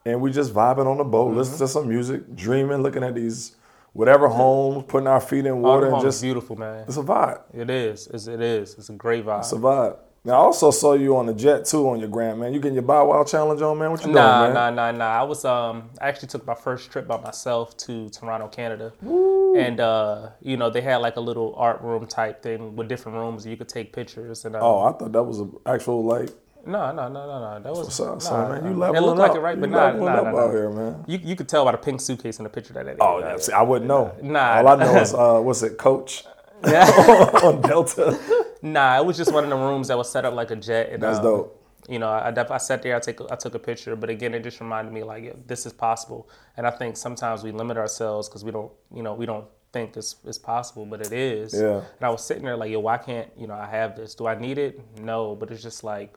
And 0.06 0.22
we 0.22 0.32
just 0.32 0.54
vibing 0.54 0.88
on 0.88 0.98
the 0.98 1.04
boat, 1.04 1.36
listening 1.36 1.60
to 1.60 1.68
some 1.68 1.88
music, 1.88 2.36
dreaming, 2.36 2.82
looking 2.82 3.04
at 3.04 3.16
these 3.16 3.56
whatever 3.94 4.28
homes, 4.28 4.86
putting 4.88 5.08
our 5.08 5.22
feet 5.22 5.46
in 5.46 5.62
water, 5.62 5.86
and 5.88 5.96
Home 5.96 6.04
just 6.04 6.22
beautiful, 6.22 6.56
man. 6.56 6.86
it's 6.88 6.98
a 6.98 7.04
vibe. 7.04 7.42
It 7.54 7.70
is. 7.70 8.08
It's, 8.08 8.28
it 8.28 8.42
is. 8.42 8.76
It's 8.76 8.90
a 8.90 8.94
great 8.94 9.26
vibe. 9.26 9.40
It's 9.40 9.52
a 9.52 9.56
vibe. 9.58 9.98
Now, 10.26 10.34
I 10.34 10.38
also 10.38 10.70
saw 10.70 10.94
you 10.94 11.16
on 11.16 11.28
the 11.28 11.34
jet 11.34 11.64
too 11.64 11.88
on 11.90 12.00
your 12.00 12.10
gram, 12.10 12.40
man. 12.40 12.54
You 12.54 12.60
getting 12.60 12.74
your 12.74 12.84
Bow 12.84 13.08
Wow 13.08 13.24
challenge 13.24 13.62
on, 13.62 13.78
man? 13.78 13.90
What 13.92 14.06
you 14.06 14.12
Nah, 14.12 14.42
doing, 14.42 14.54
man? 14.54 14.76
nah, 14.76 14.92
nah, 14.92 14.98
nah. 14.98 15.20
I 15.22 15.24
was 15.24 15.46
um 15.46 15.90
I 16.02 16.10
actually 16.10 16.28
took 16.28 16.46
my 16.46 16.56
first 16.56 16.92
trip 16.92 17.08
by 17.08 17.18
myself 17.22 17.78
to 17.78 18.10
Toronto, 18.10 18.50
Canada. 18.50 18.92
And 19.02 19.80
uh, 19.80 20.32
you 20.42 20.58
know, 20.58 20.70
they 20.70 20.82
had 20.82 20.98
like 20.98 21.16
a 21.16 21.22
little 21.22 21.56
art 21.56 21.82
room 21.82 22.06
type 22.06 22.44
thing 22.44 22.76
with 22.76 22.90
different 22.90 23.18
rooms 23.18 23.46
you 23.46 23.56
could 23.56 23.70
take 23.70 23.94
pictures 23.94 24.44
and 24.44 24.58
um, 24.58 24.62
Oh, 24.64 24.80
I 24.84 24.92
thought 24.92 25.14
that 25.14 25.24
was 25.24 25.40
an 25.40 25.54
actual 25.66 26.04
like. 26.04 26.30
No, 26.70 26.92
no, 26.92 27.08
no, 27.10 27.28
no, 27.28 27.40
no. 27.58 27.60
That 27.64 27.70
was 27.72 27.86
What's 27.86 28.00
up, 28.00 28.08
nah, 28.14 28.20
son, 28.20 28.52
man? 28.64 28.72
You 28.72 28.78
leveling 28.80 29.04
It 29.04 29.06
looked 29.06 29.20
up. 29.20 29.28
like 29.30 29.38
it, 29.38 29.42
right? 29.42 29.56
You 29.56 29.62
But 29.62 29.70
nah, 29.72 29.92
nah, 29.92 30.06
nah, 30.06 30.28
out 30.30 30.34
nah. 30.34 30.52
here, 30.52 30.70
man. 30.70 31.04
You 31.08 31.20
you 31.22 31.36
could 31.36 31.50
tell 31.50 31.66
by 31.66 31.72
the 31.74 31.78
pink 31.78 32.00
suitcase 32.02 32.38
in 32.40 32.44
the 32.44 32.50
picture 32.50 32.74
that 32.74 32.86
they 32.86 32.96
Oh, 33.00 33.20
yeah. 33.20 33.38
See, 33.38 33.52
I 33.52 33.62
wouldn't 33.62 33.88
know. 33.88 34.14
Nah. 34.22 34.58
All 34.58 34.68
I 34.68 34.76
know 34.76 34.96
is 35.02 35.14
uh, 35.24 35.40
what's 35.40 35.62
it, 35.64 35.78
Coach 35.78 36.24
Yeah. 36.66 36.86
on 37.44 37.62
Delta. 37.62 38.18
Nah, 38.62 39.00
it 39.00 39.06
was 39.06 39.18
just 39.18 39.34
one 39.34 39.44
of 39.44 39.50
the 39.50 39.56
rooms 39.56 39.88
that 39.88 39.98
was 39.98 40.12
set 40.12 40.26
up 40.26 40.34
like 40.34 40.52
a 40.52 40.56
jet. 40.56 40.90
And, 40.92 41.02
That's 41.02 41.18
um, 41.20 41.24
dope. 41.24 41.56
You 41.88 41.98
know, 41.98 42.10
I, 42.10 42.30
def- 42.30 42.52
I 42.52 42.58
sat 42.58 42.84
there, 42.84 42.96
I, 42.96 43.00
take, 43.00 43.20
I 43.32 43.36
took 43.36 43.56
a 43.56 43.60
picture, 43.60 43.96
but 43.96 44.10
again, 44.12 44.36
it 44.36 44.44
just 44.44 44.60
reminded 44.60 44.94
me 44.94 45.02
like, 45.04 45.48
this 45.48 45.66
is 45.66 45.74
possible. 45.74 46.30
And 46.56 46.68
I 46.68 46.70
think 46.72 46.96
sometimes 46.98 47.42
we 47.42 47.52
limit 47.52 47.78
ourselves 47.78 48.30
because 48.30 48.44
we 48.46 48.52
don't, 48.52 48.72
you 48.94 49.02
know, 49.02 49.16
we 49.16 49.26
don't 49.26 49.46
think 49.74 49.98
it's, 49.98 50.18
it's 50.26 50.38
possible, 50.38 50.86
but 50.86 51.02
it 51.02 51.12
is. 51.14 51.54
Yeah. 51.54 51.78
And 51.78 52.04
I 52.04 52.10
was 52.10 52.24
sitting 52.24 52.44
there 52.44 52.56
like, 52.58 52.70
yo, 52.70 52.80
why 52.80 52.98
can't, 52.98 53.30
you 53.36 53.48
know, 53.48 53.56
I 53.56 53.66
have 53.66 53.96
this? 53.96 54.14
Do 54.14 54.28
I 54.28 54.36
need 54.40 54.60
it? 54.60 54.80
No, 55.00 55.36
but 55.36 55.50
it's 55.50 55.64
just 55.64 55.84
like, 55.84 56.14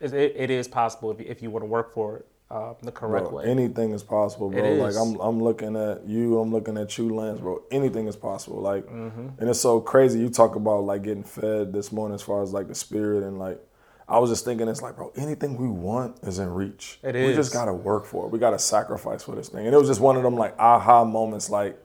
it, 0.00 0.12
it, 0.14 0.50
is 0.50 0.68
possible 0.68 1.10
if 1.10 1.20
you, 1.20 1.26
if 1.28 1.42
you 1.42 1.50
want 1.50 1.62
to 1.62 1.66
work 1.68 1.92
for 1.92 2.18
it 2.18 2.26
uh, 2.50 2.74
the 2.82 2.92
correct 2.92 3.28
Bro, 3.30 3.38
way. 3.38 3.44
anything 3.46 3.92
is 3.92 4.02
possible, 4.02 4.50
bro. 4.50 4.62
It 4.64 4.78
Like 4.78 4.90
is. 4.90 4.96
I'm, 4.96 5.18
I'm 5.20 5.42
looking 5.42 5.76
at 5.76 6.06
you. 6.06 6.38
I'm 6.38 6.52
looking 6.52 6.76
at 6.76 6.96
you, 6.98 7.14
Lance, 7.14 7.40
bro. 7.40 7.62
Anything 7.70 8.06
is 8.06 8.16
possible. 8.16 8.60
Like, 8.60 8.84
Mm-hmm. 8.86 9.28
and 9.40 9.48
it's 9.50 9.60
so 9.60 9.80
crazy. 9.80 10.18
You 10.20 10.28
talk 10.28 10.54
about 10.54 10.84
like 10.84 11.02
getting 11.02 11.24
fed 11.24 11.72
this 11.72 11.90
morning, 11.90 12.14
as 12.14 12.22
far 12.22 12.42
as 12.42 12.52
like 12.52 12.68
the 12.68 12.74
spirit 12.74 13.22
and 13.24 13.38
like. 13.38 13.60
I 14.06 14.18
was 14.18 14.28
just 14.28 14.44
thinking, 14.44 14.68
it's 14.68 14.82
like, 14.82 14.96
bro, 14.96 15.10
anything 15.16 15.56
we 15.56 15.66
want 15.66 16.18
is 16.24 16.38
in 16.38 16.50
reach. 16.52 16.98
It 17.02 17.14
We 17.14 17.32
just 17.34 17.54
gotta 17.54 17.72
work 17.72 18.04
for 18.04 18.26
it. 18.26 18.32
We 18.32 18.38
gotta 18.38 18.58
sacrifice 18.58 19.22
for 19.22 19.34
this 19.34 19.48
thing. 19.48 19.64
And 19.64 19.74
it 19.74 19.78
was 19.78 19.88
just 19.88 20.00
one 20.02 20.18
of 20.18 20.22
them 20.22 20.36
like 20.36 20.54
aha 20.58 21.06
moments, 21.06 21.48
like, 21.48 21.82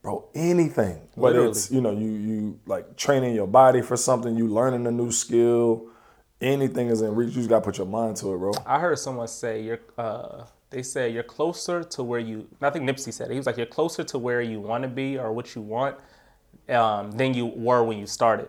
bro, 0.00 0.28
anything. 0.36 1.00
Whether 1.16 1.38
Literally. 1.38 1.50
it's 1.50 1.70
you 1.72 1.80
know 1.80 1.90
you 1.90 2.10
you 2.10 2.60
like 2.66 2.96
training 2.96 3.34
your 3.34 3.48
body 3.48 3.82
for 3.82 3.96
something, 3.96 4.36
you 4.36 4.46
learning 4.46 4.86
a 4.86 4.92
new 4.92 5.10
skill. 5.10 5.88
Anything 6.40 6.88
is 6.88 7.02
in 7.02 7.14
reach. 7.14 7.30
You 7.30 7.36
just 7.36 7.48
gotta 7.48 7.64
put 7.64 7.78
your 7.78 7.86
mind 7.86 8.16
to 8.18 8.32
it, 8.34 8.38
bro. 8.38 8.52
I 8.64 8.78
heard 8.78 8.98
someone 8.98 9.28
say 9.28 9.62
you're. 9.62 9.80
Uh, 9.96 10.44
they 10.70 10.82
said 10.82 11.12
you're 11.14 11.22
closer 11.22 11.82
to 11.82 12.02
where 12.02 12.20
you. 12.20 12.46
I 12.60 12.70
think 12.70 12.88
Nipsey 12.88 13.12
said 13.12 13.30
it. 13.30 13.32
He 13.32 13.38
was 13.38 13.46
like 13.46 13.56
you're 13.56 13.66
closer 13.66 14.04
to 14.04 14.18
where 14.18 14.40
you 14.40 14.60
want 14.60 14.82
to 14.82 14.88
be 14.88 15.18
or 15.18 15.32
what 15.32 15.54
you 15.54 15.62
want 15.62 15.96
um, 16.68 17.10
than 17.12 17.34
you 17.34 17.46
were 17.46 17.82
when 17.82 17.98
you 17.98 18.06
started. 18.06 18.48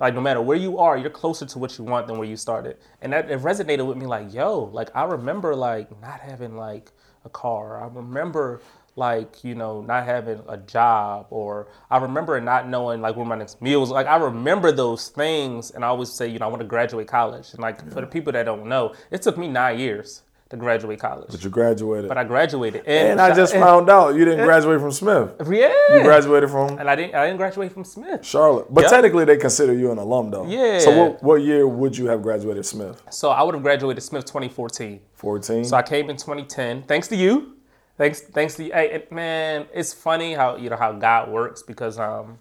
Like 0.00 0.14
no 0.14 0.20
matter 0.20 0.40
where 0.40 0.56
you 0.56 0.78
are, 0.78 0.96
you're 0.96 1.10
closer 1.10 1.44
to 1.44 1.58
what 1.58 1.76
you 1.78 1.84
want 1.84 2.06
than 2.06 2.18
where 2.18 2.26
you 2.26 2.36
started, 2.36 2.78
and 3.02 3.12
that 3.12 3.30
it 3.30 3.38
resonated 3.40 3.86
with 3.86 3.98
me. 3.98 4.06
Like 4.06 4.32
yo, 4.32 4.64
like 4.72 4.88
I 4.94 5.04
remember 5.04 5.54
like 5.54 6.00
not 6.00 6.20
having 6.20 6.56
like 6.56 6.90
a 7.24 7.28
car. 7.28 7.82
I 7.84 7.86
remember 7.86 8.62
like 8.96 9.42
you 9.44 9.54
know 9.54 9.80
not 9.80 10.04
having 10.04 10.40
a 10.48 10.56
job, 10.56 11.26
or 11.30 11.68
I 11.90 11.98
remember 11.98 12.40
not 12.40 12.68
knowing 12.68 13.00
like 13.00 13.16
where 13.16 13.24
my 13.26 13.36
next 13.36 13.60
meal 13.62 13.80
was. 13.80 13.90
Like 13.90 14.06
I 14.06 14.16
remember 14.16 14.72
those 14.72 15.08
things, 15.08 15.70
and 15.70 15.84
I 15.84 15.88
always 15.88 16.10
say 16.10 16.28
you 16.28 16.38
know 16.38 16.46
I 16.46 16.48
want 16.48 16.60
to 16.60 16.66
graduate 16.68 17.08
college. 17.08 17.50
And 17.52 17.60
like 17.60 17.78
for 17.92 18.00
the 18.00 18.06
people 18.06 18.32
that 18.32 18.44
don't 18.44 18.66
know, 18.66 18.94
it 19.10 19.22
took 19.22 19.38
me 19.38 19.48
nine 19.48 19.78
years 19.78 20.22
to 20.50 20.56
graduate 20.58 21.00
college, 21.00 21.30
But 21.30 21.42
you 21.42 21.48
graduated. 21.48 22.08
but 22.08 22.18
I 22.18 22.24
graduated. 22.24 22.84
And 22.84 23.18
I 23.22 23.34
just 23.34 23.54
found 23.54 23.88
out 23.88 24.14
you 24.16 24.26
didn't 24.26 24.44
graduate 24.44 24.80
from 24.82 24.92
Smith. 24.92 25.32
yeah, 25.50 25.72
You 25.96 26.02
graduated 26.02 26.50
from 26.50 26.78
and 26.78 26.90
I 26.90 26.94
didn't 26.94 27.14
I 27.14 27.24
didn't 27.24 27.38
graduate 27.38 27.72
from 27.72 27.84
Smith. 27.84 28.22
Charlotte. 28.22 28.66
But 28.68 28.82
Yep. 28.82 28.90
technically, 28.90 29.24
they 29.24 29.38
consider 29.38 29.72
you 29.72 29.90
an 29.92 29.96
alum, 29.96 30.30
though. 30.30 30.44
Yeah. 30.46 30.78
So 30.80 30.90
what, 31.04 31.22
what 31.22 31.36
year 31.40 31.66
would 31.66 31.96
you 31.96 32.04
have 32.08 32.20
graduated 32.20 32.66
Smith? 32.66 33.00
So 33.08 33.30
I 33.30 33.42
would 33.42 33.54
have 33.54 33.62
graduated 33.62 34.02
Smith 34.02 34.26
2014. 34.26 35.00
14? 35.14 35.64
So 35.64 35.74
I 35.74 35.80
came 35.82 36.10
in 36.10 36.18
2010, 36.18 36.82
thanks 36.82 37.08
to 37.08 37.16
you. 37.16 37.54
Thanks, 38.02 38.20
thanks 38.20 38.56
to 38.56 38.64
you. 38.64 38.72
Hey, 38.72 39.04
man, 39.12 39.68
it's 39.72 39.92
funny 39.92 40.34
how 40.34 40.56
you 40.56 40.68
know 40.68 40.76
how 40.76 40.90
God 40.90 41.30
works 41.30 41.62
because 41.62 42.00
um, 42.00 42.40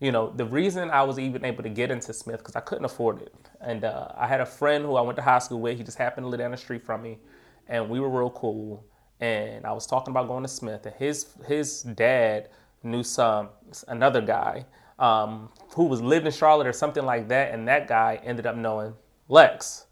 you 0.00 0.10
know, 0.10 0.32
the 0.34 0.46
reason 0.46 0.88
I 0.90 1.02
was 1.02 1.18
even 1.18 1.44
able 1.44 1.62
to 1.64 1.68
get 1.68 1.90
into 1.90 2.14
Smith 2.14 2.38
because 2.38 2.56
I 2.56 2.60
couldn't 2.60 2.86
afford 2.86 3.20
it, 3.20 3.34
and 3.60 3.84
uh, 3.84 4.08
I 4.16 4.26
had 4.26 4.40
a 4.40 4.46
friend 4.46 4.86
who 4.86 4.96
I 4.96 5.02
went 5.02 5.16
to 5.16 5.22
high 5.22 5.40
school 5.40 5.60
with. 5.60 5.76
He 5.76 5.84
just 5.84 5.98
happened 5.98 6.24
to 6.24 6.28
live 6.28 6.40
down 6.40 6.52
the 6.52 6.56
street 6.56 6.82
from 6.82 7.02
me, 7.02 7.18
and 7.68 7.90
we 7.90 8.00
were 8.00 8.08
real 8.08 8.30
cool. 8.30 8.86
And 9.20 9.66
I 9.66 9.72
was 9.72 9.86
talking 9.86 10.12
about 10.12 10.28
going 10.28 10.44
to 10.44 10.48
Smith, 10.48 10.86
and 10.86 10.94
his 10.96 11.26
his 11.46 11.82
dad 11.82 12.48
knew 12.82 13.02
some 13.02 13.50
another 13.88 14.22
guy 14.22 14.64
um, 14.98 15.50
who 15.74 15.84
was 15.84 16.00
lived 16.00 16.24
in 16.24 16.32
Charlotte 16.32 16.68
or 16.68 16.72
something 16.72 17.04
like 17.04 17.28
that, 17.28 17.52
and 17.52 17.68
that 17.68 17.86
guy 17.86 18.18
ended 18.24 18.46
up 18.46 18.56
knowing 18.56 18.94
Lex. 19.28 19.85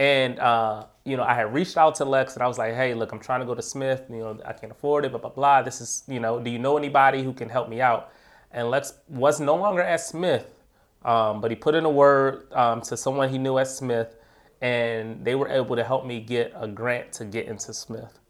And 0.00 0.38
uh, 0.38 0.86
you 1.04 1.18
know, 1.18 1.24
I 1.24 1.34
had 1.34 1.52
reached 1.52 1.76
out 1.76 1.96
to 1.96 2.06
Lex 2.06 2.32
and 2.32 2.42
I 2.42 2.48
was 2.48 2.56
like, 2.56 2.74
"Hey, 2.74 2.94
look, 2.94 3.12
I'm 3.12 3.20
trying 3.20 3.40
to 3.40 3.46
go 3.46 3.54
to 3.54 3.60
Smith. 3.60 4.04
You 4.08 4.20
know, 4.20 4.40
I 4.46 4.54
can't 4.54 4.72
afford 4.72 5.04
it. 5.04 5.10
Blah 5.10 5.20
blah 5.20 5.28
blah. 5.28 5.60
This 5.60 5.82
is, 5.82 6.04
you 6.08 6.20
know, 6.20 6.40
do 6.40 6.48
you 6.48 6.58
know 6.58 6.78
anybody 6.78 7.22
who 7.22 7.34
can 7.34 7.50
help 7.50 7.68
me 7.68 7.82
out?" 7.82 8.10
And 8.50 8.70
Lex 8.70 8.94
was 9.08 9.40
no 9.40 9.56
longer 9.56 9.82
at 9.82 10.00
Smith, 10.00 10.54
um, 11.04 11.42
but 11.42 11.50
he 11.50 11.54
put 11.54 11.74
in 11.74 11.84
a 11.84 11.90
word 11.90 12.50
um, 12.54 12.80
to 12.80 12.96
someone 12.96 13.28
he 13.28 13.36
knew 13.36 13.58
at 13.58 13.68
Smith, 13.68 14.16
and 14.62 15.22
they 15.22 15.34
were 15.34 15.48
able 15.50 15.76
to 15.76 15.84
help 15.84 16.06
me 16.06 16.18
get 16.20 16.50
a 16.56 16.66
grant 16.66 17.12
to 17.12 17.26
get 17.26 17.46
into 17.46 17.74
Smith. 17.74 18.20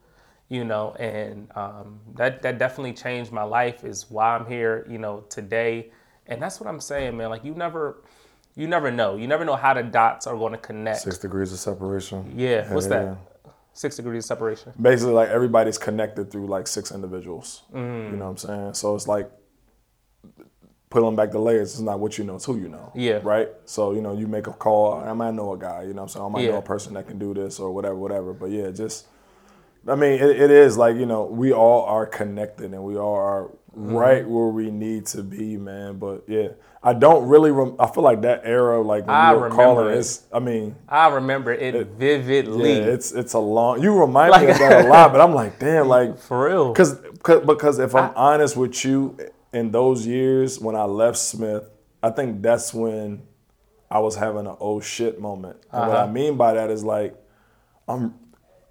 You 0.48 0.64
know, 0.64 0.94
and 0.98 1.48
um, 1.54 2.00
that 2.16 2.42
that 2.42 2.58
definitely 2.58 2.94
changed 2.94 3.30
my 3.30 3.44
life. 3.44 3.84
Is 3.84 4.10
why 4.10 4.34
I'm 4.34 4.44
here. 4.44 4.84
You 4.90 4.98
know, 4.98 5.20
today, 5.28 5.92
and 6.26 6.42
that's 6.42 6.58
what 6.58 6.68
I'm 6.68 6.80
saying, 6.80 7.16
man. 7.16 7.30
Like 7.30 7.44
you 7.44 7.54
never. 7.54 8.02
You 8.56 8.66
never 8.66 8.90
know. 8.90 9.16
You 9.16 9.26
never 9.26 9.44
know 9.44 9.56
how 9.56 9.74
the 9.74 9.82
dots 9.82 10.26
are 10.26 10.36
going 10.36 10.52
to 10.52 10.58
connect. 10.58 11.00
Six 11.00 11.18
degrees 11.18 11.52
of 11.52 11.58
separation. 11.58 12.34
Yeah, 12.36 12.72
what's 12.72 12.86
yeah. 12.88 12.98
that? 12.98 13.16
Six 13.72 13.96
degrees 13.96 14.24
of 14.24 14.28
separation. 14.28 14.72
Basically, 14.80 15.12
like 15.14 15.28
everybody's 15.28 15.78
connected 15.78 16.30
through 16.30 16.46
like 16.48 16.66
six 16.66 16.90
individuals. 16.90 17.62
Mm. 17.72 18.10
You 18.10 18.16
know 18.16 18.24
what 18.24 18.30
I'm 18.30 18.36
saying? 18.36 18.74
So 18.74 18.94
it's 18.94 19.06
like 19.08 19.30
pulling 20.90 21.14
back 21.14 21.30
the 21.30 21.38
layers. 21.38 21.72
It's 21.72 21.80
not 21.80 22.00
what 22.00 22.18
you 22.18 22.24
know, 22.24 22.34
it's 22.36 22.44
who 22.44 22.58
you 22.58 22.68
know. 22.68 22.92
Yeah. 22.94 23.20
Right? 23.22 23.48
So, 23.64 23.92
you 23.92 24.02
know, 24.02 24.16
you 24.16 24.26
make 24.26 24.48
a 24.48 24.52
call. 24.52 24.94
I 24.94 25.12
might 25.12 25.34
know 25.34 25.52
a 25.52 25.58
guy, 25.58 25.82
you 25.82 25.94
know 25.94 26.02
what 26.02 26.02
I'm 26.02 26.08
saying? 26.08 26.26
I 26.26 26.28
might 26.28 26.42
Yeah. 26.42 26.50
know 26.50 26.58
a 26.58 26.62
person 26.62 26.94
that 26.94 27.06
can 27.06 27.18
do 27.18 27.32
this 27.32 27.60
or 27.60 27.70
whatever, 27.72 27.94
whatever. 27.94 28.32
But 28.32 28.50
yeah, 28.50 28.70
just, 28.70 29.06
I 29.86 29.94
mean, 29.94 30.14
it, 30.14 30.40
it 30.40 30.50
is 30.50 30.76
like, 30.76 30.96
you 30.96 31.06
know, 31.06 31.24
we 31.24 31.52
all 31.52 31.84
are 31.84 32.06
connected 32.06 32.74
and 32.74 32.82
we 32.82 32.96
all 32.96 33.14
are 33.14 33.50
Mm-hmm. 33.70 33.94
right 33.94 34.28
where 34.28 34.48
we 34.48 34.68
need 34.72 35.06
to 35.06 35.22
be, 35.22 35.56
man. 35.56 35.98
But 36.00 36.24
yeah, 36.26 36.48
I 36.82 36.94
don't 36.94 37.28
really, 37.28 37.50
rem- 37.50 37.76
I 37.78 37.86
feel 37.88 38.02
like 38.02 38.22
that 38.22 38.40
era, 38.44 38.80
like 38.80 39.06
when 39.06 39.14
I 39.14 39.32
you 39.34 39.38
were 39.38 39.50
calling, 39.50 39.88
it. 39.94 39.98
it's, 39.98 40.22
I 40.32 40.38
mean, 40.38 40.74
I 40.88 41.08
remember 41.08 41.52
it, 41.52 41.86
vividly. 41.88 42.72
yeah, 42.78 42.84
it's 42.94 43.12
it's 43.12 43.34
a 43.34 43.38
long. 43.38 43.82
You 43.82 44.00
remind 44.00 44.30
me 44.42 44.50
of 44.50 44.58
that 44.58 44.84
a 44.84 44.88
lot, 44.88 45.12
but 45.12 45.20
I'm 45.20 45.34
like, 45.34 45.58
damn, 45.58 45.88
like 45.88 46.18
For 46.18 46.46
real. 46.48 46.72
Because 46.72 46.94
because 47.22 47.78
if 47.78 47.94
I'm 47.94 48.12
honest 48.16 48.56
with 48.56 48.82
you, 48.84 49.16
in 49.52 49.70
those 49.72 50.06
years 50.06 50.58
when 50.58 50.74
I 50.74 50.84
left 50.84 51.18
Smith, 51.18 51.68
I 52.02 52.08
think 52.10 52.40
that's 52.40 52.72
when 52.72 53.22
I 53.90 53.98
was 53.98 54.16
having 54.16 54.46
an 54.46 54.56
oh 54.58 54.80
shit 54.80 55.20
moment. 55.20 55.58
And 55.72 55.86
what 55.86 55.96
I 55.96 56.04
Uh-huh. 56.04 56.12
mean 56.12 56.36
by 56.38 56.54
that 56.54 56.70
is 56.70 56.82
like, 56.82 57.14
I'm 57.86 58.14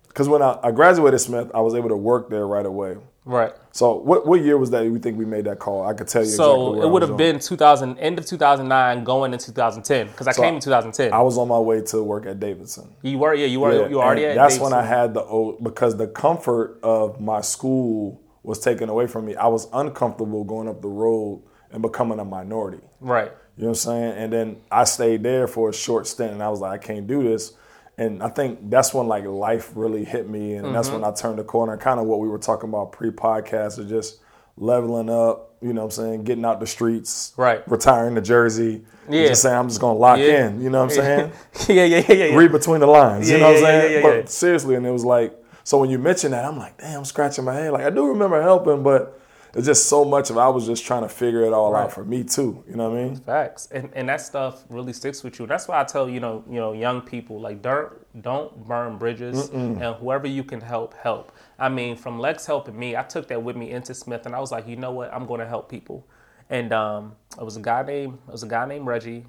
because 0.08 0.28
when 0.28 0.42
I, 0.42 0.58
I 0.64 0.72
graduated 0.72 1.22
Smith, 1.22 1.52
I 1.54 1.62
was 1.62 1.76
able 1.76 1.90
to 1.90 1.96
work 1.98 2.32
there 2.32 2.48
right 2.48 2.66
away. 2.66 2.98
Right. 3.26 3.54
So 3.72 3.94
what 3.96 4.26
what 4.26 4.42
year 4.42 4.58
was 4.58 4.72
that? 4.72 4.84
You 4.84 4.98
think 5.00 5.18
we 5.18 5.26
made 5.26 5.46
that 5.46 5.60
call? 5.60 5.86
I 5.86 5.94
could 5.94 6.08
tell 6.08 6.24
you. 6.24 6.30
So 6.30 6.70
exactly 6.74 6.88
it 6.88 6.92
would 6.92 7.02
have 7.04 7.18
been 7.18 7.40
2000, 7.40 7.98
end 8.00 8.20
of 8.20 8.26
2009, 8.26 9.04
going 9.04 9.34
in 9.34 9.40
2010, 9.40 10.08
because 10.08 10.28
I 10.28 10.34
came 10.34 10.56
in 10.56 10.62
2010. 10.62 11.14
I 11.14 11.22
was 11.22 11.38
on 11.38 11.48
my 11.48 11.60
way 11.60 11.82
to 11.82 12.04
work 12.04 12.26
at 12.26 12.40
Davidson. 12.40 12.90
you 13.02 13.18
were, 13.18 13.34
yeah, 13.34 13.46
you 13.46 13.60
were, 13.60 13.74
Yeah, 13.74 13.88
you 13.88 13.98
were 13.98 14.04
already 14.04 14.24
and 14.26 14.32
at 14.32 14.36
That's 14.36 14.56
Davidson. 14.56 14.76
when 14.78 14.84
I 14.84 14.88
had 14.88 15.14
the 15.14 15.24
old 15.24 15.64
because 15.64 15.96
the 15.98 16.08
comfort 16.08 16.80
of 16.84 17.20
my 17.22 17.42
school 17.42 18.22
was 18.44 18.60
taken 18.60 18.90
away 18.90 19.08
from 19.08 19.26
me, 19.26 19.36
I 19.36 19.48
was 19.48 19.68
uncomfortable 19.74 20.44
going 20.44 20.68
up 20.68 20.82
the 20.82 20.88
road 20.88 21.44
and 21.72 21.82
becoming 21.82 22.20
a 22.20 22.26
minority. 22.26 22.82
Right. 23.00 23.32
You 23.58 23.64
know 23.64 23.70
what 23.70 23.70
I'm 23.70 23.76
saying? 23.76 24.14
And 24.14 24.34
then 24.34 24.58
I 24.72 24.86
stayed 24.86 25.22
there 25.22 25.46
for 25.48 25.70
a 25.70 25.74
short 25.74 26.08
stint 26.08 26.32
and 26.32 26.42
I 26.42 26.50
was 26.50 26.62
like, 26.62 26.82
I 26.82 26.84
can't 26.84 27.06
do 27.06 27.22
this. 27.24 27.54
And 28.00 28.24
I 28.24 28.30
think 28.30 28.70
that's 28.70 28.94
when 28.94 29.08
like 29.08 29.26
life 29.26 29.72
really 29.76 30.06
hit 30.06 30.30
me. 30.30 30.54
And 30.54 30.74
that's 30.74 30.88
Mm-hmm. 30.90 31.02
when 31.02 31.12
I 31.12 31.14
turned 31.14 31.38
the 31.38 31.44
corner. 31.44 31.76
Kind 31.78 32.00
of 32.00 32.06
what 32.06 32.20
we 32.20 32.30
were 32.30 32.38
talking 32.40 32.70
about 32.70 32.92
pre 32.94 33.10
podcast 33.12 33.78
is 33.80 33.90
just 33.90 34.20
leveling 34.58 35.10
up, 35.10 35.56
you 35.62 35.72
know 35.74 35.82
what 35.82 35.98
I'm 35.98 36.06
saying? 36.06 36.24
Getting 36.24 36.44
out 36.46 36.60
the 36.60 36.68
streets, 36.68 37.34
Right. 37.38 37.62
retiring 37.70 38.16
to 38.16 38.22
Jersey. 38.22 38.84
Yeah. 39.10 39.28
Just 39.28 39.42
saying, 39.42 39.56
I'm 39.58 39.68
just 39.70 39.80
going 39.82 39.96
to 39.96 40.00
lock 40.00 40.18
Yeah. 40.20 40.48
in. 40.48 40.62
You 40.62 40.70
know 40.70 40.80
what 40.84 40.92
I'm 40.92 40.96
saying? 40.98 41.32
yeah, 41.70 41.84
yeah, 41.86 42.04
yeah, 42.08 42.14
yeah. 42.26 42.36
Read 42.36 42.52
between 42.52 42.80
the 42.82 42.88
lines. 42.88 43.30
You 43.30 43.38
Yeah, 43.38 43.42
know 43.44 43.52
what 43.54 43.62
yeah, 43.62 43.68
I'm 43.68 43.74
yeah, 43.76 43.82
saying? 43.82 43.94
yeah, 43.96 44.02
but 44.10 44.16
yeah. 44.18 44.26
seriously, 44.26 44.76
and 44.76 44.86
it 44.86 44.92
was 44.92 45.06
like, 45.06 45.36
so 45.64 45.78
when 45.78 45.90
you 45.90 46.00
mentioned 46.00 46.34
that, 46.34 46.46
I'm 46.46 46.58
like, 46.58 46.78
damn, 46.78 47.00
I'm 47.00 47.06
scratching 47.06 47.46
my 47.46 47.54
head. 47.54 47.72
Like, 47.72 47.86
I 47.86 47.90
do 47.90 48.08
remember 48.08 48.42
helping, 48.42 48.82
but 48.84 49.19
it's 49.56 49.66
just 49.66 49.88
so 49.88 50.06
much 50.06 50.30
of 50.30 50.38
I 50.38 50.48
was 50.48 50.66
just 50.68 50.86
trying 50.86 51.02
to 51.04 51.10
figure 51.10 51.44
it 51.44 51.54
all 51.54 51.76
out 51.76 51.92
for 51.92 52.04
me 52.04 52.24
too. 52.24 52.64
You 52.70 52.76
know 52.76 52.90
what 52.90 53.00
I 53.00 53.04
mean? 53.04 53.16
Facts, 53.18 53.68
and 53.72 53.90
and 53.94 54.08
that 54.10 54.22
stuff 54.22 54.64
really 54.70 54.94
sticks 54.94 55.24
with 55.24 55.40
you. 55.40 55.48
That's 55.48 55.68
why 55.68 55.80
I 55.80 55.84
tell 55.84 56.10
you 56.10 56.20
know 56.20 56.44
you 56.48 56.60
know 56.60 56.74
young 56.74 57.02
people 57.02 57.40
like 57.40 57.62
don't 57.62 57.92
don't 58.22 58.66
burn 58.68 58.98
bridges, 58.98 59.50
and 59.50 59.78
whoever 59.82 60.28
you 60.28 60.44
can 60.44 60.62
help, 60.62 60.94
help. 60.96 61.32
I 61.58 61.70
mean, 61.70 61.96
from 61.96 62.20
Lex 62.20 62.46
helping 62.46 62.78
me, 62.78 62.96
I 62.96 63.04
took 63.04 63.28
that 63.28 63.42
with 63.42 63.56
me 63.56 63.72
into 63.72 63.94
Smith, 63.94 64.26
and 64.26 64.36
I 64.36 64.40
was 64.40 64.52
like, 64.52 64.68
you 64.68 64.76
know 64.76 64.92
what, 64.92 65.14
I'm 65.14 65.26
going 65.26 65.40
to 65.42 65.48
help 65.48 65.70
people. 65.70 66.06
And 66.52 66.74
um, 66.74 67.16
it 67.40 67.44
was 67.44 67.58
a 67.58 67.60
guy 67.62 67.84
named 67.84 68.18
it 68.28 68.32
was 68.32 68.42
a 68.42 68.48
guy 68.48 68.66
named 68.66 68.88
Reggie 68.88 69.24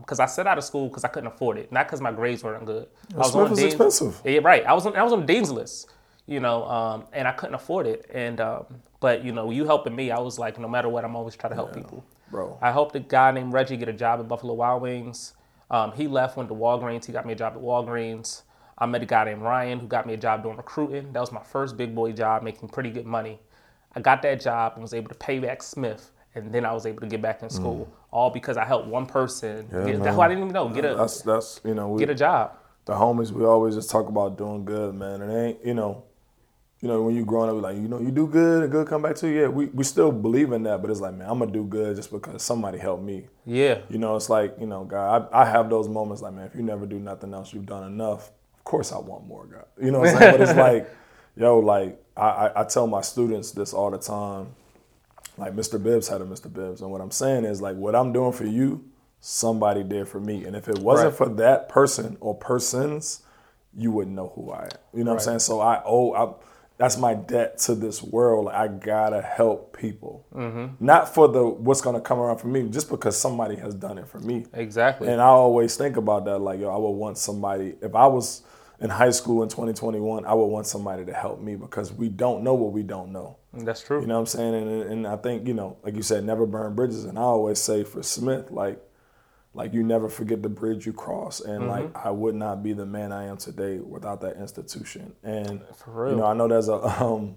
because 0.00 0.20
I 0.20 0.24
set 0.26 0.46
out 0.46 0.56
of 0.56 0.64
school 0.64 0.88
because 0.88 1.04
I 1.04 1.08
couldn't 1.08 1.26
afford 1.26 1.58
it, 1.58 1.70
not 1.70 1.86
because 1.86 2.00
my 2.00 2.12
grades 2.12 2.42
weren't 2.42 2.64
good. 2.64 2.88
I 3.14 3.18
was 3.18 3.32
Smith 3.32 3.52
is 3.52 3.58
Dean's- 3.58 3.74
expensive. 3.74 4.20
Yeah, 4.24 4.40
right. 4.42 4.64
I 4.64 4.72
was 4.72 4.86
on 4.86 4.96
I 4.96 5.02
was 5.02 5.12
on 5.12 5.20
the 5.20 5.26
dean's 5.26 5.50
list, 5.52 5.90
you 6.26 6.40
know, 6.40 6.64
um, 6.64 7.04
and 7.12 7.28
I 7.28 7.32
couldn't 7.32 7.56
afford 7.56 7.86
it. 7.86 8.06
And 8.14 8.40
um, 8.40 8.64
but 9.02 9.22
you 9.22 9.32
know, 9.32 9.50
you 9.50 9.66
helping 9.66 9.94
me, 9.94 10.10
I 10.10 10.18
was 10.18 10.38
like, 10.38 10.58
no 10.58 10.68
matter 10.68 10.88
what, 10.88 11.04
I'm 11.04 11.14
always 11.14 11.36
trying 11.36 11.50
to 11.50 11.56
help 11.56 11.74
people. 11.74 12.02
Bro. 12.30 12.58
I 12.62 12.72
helped 12.72 12.96
a 12.96 13.00
guy 13.00 13.30
named 13.32 13.52
Reggie 13.52 13.76
get 13.76 13.88
a 13.90 13.92
job 13.92 14.20
at 14.20 14.26
Buffalo 14.28 14.54
Wild 14.54 14.80
Wings. 14.80 15.34
Um, 15.70 15.92
he 15.92 16.06
left, 16.08 16.36
went 16.38 16.48
to 16.48 16.54
Walgreens. 16.54 17.04
He 17.04 17.12
got 17.12 17.26
me 17.26 17.34
a 17.34 17.36
job 17.36 17.52
at 17.54 17.60
Walgreens. 17.60 18.42
I 18.78 18.86
met 18.86 19.02
a 19.02 19.06
guy 19.06 19.24
named 19.24 19.42
Ryan 19.42 19.78
who 19.80 19.86
got 19.86 20.06
me 20.06 20.14
a 20.14 20.16
job 20.16 20.42
doing 20.42 20.56
recruiting. 20.56 21.12
That 21.12 21.20
was 21.20 21.30
my 21.32 21.42
first 21.42 21.76
big 21.76 21.94
boy 21.94 22.12
job, 22.12 22.42
making 22.42 22.68
pretty 22.70 22.90
good 22.90 23.04
money. 23.06 23.38
I 23.94 24.00
got 24.00 24.22
that 24.22 24.40
job 24.40 24.72
and 24.74 24.82
was 24.82 24.94
able 24.94 25.08
to 25.10 25.14
pay 25.14 25.38
back 25.38 25.62
Smith, 25.62 26.10
and 26.34 26.50
then 26.52 26.64
I 26.64 26.72
was 26.72 26.86
able 26.86 27.00
to 27.00 27.06
get 27.06 27.20
back 27.20 27.42
in 27.42 27.50
school, 27.50 27.92
all 28.10 28.30
because 28.30 28.56
I 28.56 28.64
helped 28.64 28.88
one 28.88 29.04
person 29.06 29.66
get, 29.66 29.98
Mm. 30.00 30.14
who 30.14 30.20
I 30.22 30.28
didn't 30.28 30.44
even 30.44 30.54
know 30.54 30.68
get 30.70 30.86
a 30.86 30.94
That's 30.94 31.20
that's 31.20 31.60
you 31.64 31.74
know 31.74 31.88
we 31.88 31.98
get 31.98 32.08
a 32.08 32.14
job. 32.14 32.52
the 32.86 32.94
homies 32.94 33.30
we 33.30 33.44
always 33.44 33.74
just 33.74 33.90
talk 33.90 34.08
about 34.08 34.38
doing 34.38 34.64
good, 34.64 34.94
man. 34.94 35.20
It 35.20 35.42
ain't 35.46 35.64
you 35.66 35.74
know, 35.74 36.04
you 36.82 36.88
know 36.88 37.00
when 37.02 37.14
you 37.14 37.24
growing 37.24 37.48
up, 37.48 37.62
like 37.62 37.76
you 37.76 37.88
know 37.88 38.00
you 38.00 38.10
do 38.10 38.26
good 38.26 38.64
and 38.64 38.70
good 38.72 38.86
come 38.88 39.00
back 39.02 39.14
to 39.16 39.28
you. 39.28 39.40
Yeah, 39.42 39.48
we 39.48 39.66
we 39.66 39.84
still 39.84 40.12
believe 40.12 40.52
in 40.52 40.64
that, 40.64 40.82
but 40.82 40.90
it's 40.90 41.00
like 41.00 41.14
man, 41.14 41.30
I'm 41.30 41.38
gonna 41.38 41.50
do 41.52 41.64
good 41.64 41.96
just 41.96 42.10
because 42.10 42.42
somebody 42.42 42.76
helped 42.78 43.02
me. 43.04 43.28
Yeah, 43.46 43.78
You 43.88 43.98
know, 43.98 44.16
it's 44.16 44.28
like 44.28 44.56
you 44.60 44.66
know, 44.66 44.84
God, 44.84 45.28
I, 45.32 45.42
I 45.42 45.44
have 45.46 45.70
those 45.70 45.88
moments 45.88 46.20
like 46.22 46.34
man, 46.34 46.46
if 46.46 46.54
you 46.54 46.62
never 46.62 46.84
do 46.84 46.98
nothing 46.98 47.32
else, 47.32 47.54
you've 47.54 47.66
done 47.66 47.84
enough. 47.84 48.30
Of 48.58 48.64
course, 48.64 48.92
I 48.92 48.98
want 48.98 49.26
more, 49.26 49.46
God. 49.46 49.64
You 49.80 49.90
know 49.92 50.00
what 50.00 50.10
I'm 50.10 50.18
saying? 50.18 50.32
but 50.32 50.40
it's 50.40 50.56
like, 50.68 50.90
yo, 51.36 51.58
like 51.60 52.02
I, 52.16 52.26
I, 52.28 52.60
I 52.60 52.64
tell 52.64 52.86
my 52.86 53.00
students 53.00 53.52
this 53.52 53.72
all 53.72 53.90
the 53.90 53.98
time. 53.98 54.48
Like 55.38 55.54
Mr. 55.56 55.82
Bibbs 55.82 56.08
had 56.08 56.20
a 56.20 56.24
Mr. 56.24 56.52
Bibbs, 56.52 56.82
and 56.82 56.90
what 56.90 57.00
I'm 57.00 57.10
saying 57.10 57.44
is 57.44 57.62
like 57.62 57.76
what 57.76 57.94
I'm 57.94 58.12
doing 58.12 58.32
for 58.32 58.44
you, 58.44 58.84
somebody 59.20 59.82
did 59.84 60.08
for 60.08 60.20
me, 60.20 60.44
and 60.44 60.54
if 60.56 60.68
it 60.68 60.78
wasn't 60.80 61.10
Right. 61.10 61.16
for 61.16 61.28
that 61.36 61.68
person 61.68 62.16
or 62.20 62.34
persons, 62.34 63.22
you 63.74 63.90
wouldn't 63.92 64.14
know 64.14 64.32
who 64.34 64.50
I 64.50 64.64
am. 64.64 64.70
You 64.92 65.04
know 65.04 65.12
what 65.12 65.20
I'm 65.20 65.24
saying? 65.24 65.38
So 65.38 65.60
I 65.60 65.80
owe. 65.86 66.12
I, 66.12 66.34
that's 66.82 66.98
my 66.98 67.14
debt 67.14 67.58
to 67.58 67.76
this 67.76 68.02
world. 68.02 68.48
I 68.48 68.66
gotta 68.66 69.22
help 69.22 69.76
people, 69.76 70.26
Mm-hmm. 70.34 70.84
not 70.84 71.14
for 71.14 71.28
the 71.28 71.44
what's 71.46 71.80
gonna 71.80 72.00
come 72.00 72.18
around 72.18 72.38
for 72.38 72.48
me, 72.48 72.68
just 72.68 72.88
because 72.90 73.16
somebody 73.16 73.54
has 73.56 73.74
done 73.74 73.98
it 73.98 74.08
for 74.08 74.18
me. 74.18 74.46
exactly. 74.52 75.06
And 75.08 75.20
I 75.20 75.26
always 75.26 75.76
think 75.76 75.96
about 75.96 76.24
that, 76.24 76.38
like, 76.40 76.58
yo, 76.60 76.68
I 76.74 76.76
would 76.76 76.90
want 76.90 77.18
somebody, 77.18 77.76
if 77.80 77.94
I 77.94 78.06
was 78.06 78.42
in 78.80 78.90
high 78.90 79.10
school 79.10 79.44
in 79.44 79.48
2021, 79.48 80.24
I 80.26 80.34
would 80.34 80.46
want 80.46 80.66
somebody 80.66 81.04
to 81.04 81.12
help 81.12 81.40
me 81.40 81.54
because 81.54 81.92
we 81.92 82.08
don't 82.08 82.42
know 82.42 82.54
what 82.54 82.72
we 82.72 82.82
don't 82.82 83.12
know. 83.12 83.36
That's 83.52 83.80
true. 83.82 84.00
You 84.00 84.08
know 84.08 84.14
what 84.14 84.20
I'm 84.20 84.26
saying? 84.26 84.54
And, 84.54 84.82
and 84.92 85.06
I 85.06 85.16
think, 85.16 85.46
you 85.46 85.54
know, 85.54 85.76
like 85.84 85.94
you 85.94 86.02
said, 86.02 86.24
never 86.24 86.46
burn 86.46 86.74
bridges. 86.74 87.04
And 87.04 87.16
I 87.16 87.22
always 87.22 87.60
say 87.60 87.84
for 87.84 88.02
Smith, 88.02 88.50
like, 88.50 88.82
like 89.54 89.74
you 89.74 89.82
never 89.82 90.08
forget 90.08 90.42
the 90.42 90.48
bridge 90.48 90.86
you 90.86 90.92
cross. 90.92 91.40
And 91.40 91.62
mm-hmm. 91.62 91.70
like, 91.70 91.96
I 92.06 92.10
would 92.10 92.34
not 92.34 92.62
be 92.62 92.72
the 92.72 92.86
man 92.86 93.12
I 93.12 93.26
am 93.26 93.36
today 93.36 93.78
without 93.78 94.20
that 94.22 94.36
institution. 94.36 95.12
And, 95.22 95.62
For 95.76 96.04
real. 96.04 96.12
you 96.12 96.18
know, 96.18 96.26
I 96.26 96.34
know 96.34 96.48
there's 96.48 96.68
a, 96.68 96.74
um, 97.02 97.36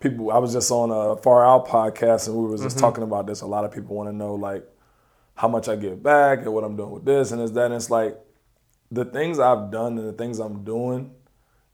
people, 0.00 0.32
I 0.32 0.38
was 0.38 0.52
just 0.52 0.70
on 0.70 0.90
a 0.90 1.16
Far 1.22 1.46
Out 1.46 1.68
podcast 1.68 2.26
and 2.26 2.36
we 2.36 2.46
was 2.46 2.62
just 2.62 2.76
mm-hmm. 2.76 2.86
talking 2.86 3.04
about 3.04 3.26
this. 3.26 3.42
A 3.42 3.46
lot 3.46 3.64
of 3.64 3.72
people 3.72 3.94
want 3.94 4.08
to 4.08 4.12
know, 4.12 4.34
like, 4.34 4.66
how 5.36 5.48
much 5.48 5.68
I 5.68 5.76
give 5.76 6.02
back 6.02 6.40
and 6.40 6.52
what 6.52 6.64
I'm 6.64 6.76
doing 6.76 6.90
with 6.90 7.04
this 7.04 7.30
and 7.30 7.40
it's 7.40 7.52
that. 7.52 7.66
And 7.66 7.74
it's 7.74 7.90
like, 7.90 8.18
the 8.90 9.04
things 9.04 9.38
I've 9.38 9.70
done 9.70 9.98
and 9.98 10.08
the 10.08 10.12
things 10.12 10.38
I'm 10.38 10.64
doing 10.64 11.12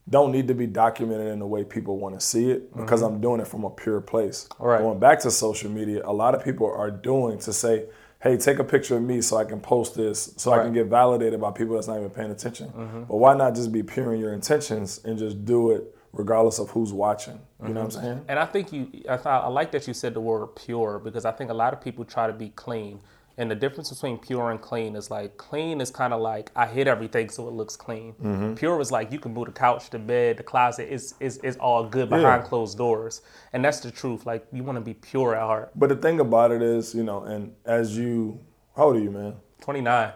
don't 0.09 0.33
need 0.33 0.49
to 0.49 0.55
be 0.55 0.67
documented 0.67 1.29
in 1.29 1.39
the 1.39 1.47
way 1.47 1.65
people 1.65 1.99
want 1.99 2.19
to 2.19 2.21
see 2.21 2.51
it 2.51 2.75
because 2.75 3.03
mm-hmm. 3.03 3.15
I'm 3.15 3.21
doing 3.21 3.41
it 3.41 3.47
from 3.47 3.65
a 3.65 3.71
pure 3.71 4.01
place. 4.01 4.49
Right. 4.59 4.81
Going 4.81 4.99
back 4.99 5.21
to 5.21 5.31
social 5.31 5.71
media, 5.71 6.03
a 6.05 6.13
lot 6.13 6.35
of 6.35 6.43
people 6.45 6.67
are 6.67 6.91
doing 6.91 7.39
to 7.41 7.53
say, 7.53 7.87
hey, 8.21 8.37
take 8.37 8.59
a 8.59 8.65
picture 8.65 8.97
of 8.97 9.03
me 9.03 9.23
so 9.23 9.37
I 9.37 9.45
can 9.45 9.61
post 9.61 9.95
this, 9.95 10.35
so 10.37 10.53
I 10.53 10.63
can 10.63 10.73
get 10.73 10.87
validated 10.87 11.41
by 11.41 11.51
people 11.51 11.75
that's 11.75 11.89
not 11.89 11.97
even 11.99 12.11
paying 12.11 12.31
attention. 12.31 12.69
Mm-hmm. 12.69 13.05
But 13.05 13.17
why 13.17 13.35
not 13.35 13.55
just 13.55 13.73
be 13.73 13.83
pure 13.83 14.15
in 14.15 14.21
your 14.21 14.35
intentions 14.35 15.01
and 15.05 15.19
just 15.19 15.45
do 15.45 15.71
it 15.71 15.97
regardless 16.13 16.59
of 16.59 16.71
who's 16.71 16.93
watching? 16.93 17.41
You 17.63 17.69
know 17.69 17.83
what 17.83 17.95
I'm 17.95 18.01
mm-hmm. 18.01 18.07
saying? 18.07 18.25
And 18.29 18.39
I 18.39 18.45
think 18.45 18.73
you, 18.73 18.89
I, 19.09 19.17
thought, 19.17 19.45
I 19.45 19.49
like 19.49 19.71
that 19.73 19.89
you 19.89 19.95
said 19.95 20.15
the 20.15 20.21
word 20.21 20.49
pure 20.49 20.99
because 20.99 21.25
I 21.25 21.33
think 21.33 21.51
a 21.51 21.55
lot 21.55 21.73
of 21.73 21.81
people 21.81 22.05
try 22.05 22.27
to 22.27 22.33
be 22.33 22.51
clean. 22.51 23.01
And 23.41 23.51
the 23.51 23.55
difference 23.55 23.89
between 23.89 24.19
pure 24.19 24.51
and 24.51 24.61
clean 24.61 24.95
is 24.95 25.11
like 25.11 25.39
clean 25.39 25.81
is 25.81 25.91
kind 25.91 26.13
of 26.13 26.21
like 26.21 26.51
I 26.55 26.67
hit 26.67 26.87
everything 26.87 27.31
so 27.31 27.49
it 27.49 27.55
looks 27.55 27.75
clean. 27.75 28.13
Mm-hmm. 28.23 28.53
Pure 28.53 28.83
is 28.83 28.93
like 28.93 29.11
you 29.11 29.19
can 29.19 29.33
move 29.33 29.47
the 29.47 29.53
couch, 29.53 29.89
the 29.89 29.99
bed, 29.99 30.37
the 30.37 30.43
closet. 30.43 30.93
It's, 30.93 31.15
it's, 31.21 31.39
it's 31.43 31.57
all 31.57 31.89
good 31.89 32.11
behind 32.11 32.45
closed 32.45 32.77
doors. 32.77 33.23
And 33.55 33.65
that's 33.65 33.81
the 33.81 33.91
truth. 33.91 34.27
Like 34.27 34.47
you 34.53 34.63
want 34.63 34.77
to 34.77 34.83
be 34.83 34.93
pure 34.93 35.35
at 35.35 35.41
heart. 35.41 35.71
But 35.75 35.89
the 35.89 35.97
thing 35.97 36.21
about 36.21 36.53
it 36.53 36.61
is, 36.61 36.95
you 36.95 37.03
know, 37.03 37.23
and 37.23 37.55
as 37.65 37.97
you, 37.97 38.39
how 38.77 38.89
old 38.89 38.97
are 38.97 39.01
you, 39.01 39.11
man? 39.11 39.37
29. 39.63 40.13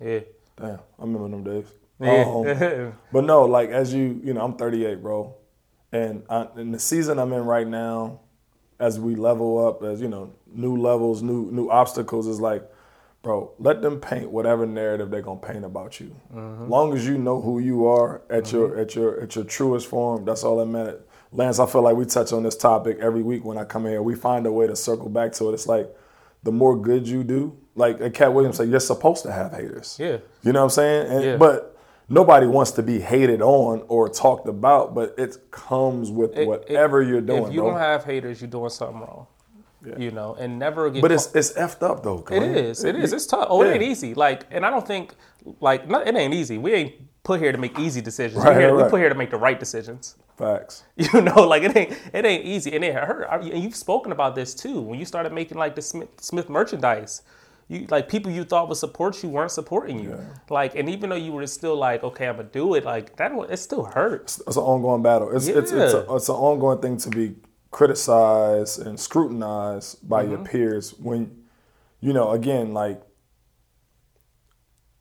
Yeah. 0.00 0.20
Damn, 0.56 0.78
I 0.78 0.78
remember 1.02 1.28
them 1.28 1.42
days. 1.42 1.66
Yeah. 1.98 2.24
Um, 2.24 2.98
but 3.12 3.24
no, 3.24 3.46
like 3.46 3.70
as 3.70 3.92
you, 3.92 4.20
you 4.22 4.32
know, 4.32 4.44
I'm 4.44 4.56
38, 4.56 5.02
bro, 5.02 5.34
and 5.90 6.22
I, 6.30 6.46
in 6.56 6.70
the 6.70 6.78
season 6.78 7.18
I'm 7.18 7.32
in 7.32 7.44
right 7.44 7.66
now, 7.66 8.20
as 8.78 8.98
we 8.98 9.14
level 9.14 9.66
up, 9.66 9.82
as 9.82 10.00
you 10.00 10.08
know, 10.08 10.32
new 10.52 10.76
levels, 10.76 11.22
new 11.22 11.50
new 11.50 11.70
obstacles 11.70 12.26
is 12.26 12.40
like, 12.40 12.68
bro, 13.22 13.52
let 13.58 13.82
them 13.82 14.00
paint 14.00 14.30
whatever 14.30 14.66
narrative 14.66 15.10
they're 15.10 15.22
gonna 15.22 15.40
paint 15.40 15.64
about 15.64 16.00
you. 16.00 16.14
Mm-hmm. 16.34 16.68
Long 16.68 16.94
as 16.94 17.06
you 17.06 17.18
know 17.18 17.40
who 17.40 17.58
you 17.58 17.86
are 17.86 18.22
at 18.30 18.44
mm-hmm. 18.44 18.56
your 18.56 18.78
at 18.78 18.94
your 18.94 19.20
at 19.20 19.34
your 19.34 19.44
truest 19.44 19.86
form, 19.86 20.24
that's 20.24 20.44
all 20.44 20.58
that 20.58 20.66
matters. 20.66 21.02
Lance, 21.32 21.58
I 21.58 21.66
feel 21.66 21.82
like 21.82 21.96
we 21.96 22.04
touch 22.04 22.32
on 22.32 22.44
this 22.44 22.56
topic 22.56 22.98
every 23.00 23.22
week 23.22 23.44
when 23.44 23.58
I 23.58 23.64
come 23.64 23.86
here. 23.86 24.02
We 24.02 24.14
find 24.14 24.46
a 24.46 24.52
way 24.52 24.68
to 24.68 24.76
circle 24.76 25.08
back 25.08 25.32
to 25.32 25.50
it. 25.50 25.54
It's 25.54 25.66
like 25.66 25.88
the 26.44 26.52
more 26.52 26.80
good 26.80 27.08
you 27.08 27.24
do, 27.24 27.56
like 27.74 28.00
like 28.00 28.14
Katt 28.14 28.32
Williams 28.32 28.58
said, 28.58 28.68
you're 28.68 28.80
supposed 28.80 29.24
to 29.24 29.32
have 29.32 29.52
haters. 29.52 29.96
Yeah. 29.98 30.18
You 30.42 30.52
know 30.52 30.60
what 30.60 30.64
I'm 30.64 30.70
saying? 30.70 31.10
And, 31.10 31.24
Yeah. 31.24 31.36
But 31.36 31.73
nobody 32.08 32.46
wants 32.46 32.70
to 32.72 32.82
be 32.82 33.00
hated 33.00 33.40
on 33.42 33.82
or 33.88 34.08
talked 34.08 34.48
about, 34.48 34.94
but 34.94 35.14
it 35.18 35.36
comes 35.50 36.10
with 36.10 36.36
It- 36.36 36.46
whatever 36.46 37.02
it- 37.02 37.08
you're 37.08 37.20
doing, 37.20 37.44
If 37.48 37.52
you 37.54 37.60
bro. 37.60 37.70
don't 37.70 37.80
have 37.80 38.04
haters, 38.04 38.40
you're 38.40 38.50
doing 38.50 38.70
something 38.70 39.00
wrong. 39.00 39.26
You 39.98 40.10
know, 40.12 40.34
and 40.40 40.58
never 40.58 40.88
get 40.88 41.02
but 41.02 41.12
it's 41.12 41.34
it's 41.34 41.52
effed 41.52 41.82
up 41.82 42.02
though. 42.02 42.24
It 42.30 42.42
is. 42.42 42.84
It 42.84 42.96
is. 42.96 43.12
It's 43.12 43.26
tough. 43.26 43.48
Oh, 43.50 43.60
it 43.62 43.70
ain't 43.70 43.82
easy. 43.82 44.14
Like, 44.14 44.44
and 44.50 44.64
I 44.64 44.70
don't 44.70 44.86
think 44.86 45.14
like 45.60 45.86
not, 45.86 46.08
it 46.08 46.16
ain't 46.16 46.32
easy. 46.32 46.56
We 46.56 46.72
ain't 46.72 46.94
put 47.22 47.38
here 47.38 47.52
to 47.52 47.58
make 47.58 47.78
easy 47.78 48.00
decisions. 48.00 48.42
Right, 48.42 48.56
we, 48.56 48.62
here, 48.62 48.74
right, 48.74 48.84
we 48.86 48.90
put 48.90 49.00
here 49.00 49.10
to 49.10 49.14
make 49.14 49.30
the 49.30 49.36
right 49.36 49.60
decisions. 49.60 50.16
Facts. 50.38 50.84
You 50.96 51.20
know, 51.20 51.46
like 51.46 51.64
it 51.64 51.76
ain't 51.76 51.92
it 52.14 52.24
ain't 52.24 52.46
easy, 52.46 52.74
and 52.74 52.82
it 52.82 52.94
hurt. 52.94 53.28
I- 53.30 53.36
And 53.36 53.62
you've 53.62 53.76
spoken 53.76 54.10
about 54.10 54.34
this 54.34 54.54
too 54.54 54.80
when 54.80 54.98
you 54.98 55.04
started 55.04 55.34
making 55.34 55.58
like 55.58 55.74
the 55.74 55.82
Smith, 55.82 56.08
Smith 56.18 56.48
merchandise. 56.48 57.20
You 57.68 57.86
like 57.90 58.08
people 58.08 58.30
you 58.30 58.44
thought 58.44 58.68
would 58.68 58.76
support 58.76 59.22
you 59.22 59.30
weren't 59.30 59.50
supporting 59.50 59.98
you. 59.98 60.18
Like, 60.50 60.74
and 60.74 60.88
even 60.88 61.08
though 61.10 61.16
you 61.16 61.32
were 61.32 61.46
still 61.46 61.76
like, 61.76 62.04
okay, 62.04 62.28
I'm 62.28 62.36
gonna 62.36 62.48
do 62.50 62.74
it. 62.74 62.84
Like 62.84 63.16
that, 63.16 63.32
it 63.50 63.56
still 63.56 63.84
hurts. 63.84 64.40
It's 64.46 64.56
an 64.56 64.62
ongoing 64.62 65.02
battle. 65.02 65.34
It's 65.34 65.46
it's 65.48 65.72
it's, 65.72 65.94
a, 65.94 66.04
it's 66.10 66.28
an 66.28 66.34
ongoing 66.34 66.80
thing 66.80 66.96
to 66.98 67.08
be 67.10 67.36
criticized 67.70 68.80
and 68.86 69.00
scrutinized 69.00 70.06
by 70.08 70.22
your 70.22 70.38
Mm-hmm. 70.38 70.44
peers 70.46 70.90
when 70.98 71.42
you 72.00 72.12
know 72.12 72.30
again 72.32 72.72
like 72.74 73.00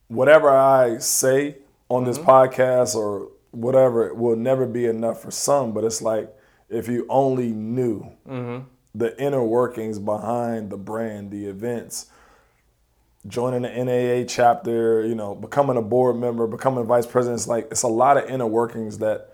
whatever 0.07 0.49
I 0.49 0.97
say 0.99 1.57
on 1.89 2.03
this 2.05 2.18
Mm-hmm. 2.18 2.30
podcast 2.30 2.95
or 2.95 3.30
whatever 3.51 4.07
it 4.07 4.16
will 4.18 4.36
never 4.36 4.66
be 4.66 4.86
enough 4.86 5.22
for 5.22 5.32
some 5.32 5.74
but 5.74 5.84
it's 5.84 6.01
like 6.01 6.34
if 6.70 6.88
you 6.88 7.05
only 7.09 7.51
knew 7.51 8.07
Mm-hmm. 8.28 8.64
the 8.95 9.22
inner 9.22 9.43
workings 9.43 9.99
behind 9.99 10.70
the 10.70 10.78
brand 10.78 11.30
the 11.32 11.45
events 11.45 12.07
joining 13.28 13.61
the 13.61 13.69
NAA 13.69 14.26
chapter, 14.28 15.05
you 15.05 15.15
know, 15.15 15.34
becoming 15.36 15.78
a 15.78 15.82
board 15.82 16.17
member, 16.17 16.47
becoming 16.47 16.86
vice 16.86 17.05
president. 17.05 17.39
It's 17.39 17.47
like 17.47 17.67
it's 17.71 17.84
a 17.84 17.88
lot 17.88 18.17
of 18.17 18.30
inner 18.30 18.47
workings 18.47 18.97
that 18.99 19.34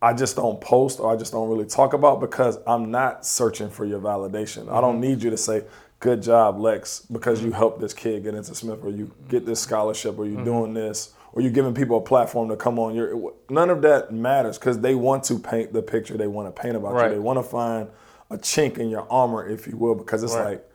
I 0.00 0.12
just 0.12 0.36
don't 0.36 0.60
post 0.60 1.00
or 1.00 1.12
I 1.12 1.16
just 1.16 1.32
don't 1.32 1.48
really 1.48 1.66
talk 1.66 1.92
about 1.92 2.20
because 2.20 2.58
I'm 2.66 2.90
not 2.90 3.26
searching 3.26 3.70
for 3.70 3.84
your 3.84 4.00
validation. 4.00 4.70
I 4.70 4.80
don't 4.80 4.94
mm-hmm. 4.94 5.00
need 5.00 5.22
you 5.22 5.30
to 5.30 5.36
say, 5.36 5.64
good 6.00 6.22
job, 6.22 6.58
Lex, 6.58 7.00
because 7.00 7.40
you 7.40 7.48
mm-hmm. 7.48 7.56
helped 7.56 7.80
this 7.80 7.94
kid 7.94 8.22
get 8.22 8.34
into 8.34 8.54
Smith 8.54 8.80
or 8.82 8.90
you 8.90 9.12
get 9.28 9.44
this 9.44 9.60
scholarship 9.60 10.18
or 10.18 10.26
you're 10.26 10.36
mm-hmm. 10.36 10.44
doing 10.44 10.74
this 10.74 11.14
or 11.32 11.42
you're 11.42 11.52
giving 11.52 11.74
people 11.74 11.98
a 11.98 12.00
platform 12.00 12.48
to 12.48 12.56
come 12.56 12.78
on 12.78 12.94
your 12.94 13.32
none 13.50 13.70
of 13.70 13.82
that 13.82 14.12
matters 14.12 14.58
because 14.58 14.78
they 14.80 14.94
want 14.94 15.24
to 15.24 15.38
paint 15.38 15.72
the 15.72 15.82
picture 15.82 16.16
they 16.16 16.26
want 16.26 16.54
to 16.54 16.62
paint 16.62 16.76
about 16.76 16.94
Right. 16.94 17.08
you. 17.08 17.14
They 17.14 17.20
want 17.20 17.38
to 17.38 17.42
find 17.42 17.88
a 18.30 18.36
chink 18.36 18.78
in 18.78 18.90
your 18.90 19.06
armor, 19.10 19.48
if 19.48 19.66
you 19.66 19.76
will, 19.76 19.94
because 19.94 20.22
it's 20.22 20.34
Right. 20.34 20.44
like 20.44 20.67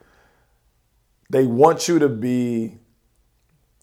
they 1.30 1.46
want 1.46 1.88
you 1.88 2.00
to 2.00 2.10
be 2.10 2.78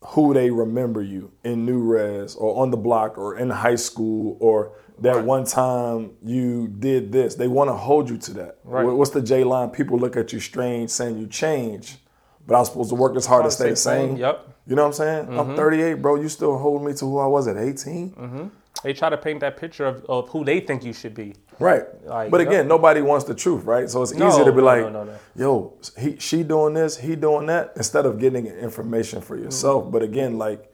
who 0.02 0.32
they 0.32 0.50
remember 0.50 1.02
you 1.02 1.30
in 1.44 1.66
New 1.66 1.80
Res 1.80 2.34
or 2.34 2.62
on 2.62 2.70
the 2.70 2.76
block 2.76 3.18
or 3.18 3.36
in 3.36 3.50
high 3.50 3.76
school 3.76 4.36
or 4.40 4.72
that 5.00 5.24
one 5.24 5.44
time 5.44 6.12
you 6.22 6.68
did 6.68 7.12
this. 7.12 7.34
They 7.34 7.48
want 7.48 7.68
to 7.68 7.74
hold 7.74 8.08
you 8.08 8.18
to 8.18 8.32
that. 8.34 8.58
Right. 8.64 8.84
What's 8.84 9.10
the 9.10 9.22
J 9.22 9.44
line? 9.44 9.70
People 9.70 9.98
look 9.98 10.16
at 10.16 10.32
you 10.32 10.40
strange 10.40 10.90
saying 10.90 11.18
you 11.18 11.26
change, 11.26 11.98
but 12.46 12.54
I 12.54 12.58
was 12.60 12.68
supposed 12.68 12.90
to 12.90 12.94
work 12.94 13.16
as 13.16 13.26
hard 13.26 13.44
to 13.44 13.50
stay 13.50 13.70
the 13.70 13.76
same. 13.76 14.16
Yep. 14.16 14.48
You 14.66 14.76
know 14.76 14.82
what 14.82 14.88
I'm 14.88 14.92
saying? 14.92 15.28
I'm 15.28 15.46
mm-hmm. 15.48 15.56
38, 15.56 15.94
bro. 15.94 16.16
You 16.16 16.28
still 16.28 16.56
hold 16.58 16.84
me 16.84 16.92
to 16.94 17.04
who 17.04 17.18
I 17.18 17.26
was 17.26 17.48
at 17.48 17.56
18? 17.56 18.10
Mm-hmm. 18.10 18.48
They 18.84 18.92
try 18.92 19.08
to 19.10 19.16
paint 19.16 19.40
that 19.40 19.56
picture 19.56 19.84
of, 19.84 20.04
of 20.06 20.28
who 20.28 20.44
they 20.44 20.60
think 20.60 20.84
you 20.84 20.92
should 20.92 21.14
be. 21.14 21.34
Right. 21.60 21.84
Like, 22.06 22.30
but 22.30 22.40
again, 22.40 22.66
nobody 22.66 23.02
wants 23.02 23.26
the 23.26 23.34
truth, 23.34 23.64
right? 23.64 23.88
So 23.88 24.02
it's 24.02 24.12
No, 24.14 24.28
easy 24.28 24.44
to 24.44 24.50
be 24.50 24.58
no, 24.58 24.64
like, 24.64 25.20
yo, 25.36 25.74
he, 25.98 26.16
she 26.18 26.42
doing 26.42 26.74
this, 26.74 26.96
he 26.96 27.14
doing 27.16 27.46
that, 27.46 27.72
instead 27.76 28.06
of 28.06 28.18
getting 28.18 28.46
information 28.46 29.20
for 29.20 29.36
yourself. 29.36 29.82
Mm-hmm. 29.84 29.92
But 29.92 30.02
again, 30.02 30.38
like, 30.38 30.72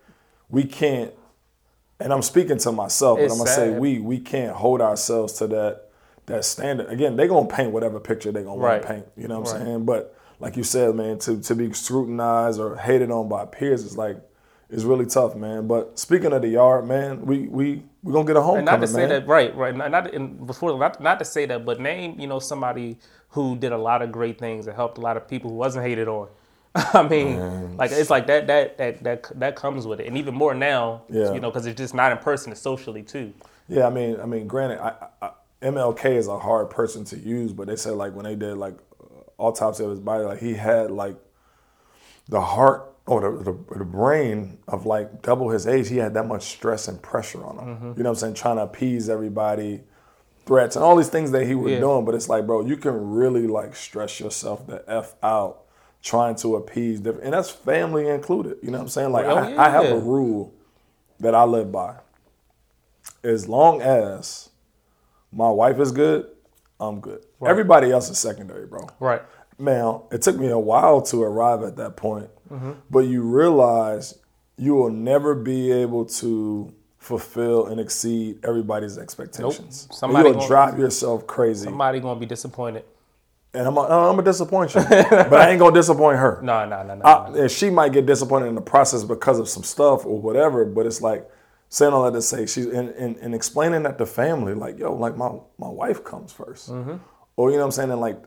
we 0.49 0.64
can't, 0.64 1.12
and 1.99 2.12
I'm 2.12 2.22
speaking 2.22 2.59
to 2.59 2.72
myself, 2.72 3.18
It's 3.18 3.34
but 3.34 3.41
I'm 3.41 3.45
gonna 3.47 3.51
say 3.57 3.78
we 3.78 3.99
we 4.01 4.20
can't 4.20 4.55
hold 4.55 4.80
ourselves 4.80 5.32
to 5.34 5.47
that 5.49 5.89
that 6.26 6.45
standard. 6.45 6.89
Again, 6.89 7.16
they're 7.16 7.28
gonna 7.28 7.49
paint 7.49 7.72
whatever 7.72 7.99
picture 8.01 8.30
they're 8.32 8.43
gonna 8.45 8.61
Right. 8.61 8.74
want 8.74 8.82
to 8.82 8.89
paint. 8.89 9.07
You 9.16 9.28
know 9.28 9.41
what 9.41 9.55
I'm 9.55 9.64
saying? 9.64 9.84
But 9.87 10.14
like 10.39 10.57
you 10.57 10.62
said, 10.62 10.95
man, 10.95 11.18
to 11.20 11.41
to 11.41 11.55
be 11.55 11.72
scrutinized 11.72 12.61
or 12.61 12.76
hated 12.76 13.11
on 13.11 13.28
by 13.28 13.45
peers 13.47 13.82
is 13.84 13.97
like 13.97 14.18
it's 14.68 14.84
really 14.84 15.07
tough, 15.07 15.34
man. 15.37 15.66
But 15.66 15.99
speaking 15.99 16.32
of 16.32 16.43
the 16.43 16.49
yard, 16.49 16.87
man, 16.87 17.24
we 17.24 17.49
we 17.49 17.82
we 18.07 18.12
gonna 18.12 18.24
get 18.24 18.36
a 18.36 18.40
homecoming, 18.40 18.59
And 18.59 18.66
not 18.66 18.80
to 18.80 18.86
say 18.86 19.00
man. 19.00 19.09
that, 19.09 19.26
right, 19.26 19.54
right. 19.57 19.74
Not, 19.74 20.14
in, 20.14 20.46
before, 20.46 20.78
not, 20.78 21.00
not 21.00 21.18
to 21.18 21.24
say 21.24 21.44
that, 21.46 21.64
but 21.64 21.80
name, 21.80 22.20
you 22.20 22.28
know, 22.28 22.38
somebody 22.38 22.98
who 23.30 23.57
did 23.57 23.72
a 23.72 23.76
lot 23.78 24.00
of 24.00 24.12
great 24.12 24.38
things 24.38 24.68
and 24.68 24.76
helped 24.76 24.96
a 24.96 25.00
lot 25.00 25.16
of 25.16 25.26
people 25.26 25.50
who 25.50 25.57
wasn't 25.57 25.84
hated 25.84 26.07
on. 26.07 26.28
I 26.76 27.02
mean, 27.09 27.76
like 27.76 27.90
it's 27.90 28.09
like 28.09 28.28
that, 28.28 28.46
that, 28.46 28.78
that, 28.78 29.02
that, 29.02 29.40
that 29.40 29.57
comes 29.57 29.88
with 29.88 29.98
it, 29.98 30.07
and 30.07 30.16
even 30.16 30.34
more 30.36 30.54
now, 30.54 31.02
Yeah. 31.11 31.32
you 31.32 31.40
know, 31.40 31.50
because 31.50 31.66
it's 31.66 31.76
just 31.76 31.94
not 31.94 32.12
in 32.12 32.18
person; 32.18 32.52
it's 32.52 32.61
socially 32.61 33.02
too. 33.02 33.32
Yeah, 33.68 33.88
I 33.88 33.90
mean, 33.90 34.20
I 34.20 34.26
mean, 34.26 34.46
granted, 34.46 34.78
I, 34.80 35.09
I, 35.20 35.30
MLK 35.62 36.04
is 36.14 36.28
a 36.28 36.38
hard 36.38 36.70
person 36.70 37.04
to 37.07 37.18
use, 37.18 37.52
but 37.52 37.66
they 37.66 37.74
said 37.76 37.94
like 37.94 38.14
when 38.14 38.24
they 38.24 38.36
did 38.36 38.57
like 38.57 38.74
uh, 39.02 39.07
autopsy 39.38 39.82
of 39.82 39.90
his 39.90 39.98
body, 40.00 40.22
like 40.24 40.38
he 40.38 40.54
had 40.54 40.92
like 40.92 41.16
the 42.28 42.40
heart 42.40 42.92
or 43.07 43.20
the, 43.20 43.52
the 43.52 43.78
the 43.78 43.84
brain 43.84 44.59
of 44.68 44.86
like 44.86 45.22
double 45.22 45.50
his 45.50 45.66
age. 45.66 45.88
He 45.88 45.96
had 45.98 46.14
that 46.14 46.26
much 46.26 46.44
stress 46.44 46.88
and 46.88 47.00
pressure 47.00 47.44
on 47.44 47.59
him. 47.59 47.64
Mm-hmm. 47.76 47.86
You 47.98 48.02
know 48.02 48.11
what 48.11 48.16
I'm 48.16 48.20
saying? 48.20 48.34
Trying 48.34 48.57
to 48.57 48.62
appease 48.62 49.09
everybody, 49.09 49.82
threats 50.44 50.76
and 50.76 50.84
all 50.84 50.96
these 50.96 51.09
things 51.09 51.30
that 51.30 51.46
he 51.46 51.54
was 51.54 51.72
Yeah. 51.72 51.80
doing. 51.80 52.04
But 52.04 52.14
it's 52.14 52.28
like, 52.28 52.46
bro, 52.46 52.62
you 52.66 52.76
can 52.76 53.11
really 53.12 53.46
like 53.46 53.76
stress 53.76 54.18
yourself 54.20 54.66
the 54.66 54.82
f 54.88 55.14
out 55.22 55.62
trying 56.02 56.36
to 56.36 56.57
appease 56.57 57.00
different, 57.00 57.24
and 57.24 57.32
that's 57.34 57.50
family 57.50 58.09
included. 58.09 58.59
You 58.62 58.70
know 58.70 58.78
what 58.78 58.84
I'm 58.84 58.88
saying? 58.88 59.12
Like 59.12 59.26
Oh, 59.26 59.36
I, 59.36 59.66
I 59.66 59.70
have 59.70 59.86
a 59.86 59.98
rule 59.98 60.52
that 61.20 61.34
I 61.34 61.44
live 61.44 61.72
by 61.72 61.96
as 63.22 63.48
long 63.48 63.82
as 63.82 64.50
my 65.32 65.50
wife 65.50 65.78
is 65.80 65.92
good, 65.92 66.28
I'm 66.78 67.00
good. 67.00 67.24
Everybody 67.44 67.90
else 67.90 68.09
is 68.11 68.18
secondary, 68.18 68.66
bro. 68.66 68.88
Right. 69.00 69.22
Man, 69.59 70.00
it 70.12 70.22
took 70.22 70.36
me 70.36 70.48
a 70.48 70.59
while 70.59 71.00
to 71.02 71.22
arrive 71.22 71.62
at 71.62 71.76
that 71.76 71.96
point, 71.96 72.28
Mm-hmm. 72.51 72.72
but 72.90 73.01
you 73.01 73.22
realize 73.22 74.18
you 74.57 74.74
will 74.74 74.90
never 74.90 75.34
be 75.34 75.72
able 75.72 76.05
to 76.07 76.72
fulfill 76.99 77.66
and 77.66 77.78
exceed 77.80 78.44
everybody's 78.44 78.99
expectations. 78.99 79.88
Somebody 79.92 80.30
You'll 80.30 80.47
drive 80.47 80.78
yourself 80.78 81.26
crazy, 81.26 81.64
Somebody 81.64 82.01
gonna 82.01 82.18
be 82.18 82.26
disappointed. 82.26 82.84
and 83.55 83.66
I'm, 83.66 83.76
I'm 83.78 83.88
gonna 83.88 84.22
disappoint 84.22 84.74
you, 84.74 84.82
but 84.82 85.32
I 85.34 85.51
ain't 85.51 85.59
gonna 85.61 85.74
disappoint 85.74 86.18
her. 86.18 86.40
No, 86.42 86.64
no, 86.66 86.82
no, 86.82 86.94
no. 86.97 87.03
I, 87.05 87.30
no. 87.30 87.42
and 87.42 87.51
she 87.51 87.70
might 87.70 87.92
get 87.92 88.07
disappointed 88.07 88.47
in 88.47 88.55
the 88.55 88.61
process 88.61 89.05
because 89.05 89.38
of 89.38 89.49
some 89.49 89.62
stuff 89.62 90.05
or 90.07 90.20
whatever, 90.20 90.64
but 90.64 90.86
it's 90.86 91.01
like 91.01 91.28
saying 91.68 91.92
all 91.92 92.05
that 92.05 92.12
to 92.12 92.22
say 92.22 92.47
she's 92.47 92.66
and, 92.66 92.90
and, 92.90 93.16
and 93.18 93.34
explaining 93.34 93.82
that 93.84 93.99
to 93.99 94.07
family, 94.07 94.55
like, 94.55 94.78
yo, 94.78 94.94
like 94.94 95.16
my 95.16 95.30
my 95.59 95.68
wife 95.68 96.03
comes 96.05 96.32
1st 96.32 96.70
Mm-hmm. 96.70 96.97
Or 97.36 97.51
you 97.51 97.57
know 97.57 97.62
what 97.62 97.66
I'm 97.66 97.72
saying? 97.72 97.90
And 97.90 98.01
like 98.01 98.18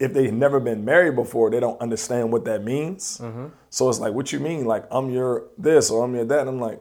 if 0.00 0.12
they've 0.14 0.32
never 0.32 0.58
been 0.60 0.84
married 0.84 1.14
before, 1.14 1.50
they 1.50 1.60
don't 1.60 1.80
understand 1.80 2.32
what 2.32 2.44
that 2.46 2.64
means. 2.64 3.18
Mm-hmm. 3.22 3.46
So 3.68 3.88
it's 3.90 4.00
like, 4.00 4.12
what 4.14 4.32
you 4.32 4.40
mean? 4.40 4.64
Like 4.64 4.84
I'm 4.90 5.10
your 5.10 5.44
this 5.58 5.90
or 5.90 6.04
I'm 6.04 6.14
your 6.14 6.24
that. 6.24 6.40
And 6.40 6.48
I'm 6.48 6.58
like, 6.60 6.80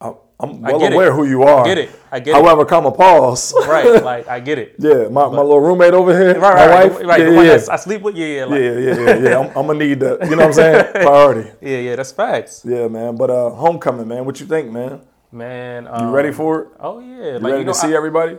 I'm, 0.00 0.14
I'm 0.40 0.60
well 0.60 0.78
get 0.80 0.92
it. 0.92 0.94
aware 0.96 1.12
who 1.12 1.24
you 1.24 1.42
are. 1.44 1.60
I 1.62 1.64
get 1.64 1.78
it. 1.78 1.90
I 2.10 2.18
get 2.20 2.30
it. 2.30 2.34
However, 2.34 2.64
comma 2.64 2.90
pause. 2.90 3.52
right, 3.68 4.02
like 4.12 4.26
I 4.26 4.40
get 4.40 4.58
it. 4.58 4.74
yeah, 4.78 5.06
my, 5.08 5.26
my 5.28 5.42
little 5.42 5.60
roommate 5.60 5.94
over 5.94 6.12
here, 6.16 6.38
Right, 6.40 6.54
my 6.56 6.66
right, 6.66 6.90
wife, 6.92 7.00
right. 7.06 7.20
yeah, 7.20 7.30
one 7.36 7.46
yeah, 7.46 7.58
I 7.70 7.76
sleep 7.76 8.02
with, 8.02 8.16
yeah, 8.16 8.26
yeah, 8.26 8.44
like, 8.46 8.60
yeah, 8.60 8.78
yeah, 8.78 8.94
yeah, 8.94 9.16
yeah. 9.30 9.38
I'm, 9.38 9.46
I'm 9.56 9.66
gonna 9.68 9.78
need 9.78 10.00
that. 10.00 10.22
you 10.24 10.30
know 10.30 10.38
what 10.38 10.46
I'm 10.46 10.52
saying? 10.54 10.92
Priority. 11.06 11.50
yeah, 11.60 11.78
yeah. 11.78 11.96
That's 11.96 12.10
facts, 12.12 12.64
Yeah, 12.64 12.88
man. 12.88 13.14
But 13.16 13.30
uh, 13.30 13.50
homecoming, 13.50 14.08
man. 14.08 14.24
What 14.24 14.40
you 14.40 14.46
think, 14.46 14.70
man? 14.72 15.02
man. 15.30 15.84
You 15.84 15.90
Um, 15.90 16.10
ready 16.12 16.32
for 16.32 16.60
it? 16.62 16.68
Oh 16.80 16.98
yeah, 16.98 17.06
You 17.06 17.32
like 17.34 17.42
ready 17.44 17.58
you 17.58 17.64
know, 17.66 17.72
to 17.72 17.78
see 17.78 17.92
I- 17.94 17.96
everybody? 17.96 18.38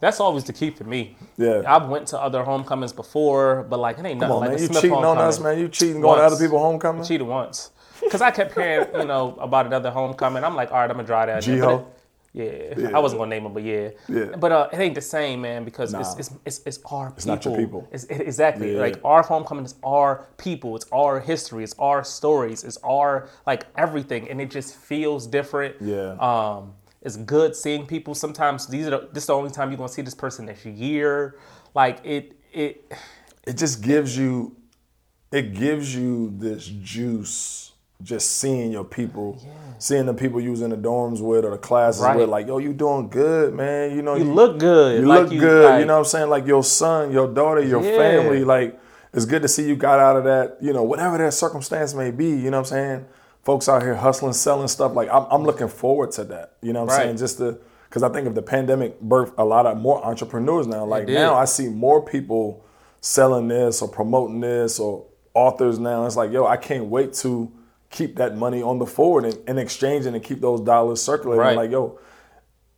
That's 0.00 0.18
always 0.20 0.44
the 0.44 0.52
key 0.52 0.70
for 0.70 0.84
me. 0.84 1.16
Yeah. 1.36 1.62
I've 1.66 1.88
went 1.88 2.06
to 2.08 2.18
other 2.20 2.42
homecomings 2.42 2.92
before, 2.92 3.66
but 3.68 3.78
like 3.78 3.98
it 3.98 4.04
ain't 4.06 4.20
nothing 4.20 4.28
Come 4.28 4.30
on, 4.32 4.40
like 4.40 4.50
man. 4.50 4.58
You 4.60 4.66
Smith 4.66 4.80
cheating 4.82 5.04
on 5.04 5.18
us, 5.18 5.40
man. 5.40 5.58
You 5.58 5.68
cheating 5.68 6.00
going 6.00 6.18
to 6.18 6.24
other 6.24 6.36
people's 6.36 6.62
homecoming? 6.62 7.04
cheated 7.04 7.26
once 7.26 7.70
because 8.02 8.22
I 8.22 8.30
kept 8.30 8.54
hearing, 8.54 8.88
you 8.94 9.04
know, 9.04 9.36
about 9.40 9.66
another 9.66 9.90
homecoming. 9.90 10.42
I'm 10.44 10.56
like, 10.56 10.70
all 10.72 10.78
right, 10.78 10.90
I'm 10.90 10.96
gonna 10.96 11.06
draw 11.06 11.26
that. 11.26 11.46
in. 11.46 11.60
But 11.60 11.66
GHOE? 11.66 11.78
it- 11.78 12.78
Yeah, 12.78 12.96
I 12.96 13.00
wasn't 13.00 13.18
gonna 13.18 13.28
name 13.30 13.42
them, 13.42 13.52
but 13.52 13.64
yeah. 13.64 13.90
Yeah. 14.08 14.36
But 14.38 14.52
uh, 14.52 14.68
it 14.72 14.78
ain't 14.78 14.94
the 14.94 15.00
same, 15.00 15.40
man, 15.42 15.64
because 15.64 15.92
it's, 15.92 16.12
Nah. 16.14 16.18
it's 16.20 16.30
it's 16.46 16.60
it's 16.64 16.78
our 16.90 17.06
people. 17.10 17.14
It's 17.16 17.26
not 17.26 17.44
your 17.44 17.56
people. 17.56 17.88
It's, 17.90 18.04
it- 18.04 18.20
exactly. 18.20 18.74
Yeah. 18.74 18.80
Like 18.80 19.00
our 19.04 19.22
homecoming 19.22 19.64
is 19.64 19.74
our 19.82 20.28
people. 20.38 20.76
It's 20.76 20.86
our 20.92 21.18
history. 21.18 21.64
It's 21.64 21.74
our 21.78 22.04
stories. 22.04 22.62
It's 22.64 22.78
our 22.84 23.28
like 23.48 23.66
everything, 23.76 24.30
and 24.30 24.40
it 24.40 24.48
just 24.50 24.76
feels 24.76 25.26
different. 25.26 25.74
Yeah. 25.80 26.12
Um, 26.20 26.74
it's 27.02 27.16
good 27.16 27.56
seeing 27.56 27.86
people. 27.86 28.14
Sometimes 28.14 28.66
these 28.66 28.86
are 28.86 28.90
the, 28.90 29.08
this 29.12 29.22
is 29.24 29.26
the 29.28 29.34
only 29.34 29.50
time 29.50 29.70
you're 29.70 29.78
gonna 29.78 29.88
see 29.88 30.02
this 30.02 30.14
person 30.14 30.46
this 30.46 30.64
year. 30.66 31.36
Like 31.74 32.00
it 32.04 32.36
it. 32.52 32.92
It 33.46 33.56
just 33.56 33.80
gives 33.82 34.16
you, 34.16 34.54
it 35.32 35.54
gives 35.54 35.94
you 35.96 36.32
this 36.36 36.66
juice 36.66 37.72
just 38.02 38.36
seeing 38.38 38.70
your 38.72 38.84
people, 38.84 39.42
seeing 39.78 40.06
the 40.06 40.14
people 40.14 40.40
you 40.40 40.50
was 40.50 40.62
in 40.62 40.70
the 40.70 40.76
dorms 40.76 41.20
with 41.20 41.44
or 41.44 41.50
the 41.50 41.58
classes 41.58 42.02
Right. 42.02 42.16
with. 42.16 42.28
Like, 42.28 42.46
yo, 42.46 42.58
you 42.58 42.72
doing 42.72 43.08
good, 43.08 43.54
man. 43.54 43.94
You 43.96 44.02
know, 44.02 44.14
You 44.16 44.24
look 44.24 44.58
good. 44.58 45.00
You 45.00 45.06
like 45.06 45.28
look 45.30 45.38
good. 45.38 45.64
like- 45.70 45.80
you 45.80 45.86
know 45.86 45.94
what 45.94 45.98
I'm 46.00 46.04
saying? 46.06 46.28
Like 46.30 46.46
your 46.46 46.62
son, 46.64 47.12
your 47.12 47.28
daughter, 47.28 47.62
your 47.62 47.82
Yeah. 47.82 47.96
family. 47.96 48.44
Like 48.44 48.78
it's 49.12 49.24
good 49.24 49.42
to 49.42 49.48
see 49.48 49.66
you 49.66 49.74
got 49.76 49.98
out 50.00 50.16
of 50.16 50.24
that. 50.24 50.58
You 50.60 50.72
know, 50.72 50.82
whatever 50.82 51.18
that 51.18 51.32
circumstance 51.34 51.94
may 51.94 52.10
be. 52.10 52.28
You 52.28 52.50
know 52.50 52.58
what 52.60 52.72
I'm 52.72 52.76
saying? 52.76 53.06
Folks 53.42 53.68
out 53.68 53.82
here 53.82 53.94
hustling, 53.94 54.32
selling 54.34 54.68
stuff. 54.68 54.94
Like 54.94 55.08
I'm, 55.10 55.26
I'm 55.30 55.42
looking 55.44 55.68
forward 55.68 56.10
to 56.12 56.24
that. 56.24 56.56
You 56.62 56.72
know 56.72 56.84
what 56.84 56.92
I'm 56.92 56.98
Right. 56.98 57.04
saying? 57.06 57.16
Just 57.18 57.38
to 57.38 57.58
because 57.88 58.02
I 58.04 58.08
think 58.10 58.28
if 58.28 58.34
the 58.34 58.42
pandemic 58.42 59.00
birthed 59.00 59.32
a 59.38 59.44
lot 59.44 59.66
of 59.66 59.76
more 59.78 60.04
entrepreneurs 60.04 60.66
now. 60.66 60.84
Like 60.84 61.08
now, 61.08 61.34
I 61.34 61.44
see 61.46 61.68
more 61.68 62.00
people 62.02 62.64
selling 63.00 63.48
this 63.48 63.82
or 63.82 63.88
promoting 63.88 64.40
this 64.40 64.78
or 64.78 65.06
authors 65.34 65.78
now. 65.78 66.06
It's 66.06 66.16
like, 66.16 66.30
yo, 66.30 66.46
I 66.46 66.56
can't 66.56 66.84
wait 66.86 67.14
to 67.14 67.50
keep 67.88 68.16
that 68.16 68.36
money 68.36 68.62
on 68.62 68.78
the 68.78 68.86
forward 68.86 69.24
and, 69.24 69.36
and 69.48 69.58
exchanging 69.58 70.14
and 70.14 70.22
keep 70.22 70.40
those 70.40 70.60
dollars 70.60 71.02
circulating. 71.02 71.40
Right. 71.40 71.56
Like, 71.56 71.70
yo, 71.72 71.98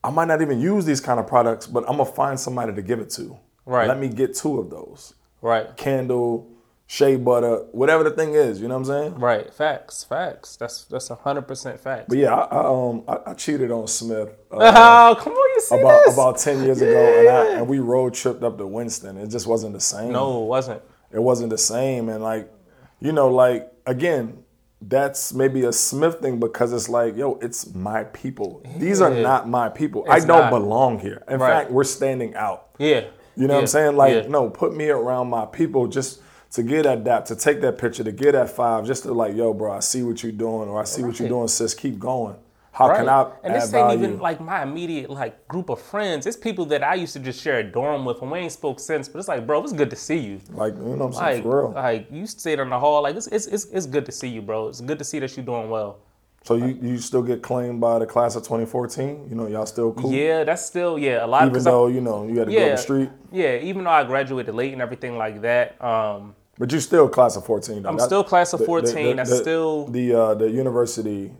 I 0.03 0.11
might 0.11 0.29
not 0.29 0.41
even 0.41 0.61
use 0.61 0.85
these 0.87 1.01
kind 1.01 1.21
of 1.21 1.27
products, 1.27 1.67
but 1.67 1.85
I'm 1.89 1.99
gonna 1.99 2.07
find 2.07 2.41
somebody 2.41 2.75
to 2.75 2.81
give 2.83 2.99
it 3.01 3.11
to. 3.11 3.37
Right. 3.67 3.87
Let 3.89 3.99
me 3.99 4.09
get 4.09 4.35
two 4.35 4.59
of 4.59 4.71
those. 4.71 5.13
right. 5.43 5.77
Candle, 5.77 6.49
shea 6.93 7.17
butter, 7.17 7.57
whatever 7.73 8.05
the 8.05 8.11
thing 8.11 8.35
is. 8.35 8.61
You 8.61 8.69
know 8.69 8.75
what 8.79 8.81
I'm 8.91 9.13
saying? 9.13 9.15
Right, 9.19 9.53
facts, 9.53 10.05
facts. 10.05 10.57
That's 10.57 10.85
that's 10.85 11.09
a 11.09 11.15
hundred 11.15 11.49
percent 11.49 11.81
facts. 11.81 12.05
But 12.09 12.19
yeah, 12.19 12.35
I, 12.35 12.57
I 12.59 12.67
um 12.67 13.03
I, 13.09 13.31
I 13.31 13.35
cheated 13.35 13.71
on 13.71 13.89
Smith 13.89 14.29
uh, 14.51 14.57
oh, 14.59 15.15
come 15.19 15.33
on, 15.33 15.55
you 15.55 15.61
see 15.63 15.81
about 15.81 16.05
this? 16.05 16.13
about 16.15 16.37
ten 16.39 16.63
years 16.63 16.83
ago, 16.83 17.19
and 17.19 17.29
I, 17.31 17.59
and 17.59 17.67
we 17.67 17.79
road 17.79 18.13
tripped 18.13 18.43
up 18.43 18.59
to 18.59 18.67
Winston. 18.67 19.17
It 19.17 19.29
just 19.29 19.47
wasn't 19.47 19.73
the 19.73 19.81
same. 19.81 20.13
no, 20.13 20.43
it 20.43 20.47
wasn't. 20.47 20.83
it 21.11 21.23
wasn't 21.23 21.49
the 21.49 21.59
same, 21.59 22.11
and 22.11 22.23
like 22.23 22.53
you 23.01 23.13
know, 23.13 23.29
like 23.31 23.73
again. 23.87 24.45
That's 24.85 25.33
maybe 25.33 25.63
a 25.63 25.73
Smith 25.73 26.17
thing 26.19 26.41
because 26.41 26.73
it's 26.73 26.89
like, 26.89 27.17
yo, 27.17 27.39
it's 27.41 27.73
my 27.73 28.03
people. 28.03 28.65
These 28.79 29.01
are 29.01 29.15
Yeah. 29.15 29.23
not 29.23 29.49
my 29.49 29.69
people. 29.69 30.05
I 30.11 30.19
don't 30.19 30.27
not. 30.27 30.51
belong 30.51 30.99
here. 30.99 31.23
In 31.29 31.39
Right. 31.39 31.53
fact, 31.53 31.71
we're 31.71 31.85
standing 31.85 32.35
out. 32.35 32.71
Yeah. 32.81 33.05
You 33.37 33.47
know 33.47 33.55
what 33.55 33.61
I'm 33.61 33.67
saying? 33.69 33.97
Like, 33.97 34.25
Yeah. 34.25 34.29
no, 34.29 34.51
put 34.51 34.75
me 34.75 34.89
around 34.91 35.31
my 35.31 35.47
people 35.47 35.87
just 35.87 36.21
to 36.53 36.63
get 36.63 36.83
that 36.85 37.03
dap, 37.05 37.25
to 37.27 37.37
take 37.37 37.61
that 37.63 37.79
picture, 37.79 38.05
to 38.05 38.13
get 38.13 38.33
that 38.33 38.51
five, 38.51 38.87
just 38.87 39.03
to 39.05 39.13
like, 39.13 39.35
yo, 39.35 39.55
bro, 39.55 39.73
I 39.73 39.81
see 39.81 40.03
what 40.03 40.23
you're 40.23 40.33
doing, 40.33 40.69
or 40.69 40.81
I 40.81 40.85
see 40.85 41.03
what 41.03 41.19
you're 41.19 41.29
doing, 41.29 41.49
sis. 41.49 41.75
Keep 41.75 41.99
going. 41.99 42.37
How 42.73 42.89
Right. 42.89 42.97
can 43.01 43.09
I 43.09 43.31
and 43.45 43.55
this 43.55 43.65
ain't 43.65 43.73
value? 43.73 43.99
even 44.05 44.19
like 44.19 44.41
my 44.41 44.63
immediate 44.63 45.11
like 45.11 45.47
group 45.47 45.69
of 45.69 45.79
friends. 45.81 46.27
It's 46.27 46.39
people 46.39 46.65
that 46.67 46.83
I 46.83 46.95
used 46.95 47.13
to 47.13 47.21
just 47.21 47.43
share 47.43 47.59
a 47.59 47.63
dorm 47.63 48.07
with, 48.07 48.23
and 48.23 48.31
we 48.31 48.39
ain't 48.39 48.53
spoke 48.53 48.81
since. 48.81 49.09
But 49.11 49.19
it's 49.19 49.29
like, 49.29 49.47
bro, 49.47 49.63
it's 49.63 49.75
good 49.75 49.91
to 49.91 49.97
see 49.97 50.17
you. 50.17 50.41
like, 50.53 50.75
you 50.75 50.81
know 50.81 50.91
what 50.97 51.07
I'm 51.07 51.13
saying? 51.13 51.35
Like, 51.35 51.43
For 51.43 51.63
real. 51.67 51.73
like 51.73 52.07
you 52.11 52.27
stayed 52.27 52.59
in 52.61 52.71
the 52.71 52.79
hall. 52.81 53.03
Like 53.03 53.17
it's, 53.17 53.27
it's 53.27 53.47
it's 53.47 53.67
it's 53.67 53.85
good 53.87 54.07
to 54.07 54.13
see 54.13 54.29
you, 54.29 54.41
bro. 54.41 54.69
It's 54.69 54.81
good 54.81 54.99
to 54.99 55.05
see 55.05 55.19
that 55.19 55.37
you're 55.37 55.45
doing 55.45 55.69
well. 55.69 55.99
So 56.45 56.57
you, 56.57 56.77
you 56.83 56.99
still 56.99 57.23
get 57.23 57.41
claimed 57.43 57.81
by 57.81 57.99
the 58.01 58.07
class 58.07 58.35
of 58.37 58.43
2014? 58.43 59.29
You 59.29 59.37
know, 59.37 59.47
y'all 59.47 59.65
still 59.67 59.93
cool? 59.93 60.11
Yeah, 60.11 60.43
that's 60.43 60.65
still 60.65 60.99
yeah 60.99 61.25
a 61.25 61.27
lot. 61.27 61.47
Even 61.47 61.63
though, 61.63 61.87
you 61.89 62.01
know, 62.01 62.27
you 62.27 62.39
had 62.39 62.49
to 62.49 62.53
go 62.55 62.65
up 62.65 62.71
the 62.73 62.77
street. 62.79 63.11
yeah, 63.31 63.59
even 63.59 63.85
though 63.85 63.91
I 63.91 64.03
graduated 64.05 64.55
late 64.55 64.73
and 64.73 64.81
everything 64.83 65.17
like 65.19 65.43
that. 65.43 65.81
Um, 65.85 66.35
But 66.63 66.71
you're 66.71 66.81
still 66.81 67.09
class 67.09 67.35
of 67.35 67.45
14, 67.45 67.83
though. 67.83 67.89
I'm 67.89 67.99
still 67.99 68.23
class 68.23 68.53
of 68.53 68.61
the- 68.61 68.67
the- 68.67 68.67
14. 68.67 69.17
the- 69.17 69.25
That's 69.25 69.37
still 69.37 69.87
The, 69.87 70.15
uh, 70.15 70.35
the 70.35 70.49
university, 70.49 71.33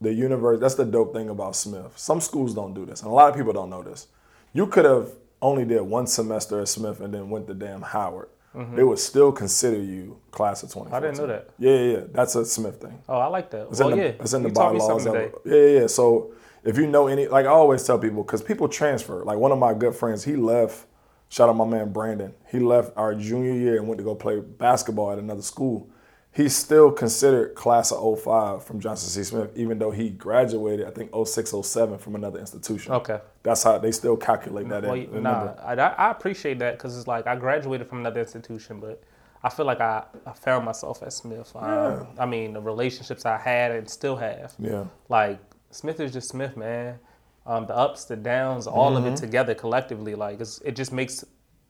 the 0.00 0.12
universe, 0.12 0.58
that's 0.58 0.74
the 0.74 0.84
dope 0.84 1.12
thing 1.14 1.28
about 1.28 1.54
Smith. 1.54 1.92
Some 1.94 2.20
schools 2.20 2.52
don't 2.52 2.74
do 2.74 2.84
this, 2.84 3.00
and 3.02 3.12
a 3.12 3.14
lot 3.14 3.30
of 3.30 3.36
people 3.36 3.52
don't 3.52 3.70
know 3.70 3.84
this. 3.84 4.08
You 4.52 4.66
could 4.66 4.86
have 4.86 5.12
only 5.40 5.64
did 5.64 5.82
one 5.82 6.08
semester 6.08 6.58
at 6.58 6.66
Smith 6.66 6.98
and 7.00 7.14
then 7.14 7.30
went 7.30 7.46
to 7.46 7.54
damn 7.54 7.82
Howard. 7.82 8.28
They 8.74 8.82
would 8.82 8.98
still 8.98 9.30
consider 9.30 9.78
you 9.80 10.16
class 10.32 10.64
of 10.64 10.70
2014. 10.70 10.86
Mm-hmm. 10.86 10.94
I 10.96 11.00
didn't 11.00 11.18
know 11.18 11.26
that. 11.32 11.50
Yeah, 11.60 11.74
yeah, 11.76 11.92
yeah. 11.98 12.04
That's 12.12 12.34
a 12.34 12.44
Smith 12.44 12.80
thing. 12.80 12.98
Oh, 13.08 13.18
I 13.18 13.26
like 13.28 13.50
that. 13.50 13.68
It's 13.70 13.78
well, 13.78 13.90
in 13.90 13.98
the, 13.98 14.04
yeah, 14.04 14.12
it's 14.18 14.32
in 14.32 14.42
the 14.42 14.48
you 14.48 14.54
taught 14.56 14.72
me 14.72 14.80
bylaws. 14.80 15.04
something 15.04 15.30
today. 15.30 15.32
yeah, 15.44 15.54
yeah, 15.74 15.80
yeah. 15.82 15.86
So 15.86 16.32
if 16.64 16.76
you 16.76 16.88
know 16.88 17.06
any, 17.06 17.28
like 17.28 17.46
I 17.46 17.50
always 17.50 17.84
tell 17.86 18.00
people, 18.00 18.24
because 18.24 18.42
people 18.42 18.66
transfer. 18.68 19.22
Like 19.24 19.38
one 19.38 19.52
of 19.52 19.58
my 19.60 19.74
good 19.74 19.94
friends, 19.94 20.24
he 20.24 20.34
left. 20.34 20.86
Shout 21.34 21.48
out 21.48 21.56
my 21.56 21.64
man 21.64 21.92
Brandon. 21.92 22.32
He 22.48 22.60
left 22.60 22.92
our 22.96 23.12
junior 23.12 23.54
year 23.54 23.76
and 23.76 23.88
went 23.88 23.98
to 23.98 24.04
go 24.04 24.14
play 24.14 24.38
basketball 24.38 25.10
at 25.10 25.18
another 25.18 25.42
school. 25.42 25.90
He's 26.30 26.54
still 26.54 26.92
considered 26.92 27.56
class 27.56 27.90
of 27.90 28.22
05 28.22 28.62
from 28.62 28.78
Johnson 28.78 29.08
C. 29.08 29.24
Smith, 29.24 29.50
even 29.56 29.80
though 29.80 29.90
he 29.90 30.10
graduated, 30.10 30.86
I 30.86 30.92
think 30.92 31.10
06, 31.12 31.52
07 31.60 31.98
from 31.98 32.14
another 32.14 32.38
institution. 32.38 32.92
Okay. 32.92 33.18
That's 33.42 33.64
how 33.64 33.78
they 33.78 33.90
still 33.90 34.16
calculate 34.16 34.68
that 34.68 34.84
Well, 34.84 34.94
in. 34.94 35.24
nah. 35.24 35.54
I, 35.64 35.74
I 35.74 36.12
appreciate 36.12 36.60
that 36.60 36.78
because 36.78 36.96
it's 36.96 37.08
like 37.08 37.26
I 37.26 37.34
graduated 37.34 37.88
from 37.88 37.98
another 37.98 38.20
institution, 38.20 38.78
but 38.78 39.02
I 39.42 39.48
feel 39.48 39.66
like 39.66 39.80
I, 39.80 40.04
I 40.24 40.34
found 40.34 40.64
myself 40.64 41.02
at 41.02 41.12
Smith. 41.12 41.50
Um, 41.56 42.06
I 42.16 42.26
mean, 42.26 42.52
the 42.52 42.60
relationships 42.60 43.26
I 43.26 43.38
had 43.38 43.72
and 43.72 43.90
still 43.90 44.14
have. 44.14 44.54
Yeah. 44.60 44.84
Like 45.08 45.40
Smith 45.72 45.98
is 45.98 46.12
just 46.12 46.28
Smith, 46.28 46.56
man. 46.56 47.00
Um, 47.46 47.66
the 47.66 47.76
ups, 47.76 48.04
the 48.06 48.16
downs, 48.16 48.66
all 48.66 48.96
of 48.96 49.04
Mm-hmm. 49.04 49.14
it 49.14 49.16
together 49.18 49.54
collectively, 49.54 50.14
like 50.14 50.40
it's, 50.40 50.60
it 50.60 50.74
just 50.76 50.92
makes 50.92 51.24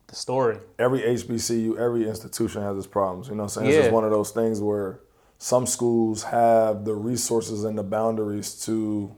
the 0.07 0.15
story. 0.15 0.59
every 0.79 1.01
HBCU, 1.01 1.77
every 1.79 2.07
institution 2.09 2.63
has 2.63 2.77
its 2.77 2.87
problems. 2.87 3.27
You 3.29 3.35
know 3.35 3.43
what 3.45 3.57
I'm 3.57 3.63
saying? 3.65 3.69
It's 3.69 3.79
just 3.79 3.91
one 3.93 4.05
of 4.05 4.11
those 4.11 4.31
things 4.31 4.61
where 4.61 5.01
some 5.39 5.67
schools 5.67 6.23
have 6.25 6.85
the 6.85 6.95
resources 6.95 7.65
and 7.65 7.77
the 7.77 7.83
boundaries 7.83 8.65
to 8.67 9.15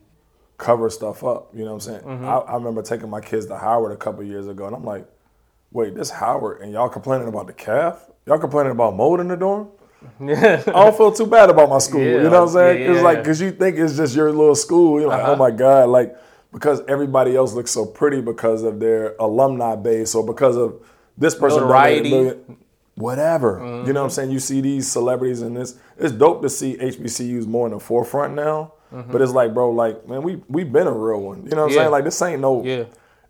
cover 0.57 0.89
stuff 0.89 1.23
up. 1.25 1.51
You 1.55 1.61
know 1.65 1.75
what 1.75 1.87
I'm 1.87 1.93
saying? 1.93 2.01
Mm-hmm. 2.03 2.25
I, 2.25 2.37
I 2.39 2.55
remember 2.55 2.81
taking 2.83 3.11
my 3.11 3.21
kids 3.21 3.47
to 3.47 3.59
Howard 3.59 3.93
a 3.93 3.97
couple 3.97 4.23
years 4.25 4.49
ago, 4.49 4.67
and 4.67 4.75
I'm 4.75 4.85
like, 4.85 5.07
wait, 5.73 5.95
this 5.95 6.09
Howard, 6.11 6.63
and 6.63 6.73
y'all 6.73 6.89
complaining 6.89 7.29
about 7.29 7.49
the 7.49 7.53
caf? 7.53 8.09
Y'all 8.25 8.39
complaining 8.39 8.73
about 8.73 8.97
mold 8.97 9.21
in 9.21 9.29
the 9.29 9.37
dorm? 9.37 9.69
Yeah. 10.21 10.63
I 10.69 10.71
don't 10.71 10.97
feel 10.97 11.13
too 11.13 11.27
bad 11.27 11.51
about 11.51 11.69
my 11.69 11.79
school. 11.79 12.01
Yeah, 12.01 12.13
you 12.23 12.23
know 12.31 12.31
what 12.31 12.49
I'm 12.49 12.49
saying? 12.49 12.83
yeah, 12.83 12.93
it's 12.95 13.03
like 13.03 13.19
because 13.19 13.41
you 13.41 13.51
think 13.51 13.77
it's 13.77 13.97
just 13.97 14.17
your 14.17 14.31
little 14.33 14.55
school. 14.55 15.01
You're 15.01 15.09
like, 15.11 15.23
Uh-huh. 15.23 15.33
oh 15.33 15.37
my 15.37 15.51
god, 15.51 15.89
like 15.91 16.17
because 16.57 16.81
everybody 16.89 17.37
else 17.37 17.53
looks 17.53 17.71
so 17.71 17.85
pretty 17.85 18.23
because 18.23 18.63
of 18.63 18.81
their 18.81 19.15
alumni 19.21 19.77
base 19.77 20.15
or 20.15 20.25
because 20.25 20.57
of 20.57 20.81
this 21.19 21.35
person 21.35 21.61
Notoriety. 21.61 22.11
million- 22.11 22.57
whatever. 22.95 23.59
You 23.59 23.65
Mm-hmm. 23.65 23.93
know 23.93 24.01
what 24.01 24.05
I'm 24.05 24.11
saying? 24.11 24.31
You 24.31 24.41
see 24.41 24.63
these 24.63 24.91
celebrities 24.91 25.43
and 25.43 25.55
this. 25.55 25.79
It's 25.99 26.13
dope 26.13 26.41
to 26.41 26.49
see 26.49 26.79
HBCUs 26.79 27.47
more 27.47 27.67
in 27.67 27.75
the 27.75 27.79
forefront 27.81 28.35
now. 28.35 28.73
But 28.91 29.21
it's 29.21 29.33
like, 29.33 29.53
bro, 29.53 29.71
like 29.73 30.09
man, 30.09 30.23
we 30.23 30.37
we've 30.49 30.73
been 30.73 30.87
a 30.87 30.93
real 30.93 31.21
one. 31.21 31.45
You 31.45 31.51
know 31.51 31.57
what 31.57 31.63
I'm 31.65 31.69
Mm-hmm. 31.69 31.75
Saying? 31.79 31.91
Like 31.91 32.05
this 32.05 32.23
ain't 32.23 32.41
no. 32.41 32.65
Yeah. 32.65 32.85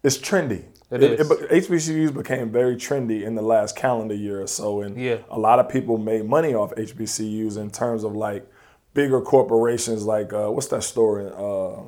It's 0.05 0.18
trendy. 0.18 0.62
It 0.93 1.03
is. 1.03 1.29
HBCUs 1.29 2.14
became 2.14 2.51
very 2.53 2.77
trendy 2.77 3.24
in 3.24 3.35
the 3.35 3.43
last 3.43 3.74
calendar 3.74 4.14
year 4.14 4.41
or 4.41 4.47
so, 4.47 4.83
and 4.83 4.97
Yeah. 4.97 5.16
a 5.31 5.39
lot 5.39 5.59
of 5.59 5.68
people 5.68 5.99
made 5.99 6.24
money 6.27 6.55
off 6.55 6.70
HBCUs 6.77 7.57
in 7.57 7.70
terms 7.72 8.05
of 8.05 8.14
like 8.14 8.47
bigger 8.95 9.20
corporations, 9.20 10.05
like 10.05 10.33
uh, 10.33 10.49
what's 10.51 10.68
that 10.68 10.85
story? 10.85 11.27
uh, 11.37 11.81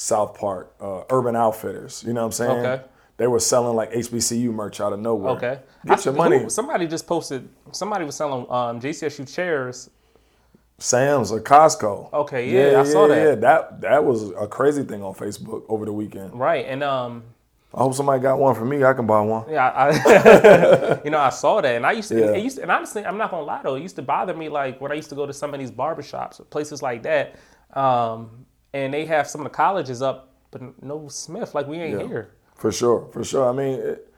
South 0.00 0.38
Park, 0.38 0.72
uh, 0.80 1.02
Urban 1.10 1.34
Outfitters. 1.34 2.04
You 2.06 2.12
know 2.12 2.20
what 2.20 2.26
I'm 2.26 2.32
saying? 2.32 2.64
Okay. 2.64 2.84
They 3.16 3.26
were 3.26 3.40
selling 3.40 3.74
like 3.74 3.90
HBCU 3.90 4.52
merch 4.52 4.80
out 4.80 4.92
of 4.92 5.00
nowhere. 5.00 5.32
Okay. 5.32 5.58
get 5.84 6.04
your 6.04 6.14
money. 6.14 6.38
who- 6.38 6.50
somebody 6.50 6.86
just 6.86 7.04
posted. 7.04 7.48
Somebody 7.72 8.04
was 8.04 8.14
selling 8.14 8.46
um, 8.48 8.80
JCSU 8.80 9.26
chairs. 9.34 9.90
Sam's 10.78 11.32
or 11.32 11.40
Costco. 11.40 12.12
Okay, 12.12 12.48
yeah, 12.48 12.80
I 12.80 12.84
saw 12.84 13.08
that. 13.08 13.16
Yeah, 13.20 13.34
that 13.34 13.80
that 13.80 14.04
was 14.04 14.30
a 14.30 14.46
crazy 14.46 14.84
thing 14.84 15.02
on 15.02 15.14
Facebook 15.14 15.64
over 15.68 15.84
the 15.84 15.92
weekend. 15.92 16.38
Right, 16.38 16.64
and 16.68 16.84
um, 16.84 17.24
I 17.74 17.78
hope 17.78 17.94
somebody 17.94 18.22
got 18.22 18.38
one 18.38 18.54
for 18.54 18.64
me. 18.64 18.84
I 18.84 18.92
can 18.92 19.04
buy 19.04 19.20
one. 19.22 19.50
Yeah, 19.50 19.66
I, 19.66 21.00
you 21.04 21.10
know, 21.10 21.18
I 21.18 21.30
saw 21.30 21.60
that, 21.60 21.74
and 21.74 21.84
I 21.84 21.90
used 21.90 22.10
to, 22.10 22.20
Yeah. 22.20 22.26
it 22.36 22.44
used 22.44 22.58
to, 22.58 22.62
and 22.62 22.70
honestly, 22.70 23.04
I'm 23.04 23.18
not 23.18 23.32
gonna 23.32 23.42
lie 23.42 23.62
though, 23.64 23.74
it 23.74 23.82
used 23.82 23.96
to 23.96 24.02
bother 24.02 24.32
me 24.34 24.48
like 24.48 24.80
when 24.80 24.92
I 24.92 24.94
used 24.94 25.08
to 25.08 25.16
go 25.16 25.26
to 25.26 25.32
some 25.32 25.52
of 25.52 25.58
these 25.58 25.72
barbershops, 25.72 26.48
places 26.50 26.82
like 26.82 27.02
that, 27.02 27.34
um, 27.74 28.46
and 28.72 28.92
they 28.92 29.04
have 29.06 29.26
some 29.28 29.40
of 29.40 29.44
the 29.44 29.50
colleges 29.56 30.02
up, 30.02 30.32
but 30.50 30.60
no 30.82 31.08
Smith, 31.08 31.54
like 31.54 31.66
we 31.66 31.78
ain't 31.78 32.00
Yeah. 32.00 32.06
here. 32.06 32.30
For 32.54 32.72
sure, 32.72 33.08
for 33.12 33.22
sure. 33.24 33.48
I 33.48 33.52
mean, 33.52 33.78
it, 33.80 34.12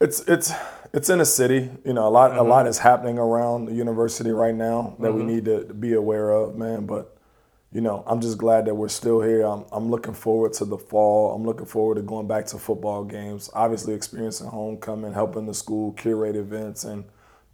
it's 0.00 0.20
it's 0.28 0.52
it's 0.92 1.10
in 1.10 1.20
a 1.20 1.24
city. 1.24 1.70
You 1.84 1.92
know, 1.92 2.06
a 2.06 2.10
lot 2.10 2.30
Mm-hmm. 2.30 2.40
a 2.40 2.42
lot 2.44 2.66
is 2.66 2.78
happening 2.78 3.18
around 3.18 3.66
the 3.66 3.74
university 3.74 4.30
right 4.30 4.54
now 4.54 4.94
that 5.00 5.12
we 5.12 5.22
need 5.22 5.44
to 5.46 5.64
be 5.74 5.94
aware 5.94 6.30
of, 6.30 6.56
man. 6.56 6.86
But 6.86 7.16
you 7.72 7.80
know, 7.80 8.02
I'm 8.06 8.20
just 8.20 8.38
glad 8.38 8.64
that 8.66 8.74
we're 8.74 8.88
still 8.88 9.20
here. 9.20 9.42
I'm 9.42 9.64
I'm 9.72 9.90
looking 9.90 10.14
forward 10.14 10.52
to 10.54 10.64
the 10.64 10.78
fall. 10.78 11.34
I'm 11.34 11.44
looking 11.44 11.66
forward 11.66 11.96
to 11.96 12.02
going 12.02 12.26
back 12.26 12.46
to 12.46 12.58
football 12.58 13.04
games. 13.04 13.50
Obviously, 13.54 13.94
experiencing 13.94 14.48
homecoming, 14.48 15.12
helping 15.12 15.46
the 15.46 15.54
school 15.54 15.92
curate 15.92 16.36
events, 16.36 16.84
and 16.84 17.04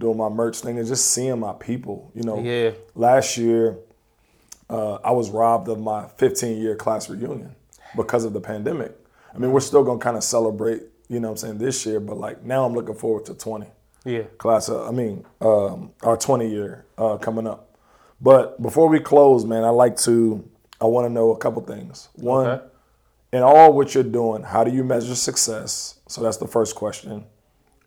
doing 0.00 0.16
my 0.16 0.28
merch 0.28 0.60
thing, 0.60 0.78
and 0.78 0.86
just 0.86 1.10
seeing 1.10 1.40
my 1.40 1.52
people. 1.54 2.10
You 2.14 2.22
know, 2.24 2.38
Yeah. 2.40 2.72
last 2.94 3.36
year 3.36 3.78
uh, 4.70 4.94
I 5.04 5.10
was 5.12 5.30
robbed 5.30 5.68
of 5.68 5.78
my 5.80 6.08
15 6.16 6.58
year 6.60 6.76
class 6.76 7.08
reunion 7.10 7.54
because 7.96 8.24
of 8.24 8.32
the 8.32 8.40
pandemic. 8.40 8.92
I 9.34 9.38
mean, 9.38 9.52
we're 9.52 9.60
still 9.60 9.84
gonna 9.84 9.98
kind 9.98 10.16
of 10.16 10.24
celebrate, 10.24 10.82
you 11.08 11.20
know 11.20 11.28
what 11.28 11.42
I'm 11.42 11.48
saying, 11.48 11.58
this 11.58 11.84
year, 11.86 12.00
but 12.00 12.16
like 12.18 12.42
now 12.44 12.64
I'm 12.64 12.72
looking 12.74 12.94
forward 12.94 13.24
to 13.26 13.34
20 13.34 13.66
Yeah, 14.04 14.22
class. 14.38 14.68
Uh, 14.68 14.86
I 14.88 14.90
mean, 14.90 15.24
um, 15.40 15.90
our 16.02 16.16
20 16.16 16.48
year 16.48 16.84
uh, 16.98 17.16
coming 17.18 17.46
up. 17.46 17.76
But 18.20 18.60
before 18.62 18.88
we 18.88 19.00
close, 19.00 19.44
man, 19.44 19.64
I 19.64 19.70
like 19.70 19.96
to, 19.98 20.48
I 20.80 20.86
want 20.86 21.04
to 21.06 21.10
know 21.12 21.32
a 21.32 21.36
couple 21.38 21.62
things. 21.62 22.08
One, 22.14 22.46
Okay. 22.46 22.64
in 23.32 23.42
all 23.42 23.72
what 23.72 23.94
you're 23.94 24.02
doing, 24.04 24.42
how 24.44 24.64
do 24.64 24.70
you 24.70 24.84
measure 24.84 25.14
success? 25.14 25.98
So 26.08 26.22
that's 26.22 26.36
the 26.38 26.46
first 26.48 26.74
question. 26.76 27.24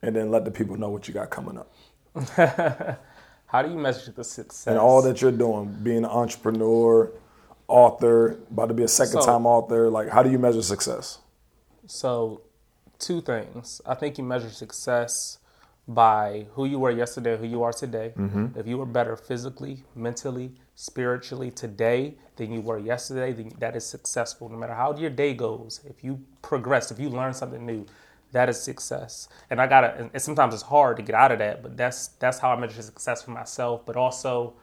And 0.04 0.16
then 0.16 0.30
let 0.30 0.46
the 0.46 0.52
people 0.52 0.76
know 0.78 0.90
what 0.90 1.08
you 1.08 1.14
got 1.14 1.30
coming 1.32 1.58
up. 1.58 1.72
how 3.48 3.62
do 3.62 3.70
you 3.70 3.78
measure 3.78 4.12
the 4.12 4.24
success? 4.24 4.68
and 4.68 4.78
all 4.78 5.02
that 5.02 5.22
you're 5.22 5.32
doing, 5.32 5.66
being 5.82 6.00
an 6.00 6.06
entrepreneur, 6.06 7.12
author, 7.68 8.38
about 8.52 8.68
to 8.68 8.74
be 8.74 8.84
a 8.84 8.88
second 8.88 9.22
So- 9.22 9.26
time 9.26 9.45
author, 9.45 9.89
like 9.89 10.10
how 10.10 10.22
do 10.24 10.30
you 10.30 10.38
measure 10.39 10.62
success? 10.62 11.20
So, 11.86 12.41
two 13.00 13.22
things. 13.22 13.82
I 13.86 13.95
think 13.95 14.18
you 14.18 14.24
measure 14.24 14.50
success 14.50 15.39
by 15.88 16.48
who 16.54 16.66
you 16.66 16.80
were 16.80 16.91
yesterday, 16.91 17.38
who 17.38 17.45
you 17.45 17.64
are 17.64 17.72
today. 17.72 18.12
Mm-hmm. 18.18 18.60
If 18.60 18.68
you 18.68 18.78
were 18.78 18.86
better 18.86 19.16
physically, 19.16 19.86
mentally, 19.95 20.52
spiritually 20.76 21.50
today 21.50 22.16
than 22.36 22.52
you 22.52 22.60
were 22.60 22.78
yesterday, 22.78 23.32
then 23.32 23.54
that 23.60 23.78
is 23.78 23.86
successful. 23.86 24.50
No 24.50 24.58
matter 24.58 24.74
how 24.74 24.93
your 24.98 25.10
day 25.10 25.34
goes, 25.34 25.80
if 25.86 26.04
you 26.04 26.20
progress, 26.41 26.91
if 26.91 27.00
you 27.00 27.10
learn 27.10 27.34
something 27.34 27.66
new, 27.66 27.86
that 28.38 28.50
is 28.50 28.62
success. 28.62 29.30
And 29.50 29.60
I 29.60 29.66
gotta. 29.66 30.10
And 30.14 30.22
sometimes 30.22 30.54
it's 30.54 30.62
hard 30.62 30.98
to 30.98 31.04
get 31.04 31.16
out 31.16 31.32
of 31.32 31.40
that, 31.40 31.64
but 31.64 31.76
that's 31.76 32.10
that's 32.20 32.38
how 32.38 32.52
I 32.52 32.60
measure 32.60 32.84
success 32.84 33.24
for 33.24 33.32
myself. 33.32 33.84
But 33.84 33.96
also, 33.96 34.54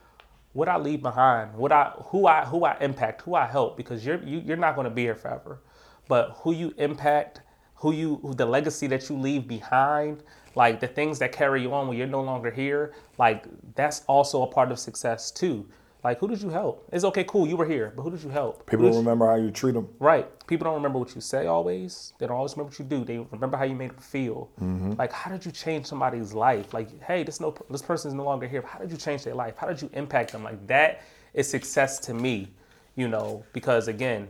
what 0.53 0.69
I 0.69 0.77
leave 0.77 1.03
behind, 1.03 1.55
what 1.57 1.73
I 1.73 1.91
who 2.11 2.29
I 2.29 2.45
who 2.45 2.65
I 2.65 2.77
impact, 2.81 3.23
who 3.23 3.35
I 3.35 3.47
help, 3.47 3.77
because 3.77 4.07
you're 4.07 4.23
you, 4.23 4.39
you're 4.47 4.57
not 4.57 4.77
going 4.77 4.85
to 4.85 4.95
be 4.95 5.03
here 5.03 5.17
forever, 5.17 5.59
but 6.07 6.37
who 6.43 6.53
you 6.53 6.73
impact, 6.79 7.41
who 7.75 7.91
you 7.93 8.17
who 8.23 8.33
the 8.33 8.47
legacy 8.47 8.87
that 8.87 9.09
you 9.11 9.19
leave 9.19 9.49
behind, 9.49 10.23
like 10.55 10.79
the 10.79 10.87
things 10.87 11.19
that 11.19 11.33
carry 11.33 11.61
you 11.61 11.75
on 11.75 11.89
when 11.89 11.99
you're 11.99 12.07
no 12.07 12.23
longer 12.23 12.53
here, 12.53 12.95
like 13.19 13.47
that's 13.75 14.03
also 14.07 14.43
a 14.43 14.47
part 14.47 14.71
of 14.71 14.79
success 14.79 15.33
too. 15.33 15.67
Like 16.05 16.19
who 16.21 16.29
did 16.29 16.43
you 16.43 16.51
help? 16.51 16.87
It's 16.93 17.03
okay, 17.05 17.25
cool, 17.25 17.47
you 17.47 17.57
were 17.57 17.65
here, 17.65 17.93
but 17.97 18.03
who 18.03 18.11
did 18.11 18.23
you 18.23 18.29
help? 18.29 18.67
People 18.67 18.91
you- 18.91 18.97
remember 18.99 19.27
how 19.27 19.37
you 19.37 19.51
treat 19.51 19.73
them. 19.73 19.89
Right. 19.99 20.29
People 20.47 20.67
don't 20.67 20.75
remember 20.75 20.99
what 20.99 21.15
you 21.15 21.23
say 21.23 21.47
always. 21.47 22.13
They 22.19 22.27
don't 22.27 22.37
always 22.37 22.53
remember 22.53 22.71
what 22.71 22.79
you 22.79 22.85
do. 22.85 23.05
They 23.05 23.19
remember 23.33 23.57
how 23.57 23.65
you 23.65 23.75
made 23.75 23.91
them 23.91 23.97
feel. 23.99 24.51
Like, 24.99 25.11
how 25.13 25.31
did 25.31 25.47
you 25.47 25.51
change 25.51 25.87
somebody's 25.87 26.35
life? 26.35 26.75
Like, 26.75 27.03
hey, 27.03 27.23
this 27.23 27.41
no 27.41 27.55
this 27.71 27.81
person 27.81 28.09
is 28.11 28.15
no 28.15 28.25
longer 28.25 28.47
here. 28.47 28.61
How 28.61 28.79
did 28.79 28.91
you 28.93 28.99
change 28.99 29.25
their 29.25 29.35
life? 29.35 29.55
How 29.57 29.67
did 29.67 29.81
you 29.81 29.89
impact 29.95 30.33
them? 30.33 30.45
Like 30.45 30.65
that 30.67 31.01
is 31.33 31.49
success 31.49 31.99
to 32.01 32.13
me. 32.13 32.53
You 32.97 33.09
know, 33.09 33.43
because 33.55 33.89
again, 33.89 34.29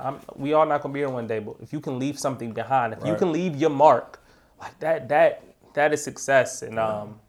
I'm, 0.00 0.18
we 0.34 0.54
all 0.54 0.64
not 0.66 0.80
gonna 0.82 0.94
be 0.94 1.00
here 1.00 1.10
one 1.10 1.26
day. 1.26 1.38
But 1.38 1.56
if 1.60 1.72
you 1.72 1.80
can 1.80 1.98
leave 1.98 2.18
something 2.18 2.52
behind, 2.52 2.94
if 2.94 3.04
you 3.06 3.14
can 3.14 3.30
leave 3.30 3.54
your 3.56 3.70
mark, 3.70 4.20
like 4.58 4.78
that, 4.80 5.08
that 5.10 5.42
that 5.74 5.92
is 5.92 6.02
success. 6.02 6.62
And 6.62 6.78
um, 6.78 7.20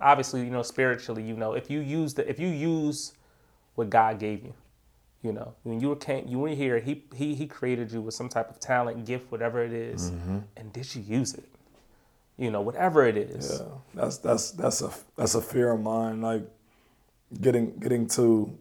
obviously, 0.00 0.40
you 0.44 0.50
know, 0.50 0.62
spiritually, 0.62 1.22
you 1.22 1.34
know, 1.34 1.54
if 1.54 1.70
you 1.70 1.80
use 1.80 2.12
the 2.14 2.28
if 2.28 2.38
you 2.38 2.48
use 2.48 3.14
what 3.74 3.90
God 3.90 4.18
gave 4.18 4.42
you, 4.44 4.54
You 5.22 5.32
know, 5.32 5.54
when 5.62 5.80
you 5.80 5.88
were 5.88 5.96
came, 5.96 6.26
you 6.28 6.38
were 6.38 6.48
here, 6.50 6.78
he 6.80 7.04
he 7.14 7.34
he 7.34 7.46
created 7.46 7.92
you 7.92 8.00
with 8.02 8.14
some 8.14 8.28
type 8.28 8.50
of 8.50 8.58
talent, 8.60 9.04
gift, 9.06 9.30
whatever 9.30 9.62
it 9.64 9.72
is, 9.72 10.10
and 10.56 10.72
did 10.72 10.94
you 10.94 11.02
use 11.02 11.34
it? 11.34 11.48
You 12.38 12.50
know, 12.50 12.60
whatever 12.60 13.06
it 13.06 13.16
is. 13.16 13.60
Yeah, 13.60 13.66
that's 13.94 14.18
that's 14.18 14.50
that's 14.52 14.82
a 14.82 14.90
that's 15.16 15.34
a 15.34 15.40
fear 15.42 15.70
of 15.72 15.80
mine. 15.80 16.20
Like 16.20 16.44
getting 17.40 17.78
getting 17.78 18.06
to 18.08 18.56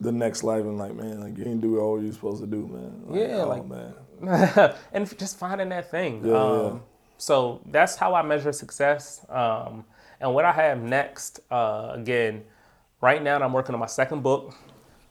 the 0.00 0.12
next 0.12 0.42
life 0.42 0.62
and 0.64 0.76
like, 0.78 0.94
man, 0.94 1.20
like 1.20 1.38
you 1.38 1.44
didn't 1.44 1.60
do 1.60 1.78
all 1.80 2.02
you're 2.02 2.12
supposed 2.12 2.40
to 2.42 2.46
do, 2.46 2.66
man. 2.66 3.02
Like, 3.06 3.20
Yeah, 3.20 3.42
oh, 3.42 3.48
like- 3.48 3.66
man. 3.66 3.94
and 4.92 5.18
just 5.18 5.38
finding 5.38 5.68
that 5.70 5.90
thing. 5.90 6.24
Yeah, 6.24 6.34
um, 6.34 6.74
yeah. 6.74 6.78
So 7.18 7.60
that's 7.66 7.96
how 7.96 8.14
I 8.14 8.22
measure 8.22 8.52
success. 8.52 9.24
Um, 9.28 9.84
and 10.20 10.34
what 10.34 10.44
I 10.44 10.52
have 10.52 10.80
next, 10.82 11.40
uh, 11.50 11.92
again, 11.94 12.44
right 13.04 13.22
now 13.22 13.38
I'm 13.38 13.52
working 13.52 13.74
on 13.74 13.80
my 13.80 13.86
second 13.86 14.22
book. 14.22 14.54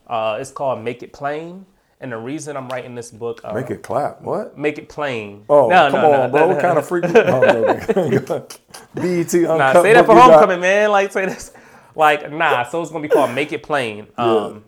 Uh, 0.06 0.36
it's 0.40 0.50
called 0.50 0.82
Make 0.82 1.02
It 1.02 1.12
Plain. 1.12 1.64
And 2.00 2.10
the 2.12 2.18
reason 2.18 2.56
I'm 2.56 2.68
writing 2.68 2.94
this 2.96 3.10
book, 3.12 3.40
uh, 3.44 3.54
Make 3.54 3.70
it 3.70 3.82
clap. 3.82 4.20
What? 4.20 4.58
Make 4.58 4.78
It 4.78 4.88
Plain. 4.88 5.44
Oh, 5.48 5.68
No, 5.68 5.90
come 5.90 6.02
no, 6.02 6.12
on, 6.12 6.20
no, 6.20 6.28
bro. 6.36 6.48
what 6.48 6.60
kind 6.60 6.74
no. 6.74 6.80
of 6.80 6.88
freak? 6.88 7.04
Oh, 7.14 8.46
BET. 8.94 9.32
Nah, 9.34 9.72
say 9.82 9.92
that 9.94 10.04
for 10.04 10.14
got? 10.14 10.30
homecoming, 10.32 10.60
man. 10.60 10.90
Like 10.90 11.12
say 11.12 11.24
this. 11.26 11.52
Like 11.94 12.30
nah. 12.30 12.64
So 12.64 12.82
it's 12.82 12.90
gonna 12.90 13.00
be 13.02 13.08
called 13.08 13.30
Make 13.34 13.52
It 13.52 13.62
Plain. 13.62 14.08
Um, 14.18 14.64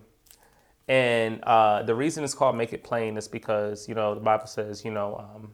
and 0.89 1.43
uh, 1.43 1.83
the 1.83 1.93
reason 1.93 2.23
it's 2.23 2.33
called 2.33 2.55
Make 2.55 2.71
It 2.71 2.81
Plain 2.81 3.17
is 3.17 3.27
because 3.27 3.89
you 3.89 3.93
know 3.93 4.15
the 4.15 4.21
Bible 4.21 4.47
says 4.47 4.85
you 4.85 4.91
know 4.91 5.17
um, 5.19 5.51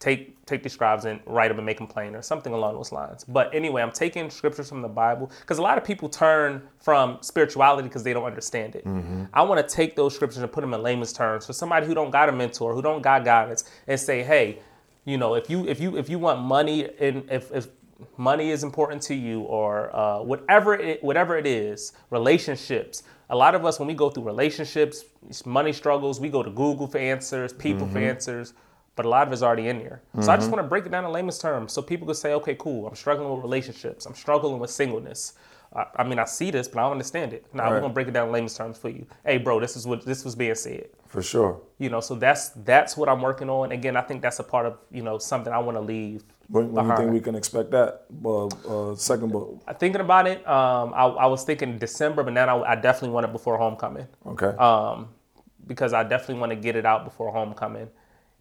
take 0.00 0.44
take 0.46 0.62
the 0.62 0.68
scribes 0.68 1.04
and 1.04 1.20
write 1.26 1.48
them 1.48 1.58
and 1.58 1.66
make 1.66 1.78
them 1.78 1.86
plain 1.86 2.14
or 2.14 2.22
something 2.22 2.52
along 2.52 2.74
those 2.74 2.92
lines. 2.92 3.24
But 3.24 3.52
anyway, 3.54 3.82
I'm 3.82 3.90
taking 3.90 4.30
scriptures 4.30 4.68
from 4.68 4.80
the 4.80 4.88
Bible 4.88 5.30
because 5.40 5.58
a 5.58 5.62
lot 5.62 5.76
of 5.76 5.84
people 5.84 6.08
turn 6.08 6.62
from 6.80 7.18
spirituality 7.20 7.88
because 7.88 8.02
they 8.04 8.12
don't 8.12 8.24
understand 8.24 8.76
it. 8.76 8.86
I 9.34 9.42
want 9.42 9.66
to 9.66 9.74
take 9.74 9.96
those 9.96 10.14
scriptures 10.14 10.42
and 10.42 10.50
put 10.50 10.60
them 10.62 10.72
in 10.72 10.82
layman's 10.82 11.12
terms 11.12 11.46
for 11.46 11.52
somebody 11.52 11.86
who 11.86 11.94
don't 11.94 12.10
got 12.10 12.28
a 12.28 12.32
mentor, 12.32 12.74
who 12.74 12.82
don't 12.82 13.02
got 13.02 13.24
guidance, 13.24 13.64
and 13.86 13.98
say, 13.98 14.22
hey, 14.22 14.60
you 15.04 15.18
know, 15.18 15.34
if 15.34 15.50
you 15.50 15.66
if 15.66 15.80
you 15.80 15.96
if 15.96 16.08
you 16.08 16.18
want 16.18 16.40
money 16.40 16.88
and 17.00 17.28
if 17.30 17.50
if 17.52 17.68
money 18.16 18.50
is 18.50 18.62
important 18.62 19.02
to 19.02 19.14
you 19.14 19.40
or 19.40 19.94
uh, 19.94 20.22
whatever 20.22 20.74
it 20.74 21.02
whatever 21.02 21.36
it 21.36 21.46
is, 21.46 21.92
relationships. 22.10 23.02
A 23.30 23.36
lot 23.36 23.54
of 23.54 23.66
us 23.66 23.78
when 23.78 23.88
we 23.88 23.94
go 23.94 24.08
through 24.08 24.22
relationships, 24.22 25.04
money 25.44 25.72
struggles, 25.72 26.18
we 26.18 26.30
go 26.30 26.42
to 26.42 26.50
Google 26.50 26.86
for 26.86 26.96
answers, 26.98 27.52
people 27.52 27.86
for 27.86 27.98
answers, 27.98 28.54
but 28.98 29.06
a 29.06 29.08
lot 29.08 29.24
of 29.28 29.32
it's 29.32 29.42
already 29.42 29.68
in 29.68 29.78
here. 29.78 30.02
So 30.20 30.32
I 30.32 30.36
just 30.36 30.50
want 30.50 30.60
to 30.64 30.68
break 30.68 30.84
it 30.84 30.90
down 30.90 31.04
in 31.04 31.12
layman's 31.12 31.38
terms 31.38 31.72
so 31.72 31.80
people 31.80 32.04
could 32.08 32.16
say, 32.16 32.32
okay, 32.34 32.56
cool, 32.56 32.88
I'm 32.88 32.96
struggling 32.96 33.30
with 33.32 33.42
relationships, 33.48 34.06
I'm 34.06 34.14
struggling 34.24 34.58
with 34.58 34.70
singleness. 34.70 35.34
I, 35.80 35.84
I 36.00 36.02
mean, 36.08 36.18
I 36.18 36.24
see 36.24 36.50
this, 36.50 36.66
but 36.66 36.78
I 36.80 36.82
don't 36.82 36.92
understand 36.98 37.32
it. 37.32 37.46
Now 37.54 37.70
we're 37.70 37.80
gonna 37.80 37.94
break 37.94 38.08
it 38.08 38.14
down 38.14 38.26
in 38.28 38.32
layman's 38.32 38.56
terms 38.56 38.76
for 38.76 38.88
you. 38.88 39.06
Hey, 39.24 39.38
bro, 39.38 39.60
this 39.60 39.76
is 39.76 39.86
what 39.86 40.04
this 40.04 40.24
was 40.24 40.34
being 40.34 40.56
said 40.56 40.86
For 41.06 41.22
sure. 41.22 41.60
you 41.78 41.90
know 41.90 42.00
so 42.00 42.14
that's 42.16 42.48
that's 42.70 42.96
what 42.98 43.08
i'm 43.08 43.22
working 43.28 43.48
on 43.58 43.70
again 43.78 43.94
i 43.96 44.00
think 44.08 44.18
that's 44.24 44.40
a 44.40 44.46
part 44.54 44.66
of 44.66 44.72
you 44.90 45.02
know 45.06 45.16
something 45.18 45.52
i 45.58 45.60
want 45.66 45.76
to 45.80 45.84
leave 45.94 46.24
When, 46.48 46.72
when 46.72 46.86
you 46.88 46.96
think 46.96 47.12
we 47.18 47.20
can 47.28 47.36
expect 47.42 47.70
that? 47.76 47.90
Uh, 48.24 48.46
uh, 48.46 48.96
second 48.96 49.30
book. 49.36 49.48
I'm 49.68 49.76
thinking 49.82 50.00
about 50.08 50.26
it 50.32 50.38
um, 50.56 50.86
I, 51.02 51.04
I 51.24 51.26
was 51.34 51.44
thinking 51.48 51.78
december 51.78 52.20
but 52.26 52.32
now 52.40 52.46
I, 52.64 52.72
I 52.72 52.74
definitely 52.74 53.14
want 53.16 53.24
it 53.28 53.32
before 53.38 53.56
homecoming 53.64 54.08
Okay. 54.32 54.52
um, 54.68 55.08
because 55.72 55.92
i 55.92 56.02
definitely 56.02 56.40
want 56.42 56.50
to 56.56 56.60
get 56.66 56.74
it 56.80 56.86
out 56.90 57.04
before 57.04 57.28
homecoming 57.40 57.88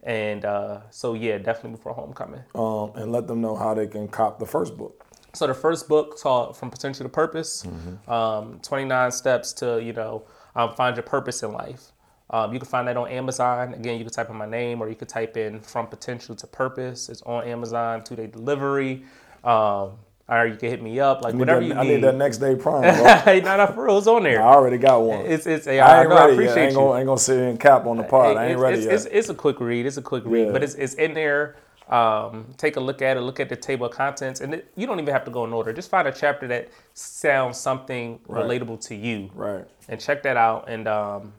and 0.04 0.46
uh, 0.46 0.80
so 0.90 1.14
yeah 1.14 1.38
definitely 1.38 1.72
before 1.72 1.94
homecoming 1.94 2.42
um, 2.56 2.92
and 2.96 3.12
let 3.12 3.28
them 3.28 3.42
know 3.42 3.56
how 3.56 3.74
they 3.74 3.88
can 3.88 4.08
cop 4.08 4.40
the 4.40 4.46
first 4.46 4.78
book. 4.78 5.04
So 5.34 5.46
the 5.46 5.54
first 5.54 5.88
book 5.88 6.18
called 6.20 6.58
From 6.58 6.72
Potential 6.72 7.04
to 7.04 7.10
Purpose, 7.10 7.64
um, 8.08 8.60
29 8.64 9.12
steps 9.12 9.54
to, 9.54 9.80
you 9.84 9.94
know, 9.94 10.24
um, 10.56 10.74
find 10.74 10.96
your 10.96 11.04
purpose 11.04 11.44
in 11.44 11.52
life. 11.52 11.92
Um, 12.32 12.54
you 12.54 12.60
can 12.60 12.68
find 12.68 12.88
that 12.88 12.98
on 12.98 13.08
Amazon. 13.08 13.74
Again, 13.76 14.00
you 14.00 14.04
can 14.04 14.12
type 14.12 14.32
in 14.32 14.36
my 14.36 14.48
name 14.48 14.82
or 14.82 14.90
you 14.90 14.96
could 14.96 15.10
type 15.10 15.38
in 15.38 15.62
From 15.62 15.86
Potential 15.88 16.36
to 16.36 16.48
Purpose. 16.48 17.08
It's 17.08 17.22
on 17.22 17.44
Amazon, 17.44 18.04
two 18.04 18.16
day 18.16 18.26
delivery. 18.26 19.04
Um, 19.44 19.92
or 20.30 20.46
you 20.46 20.56
can 20.58 20.70
hit 20.70 20.82
me 20.82 21.00
up, 21.00 21.22
like 21.22 21.34
I 21.34 21.38
need 21.38 21.40
whatever 21.40 21.60
that, 21.62 21.66
you 21.68 21.74
I 21.74 21.84
need. 21.84 21.90
need 21.96 22.04
that 22.04 22.16
next 22.16 22.38
day 22.40 22.56
prime. 22.56 22.82
Bro. 23.02 23.16
hey, 23.26 23.40
not 23.42 23.60
enough 23.60 23.78
rules 23.78 24.08
on 24.08 24.24
there. 24.24 24.42
I 24.42 24.54
already 24.54 24.78
got 24.78 25.02
one. 25.02 25.26
It's, 25.26 25.46
it's, 25.48 25.68
I 25.68 25.78
I, 25.78 26.02
ain't 26.02 26.10
know, 26.10 26.16
I 26.18 26.26
ready. 26.26 26.32
I 26.32 26.34
appreciate 26.36 26.64
ain't 26.64 26.72
you. 26.74 26.78
gonna, 26.80 27.00
ain't 27.00 27.06
gonna 27.08 27.18
sit 27.20 27.38
here 27.40 27.48
and 27.50 27.60
cap 27.60 27.86
on 27.86 27.98
the 27.98 28.04
pod. 28.04 28.36
I 28.38 28.44
ain't 28.48 28.52
It's- 28.52 28.60
ready 28.62 28.78
it's, 28.78 28.86
yet. 28.86 28.94
It's, 28.96 29.06
it's 29.06 29.30
a 29.30 29.34
quick 29.36 29.60
read. 29.60 29.86
It's 29.86 29.98
a 29.98 30.02
quick 30.02 30.24
read, 30.26 30.48
Yeah. 30.48 30.52
but 30.52 30.64
it's, 30.64 30.74
it's 30.76 30.96
in 30.96 31.14
there. 31.14 31.56
Um, 31.90 32.48
take 32.58 32.76
a 32.76 32.82
look 32.82 33.02
at 33.02 33.16
it. 33.16 33.22
Look 33.22 33.40
at 33.40 33.48
the 33.48 33.56
table 33.56 33.86
of 33.86 33.94
contents, 33.94 34.42
and 34.42 34.56
it, 34.56 34.70
you 34.76 34.86
don't 34.86 35.00
even 35.00 35.14
have 35.14 35.24
to 35.24 35.32
go 35.32 35.46
in 35.46 35.54
order. 35.54 35.72
Just 35.72 35.90
find 35.90 36.06
a 36.06 36.12
chapter 36.12 36.46
that 36.50 36.68
sounds 36.94 37.58
something 37.58 38.20
Right. 38.28 38.44
relatable 38.44 38.86
to 38.88 38.96
you, 38.96 39.30
right. 39.34 39.64
and 39.88 39.98
check 39.98 40.22
that 40.24 40.36
out. 40.36 40.68
And 40.68 40.86
um, 40.90 41.32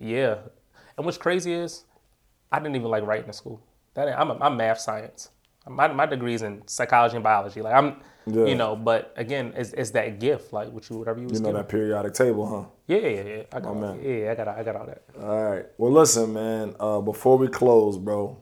yeah, 0.00 0.38
and 0.96 1.06
what's 1.06 1.16
crazy 1.18 1.52
is 1.52 1.84
I 2.50 2.58
didn't 2.58 2.74
even 2.74 2.88
like 2.90 3.04
writing 3.06 3.28
in 3.28 3.32
school. 3.32 3.60
That 3.94 4.08
I'm, 4.18 4.32
a, 4.32 4.38
I'm 4.40 4.56
math 4.56 4.80
science. 4.80 5.28
My, 5.68 5.86
my 5.86 6.06
degree 6.06 6.34
is 6.34 6.42
in 6.42 6.66
psychology 6.66 7.14
and 7.14 7.22
biology. 7.22 7.62
Like 7.62 7.74
I'm, 7.74 8.00
Yeah. 8.26 8.46
you 8.46 8.54
know. 8.54 8.74
But 8.76 9.12
again, 9.16 9.52
it's, 9.56 9.72
it's 9.72 9.90
that 9.90 10.18
gift. 10.20 10.52
Like 10.52 10.70
what 10.70 10.88
you 10.88 10.98
whatever 10.98 11.20
you 11.20 11.26
was 11.26 11.38
You 11.38 11.42
know 11.44 11.48
given. 11.50 11.62
that 11.62 11.68
periodic 11.68 12.14
table, 12.14 12.46
huh? 12.46 12.64
Yeah, 12.86 12.98
yeah, 13.08 13.22
yeah. 13.22 13.42
I 13.52 13.60
got, 13.60 13.76
man. 13.76 14.00
yeah, 14.02 14.32
I 14.32 14.34
got, 14.34 14.48
I 14.48 14.62
got 14.62 14.76
all 14.76 14.86
that. 14.86 15.02
All 15.20 15.44
right. 15.50 15.66
Well, 15.78 15.92
listen, 15.92 16.32
man. 16.32 16.74
Uh, 16.80 17.00
before 17.00 17.36
we 17.38 17.48
close, 17.48 17.98
bro, 17.98 18.40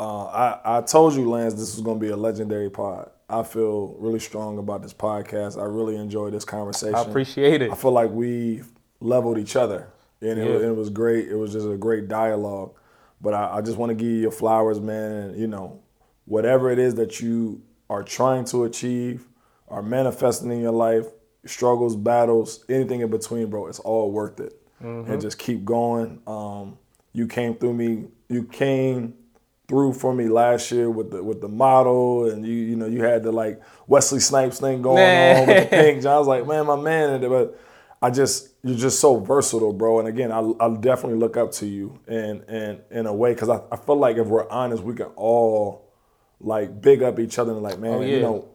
uh, 0.00 0.24
I 0.26 0.78
I 0.78 0.80
told 0.82 1.14
you, 1.14 1.28
Lance, 1.30 1.54
this 1.54 1.74
was 1.74 1.82
gonna 1.84 1.98
be 2.00 2.08
a 2.08 2.16
legendary 2.16 2.70
pod. 2.70 3.10
I 3.28 3.42
feel 3.44 3.96
really 3.98 4.18
strong 4.18 4.58
about 4.58 4.82
this 4.82 4.92
podcast. 4.92 5.60
I 5.60 5.64
really 5.64 5.96
enjoyed 5.96 6.34
this 6.34 6.44
conversation. 6.44 6.94
I 6.94 7.02
appreciate 7.02 7.62
it. 7.62 7.70
I 7.70 7.74
feel 7.74 7.92
like 7.92 8.10
we 8.10 8.62
leveled 9.00 9.38
each 9.38 9.56
other, 9.56 9.88
and 10.20 10.38
it, 10.38 10.50
was, 10.50 10.62
it 10.62 10.76
was 10.76 10.90
great. 10.90 11.28
It 11.28 11.36
was 11.36 11.52
just 11.52 11.66
a 11.66 11.76
great 11.76 12.08
dialogue. 12.08 12.74
But 13.20 13.34
I, 13.34 13.58
I 13.58 13.60
just 13.62 13.78
want 13.78 13.90
to 13.90 13.94
give 13.94 14.08
you 14.08 14.16
your 14.18 14.32
flowers, 14.32 14.80
man. 14.80 15.12
And 15.12 15.40
you 15.40 15.46
know, 15.46 15.80
whatever 16.24 16.70
it 16.70 16.78
is 16.78 16.96
that 16.96 17.20
you 17.20 17.62
are 17.92 18.02
trying 18.02 18.42
to 18.46 18.64
achieve, 18.64 19.26
are 19.68 19.82
manifesting 19.82 20.50
in 20.50 20.60
your 20.60 20.72
life, 20.72 21.04
struggles, 21.44 21.94
battles, 21.94 22.64
anything 22.70 23.02
in 23.02 23.10
between, 23.10 23.50
bro, 23.50 23.66
it's 23.66 23.80
all 23.80 24.10
worth 24.10 24.40
it. 24.40 24.54
And 25.12 25.20
just 25.20 25.38
keep 25.38 25.64
going. 25.64 26.20
Um, 26.26 26.78
you 27.12 27.26
came 27.26 27.54
through 27.54 27.74
me. 27.74 28.08
You 28.28 28.44
came 28.44 29.14
through 29.68 29.92
for 29.92 30.12
me 30.12 30.26
last 30.28 30.72
year 30.72 30.90
with 30.90 31.12
the 31.12 31.22
with 31.22 31.40
the 31.40 31.48
model, 31.48 32.28
and 32.28 32.44
you 32.44 32.54
you 32.54 32.76
know 32.76 32.86
you 32.86 33.04
had 33.04 33.22
the 33.22 33.30
like 33.30 33.62
Wesley 33.86 34.18
Snipes 34.18 34.58
thing 34.58 34.82
going 34.82 34.98
on 34.98 35.46
with 35.46 35.70
the 35.70 35.76
pink. 35.76 36.04
I 36.06 36.18
was 36.18 36.26
like, 36.26 36.46
man, 36.48 36.66
my 36.66 36.74
man, 36.74 37.20
but 37.20 37.60
I 38.00 38.10
just 38.10 38.48
you're 38.64 38.76
just 38.76 38.98
so 38.98 39.20
versatile, 39.20 39.72
bro. 39.72 40.00
And 40.00 40.08
again, 40.08 40.32
I 40.32 40.40
I 40.58 40.74
definitely 40.74 41.18
look 41.18 41.36
up 41.36 41.52
to 41.52 41.66
you, 41.66 42.00
and 42.08 42.42
and 42.48 42.80
in 42.90 43.06
a 43.06 43.14
way, 43.14 43.34
because 43.34 43.50
I, 43.50 43.60
I 43.70 43.76
feel 43.76 43.96
like 43.96 44.16
if 44.16 44.26
we're 44.26 44.48
honest, 44.50 44.82
we 44.82 44.94
can 44.94 45.10
all 45.14 45.81
like 46.42 46.80
big 46.80 47.02
up 47.02 47.18
each 47.18 47.38
other 47.38 47.52
and 47.52 47.62
like, 47.62 47.78
man, 47.78 47.94
Oh, 47.94 48.00
you 48.02 48.20
know, 48.20 48.48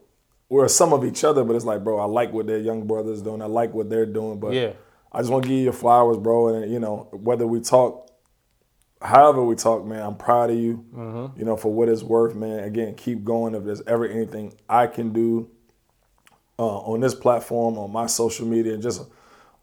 we're 0.49 0.67
some 0.67 0.93
of 0.93 1.03
each 1.03 1.23
other, 1.23 1.43
but 1.43 1.55
it's 1.55 1.65
like, 1.65 1.83
bro, 1.83 1.99
I 1.99 2.05
like 2.05 2.31
what 2.31 2.47
their 2.47 2.59
young 2.59 2.87
brothers 2.87 3.21
doing. 3.21 3.41
I 3.41 3.45
like 3.45 3.73
what 3.73 3.89
they're 3.89 4.05
doing, 4.05 4.39
but 4.39 4.53
Yeah. 4.53 4.71
I 5.11 5.19
just 5.19 5.31
want 5.31 5.43
to 5.43 5.49
give 5.49 5.57
you 5.57 5.63
your 5.65 5.73
flowers, 5.73 6.17
bro. 6.17 6.49
And 6.49 6.71
you 6.71 6.79
know, 6.79 7.07
whether 7.11 7.47
we 7.47 7.61
talk 7.61 8.07
however 9.01 9.43
we 9.43 9.55
talk, 9.55 9.85
man, 9.85 10.01
I'm 10.01 10.15
proud 10.15 10.49
of 10.49 10.57
you. 10.57 10.85
Mm-hmm. 10.95 11.39
You 11.39 11.45
know, 11.45 11.57
for 11.57 11.71
what 11.73 11.89
it's 11.89 12.03
worth, 12.03 12.35
man. 12.35 12.63
Again, 12.63 12.95
keep 12.95 13.23
going. 13.23 13.55
If 13.55 13.63
there's 13.63 13.81
ever 13.87 14.05
anything 14.07 14.53
I 14.67 14.87
can 14.87 15.13
do 15.13 15.49
uh, 16.59 16.77
on 16.79 16.99
this 16.99 17.15
platform, 17.15 17.77
on 17.77 17.91
my 17.91 18.07
social 18.07 18.47
media, 18.47 18.73
and 18.73 18.81
just 18.81 19.03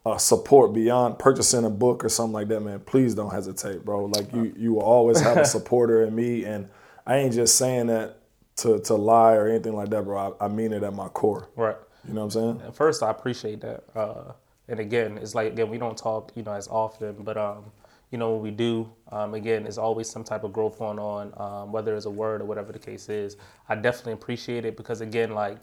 uh, 0.07 0.19
support 0.19 0.73
beyond 0.73 1.19
purchasing 1.19 1.65
a 1.65 1.71
book 1.71 2.05
or 2.05 2.09
something 2.09 2.33
like 2.33 2.49
that, 2.49 2.61
man, 2.61 2.81
please 2.81 3.15
don't 3.15 3.33
hesitate, 3.33 3.85
bro. 3.85 4.07
Like 4.07 4.33
you, 4.33 4.55
you 4.57 4.75
will 4.75 4.83
always 4.83 5.21
have 5.21 5.37
a 5.37 5.45
supporter 5.45 6.05
in 6.05 6.15
me, 6.15 6.45
and 6.45 6.69
I 7.07 7.17
ain't 7.19 7.35
just 7.35 7.57
saying 7.57 7.89
that 7.89 8.19
to 8.57 8.79
to 8.81 8.95
lie 8.95 9.35
or 9.35 9.49
anything 9.49 9.75
like 9.75 9.91
that, 9.91 10.05
bro. 10.05 10.37
I, 10.41 10.47
I 10.47 10.49
mean 10.49 10.73
it 10.73 10.83
at 10.83 10.95
my 10.95 11.09
core. 11.09 11.49
Right. 11.57 11.77
You 12.07 12.15
know 12.15 12.25
what 12.25 12.37
I'm 12.37 12.59
saying? 12.59 12.63
At 12.67 12.77
first, 12.77 13.03
I 13.03 13.11
appreciate 13.11 13.61
that. 13.63 13.85
Uh, 13.95 14.33
and 14.69 14.81
again, 14.81 15.19
it's 15.19 15.35
like 15.35 15.53
again 15.53 15.69
we 15.71 15.79
don't 15.79 15.97
talk, 15.97 16.33
you 16.35 16.43
know, 16.43 16.53
as 16.53 16.69
often, 16.69 17.17
but 17.21 17.37
um, 17.37 17.65
you 18.11 18.19
know 18.19 18.33
when 18.35 18.43
we 18.43 18.51
do, 18.51 18.91
um, 19.11 19.35
again, 19.35 19.65
there's 19.65 19.79
always 19.79 20.09
some 20.09 20.25
type 20.25 20.45
of 20.45 20.53
growth 20.53 20.79
going 20.79 20.99
on, 20.99 21.33
um, 21.37 21.73
whether 21.73 21.95
it's 21.97 22.07
a 22.07 22.11
word 22.11 22.41
or 22.41 22.45
whatever 22.45 22.73
the 22.73 22.79
case 22.79 23.09
is. 23.09 23.37
I 23.69 23.75
definitely 23.75 24.13
appreciate 24.15 24.65
it 24.65 24.77
because 24.77 25.01
again, 25.01 25.33
like 25.33 25.59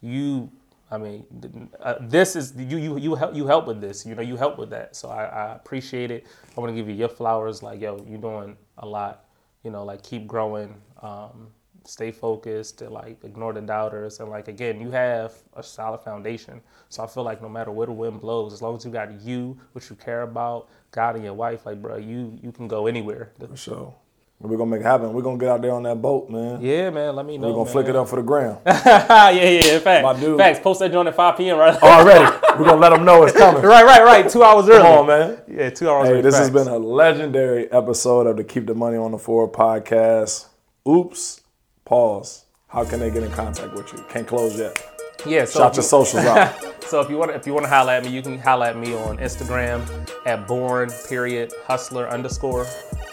you, 0.00 0.50
I 0.90 0.98
mean, 0.98 1.70
uh, 1.80 1.94
this 2.00 2.36
is 2.36 2.54
you 2.56 2.76
you 2.76 2.98
you 2.98 3.14
help 3.14 3.34
you 3.34 3.46
help 3.46 3.66
with 3.66 3.80
this, 3.80 4.04
you 4.06 4.14
know, 4.14 4.22
you 4.22 4.36
help 4.36 4.58
with 4.58 4.70
that. 4.70 4.94
So 4.94 5.08
I, 5.08 5.24
I 5.24 5.54
appreciate 5.54 6.10
it. 6.10 6.26
I 6.56 6.60
want 6.60 6.70
to 6.70 6.76
give 6.76 6.88
you 6.88 6.94
your 6.94 7.08
flowers, 7.08 7.62
like 7.62 7.80
yo, 7.80 8.04
you're 8.08 8.18
doing 8.18 8.56
a 8.78 8.86
lot, 8.86 9.23
you 9.64 9.70
know, 9.70 9.84
like 9.84 10.02
keep 10.02 10.26
growing. 10.26 10.74
Um, 11.02 11.48
stay 11.86 12.10
focused 12.10 12.78
to 12.78 12.88
like 12.88 13.22
ignore 13.24 13.52
the 13.52 13.60
doubters 13.60 14.18
and 14.20 14.30
like 14.30 14.48
again 14.48 14.80
you 14.80 14.90
have 14.90 15.34
a 15.54 15.62
solid 15.62 15.98
foundation 15.98 16.60
so 16.88 17.02
i 17.04 17.06
feel 17.06 17.22
like 17.22 17.42
no 17.42 17.48
matter 17.48 17.70
where 17.70 17.86
the 17.86 17.92
wind 17.92 18.20
blows 18.22 18.54
as 18.54 18.62
long 18.62 18.74
as 18.74 18.84
you 18.86 18.90
got 18.90 19.12
you 19.20 19.54
what 19.72 19.88
you 19.90 19.96
care 19.96 20.22
about 20.22 20.68
god 20.92 21.14
and 21.14 21.24
your 21.24 21.34
wife 21.34 21.66
like 21.66 21.82
bro 21.82 21.96
you 21.96 22.38
you 22.42 22.50
can 22.52 22.66
go 22.68 22.86
anywhere 22.86 23.32
For 23.48 23.56
sure. 23.56 23.94
We're 24.40 24.58
gonna 24.58 24.70
make 24.70 24.80
it 24.80 24.84
happen. 24.84 25.12
We're 25.14 25.22
gonna 25.22 25.38
get 25.38 25.48
out 25.48 25.62
there 25.62 25.72
on 25.72 25.84
that 25.84 26.02
boat, 26.02 26.28
man. 26.28 26.60
Yeah, 26.60 26.90
man. 26.90 27.16
Let 27.16 27.24
me 27.24 27.38
know. 27.38 27.46
We're 27.46 27.52
gonna 27.54 27.64
man. 27.64 27.72
flick 27.72 27.88
it 27.88 27.96
up 27.96 28.08
for 28.08 28.16
the 28.16 28.22
gram. 28.22 28.58
yeah, 28.66 29.30
yeah. 29.30 29.78
Facts. 29.78 30.02
My 30.02 30.20
dude. 30.20 30.36
Facts. 30.38 30.58
Post 30.60 30.80
that 30.80 30.92
joint 30.92 31.08
at 31.08 31.14
5 31.14 31.36
p.m. 31.38 31.56
Right. 31.56 31.74
Already. 31.82 32.24
We're 32.58 32.66
gonna 32.66 32.76
let 32.80 32.90
them 32.90 33.04
know 33.06 33.22
it's 33.22 33.34
coming. 33.36 33.62
right, 33.62 33.84
right, 33.84 34.02
right. 34.04 34.28
Two 34.28 34.42
hours 34.42 34.68
early. 34.68 34.82
Come 34.82 34.98
on, 34.98 35.06
man. 35.06 35.38
Yeah, 35.48 35.70
two 35.70 35.88
hours 35.88 36.08
early. 36.08 36.08
Hey, 36.08 36.12
early. 36.14 36.22
this 36.22 36.36
has 36.36 36.50
been 36.50 36.68
a 36.68 36.76
legendary 36.78 37.70
episode 37.72 38.26
of 38.26 38.36
the 38.36 38.44
Keep 38.44 38.66
the 38.66 38.74
Money 38.74 38.98
on 38.98 39.12
the 39.12 39.18
Floor 39.18 39.50
podcast. 39.50 40.46
Oops. 40.86 41.40
Pause. 41.86 42.44
How 42.68 42.84
can 42.84 43.00
they 43.00 43.10
get 43.10 43.22
in 43.22 43.30
contact 43.30 43.72
with 43.72 43.92
you? 43.94 44.04
Can't 44.10 44.26
close 44.26 44.58
yet. 44.58 44.76
yeah. 45.24 45.44
So 45.46 45.60
Shout 45.60 45.74
your 45.76 45.82
you- 45.84 45.88
socials 45.88 46.24
out. 46.26 46.54
So 46.84 47.00
if 47.00 47.08
you 47.08 47.16
want 47.16 47.30
if 47.30 47.46
you 47.46 47.54
want 47.54 47.64
to 47.64 47.70
holler 47.70 47.94
at 47.94 48.04
me, 48.04 48.10
you 48.10 48.20
can 48.20 48.38
holler 48.38 48.66
at 48.66 48.76
me 48.76 48.94
on 48.94 49.16
Instagram 49.16 49.80
at 50.26 50.46
born 50.46 50.90
period 51.08 51.50
hustler 51.66 52.06
underscore. 52.10 52.66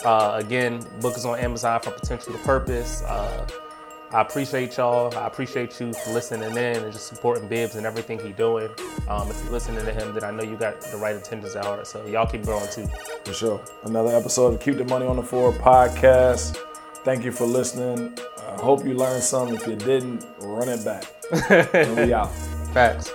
Uh, 0.05 0.39
again, 0.43 0.85
book 0.99 1.17
is 1.17 1.25
on 1.25 1.39
Amazon 1.39 1.79
for 1.81 1.91
potential 1.91 2.33
to 2.33 2.39
purpose. 2.39 3.01
Uh, 3.03 3.47
I 4.13 4.21
appreciate 4.21 4.75
y'all. 4.75 5.15
I 5.17 5.25
appreciate 5.27 5.79
you 5.79 5.93
for 5.93 6.11
listening 6.11 6.51
in 6.51 6.57
and 6.57 6.91
just 6.91 7.07
supporting 7.07 7.47
Bibbs 7.47 7.75
and 7.75 7.85
everything 7.85 8.19
he 8.19 8.33
doing. 8.33 8.69
Um, 9.07 9.29
if 9.29 9.41
you're 9.43 9.53
listening 9.53 9.85
to 9.85 9.93
him, 9.93 10.13
then 10.13 10.25
I 10.25 10.31
know 10.31 10.43
you 10.43 10.57
got 10.57 10.81
the 10.81 10.97
right 10.97 11.15
intentions 11.15 11.55
at 11.55 11.63
heart. 11.63 11.87
So 11.87 12.05
y'all 12.07 12.27
keep 12.27 12.43
growing 12.43 12.69
too. 12.69 12.89
For 13.23 13.33
sure. 13.33 13.61
Another 13.83 14.13
episode 14.13 14.55
of 14.55 14.59
Keep 14.59 14.77
the 14.77 14.85
Money 14.85 15.05
on 15.05 15.15
the 15.15 15.23
Floor 15.23 15.53
podcast. 15.53 16.57
Thank 17.05 17.23
you 17.23 17.31
for 17.31 17.45
listening. 17.45 18.17
I 18.49 18.61
hope 18.61 18.85
you 18.85 18.95
learned 18.95 19.23
something. 19.23 19.55
If 19.55 19.65
you 19.65 19.75
didn't, 19.77 20.25
run 20.41 20.67
it 20.67 20.83
back. 20.83 21.05
we 21.95 22.13
out. 22.13 22.31
Facts. 22.73 23.13